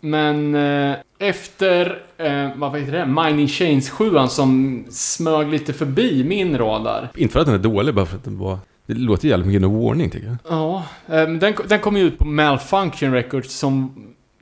Men 0.00 0.54
eh, 0.54 0.96
efter, 1.18 2.02
eh, 2.16 2.48
vad 2.56 2.78
heter 2.80 2.92
det, 2.92 3.06
Mining 3.06 3.48
Chains 3.48 3.90
7 3.90 4.10
som 4.28 4.84
smög 4.90 5.48
lite 5.48 5.72
förbi 5.72 6.24
min 6.24 6.58
radar. 6.58 7.08
Inte 7.16 7.32
för 7.32 7.40
att 7.40 7.46
den 7.46 7.54
är 7.54 7.58
dålig, 7.58 7.94
bara 7.94 8.06
för 8.06 8.16
att 8.16 8.24
den 8.24 8.38
var... 8.38 8.58
Det 8.86 8.94
låter 8.94 9.28
jävligt 9.28 9.46
mycket 9.46 9.62
No 9.62 9.86
Warning 9.86 10.10
tycker 10.10 10.26
jag. 10.26 10.36
Ja, 10.48 10.84
eh, 11.08 11.28
den, 11.28 11.54
den 11.68 11.78
kom 11.78 11.96
ju 11.96 12.02
ut 12.02 12.18
på 12.18 12.24
Malfunction 12.24 13.12
Records 13.12 13.58
som, 13.58 13.94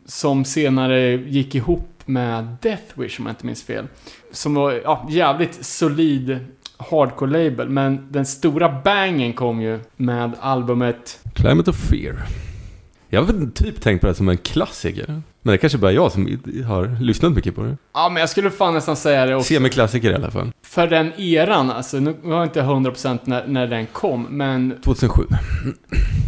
som 0.07 0.45
senare 0.45 1.17
gick 1.17 1.55
ihop 1.55 2.03
med 2.05 2.57
Death 2.63 3.01
Wish 3.01 3.21
om 3.21 3.27
jag 3.27 3.33
inte 3.33 3.47
minns 3.47 3.63
fel. 3.63 3.87
Som 4.33 4.55
var 4.55 4.73
ja, 4.85 5.07
jävligt 5.11 5.65
solid 5.65 6.39
hardcore-label, 6.77 7.69
men 7.69 8.13
den 8.13 8.27
stora 8.27 8.81
bangen 8.85 9.33
kom 9.33 9.61
ju 9.61 9.81
med 9.97 10.33
albumet... 10.41 11.21
Climate 11.35 11.71
of 11.71 11.77
Fear. 11.77 12.27
Jag 13.09 13.23
har 13.23 13.51
typ 13.51 13.81
tänkt 13.81 14.01
på 14.01 14.07
det 14.07 14.15
som 14.15 14.29
en 14.29 14.37
klassiker. 14.37 15.07
Men 15.07 15.23
det 15.43 15.53
är 15.53 15.57
kanske 15.57 15.79
bara 15.79 15.93
jag 15.93 16.13
som 16.13 16.39
har 16.67 17.03
lyssnat 17.03 17.33
mycket 17.33 17.55
på 17.55 17.63
det. 17.63 17.77
Ja, 17.95 18.09
men 18.09 18.21
jag 18.21 18.29
skulle 18.29 18.51
fan 18.51 18.75
nästan 18.75 18.97
säga 18.97 19.27
det 19.27 19.35
också. 19.35 19.55
Semi-klassiker 19.55 20.11
i 20.11 20.15
alla 20.15 20.31
fall. 20.31 20.53
För 20.63 20.87
den 20.87 21.13
eran, 21.21 21.71
alltså, 21.71 21.97
nu 21.97 22.15
har 22.25 22.35
jag 22.35 22.45
inte 22.45 22.63
100% 22.63 23.19
när, 23.25 23.47
när 23.47 23.67
den 23.67 23.87
kom, 23.87 24.27
men 24.31 24.75
2007. 24.85 25.23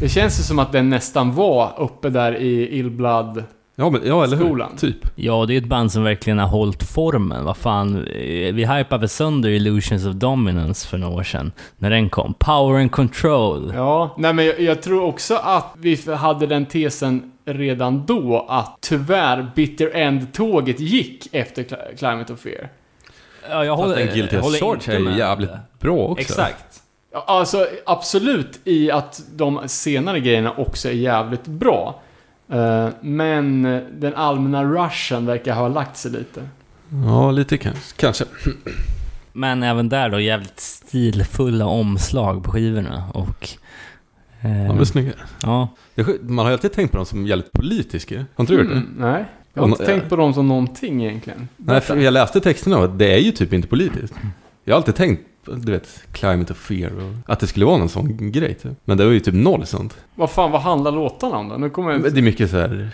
det 0.00 0.08
känns 0.08 0.38
ju 0.38 0.42
som 0.42 0.58
att 0.58 0.72
den 0.72 0.90
nästan 0.90 1.34
var 1.34 1.74
uppe 1.78 2.10
där 2.10 2.36
i 2.36 2.78
Illblood 2.78 3.44
Ja, 3.78 3.90
men, 3.90 4.00
ja 4.06 4.24
eller 4.24 4.36
hur? 4.36 4.44
Skolan. 4.44 4.76
Typ. 4.76 4.96
Ja, 5.14 5.44
det 5.46 5.54
är 5.54 5.58
ett 5.58 5.66
band 5.68 5.92
som 5.92 6.02
verkligen 6.04 6.38
har 6.38 6.48
hållit 6.48 6.82
formen. 6.82 7.44
Vad 7.44 7.56
fan, 7.56 7.96
eh, 8.06 8.54
vi 8.54 8.66
hypade 8.66 9.08
sönder 9.08 9.48
Illusions 9.50 10.06
of 10.06 10.14
Dominance 10.14 10.88
för 10.88 10.98
några 10.98 11.14
år 11.14 11.22
sedan. 11.22 11.52
När 11.78 11.90
den 11.90 12.08
kom. 12.10 12.34
Power 12.34 12.80
and 12.80 12.92
Control. 12.92 13.72
Ja, 13.74 14.14
nej 14.18 14.32
men 14.32 14.44
jag, 14.46 14.60
jag 14.60 14.82
tror 14.82 15.02
också 15.04 15.34
att 15.34 15.74
vi 15.78 16.12
hade 16.14 16.46
den 16.46 16.66
tesen 16.66 17.32
redan 17.44 18.06
då 18.06 18.46
att 18.48 18.76
tyvärr 18.80 19.50
Bitter 19.56 19.90
End-tåget 19.94 20.80
gick 20.80 21.28
efter 21.32 21.62
Cli- 21.62 21.96
Climate 21.98 22.32
of 22.32 22.40
Fear. 22.40 22.68
Ja, 23.50 23.64
jag 23.64 23.78
Fast 23.78 23.88
håller, 23.88 24.00
en 24.06 24.14
Guilty 24.14 24.36
jag 24.36 24.42
håller 24.42 24.76
as 24.76 24.88
är 24.88 24.98
ju 24.98 25.04
med. 25.04 25.18
jävligt 25.18 25.50
bra 25.80 25.98
också. 25.98 26.20
Exakt. 26.20 26.82
Alltså 27.26 27.66
absolut 27.86 28.60
i 28.64 28.90
att 28.90 29.22
de 29.36 29.60
senare 29.66 30.20
grejerna 30.20 30.52
också 30.56 30.88
är 30.88 30.92
jävligt 30.92 31.46
bra. 31.46 32.00
Eh, 32.48 32.88
men 33.00 33.62
den 34.00 34.14
allmänna 34.14 34.64
rushen 34.64 35.26
verkar 35.26 35.54
ha 35.54 35.68
lagt 35.68 35.96
sig 35.96 36.10
lite. 36.10 36.48
Ja, 37.04 37.30
lite 37.30 37.58
kanske. 37.58 37.96
kanske. 37.96 38.24
Men 39.32 39.62
även 39.62 39.88
där 39.88 40.08
då 40.08 40.20
jävligt 40.20 40.60
stilfulla 40.60 41.66
omslag 41.66 42.44
på 42.44 42.50
skivorna 42.52 43.04
och... 43.14 43.48
Eh, 44.40 44.64
Ja, 44.66 44.72
men 44.74 44.86
snygga. 44.86 45.12
ja. 45.42 45.68
Man 46.22 46.38
har 46.38 46.46
ju 46.46 46.52
alltid 46.52 46.72
tänkt 46.72 46.90
på 46.90 46.96
dem 46.96 47.06
som 47.06 47.26
jävligt 47.26 47.52
politiska. 47.52 48.14
Har 48.34 48.42
inte 48.42 48.52
du 48.52 48.58
gjort 48.58 48.68
det? 48.68 48.72
Mm, 48.72 48.94
nej, 48.98 49.24
jag 49.54 49.62
har 49.62 49.68
inte 49.68 49.82
Och- 49.82 49.86
tänkt 49.88 50.08
på 50.08 50.16
dem 50.16 50.34
som 50.34 50.48
någonting 50.48 51.04
egentligen. 51.04 51.48
Nej, 51.56 51.80
för 51.80 51.96
jag 51.96 52.12
läste 52.12 52.40
texterna 52.40 52.78
och 52.78 52.90
det 52.90 53.14
är 53.14 53.18
ju 53.18 53.30
typ 53.32 53.52
inte 53.52 53.68
politiskt. 53.68 54.14
Jag 54.64 54.74
har 54.74 54.76
alltid 54.76 54.94
tänkt, 54.94 55.22
du 55.46 55.72
vet, 55.72 56.04
climate 56.12 56.52
of 56.52 56.58
fear 56.58 56.90
och 56.90 57.32
att 57.32 57.40
det 57.40 57.46
skulle 57.46 57.66
vara 57.66 57.78
någon 57.78 57.88
sån 57.88 58.32
grej 58.32 58.54
typ. 58.54 58.72
Men 58.84 58.98
det 58.98 59.04
var 59.04 59.12
ju 59.12 59.20
typ 59.20 59.34
noll 59.34 59.66
sånt. 59.66 59.96
Vad 60.14 60.30
fan, 60.30 60.50
vad 60.50 60.60
handlar 60.60 60.92
låtarna 60.92 61.36
om 61.36 61.48
då? 61.48 61.56
Nu 61.56 61.70
kommer 61.70 61.90
jag... 61.90 62.00
Men 62.00 62.14
det 62.14 62.20
är 62.20 62.22
mycket 62.22 62.50
så 62.50 62.56
här, 62.56 62.90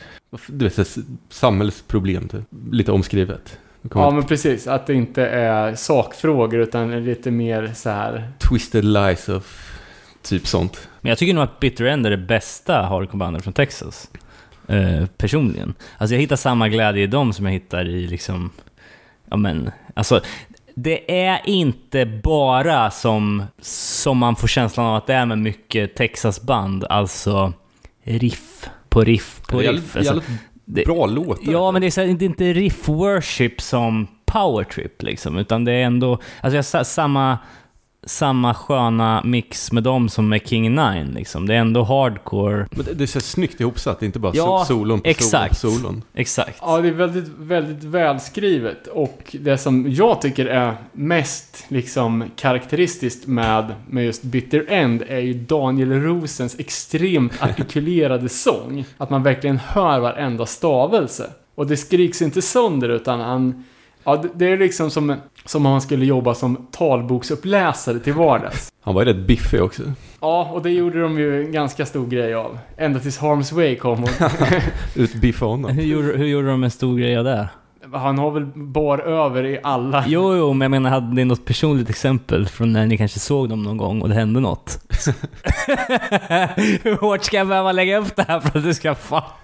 du 0.47 0.65
vet, 0.65 0.75
så 0.75 0.83
här, 0.83 1.05
samhällsproblem 1.29 2.29
typ. 2.29 2.45
Lite 2.71 2.93
omskrivet. 2.93 3.59
Ja, 3.95 4.11
men 4.11 4.25
precis. 4.25 4.67
Att 4.67 4.87
det 4.87 4.95
inte 4.95 5.27
är 5.27 5.75
sakfrågor 5.75 6.61
utan 6.61 7.05
lite 7.05 7.31
mer 7.31 7.73
så 7.75 7.91
här. 7.91 8.33
Twisted 8.39 8.85
lies 8.85 9.29
of 9.29 9.79
typ 10.23 10.47
sånt. 10.47 10.89
Men 11.01 11.09
jag 11.09 11.19
tycker 11.19 11.35
nog 11.35 11.45
att 11.45 11.61
Bitter 11.61 11.85
End 11.85 12.07
är 12.07 12.11
det 12.11 12.17
bästa 12.17 12.83
hardcorebandet 12.83 13.43
från 13.43 13.53
Texas. 13.53 14.11
Eh, 14.69 15.07
personligen. 15.17 15.75
Alltså 15.99 16.15
jag 16.15 16.21
hittar 16.21 16.37
samma 16.37 16.69
glädje 16.69 17.03
i 17.03 17.07
dem 17.07 17.33
som 17.33 17.47
jag 17.47 17.53
hittar 17.53 17.89
i 17.89 18.07
liksom... 18.07 18.51
Ja 19.31 19.37
men, 19.37 19.71
alltså... 19.95 20.21
Det 20.75 21.23
är 21.27 21.41
inte 21.45 22.07
bara 22.07 22.91
som, 22.91 23.43
som 23.61 24.19
man 24.19 24.37
får 24.37 24.49
känslan 24.49 24.87
av 24.87 24.97
att 24.97 25.07
det 25.07 25.15
är 25.15 25.27
med 25.27 25.39
mycket 25.39 25.95
Texas-band, 25.95 26.85
alltså 26.85 27.53
riff 28.05 28.71
på 28.89 29.05
riff 29.05 29.41
på 29.49 29.59
riff. 29.59 29.67
jävligt, 29.67 29.97
Alltså, 29.97 30.15
jävligt 30.15 30.87
bra 30.87 31.07
låtar. 31.07 31.53
Ja, 31.53 31.71
men 31.71 31.81
det 31.83 31.87
är, 31.87 32.01
här, 32.01 32.15
det 32.15 32.25
är 32.25 32.27
inte 32.27 32.45
riff-worship 32.45 33.61
som 33.61 34.07
power 34.25 34.65
trip 34.65 35.03
liksom, 35.03 35.39
utan 35.39 35.65
det 35.65 35.73
är 35.73 35.85
ändå... 35.85 36.19
Alltså 36.41 36.57
jag 36.57 36.87
samma, 36.87 37.39
samma 38.07 38.55
sköna 38.55 39.23
mix 39.25 39.73
med 39.73 39.83
dem 39.83 40.09
som 40.09 40.29
med 40.29 40.49
King 40.49 40.75
Nine 40.75 41.11
liksom. 41.15 41.47
Det 41.47 41.55
är 41.55 41.59
ändå 41.59 41.83
hardcore. 41.83 42.67
Men 42.71 42.85
det, 42.85 42.95
det 42.95 43.05
är 43.05 43.07
så 43.07 43.21
snyggt 43.21 43.61
ihopsatt, 43.61 44.01
det 44.01 44.05
är 44.05 44.07
inte 44.07 44.19
bara 44.19 44.33
Ja, 44.35 44.59
so- 44.63 44.65
solon 44.65 45.01
på 45.01 45.09
exakt. 45.09 45.59
solon. 45.59 46.03
Exakt. 46.15 46.59
Ja, 46.61 46.81
det 46.81 46.89
är 46.89 46.93
väldigt, 46.93 47.29
väldigt 47.39 47.85
välskrivet. 47.85 48.87
Och 48.87 49.37
det 49.41 49.59
som 49.59 49.93
jag 49.93 50.21
tycker 50.23 50.47
är 50.47 50.75
mest 50.93 51.65
liksom 51.69 52.25
karaktäristiskt 52.37 53.27
med, 53.27 53.75
med 53.91 54.05
just 54.05 54.23
Bitter 54.23 54.65
End 54.69 55.03
är 55.09 55.19
ju 55.21 55.35
Daniel 55.35 55.93
Rosens 55.93 56.59
extremt 56.59 57.33
artikulerade 57.43 58.29
sång. 58.29 58.85
Att 58.99 59.11
man 59.11 59.23
verkligen 59.23 59.57
hör 59.59 60.01
varenda 60.01 60.47
stavelse. 60.47 61.31
Och 61.55 61.67
det 61.67 61.77
skriks 61.77 62.23
inte 62.23 62.43
sönder 62.43 62.89
utan 62.89 63.21
han... 63.21 63.65
Ja, 64.05 64.25
det- 64.35 64.47
är 64.49 64.59
liksom 64.59 64.91
som, 64.91 65.17
som 65.45 65.67
om 65.67 65.73
han 65.73 65.81
skulle 65.81 66.05
jobba 66.07 66.35
som 66.35 66.67
talboksuppläsare 66.71 67.99
till 67.99 68.13
vardags. 68.13 68.73
Han 68.83 68.95
var 68.95 69.03
ju 69.05 69.13
rätt 69.13 69.27
biffig 69.27 69.63
också. 69.63 69.83
Ja, 70.21 70.51
och 70.53 70.63
det 70.63 70.71
gjorde 70.71 71.01
de 71.03 71.19
ju 71.19 71.45
en 71.45 71.53
ganska 71.53 71.87
stor 71.87 72.07
grej 72.07 72.35
av. 72.35 72.59
Ända 72.77 73.01
tills 73.01 73.21
Harm's 73.21 73.55
Way 73.55 73.77
kom 73.77 74.03
och 74.03 74.11
Utbiffa 74.97 75.45
honom. 75.47 75.71
Hur 75.71 75.83
gjorde, 75.83 76.19
hur 76.19 76.27
gjorde 76.27 76.49
de 76.49 76.65
en 76.65 76.71
stor 76.71 76.99
grej 76.99 77.17
av 77.17 77.25
det? 77.25 77.49
han 77.93 78.19
har 78.19 78.31
väl 78.31 78.47
bar 78.55 78.99
över 78.99 79.45
i 79.45 79.61
alla 79.63 80.05
Jo, 80.07 80.37
jo, 80.37 80.53
men 80.53 80.61
jag 80.65 80.71
menar, 80.71 80.91
hade 80.91 81.15
ni 81.15 81.25
något 81.25 81.45
personligt 81.45 81.91
exempel 81.91 82.47
från 82.47 82.73
när 82.73 82.87
ni 82.87 82.99
kanske 82.99 83.19
såg 83.19 83.49
dem 83.49 83.63
någon 83.63 83.77
gång 83.77 84.03
och 84.03 84.09
det 84.09 84.15
hände 84.15 84.41
något? 84.41 84.79
Hur 86.83 86.97
hårt 87.01 87.25
ska 87.25 87.37
jag 87.37 87.49
behöva 87.49 87.73
lägga 87.73 87.99
upp 87.99 88.17
det 88.17 88.25
här 88.29 88.41
för 88.41 88.59
att 88.59 88.65
du 88.65 88.75
ska 88.75 88.95
fatta? 88.95 89.42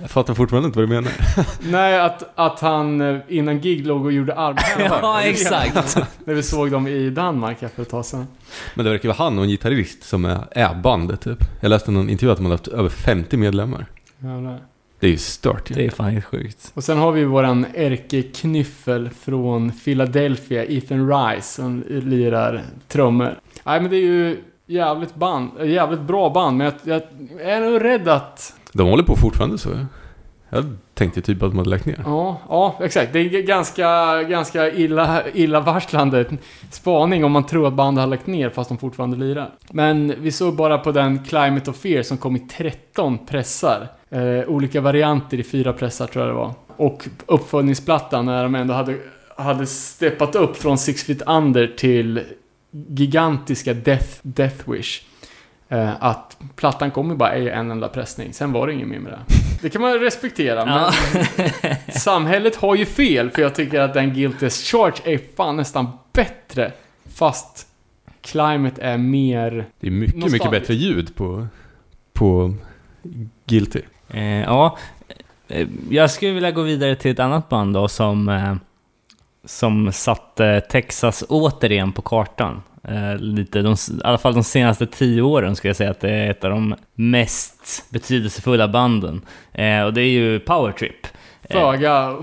Jag 0.00 0.10
fattar 0.10 0.34
fortfarande 0.34 0.66
inte 0.66 0.78
vad 0.78 0.88
du 0.88 0.94
menar. 0.94 1.12
Nej, 1.60 2.00
att, 2.00 2.32
att 2.34 2.60
han 2.60 3.00
eh, 3.00 3.20
innan 3.28 3.60
gig 3.60 3.86
låg 3.86 4.04
och 4.04 4.12
gjorde 4.12 4.34
armhävningar. 4.34 4.98
ja, 5.02 5.22
exakt. 5.22 5.96
När 6.24 6.34
vi 6.34 6.42
såg 6.42 6.70
dem 6.70 6.88
i 6.88 7.10
Danmark 7.10 7.58
för 7.58 7.82
ett 7.82 7.90
tag 7.90 8.04
sedan. 8.04 8.26
Men 8.74 8.84
det 8.84 8.90
verkar 8.90 9.08
vara 9.08 9.18
han 9.18 9.38
och 9.38 9.44
en 9.44 9.50
gitarrist 9.50 10.02
som 10.02 10.24
är, 10.24 10.44
är 10.50 10.74
bandet 10.74 11.20
typ. 11.20 11.38
Jag 11.60 11.68
läste 11.68 11.90
någon 11.90 12.10
intervju 12.10 12.32
att 12.32 12.38
de 12.38 12.44
hade 12.44 12.54
haft 12.54 12.68
över 12.68 12.88
50 12.88 13.36
medlemmar. 13.36 13.86
Jävlar. 14.18 14.60
Det 15.00 15.06
är 15.06 15.10
ju 15.10 15.18
stört. 15.18 15.74
Det 15.74 15.86
är 15.86 15.90
fan 15.90 16.10
helt 16.10 16.24
sjukt. 16.24 16.72
Och 16.74 16.84
sen 16.84 16.98
har 16.98 17.12
vi 17.12 17.24
våran 17.24 17.66
ärkeknyffel 17.74 19.10
från 19.10 19.72
Philadelphia, 19.72 20.64
Ethan 20.64 21.08
Rice, 21.08 21.54
som 21.54 21.84
lirar 21.88 22.62
trummor. 22.88 23.38
Nej 23.64 23.80
men 23.80 23.90
det 23.90 23.96
är 23.96 24.00
ju 24.00 24.36
jävligt 24.66 25.14
band, 25.14 25.50
äh, 25.60 25.70
jävligt 25.70 26.00
bra 26.00 26.30
band, 26.30 26.56
men 26.56 26.72
jag, 26.84 27.02
jag 27.02 27.02
är 27.40 27.60
nog 27.60 27.84
rädd 27.84 28.08
att... 28.08 28.54
De 28.72 28.88
håller 28.88 29.04
på 29.04 29.16
fortfarande 29.16 29.58
så. 29.58 29.68
Jag 30.48 30.64
tänkte 30.94 31.20
typ 31.20 31.42
att 31.42 31.50
de 31.50 31.58
hade 31.58 31.70
lagt 31.70 31.86
ner. 31.86 32.02
Ja, 32.04 32.40
ja 32.48 32.74
exakt. 32.80 33.12
Det 33.12 33.18
är 33.18 33.42
ganska, 33.42 34.22
ganska 34.22 34.70
illa, 34.70 35.22
illavarslande 35.32 36.26
spaning 36.70 37.24
om 37.24 37.32
man 37.32 37.46
tror 37.46 37.68
att 37.68 37.74
bandet 37.74 38.02
har 38.02 38.06
lagt 38.06 38.26
ner 38.26 38.50
fast 38.50 38.68
de 38.68 38.78
fortfarande 38.78 39.16
lirar. 39.16 39.50
Men 39.70 40.14
vi 40.18 40.32
såg 40.32 40.56
bara 40.56 40.78
på 40.78 40.92
den 40.92 41.24
Climate 41.24 41.70
of 41.70 41.76
Fear 41.76 42.02
som 42.02 42.16
kom 42.16 42.36
i 42.36 42.38
13 42.38 43.26
pressar. 43.26 43.88
Eh, 44.10 44.48
olika 44.48 44.80
varianter 44.80 45.40
i 45.40 45.42
fyra 45.42 45.72
pressar 45.72 46.06
tror 46.06 46.24
jag 46.24 46.34
det 46.34 46.38
var. 46.38 46.52
Och 46.76 47.08
uppföljningsplattan 47.26 48.26
när 48.26 48.42
de 48.42 48.54
ändå 48.54 48.74
hade, 48.74 48.96
hade 49.36 49.66
steppat 49.66 50.34
upp 50.34 50.56
från 50.56 50.78
Six 50.78 51.04
Feet 51.04 51.22
Under 51.26 51.66
till 51.66 52.20
gigantiska 52.88 53.74
Death, 53.74 54.08
Death 54.22 54.70
Wish. 54.70 55.02
Eh, 55.68 56.02
att 56.04 56.38
plattan 56.56 56.90
kom 56.90 57.10
ju 57.10 57.16
bara 57.16 57.36
i 57.36 57.48
en 57.48 57.70
enda 57.70 57.88
pressning, 57.88 58.32
sen 58.32 58.52
var 58.52 58.66
det 58.66 58.72
inget 58.72 58.88
mer 58.88 58.98
med 58.98 59.12
det. 59.12 59.18
Det 59.62 59.70
kan 59.70 59.82
man 59.82 59.98
respektera, 59.98 60.66
men 60.66 60.92
samhället 61.92 62.56
har 62.56 62.74
ju 62.74 62.86
fel, 62.86 63.30
för 63.30 63.42
jag 63.42 63.54
tycker 63.54 63.80
att 63.80 63.94
den 63.94 64.14
Guilty 64.14 64.46
as 64.46 64.62
Charge 64.62 64.96
är 65.04 65.20
fan 65.36 65.56
nästan 65.56 65.88
bättre. 66.12 66.72
Fast 67.06 67.66
Climate 68.20 68.82
är 68.82 68.98
mer... 68.98 69.66
Det 69.80 69.86
är 69.86 69.90
mycket, 69.90 70.32
mycket 70.32 70.50
bättre 70.50 70.74
ljud 70.74 71.16
på, 71.16 71.46
på 72.12 72.54
Guilty. 73.46 73.80
Eh, 74.08 74.42
ja, 74.42 74.78
eh, 75.48 75.68
jag 75.90 76.10
skulle 76.10 76.32
vilja 76.32 76.50
gå 76.50 76.62
vidare 76.62 76.96
till 76.96 77.10
ett 77.10 77.18
annat 77.20 77.48
band 77.48 77.74
då 77.74 77.88
som, 77.88 78.28
eh, 78.28 78.54
som 79.44 79.92
satte 79.92 80.60
Texas 80.60 81.24
återigen 81.28 81.92
på 81.92 82.02
kartan. 82.02 82.62
Eh, 82.88 83.16
lite, 83.16 83.62
de, 83.62 83.72
I 83.72 83.76
alla 84.04 84.18
fall 84.18 84.34
de 84.34 84.44
senaste 84.44 84.86
tio 84.86 85.22
åren 85.22 85.56
skulle 85.56 85.68
jag 85.68 85.76
säga 85.76 85.90
att 85.90 86.00
det 86.00 86.10
är 86.10 86.30
ett 86.30 86.44
av 86.44 86.50
de 86.50 86.74
mest 86.94 87.84
betydelsefulla 87.90 88.68
banden. 88.68 89.22
Eh, 89.52 89.82
och 89.82 89.94
det 89.94 90.00
är 90.00 90.10
ju 90.10 90.40
Power 90.40 90.72
Trip. 90.72 91.06
Eh, 91.42 91.60
Föga 91.60 92.16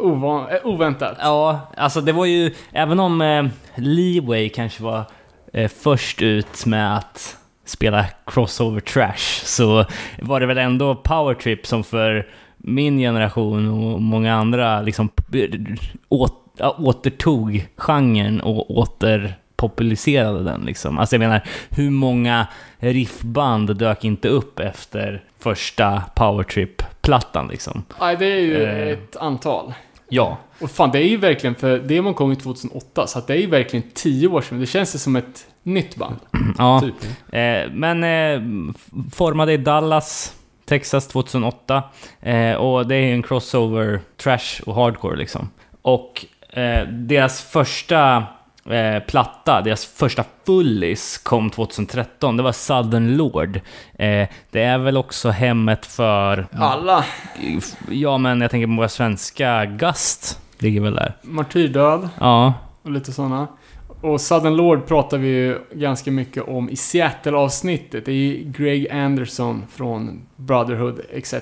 ovan, 0.00 0.48
eh, 0.48 0.66
oväntat. 0.66 1.16
Ja, 1.20 1.60
alltså 1.76 2.00
det 2.00 2.12
var 2.12 2.26
ju, 2.26 2.54
även 2.72 3.00
om 3.00 3.20
eh, 3.20 3.46
Leeway 3.76 4.48
kanske 4.48 4.82
var 4.82 5.04
eh, 5.52 5.68
först 5.68 6.22
ut 6.22 6.66
med 6.66 6.96
att 6.96 7.36
spela 7.64 8.06
crossover 8.26 8.80
trash, 8.80 9.44
så 9.44 9.84
var 10.22 10.40
det 10.40 10.46
väl 10.46 10.58
ändå 10.58 10.94
Power 10.94 11.34
Trip 11.34 11.66
som 11.66 11.84
för 11.84 12.26
min 12.58 12.98
generation 12.98 13.68
och 13.68 14.02
många 14.02 14.34
andra 14.34 14.82
liksom 14.82 15.08
återtog 16.78 17.66
genren 17.76 18.40
och 18.40 18.70
återpopulariserade 18.78 20.44
den 20.44 20.60
liksom. 20.60 20.98
Alltså 20.98 21.14
jag 21.16 21.20
menar, 21.20 21.42
hur 21.70 21.90
många 21.90 22.46
riffband 22.78 23.76
dök 23.76 24.04
inte 24.04 24.28
upp 24.28 24.60
efter 24.60 25.24
första 25.38 26.02
Power 26.16 26.44
Trip-plattan 26.44 27.48
liksom? 27.48 27.82
Nej, 28.00 28.16
det 28.16 28.26
är 28.26 28.40
ju 28.40 28.62
Eh. 28.64 28.88
ett 28.88 29.16
antal. 29.16 29.72
Ja, 30.10 30.38
Och 30.60 30.70
fan, 30.70 30.90
det 30.90 30.98
är 30.98 31.08
ju 31.08 31.16
verkligen, 31.16 31.54
för 31.54 31.78
demon 31.78 32.14
kom 32.14 32.30
ju 32.30 32.36
2008, 32.36 33.06
så 33.06 33.20
det 33.26 33.32
är 33.32 33.36
ju 33.38 33.46
verkligen 33.46 33.90
10 33.94 34.28
år 34.28 34.40
sedan. 34.40 34.60
Det 34.60 34.66
känns 34.66 34.94
ju 34.94 34.98
som 34.98 35.16
ett 35.16 35.46
nytt 35.62 35.96
band. 35.96 36.16
ja. 36.58 36.80
Typ. 36.80 36.94
Eh, 37.34 37.72
men 37.72 38.04
eh, 38.04 38.40
formade 39.12 39.52
i 39.52 39.56
Dallas, 39.56 40.34
Texas 40.68 41.08
2008. 41.08 41.82
Eh, 42.20 42.52
och 42.54 42.86
det 42.86 42.94
är 42.94 43.12
en 43.14 43.22
crossover 43.22 44.00
trash 44.16 44.62
och 44.66 44.74
hardcore 44.74 45.16
liksom. 45.16 45.50
Och 45.82 46.24
eh, 46.50 46.88
deras 46.88 47.42
första 47.42 48.24
eh, 48.70 49.02
platta, 49.02 49.62
deras 49.62 49.86
första 49.86 50.24
fullis 50.46 51.18
kom 51.18 51.50
2013. 51.50 52.36
Det 52.36 52.42
var 52.42 52.52
Southern 52.52 53.16
Lord. 53.16 53.56
Eh, 53.98 54.28
det 54.50 54.62
är 54.62 54.78
väl 54.78 54.96
också 54.96 55.30
hemmet 55.30 55.86
för... 55.86 56.46
Alla. 56.52 57.04
Ja, 57.90 58.18
men 58.18 58.40
jag 58.40 58.50
tänker 58.50 58.66
på 58.66 58.72
våra 58.72 58.88
svenska 58.88 59.64
Gust. 59.64 60.40
Ligger 60.58 60.80
väl 60.80 60.94
där. 60.94 61.12
Martyrdöd 61.22 62.08
Ja. 62.20 62.54
och 62.82 62.90
lite 62.90 63.12
sådana. 63.12 63.46
Och 64.00 64.20
Southern 64.20 64.56
Lord 64.56 64.86
pratar 64.86 65.18
vi 65.18 65.28
ju 65.28 65.58
ganska 65.72 66.10
mycket 66.10 66.48
om 66.48 66.70
i 66.70 66.76
Seattle-avsnittet. 66.76 68.04
Det 68.04 68.12
är 68.12 68.14
ju 68.14 68.44
Greg 68.44 68.90
Anderson 68.90 69.64
från 69.70 70.20
Brotherhood, 70.36 71.00
etc. 71.12 71.34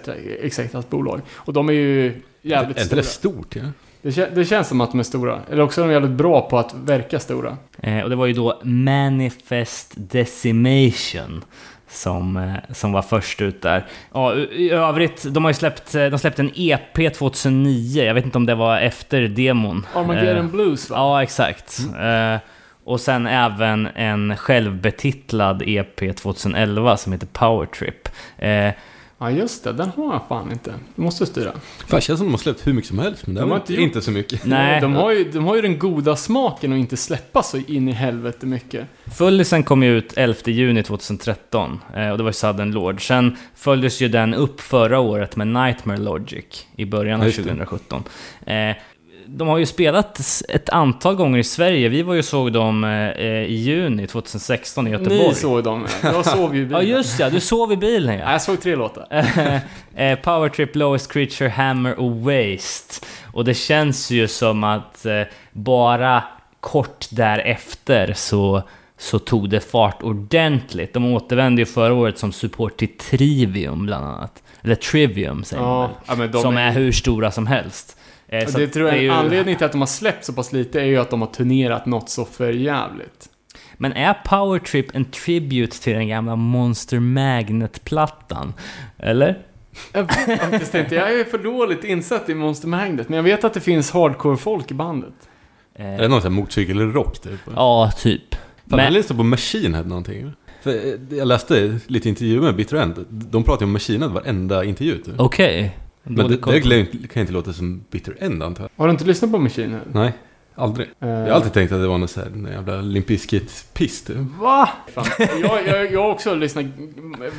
Executas 0.43 0.91
bolag. 0.91 1.21
Och 1.33 1.53
de 1.53 1.69
är 1.69 1.73
ju 1.73 2.23
jävligt 2.43 2.77
Är 2.77 2.83
inte 2.83 3.03
stora. 3.03 3.03
det 3.03 3.07
stort? 3.07 3.57
Ja? 3.57 3.63
Det, 4.03 4.35
det 4.35 4.45
känns 4.45 4.69
som 4.69 4.81
att 4.81 4.91
de 4.91 4.99
är 5.01 5.05
stora. 5.05 5.41
Eller 5.51 5.63
också 5.63 5.81
är 5.83 5.87
de 5.87 5.93
jävligt 5.93 6.11
bra 6.11 6.49
på 6.51 6.59
att 6.59 6.75
verka 6.75 7.21
stora. 7.21 7.57
Eh, 7.81 8.01
och 8.01 8.11
det 8.11 8.17
var 8.17 8.27
ju 8.27 8.33
då 8.33 8.61
Manifest 8.63 9.93
Decimation 9.97 11.45
som, 11.89 12.37
eh, 12.37 12.75
som 12.75 12.93
var 12.93 13.03
först 13.03 13.41
ut 13.41 13.63
där. 13.63 13.85
Ja, 14.15 14.35
i- 14.35 14.71
övrigt, 14.71 15.25
de 15.31 15.45
har 15.45 15.53
släppt, 15.53 15.95
eh, 15.95 16.07
de 16.07 16.19
släppte 16.19 16.43
en 16.43 16.51
EP 16.55 17.11
2009. 17.11 18.05
Jag 18.05 18.15
vet 18.15 18.25
inte 18.25 18.39
om 18.39 18.47
det 18.47 18.55
var 18.55 18.79
efter 18.81 19.23
demon. 19.29 19.87
Armageddon 19.95 20.45
Eh, 20.47 20.51
Blues 20.51 20.91
va? 20.91 20.97
Ja, 20.97 21.23
exakt. 21.23 21.79
Eh, 22.01 22.37
och 22.85 23.01
sen 23.01 23.27
även 23.27 23.89
en 23.95 24.37
självbetitlad 24.37 25.63
EP 25.67 26.13
2011 26.13 26.97
som 26.97 27.13
heter 27.13 27.27
Power 27.27 27.67
Trip. 27.67 28.09
Eh, 28.39 28.71
Ja, 29.19 29.31
just 29.31 29.65
det. 29.65 29.73
Den 29.73 29.89
har 29.97 30.13
jag 30.13 30.23
fan 30.29 30.53
inte. 30.53 30.75
Du 30.97 31.03
måste 31.03 31.27
styra. 31.27 31.53
Fan, 31.89 32.01
känns 32.01 32.19
som 32.19 32.27
de 32.27 32.31
har 32.33 32.39
släppt 32.39 32.67
hur 32.67 32.73
mycket 32.73 32.89
som 32.89 32.99
helst, 32.99 33.27
men 33.27 33.35
det 33.35 33.41
De 33.41 33.51
har 33.51 33.57
inte, 33.57 33.73
inte 33.73 33.83
gjort- 33.83 33.89
inte 33.89 34.03
så 34.03 34.11
mycket. 34.11 34.45
nej, 34.45 34.81
De 34.81 34.95
har, 34.95 35.13
ju, 35.13 35.25
de 35.31 35.45
har 35.45 35.57
ju 35.57 35.63
den 35.63 35.79
goda 35.79 36.17
smaken 36.17 36.73
att 36.73 36.79
inte 36.79 36.97
släppa 36.97 37.43
så 37.43 37.57
in 37.67 37.89
i 37.89 37.93
helvete 37.93 38.47
mycket. 38.47 38.87
Fullisen 39.19 39.63
kom 39.63 39.83
ju 39.83 39.99
ut 39.99 40.13
11 40.17 40.39
juni 40.45 40.83
2013 40.83 41.81
eh, 41.95 42.11
och 42.11 42.19
det 42.19 42.25
var 42.25 42.33
Southern 42.33 42.71
Lord. 42.73 43.07
Sen 43.07 43.37
följdes 43.55 44.01
ju 44.01 44.09
den 44.09 44.35
upp 44.35 44.61
förra 44.61 44.99
året 45.01 45.37
med 45.37 45.47
Nightmare 45.49 45.99
Logic 45.99 46.67
i 46.77 46.85
början 46.85 47.21
av 47.21 47.27
Just 47.27 47.37
det. 47.37 47.43
2017. 47.43 48.03
Eh, 49.27 49.31
de 49.31 49.49
har 49.49 49.59
ju 49.59 49.67
spelat 49.67 50.21
ett 50.49 50.69
antal 50.69 51.15
gånger 51.15 51.39
i 51.39 51.45
Sverige. 51.45 51.89
Vi 51.89 52.03
var 52.03 52.15
ju 52.15 52.23
såg 52.23 52.53
dem 52.53 52.85
eh, 52.85 52.91
i 53.45 53.55
juni 53.55 54.07
2016 54.07 54.87
i 54.87 54.91
Göteborg. 54.91 55.29
Ni 55.29 55.35
såg 55.35 55.65
dem. 55.65 55.87
Jag 56.03 56.27
sov 56.27 56.57
ju 56.57 56.63
i 56.63 56.65
Ja 56.73 56.79
bilen. 56.79 56.97
just 56.97 57.21
ja, 57.21 57.31
du 57.31 57.41
sov 57.41 57.73
i 57.73 57.77
bilen 57.77 58.15
Ja, 58.19 58.25
ja. 58.25 58.33
jag 58.33 58.43
såg 58.43 58.61
tre 58.61 58.77
låtar. 58.77 59.07
eh, 59.97 60.19
Power 60.19 60.49
Trip, 60.49 60.77
Lowest 60.77 61.13
Creature, 61.13 61.49
Hammer 61.49 62.01
och 62.01 62.17
Waste. 62.17 63.07
Och 63.33 63.45
det 63.45 63.55
känns 63.55 64.11
ju 64.11 64.29
som 64.29 64.65
att 64.65 65.07
eh, 65.07 65.23
bara 65.53 66.23
kort 66.61 67.07
därefter 67.11 68.13
så, 68.17 68.63
så 68.99 69.19
tog 69.19 69.51
det 69.51 69.61
fart 69.61 70.03
ordentligt. 70.03 70.95
De 70.95 71.15
återvände 71.15 71.63
ju 71.63 71.67
förra 71.67 71.95
året 71.95 72.19
som 72.19 72.33
support 72.33 72.77
till 72.77 72.99
Trivium 72.99 73.87
bland 73.87 74.05
annat. 74.07 74.43
Eller 74.63 74.75
Trivium 74.75 75.45
säger 75.45 75.63
man 75.63 75.91
Ja, 76.07 76.15
väl. 76.15 76.31
ja, 76.35 76.41
som 76.41 76.57
är 76.57 76.73
hur 76.73 76.93
stora 76.93 77.31
som 77.31 77.47
helst. 77.47 77.96
Eh, 78.29 78.47
så 78.49 78.59
det 78.59 78.69
tror 78.69 78.89
jag 78.89 79.03
ju- 79.03 79.11
anledning 79.11 79.57
till 79.57 79.65
att 79.67 79.73
de 79.73 79.81
har 79.81 79.87
släppt 79.87 80.25
så 80.25 80.33
pass 80.33 80.53
lite 80.53 80.81
är 80.81 80.85
ju 80.85 80.97
att 80.97 81.11
de 81.11 81.21
har 81.21 81.29
turnerat 81.29 81.87
något 81.87 82.09
så 82.11 82.25
för 82.25 82.53
jävligt. 82.53 83.29
Men 83.77 83.93
är 83.93 84.15
Power 84.25 84.59
Trip 84.59 84.95
en 84.95 85.05
tribute 85.05 85.83
till 85.83 85.93
den 85.95 86.09
gamla 86.09 86.37
Monster 86.37 86.99
Magnet-plattan? 87.01 88.53
Eller? 88.99 89.39
Jag 89.93 90.03
vet 90.03 90.41
faktiskt 90.41 90.75
inte. 90.75 90.95
Jag 90.95 91.21
är 91.21 91.25
för 91.25 91.39
dåligt 91.39 91.85
insatt 91.85 92.29
i 92.29 92.35
Monster 92.35 92.69
Magnet, 92.69 93.09
men 93.09 93.17
jag 93.17 93.23
vet 93.25 93.45
att 93.45 93.55
det 93.55 93.61
finns 93.61 93.91
hardcore-folk 93.91 94.71
i 94.71 94.75
bandet. 94.75 95.15
Eh, 95.75 95.87
Är 95.87 95.99
det 95.99 96.09
någon 96.09 96.23
sån 96.23 96.33
här 96.33 96.41
motorcykelrock 96.41 97.19
typ? 97.19 97.41
ja, 97.55 97.93
typ. 97.99 98.35
Fan, 98.35 98.41
Men- 98.65 98.85
jag 98.85 98.93
läste 98.93 99.15
på 99.15 99.23
Machine 99.23 99.75
Head 99.75 99.85
någonting. 99.85 100.33
För 100.63 100.71
eh, 100.71 101.19
jag 101.19 101.29
läste 101.29 101.79
lite 101.87 102.09
intervjuer 102.09 102.41
med 102.43 102.57
Bitter 102.57 102.77
End. 102.77 103.05
De 103.09 103.45
pratar 103.45 103.61
ju 103.63 103.67
om 103.67 103.73
Machine 103.73 104.03
Head 104.03 104.09
varenda 104.13 104.65
intervju. 104.65 104.99
Typ. 104.99 105.15
Okej. 105.19 105.77
Men 106.07 106.29
det, 106.29 106.37
det 106.37 106.43
kan 106.43 106.55
ju 107.15 107.21
inte- 107.21 107.33
låta 107.33 107.53
som 107.53 107.85
Bitter 107.91 108.17
End 108.21 108.43
antar 108.43 108.63
jag. 108.65 108.71
Har 108.83 108.87
du 108.89 108.93
inte 108.93 109.05
lyssnat 109.05 109.33
på 109.33 109.39
Machine 109.39 109.71
Head? 109.73 109.81
Nej, 109.93 110.13
aldrig. 110.55 110.89
Eh, 111.01 111.09
Jag 111.09 111.17
har 111.27 111.31
alltid 111.31 111.53
tänkt 111.53 111.73
att 111.73 111.81
det 111.81 111.89
var 111.89 111.99
någon 111.99 112.09
sån 112.09 112.45
här 112.47 112.53
jävla 112.53 112.81
Limp 112.81 113.07
Bizkit-piss 113.07 114.03
typ. 114.07 114.17
Va? 114.41 114.69
Fan. 114.95 115.05
Jag, 115.43 115.67
jag, 115.67 115.93
jag 115.93 116.03
har 116.03 116.11
också 116.11 116.35
lyssnat 116.35 116.67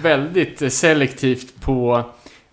väldigt 0.02 0.73
selektivt 0.73 1.61
på... 1.61 2.03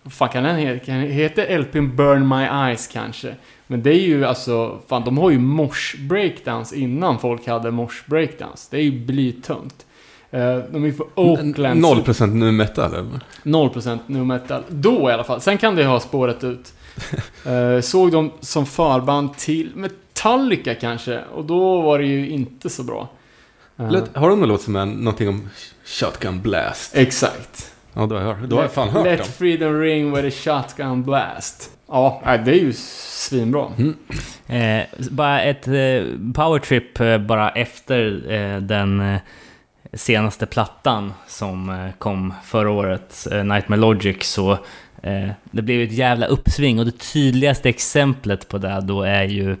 Vad 0.03 0.13
fan 0.13 0.29
kan 0.29 0.43
den 0.43 0.55
heta? 0.55 0.91
Heta 0.91 1.41
LPn 1.57 1.95
Burn 1.95 2.27
My 2.27 2.43
Eyes 2.67 2.87
kanske? 2.87 3.35
Men 3.67 3.83
det 3.83 3.89
är 3.89 3.99
ju 4.01 4.25
alltså... 4.25 4.79
Fan, 4.89 5.03
de 5.05 5.17
har 5.17 5.29
ju 5.31 5.39
mosh 5.39 5.97
breakdowns 6.09 6.73
innan 6.73 7.19
folk 7.19 7.47
hade 7.47 7.71
mosh 7.71 8.03
breakdowns. 8.05 8.67
Det 8.69 8.77
är 8.77 8.81
ju 8.81 9.05
blytungt. 9.05 9.85
Eh, 10.35 10.57
de 10.71 10.85
är 10.85 10.91
för 10.91 11.05
Oakland. 11.15 11.85
0% 11.85 12.33
nu 12.33 12.51
metal 12.51 12.93
eller? 12.93 13.19
0% 13.43 13.99
nu 14.07 14.23
metal. 14.23 14.63
Då 14.69 15.09
i 15.09 15.13
alla 15.13 15.23
fall. 15.23 15.41
Sen 15.41 15.57
kan 15.57 15.75
det 15.75 15.85
ha 15.85 15.99
spåret 15.99 16.43
ut. 16.43 16.73
Eh, 17.45 17.81
såg 17.81 18.11
dem 18.11 18.31
som 18.39 18.65
förband 18.65 19.37
till 19.37 19.71
Metallica 19.75 20.75
kanske. 20.75 21.19
Och 21.35 21.45
då 21.45 21.81
var 21.81 21.99
det 21.99 22.05
ju 22.05 22.29
inte 22.29 22.69
så 22.69 22.83
bra. 22.83 23.09
Eh, 23.79 23.91
Let- 23.91 24.15
Har 24.15 24.29
de 24.29 24.39
någon 24.39 24.49
låt 24.49 24.61
som 24.61 24.75
är 24.75 24.85
någonting 24.85 25.29
om 25.29 25.49
Shotgun 25.85 26.41
Blast? 26.41 26.95
Exakt. 26.97 27.71
Ja, 27.93 28.05
då 28.05 28.15
har 28.17 28.21
jag, 28.23 28.37
då 28.49 28.55
har 28.55 28.63
jag 28.63 28.71
fan 28.71 28.89
hört 28.89 29.05
Let 29.05 29.17
dem. 29.19 29.27
freedom 29.37 29.79
ring 29.81 30.15
with 30.15 30.27
a 30.27 30.31
shotgun 30.31 31.03
blast. 31.03 31.71
Ja, 31.87 32.21
det 32.45 32.51
är 32.51 32.55
ju 32.59 32.73
svinbra. 32.75 33.65
Eh, 34.47 34.83
bara 35.11 35.41
ett 35.41 35.67
eh, 35.67 35.73
powertrip 36.33 36.99
eh, 36.99 37.17
bara 37.17 37.49
efter 37.49 38.31
eh, 38.31 38.61
den 38.61 38.99
eh, 39.13 39.19
senaste 39.95 40.45
plattan 40.45 41.13
som 41.27 41.69
eh, 41.69 41.91
kom 41.97 42.33
förra 42.43 42.69
året, 42.69 43.27
eh, 43.31 43.43
Nightmare 43.43 43.79
Logic, 43.79 44.23
så 44.23 44.51
eh, 45.01 45.29
det 45.51 45.61
blev 45.61 45.81
ett 45.81 45.91
jävla 45.91 46.25
uppsving 46.25 46.79
och 46.79 46.85
det 46.85 46.99
tydligaste 47.13 47.69
exemplet 47.69 48.47
på 48.49 48.57
det 48.57 48.81
då 48.83 49.01
är 49.01 49.23
ju, 49.23 49.57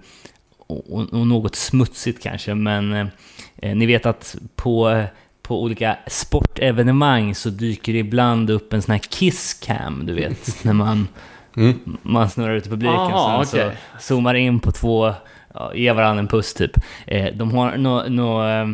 och, 0.67 1.27
något 1.27 1.55
smutsigt 1.55 2.23
kanske, 2.23 2.55
men 2.55 3.09
ni 3.55 3.85
vet 3.85 4.05
att 4.05 4.35
på 4.55 5.03
på 5.41 5.63
olika 5.63 5.97
sportevenemang 6.07 7.35
så 7.35 7.49
dyker 7.49 7.93
det 7.93 7.99
ibland 7.99 8.49
upp 8.49 8.73
en 8.73 8.81
sån 8.81 8.91
här 8.91 8.99
kisscam, 8.99 10.05
du 10.05 10.13
vet, 10.13 10.63
när 10.63 10.73
man, 10.73 11.07
Mm. 11.57 11.97
man 12.01 12.29
snurrar 12.29 12.55
ut 12.55 12.67
i 12.67 12.69
publiken. 12.69 12.95
Aha, 12.95 13.37
och 13.37 13.47
sen 13.47 13.67
okej. 13.67 13.77
så 13.99 14.07
zoomar 14.07 14.33
in 14.33 14.59
på 14.59 14.71
två, 14.71 15.13
ja, 15.53 15.73
ger 15.75 15.93
varandra 15.93 16.19
en 16.19 16.27
puss 16.27 16.53
typ. 16.53 16.71
De 17.33 17.51
har 17.51 17.77
något 17.77 18.11
nå, 18.11 18.47
eh, 18.47 18.67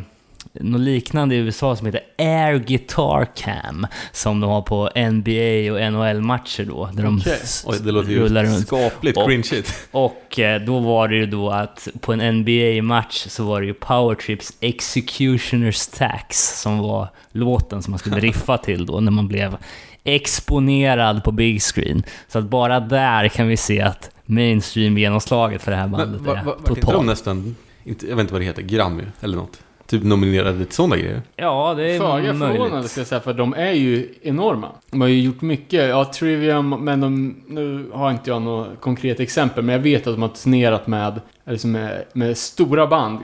nå 0.53 0.77
liknande 0.77 1.35
i 1.35 1.37
USA 1.37 1.75
som 1.75 1.85
heter 1.85 2.01
Air 2.17 2.57
Guitar 2.59 3.25
Cam, 3.35 3.87
som 4.11 4.39
de 4.39 4.49
har 4.49 4.61
på 4.61 4.89
NBA 4.95 5.73
och 5.73 5.91
NHL-matcher 5.93 6.65
då, 6.65 6.89
där 6.93 7.03
de 7.03 7.21
Oj, 7.65 7.77
det 7.83 7.91
låter 7.91 8.09
ju 8.09 8.19
rullar 8.19 8.43
runt. 8.43 8.67
skapligt 8.67 9.17
Och- 9.17 9.25
cringeigt. 9.27 9.87
Och 9.91 10.39
eh, 10.39 10.61
då 10.61 10.79
var 10.79 11.07
det 11.07 11.15
ju 11.15 11.25
då 11.25 11.49
att 11.49 11.87
på 12.01 12.13
en 12.13 12.21
NBA-match 12.39 13.25
så 13.29 13.43
var 13.43 13.61
det 13.61 13.67
ju 13.67 13.73
Powertrips 13.73 14.53
Executioner's 14.59 15.97
Tax 15.97 16.61
som 16.61 16.79
var 16.79 17.07
låten 17.31 17.81
som 17.83 17.91
man 17.91 17.99
skulle 17.99 18.19
riffa 18.19 18.57
till 18.57 18.85
då 18.85 18.99
när 18.99 19.11
man 19.11 19.27
blev 19.27 19.57
exponerad 20.03 21.23
på 21.23 21.31
big 21.31 21.61
screen. 21.61 22.03
Så 22.27 22.39
att 22.39 22.45
bara 22.45 22.79
där 22.79 23.27
kan 23.27 23.47
vi 23.47 23.57
se 23.57 23.81
att 23.81 24.09
mainstream-genomslaget 24.25 25.61
för 25.61 25.71
det 25.71 25.77
här 25.77 25.87
bandet 25.87 26.21
Men 26.21 26.37
är 26.37 26.43
va, 26.43 26.43
va, 26.45 26.55
inte 26.59 26.73
de 26.73 26.81
totalt. 26.81 27.05
nästan, 27.05 27.55
jag 27.83 27.93
vet 27.95 28.19
inte 28.19 28.33
vad 28.33 28.41
det 28.41 28.45
heter, 28.45 28.61
Grammy 28.61 29.03
eller 29.21 29.37
något? 29.37 29.59
Typ 29.91 30.03
nominerade 30.03 30.65
till 30.65 30.75
sådana 30.75 30.97
grejer. 30.97 31.21
Ja, 31.35 31.73
det 31.77 31.91
är 31.91 31.99
Föga 31.99 32.33
förvånande 32.33 32.87
ska 32.87 32.99
jag 32.99 33.07
säga, 33.07 33.21
för 33.21 33.33
de 33.33 33.53
är 33.53 33.71
ju 33.71 34.13
enorma. 34.21 34.67
De 34.91 35.01
har 35.01 35.07
ju 35.07 35.21
gjort 35.21 35.41
mycket, 35.41 35.89
ja, 35.89 36.11
Trivium, 36.13 36.69
men 36.69 37.01
de, 37.01 37.35
nu 37.47 37.89
har 37.93 38.11
inte 38.11 38.29
jag 38.29 38.41
något 38.41 38.81
konkret 38.81 39.19
exempel, 39.19 39.63
men 39.63 39.73
jag 39.73 39.79
vet 39.79 40.07
att 40.07 40.13
de 40.13 40.21
har 40.21 40.29
turnerat 40.29 40.87
med, 40.87 41.21
liksom 41.45 41.71
med, 41.71 42.03
med 42.13 42.37
stora 42.37 42.87
band 42.87 43.19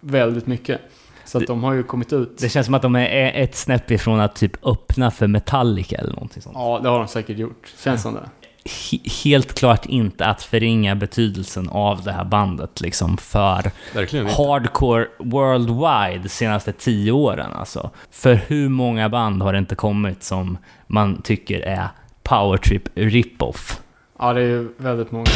väldigt 0.00 0.46
mycket. 0.46 0.80
Så 1.24 1.38
att 1.38 1.46
de 1.46 1.64
har 1.64 1.72
ju 1.72 1.82
kommit 1.82 2.12
ut. 2.12 2.38
Det 2.38 2.48
känns 2.48 2.66
som 2.66 2.74
att 2.74 2.82
de 2.82 2.96
är 2.96 3.32
ett 3.42 3.54
snäpp 3.54 3.90
ifrån 3.90 4.20
att 4.20 4.34
typ 4.34 4.66
öppna 4.66 5.10
för 5.10 5.26
Metallica 5.26 5.96
eller 5.96 6.12
någonting 6.12 6.42
sånt. 6.42 6.56
Ja, 6.58 6.80
det 6.82 6.88
har 6.88 6.98
de 6.98 7.08
säkert 7.08 7.38
gjort. 7.38 7.74
Känns 7.84 8.02
som 8.02 8.14
det. 8.14 8.39
He- 8.70 9.24
helt 9.24 9.54
klart 9.58 9.86
inte 9.86 10.26
att 10.26 10.42
förringa 10.42 10.94
betydelsen 10.94 11.68
av 11.68 12.02
det 12.02 12.12
här 12.12 12.24
bandet 12.24 12.80
liksom 12.80 13.16
för 13.16 13.70
Verkligen 13.94 14.26
hardcore 14.26 15.06
worldwide 15.18 16.22
de 16.22 16.28
senaste 16.28 16.72
tio 16.72 17.12
åren 17.12 17.52
alltså. 17.52 17.90
För 18.10 18.34
hur 18.34 18.68
många 18.68 19.08
band 19.08 19.42
har 19.42 19.52
det 19.52 19.58
inte 19.58 19.74
kommit 19.74 20.22
som 20.24 20.58
man 20.86 21.22
tycker 21.22 21.60
är 21.60 21.88
powertrip 22.22 22.88
rip-off? 22.94 23.80
Ja, 24.18 24.32
det 24.32 24.40
är 24.40 24.46
ju 24.46 24.68
väldigt 24.76 25.10
många. 25.12 25.26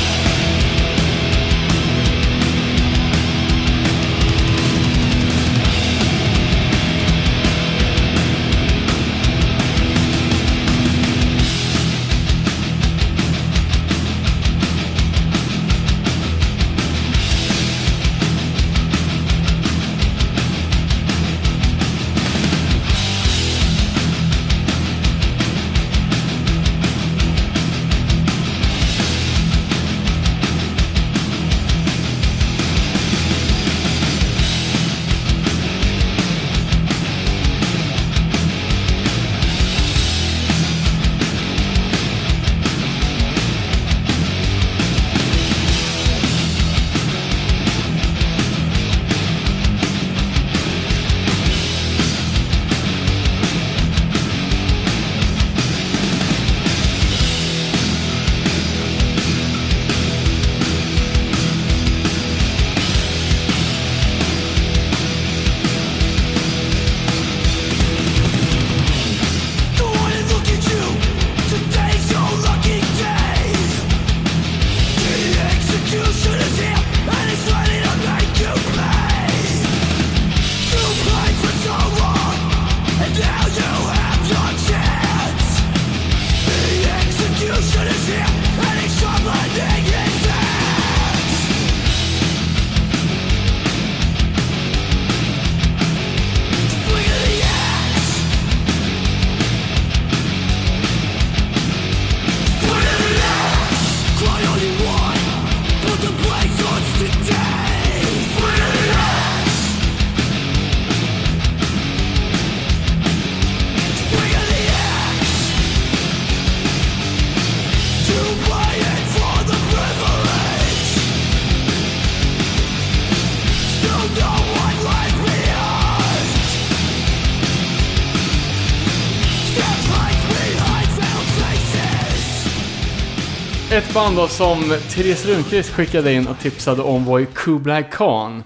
Ett 133.94 134.00
band 134.00 134.16
då 134.16 134.28
som 134.28 134.60
Therese 134.90 135.26
Lundqvist 135.26 135.70
skickade 135.70 136.12
in 136.12 136.26
och 136.26 136.38
tipsade 136.38 136.82
om 136.82 137.04
var 137.04 137.18
ju 137.18 137.26
Kublai 137.26 137.84
Khan. 137.90 138.44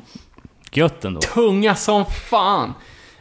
Gött 0.72 1.04
ändå. 1.04 1.20
Tunga 1.20 1.74
som 1.74 2.04
fan! 2.04 2.74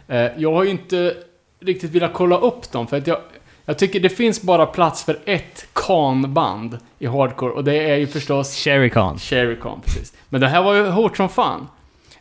Eh, 0.08 0.28
jag 0.38 0.54
har 0.54 0.64
ju 0.64 0.70
inte 0.70 1.16
riktigt 1.60 1.92
velat 1.92 2.14
kolla 2.14 2.38
upp 2.38 2.72
dem, 2.72 2.88
för 2.88 2.98
att 2.98 3.08
jag, 3.08 3.18
jag 3.66 3.78
tycker 3.78 4.00
det 4.00 4.10
finns 4.10 4.42
bara 4.42 4.66
plats 4.66 5.04
för 5.04 5.20
ett 5.26 5.68
Khan-band 5.74 6.78
i 7.00 7.06
hardcore, 7.06 7.52
och 7.52 7.64
det 7.64 7.90
är 7.90 7.96
ju 7.96 8.08
förstås 8.08 8.56
Sherry 8.56 8.90
Khan. 8.90 9.18
Cherry 9.18 9.60
Khan, 9.60 9.82
precis. 9.86 10.14
Men 10.30 10.42
det 10.42 10.48
här 10.48 10.64
var 10.64 10.74
ju 10.74 10.88
hårt 10.88 11.18
som 11.18 11.30
fan. 11.30 11.68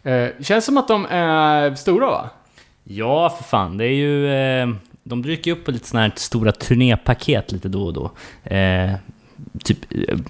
Eh, 0.02 0.28
känns 0.40 0.64
som 0.64 0.76
att 0.76 0.88
de 0.88 1.06
är 1.10 1.74
stora 1.74 2.06
va? 2.06 2.30
Ja, 2.84 3.30
för 3.30 3.44
fan. 3.44 3.78
Det 3.78 3.84
är 3.84 3.94
ju... 3.94 4.34
Eh, 4.34 4.68
de 5.08 5.22
dyker 5.22 5.52
upp 5.52 5.64
på 5.64 5.70
lite 5.70 5.88
såna 5.88 6.02
här 6.02 6.12
stora 6.16 6.52
turnépaket 6.52 7.52
lite 7.52 7.68
då 7.68 7.84
och 7.86 7.92
då. 7.92 8.10
Typ, 9.64 9.78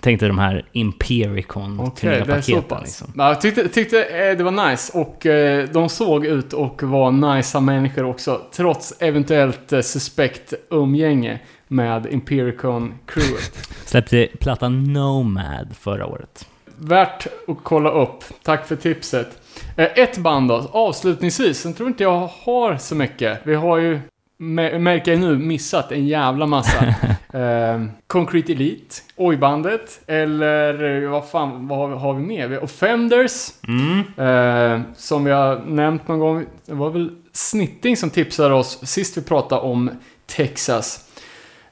tänk 0.00 0.20
dig 0.20 0.28
de 0.28 0.38
här 0.38 0.64
Impericon 0.72 1.76
så 1.76 2.06
paketen 2.26 2.78
liksom. 2.82 3.12
Ja, 3.16 3.28
Jag 3.28 3.40
tyckte, 3.40 3.68
tyckte 3.68 4.04
eh, 4.04 4.36
det 4.36 4.44
var 4.44 4.70
nice 4.70 4.98
och 4.98 5.26
eh, 5.26 5.68
de 5.72 5.88
såg 5.88 6.26
ut 6.26 6.52
och 6.52 6.82
var 6.82 7.36
nicea 7.36 7.60
människor 7.60 8.04
också. 8.04 8.40
Trots 8.52 8.94
eventuellt 8.98 9.72
eh, 9.72 9.80
suspekt 9.80 10.54
umgänge 10.70 11.40
med 11.68 12.06
Impericon-crewet. 12.06 13.68
Släppte 13.86 14.28
plattan 14.40 14.92
Nomad 14.92 15.76
förra 15.80 16.06
året. 16.06 16.48
Värt 16.78 17.26
att 17.48 17.56
kolla 17.62 17.90
upp. 17.90 18.24
Tack 18.42 18.66
för 18.66 18.76
tipset. 18.76 19.42
Ett 19.76 20.18
band 20.18 20.48
då, 20.48 20.70
avslutningsvis. 20.72 21.58
Sen 21.60 21.74
tror 21.74 21.88
inte 21.88 22.02
jag 22.02 22.30
har 22.44 22.76
så 22.76 22.94
mycket. 22.94 23.40
Vi 23.44 23.54
har 23.54 23.78
ju, 23.78 24.00
märker 24.38 25.12
jag 25.12 25.20
nu, 25.20 25.38
missat 25.38 25.92
en 25.92 26.06
jävla 26.06 26.46
massa. 26.46 26.84
eh, 27.32 27.84
Concrete 28.06 28.52
Elite, 28.52 28.94
Oj-bandet, 29.16 30.00
eller 30.06 31.02
eh, 31.04 31.10
vad 31.10 31.28
fan, 31.28 31.68
vad 31.68 31.78
har 31.78 31.88
vi, 31.88 31.94
har 31.96 32.14
vi 32.14 32.20
mer? 32.26 32.62
Offenders, 32.64 33.48
Mm. 33.68 33.98
eh, 34.16 34.80
som 34.96 35.24
vi 35.24 35.30
har 35.30 35.58
nämnt 35.66 36.08
någon 36.08 36.18
gång. 36.18 36.46
Det 36.66 36.74
var 36.74 36.90
väl 36.90 37.10
Snitting 37.32 37.96
som 37.96 38.10
tipsade 38.10 38.54
oss 38.54 38.78
sist 38.86 39.16
vi 39.16 39.22
pratade 39.22 39.60
om 39.60 39.90
Texas. 40.26 41.00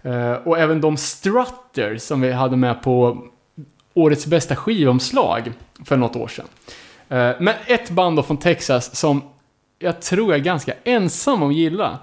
Eh, 0.02 0.32
och 0.32 0.58
även 0.58 0.80
de 0.80 0.96
Strutter 0.96 1.96
som 1.98 2.20
vi 2.20 2.32
hade 2.32 2.56
med 2.56 2.82
på 2.82 3.26
årets 3.94 4.26
bästa 4.26 4.56
skivomslag 4.56 5.52
för 5.84 5.96
något 5.96 6.16
år 6.16 6.28
sedan. 6.28 6.46
Eh, 7.08 7.36
Men 7.40 7.54
ett 7.66 7.90
band 7.90 8.16
då 8.16 8.22
från 8.22 8.36
Texas 8.36 8.96
som 8.96 9.22
jag 9.78 10.02
tror 10.02 10.30
jag 10.32 10.40
är 10.40 10.44
ganska 10.44 10.72
ensam 10.84 11.42
om 11.42 11.48
att 11.48 11.54
gilla. 11.54 11.98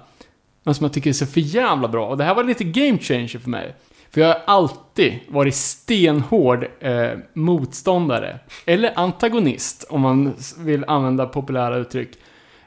Men 0.62 0.74
som 0.74 0.84
jag 0.84 0.92
tycker 0.92 1.10
är 1.10 1.14
så 1.14 1.26
för 1.26 1.40
jävla 1.40 1.88
bra. 1.88 2.06
Och 2.08 2.16
det 2.16 2.24
här 2.24 2.34
var 2.34 2.44
lite 2.44 2.64
game 2.64 2.98
changer 2.98 3.38
för 3.38 3.50
mig. 3.50 3.74
För 4.10 4.20
jag 4.20 4.28
har 4.28 4.40
alltid 4.46 5.18
varit 5.28 5.54
stenhård 5.54 6.66
eh, 6.80 7.10
motståndare. 7.32 8.38
Eller 8.66 8.92
antagonist, 8.98 9.86
om 9.90 10.00
man 10.00 10.34
vill 10.58 10.84
använda 10.84 11.26
populära 11.26 11.76
uttryck. 11.76 12.10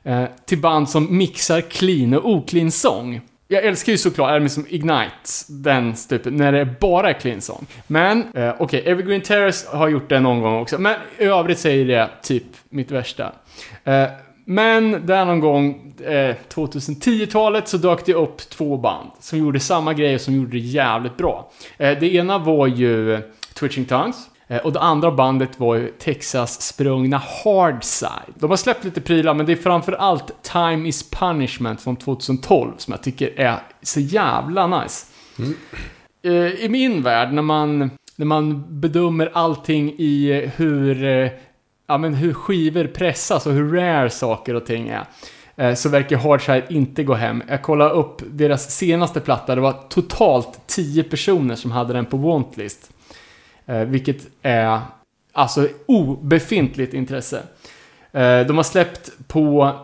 Eh, 0.03 0.23
till 0.45 0.61
band 0.61 0.89
som 0.89 1.17
mixar 1.17 1.61
clean 1.61 2.13
och 2.13 2.29
oclean 2.29 2.71
sång. 2.71 3.21
Jag 3.47 3.65
älskar 3.65 3.91
ju 3.91 3.97
såklart 3.97 4.31
Army 4.31 4.49
som 4.49 4.65
Ignite, 4.69 5.29
den 5.47 5.93
typen, 6.09 6.35
när 6.35 6.51
det 6.51 6.65
bara 6.79 7.09
är 7.09 7.13
clean 7.13 7.41
sång. 7.41 7.65
Men, 7.87 8.33
eh, 8.33 8.53
okej, 8.59 8.83
Evergreen 8.85 9.21
Terrace 9.21 9.77
har 9.77 9.89
gjort 9.89 10.09
det 10.09 10.19
någon 10.19 10.41
gång 10.41 10.61
också, 10.61 10.77
men 10.77 10.95
i 11.17 11.23
övrigt 11.23 11.59
säger 11.59 11.85
det 11.85 12.09
typ 12.23 12.43
mitt 12.69 12.91
värsta. 12.91 13.31
Eh, 13.83 14.07
men 14.45 15.05
där 15.05 15.25
någon 15.25 15.39
gång, 15.39 15.93
eh, 16.05 16.35
2010-talet, 16.49 17.67
så 17.67 17.77
dök 17.77 18.05
det 18.05 18.13
upp 18.13 18.37
två 18.49 18.77
band 18.77 19.09
som 19.19 19.39
gjorde 19.39 19.59
samma 19.59 19.93
grej 19.93 20.15
och 20.15 20.21
som 20.21 20.35
gjorde 20.35 20.51
det 20.51 20.57
jävligt 20.59 21.17
bra. 21.17 21.51
Eh, 21.77 21.99
det 21.99 22.15
ena 22.15 22.37
var 22.37 22.67
ju 22.67 23.21
Twitching 23.53 23.85
Tongues. 23.85 24.15
Eh, 24.47 24.57
Och 24.57 24.73
det 24.73 24.79
andra 24.79 25.11
bandet 25.11 25.59
var 25.59 25.75
ju 25.75 25.87
Texas-sprungna 25.99 27.21
Hardside. 27.43 28.33
De 28.35 28.49
har 28.49 28.57
släppt 28.57 28.83
lite 28.83 29.01
prylar, 29.01 29.33
men 29.33 29.45
det 29.45 29.51
är 29.51 29.55
framförallt 29.55 30.43
Time 30.43 30.89
is 30.89 31.09
Punishment 31.09 31.81
från 31.81 31.95
2012 31.95 32.71
som 32.77 32.91
jag 32.91 33.03
tycker 33.03 33.39
är 33.39 33.59
så 33.81 33.99
jävla 33.99 34.67
nice. 34.81 35.05
Eh, 36.23 36.31
I 36.65 36.67
min 36.69 37.01
värld, 37.03 37.33
när 37.33 37.41
man, 37.41 37.91
när 38.15 38.25
man 38.25 38.63
bedömer 38.79 39.29
allting 39.33 39.93
i 39.97 40.41
eh, 40.43 40.49
hur, 40.55 41.03
ja, 41.87 41.97
men 41.97 42.13
hur 42.13 42.33
skivor 42.33 42.87
pressas 42.87 43.45
och 43.45 43.53
hur 43.53 43.71
rare 43.73 44.09
saker 44.09 44.53
och 44.53 44.65
ting 44.65 44.89
är, 44.89 45.05
eh, 45.55 45.73
så 45.73 45.89
verkar 45.89 46.17
Hardside 46.17 46.63
inte 46.69 47.03
gå 47.03 47.13
hem. 47.13 47.43
Jag 47.47 47.61
kollade 47.61 47.91
upp 47.91 48.21
deras 48.25 48.71
senaste 48.71 49.19
platta, 49.19 49.55
det 49.55 49.61
var 49.61 49.75
totalt 49.89 50.59
10 50.67 51.03
personer 51.03 51.55
som 51.55 51.71
hade 51.71 51.93
den 51.93 52.05
på 52.05 52.17
wantlist. 52.17 52.91
Eh, 53.65 53.79
vilket 53.79 54.27
är 54.41 54.79
alltså 55.33 55.67
obefintligt 55.85 56.93
intresse. 56.93 57.43
Eh, 58.11 58.39
de 58.39 58.57
har 58.57 58.63
släppt 58.63 59.11
på 59.27 59.75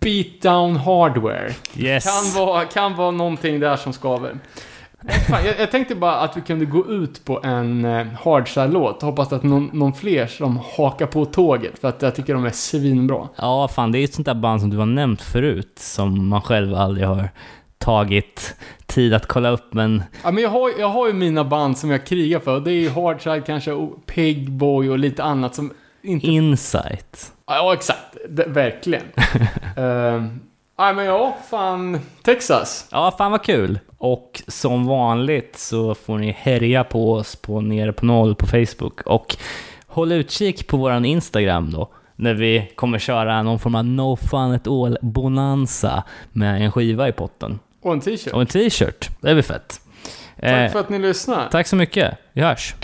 Beatdown 0.00 0.76
Hardware. 0.76 1.54
Yes. 1.76 2.04
Kan 2.04 2.44
vara, 2.44 2.64
kan 2.64 2.96
vara 2.96 3.10
någonting 3.10 3.60
där 3.60 3.76
som 3.76 3.92
skaver. 3.92 4.38
Fan, 5.08 5.44
jag, 5.44 5.60
jag 5.60 5.70
tänkte 5.70 5.94
bara 5.94 6.16
att 6.16 6.36
vi 6.36 6.40
kunde 6.40 6.64
gå 6.64 6.86
ut 6.86 7.24
på 7.24 7.40
en 7.44 7.84
eh, 7.84 8.06
Hardside-låt. 8.06 9.02
Hoppas 9.02 9.32
att 9.32 9.42
någon, 9.42 9.70
någon 9.72 9.92
fler 9.92 10.26
som 10.26 10.60
hakar 10.76 11.06
på 11.06 11.24
tåget. 11.24 11.78
För 11.78 11.88
att 11.88 12.02
jag 12.02 12.14
tycker 12.14 12.34
de 12.34 12.44
är 12.44 12.50
svinbra. 12.50 13.28
Ja, 13.36 13.68
fan 13.68 13.92
det 13.92 13.98
är 13.98 14.00
ju 14.00 14.04
ett 14.04 14.14
sånt 14.14 14.26
där 14.26 14.34
band 14.34 14.60
som 14.60 14.70
du 14.70 14.76
har 14.76 14.86
nämnt 14.86 15.22
förut, 15.22 15.72
som 15.76 16.28
man 16.28 16.42
själv 16.42 16.74
aldrig 16.74 17.06
har 17.06 17.28
tagit 17.78 18.56
tid 18.86 19.14
att 19.14 19.26
kolla 19.26 19.50
upp, 19.50 19.74
men 19.74 20.02
Ja, 20.24 20.30
men 20.30 20.42
jag, 20.42 20.50
har, 20.50 20.72
jag 20.78 20.88
har 20.88 21.06
ju 21.06 21.12
mina 21.12 21.44
band 21.44 21.78
som 21.78 21.90
jag 21.90 22.06
krigar 22.06 22.40
för. 22.40 22.60
Det 22.60 22.70
är 22.70 22.80
ju 22.80 22.90
Hardside 22.90 23.46
kanske, 23.46 23.72
och 23.72 24.06
Pigboy 24.06 24.90
och 24.90 24.98
lite 24.98 25.22
annat 25.22 25.54
som 25.54 25.70
inte... 26.02 26.26
Insight. 26.26 27.32
Ja, 27.46 27.74
exakt. 27.74 28.16
Det, 28.28 28.44
verkligen. 28.46 29.04
uh, 29.78 30.24
Nej, 30.78 30.94
men 30.94 31.04
ja, 31.04 31.36
fan. 31.50 32.00
Texas. 32.22 32.88
Ja, 32.90 33.14
fan 33.18 33.30
vad 33.30 33.42
kul! 33.44 33.78
Och 33.98 34.42
som 34.48 34.86
vanligt 34.86 35.58
så 35.58 35.94
får 35.94 36.18
ni 36.18 36.30
härja 36.30 36.84
på 36.84 37.12
oss 37.12 37.36
på 37.36 37.60
Nere 37.60 37.92
på 37.92 38.06
Noll 38.06 38.34
på 38.34 38.46
Facebook 38.46 39.00
och 39.00 39.36
håll 39.86 40.12
utkik 40.12 40.66
på 40.66 40.76
våran 40.76 41.04
Instagram 41.04 41.70
då, 41.70 41.88
när 42.16 42.34
vi 42.34 42.72
kommer 42.74 42.98
köra 42.98 43.42
någon 43.42 43.58
form 43.58 43.74
av 43.74 43.84
No 43.84 44.16
Fun 44.16 44.52
At 44.54 44.66
All 44.68 44.98
Bonanza 45.02 46.02
med 46.32 46.62
en 46.62 46.72
skiva 46.72 47.08
i 47.08 47.12
potten. 47.12 47.58
Och 47.82 47.92
en 47.92 48.00
t-shirt. 48.00 48.32
Och 48.32 48.40
en 48.40 48.46
t-shirt, 48.46 49.10
det 49.20 49.34
blir 49.34 49.42
fett. 49.42 49.80
Tack 50.40 50.50
Eh, 50.50 50.72
för 50.72 50.80
att 50.80 50.88
ni 50.88 50.98
lyssnar. 50.98 51.48
tack 51.48 51.66
så 51.66 51.76
mycket, 51.76 52.18
vi 52.32 52.42
hörs! 52.42 52.74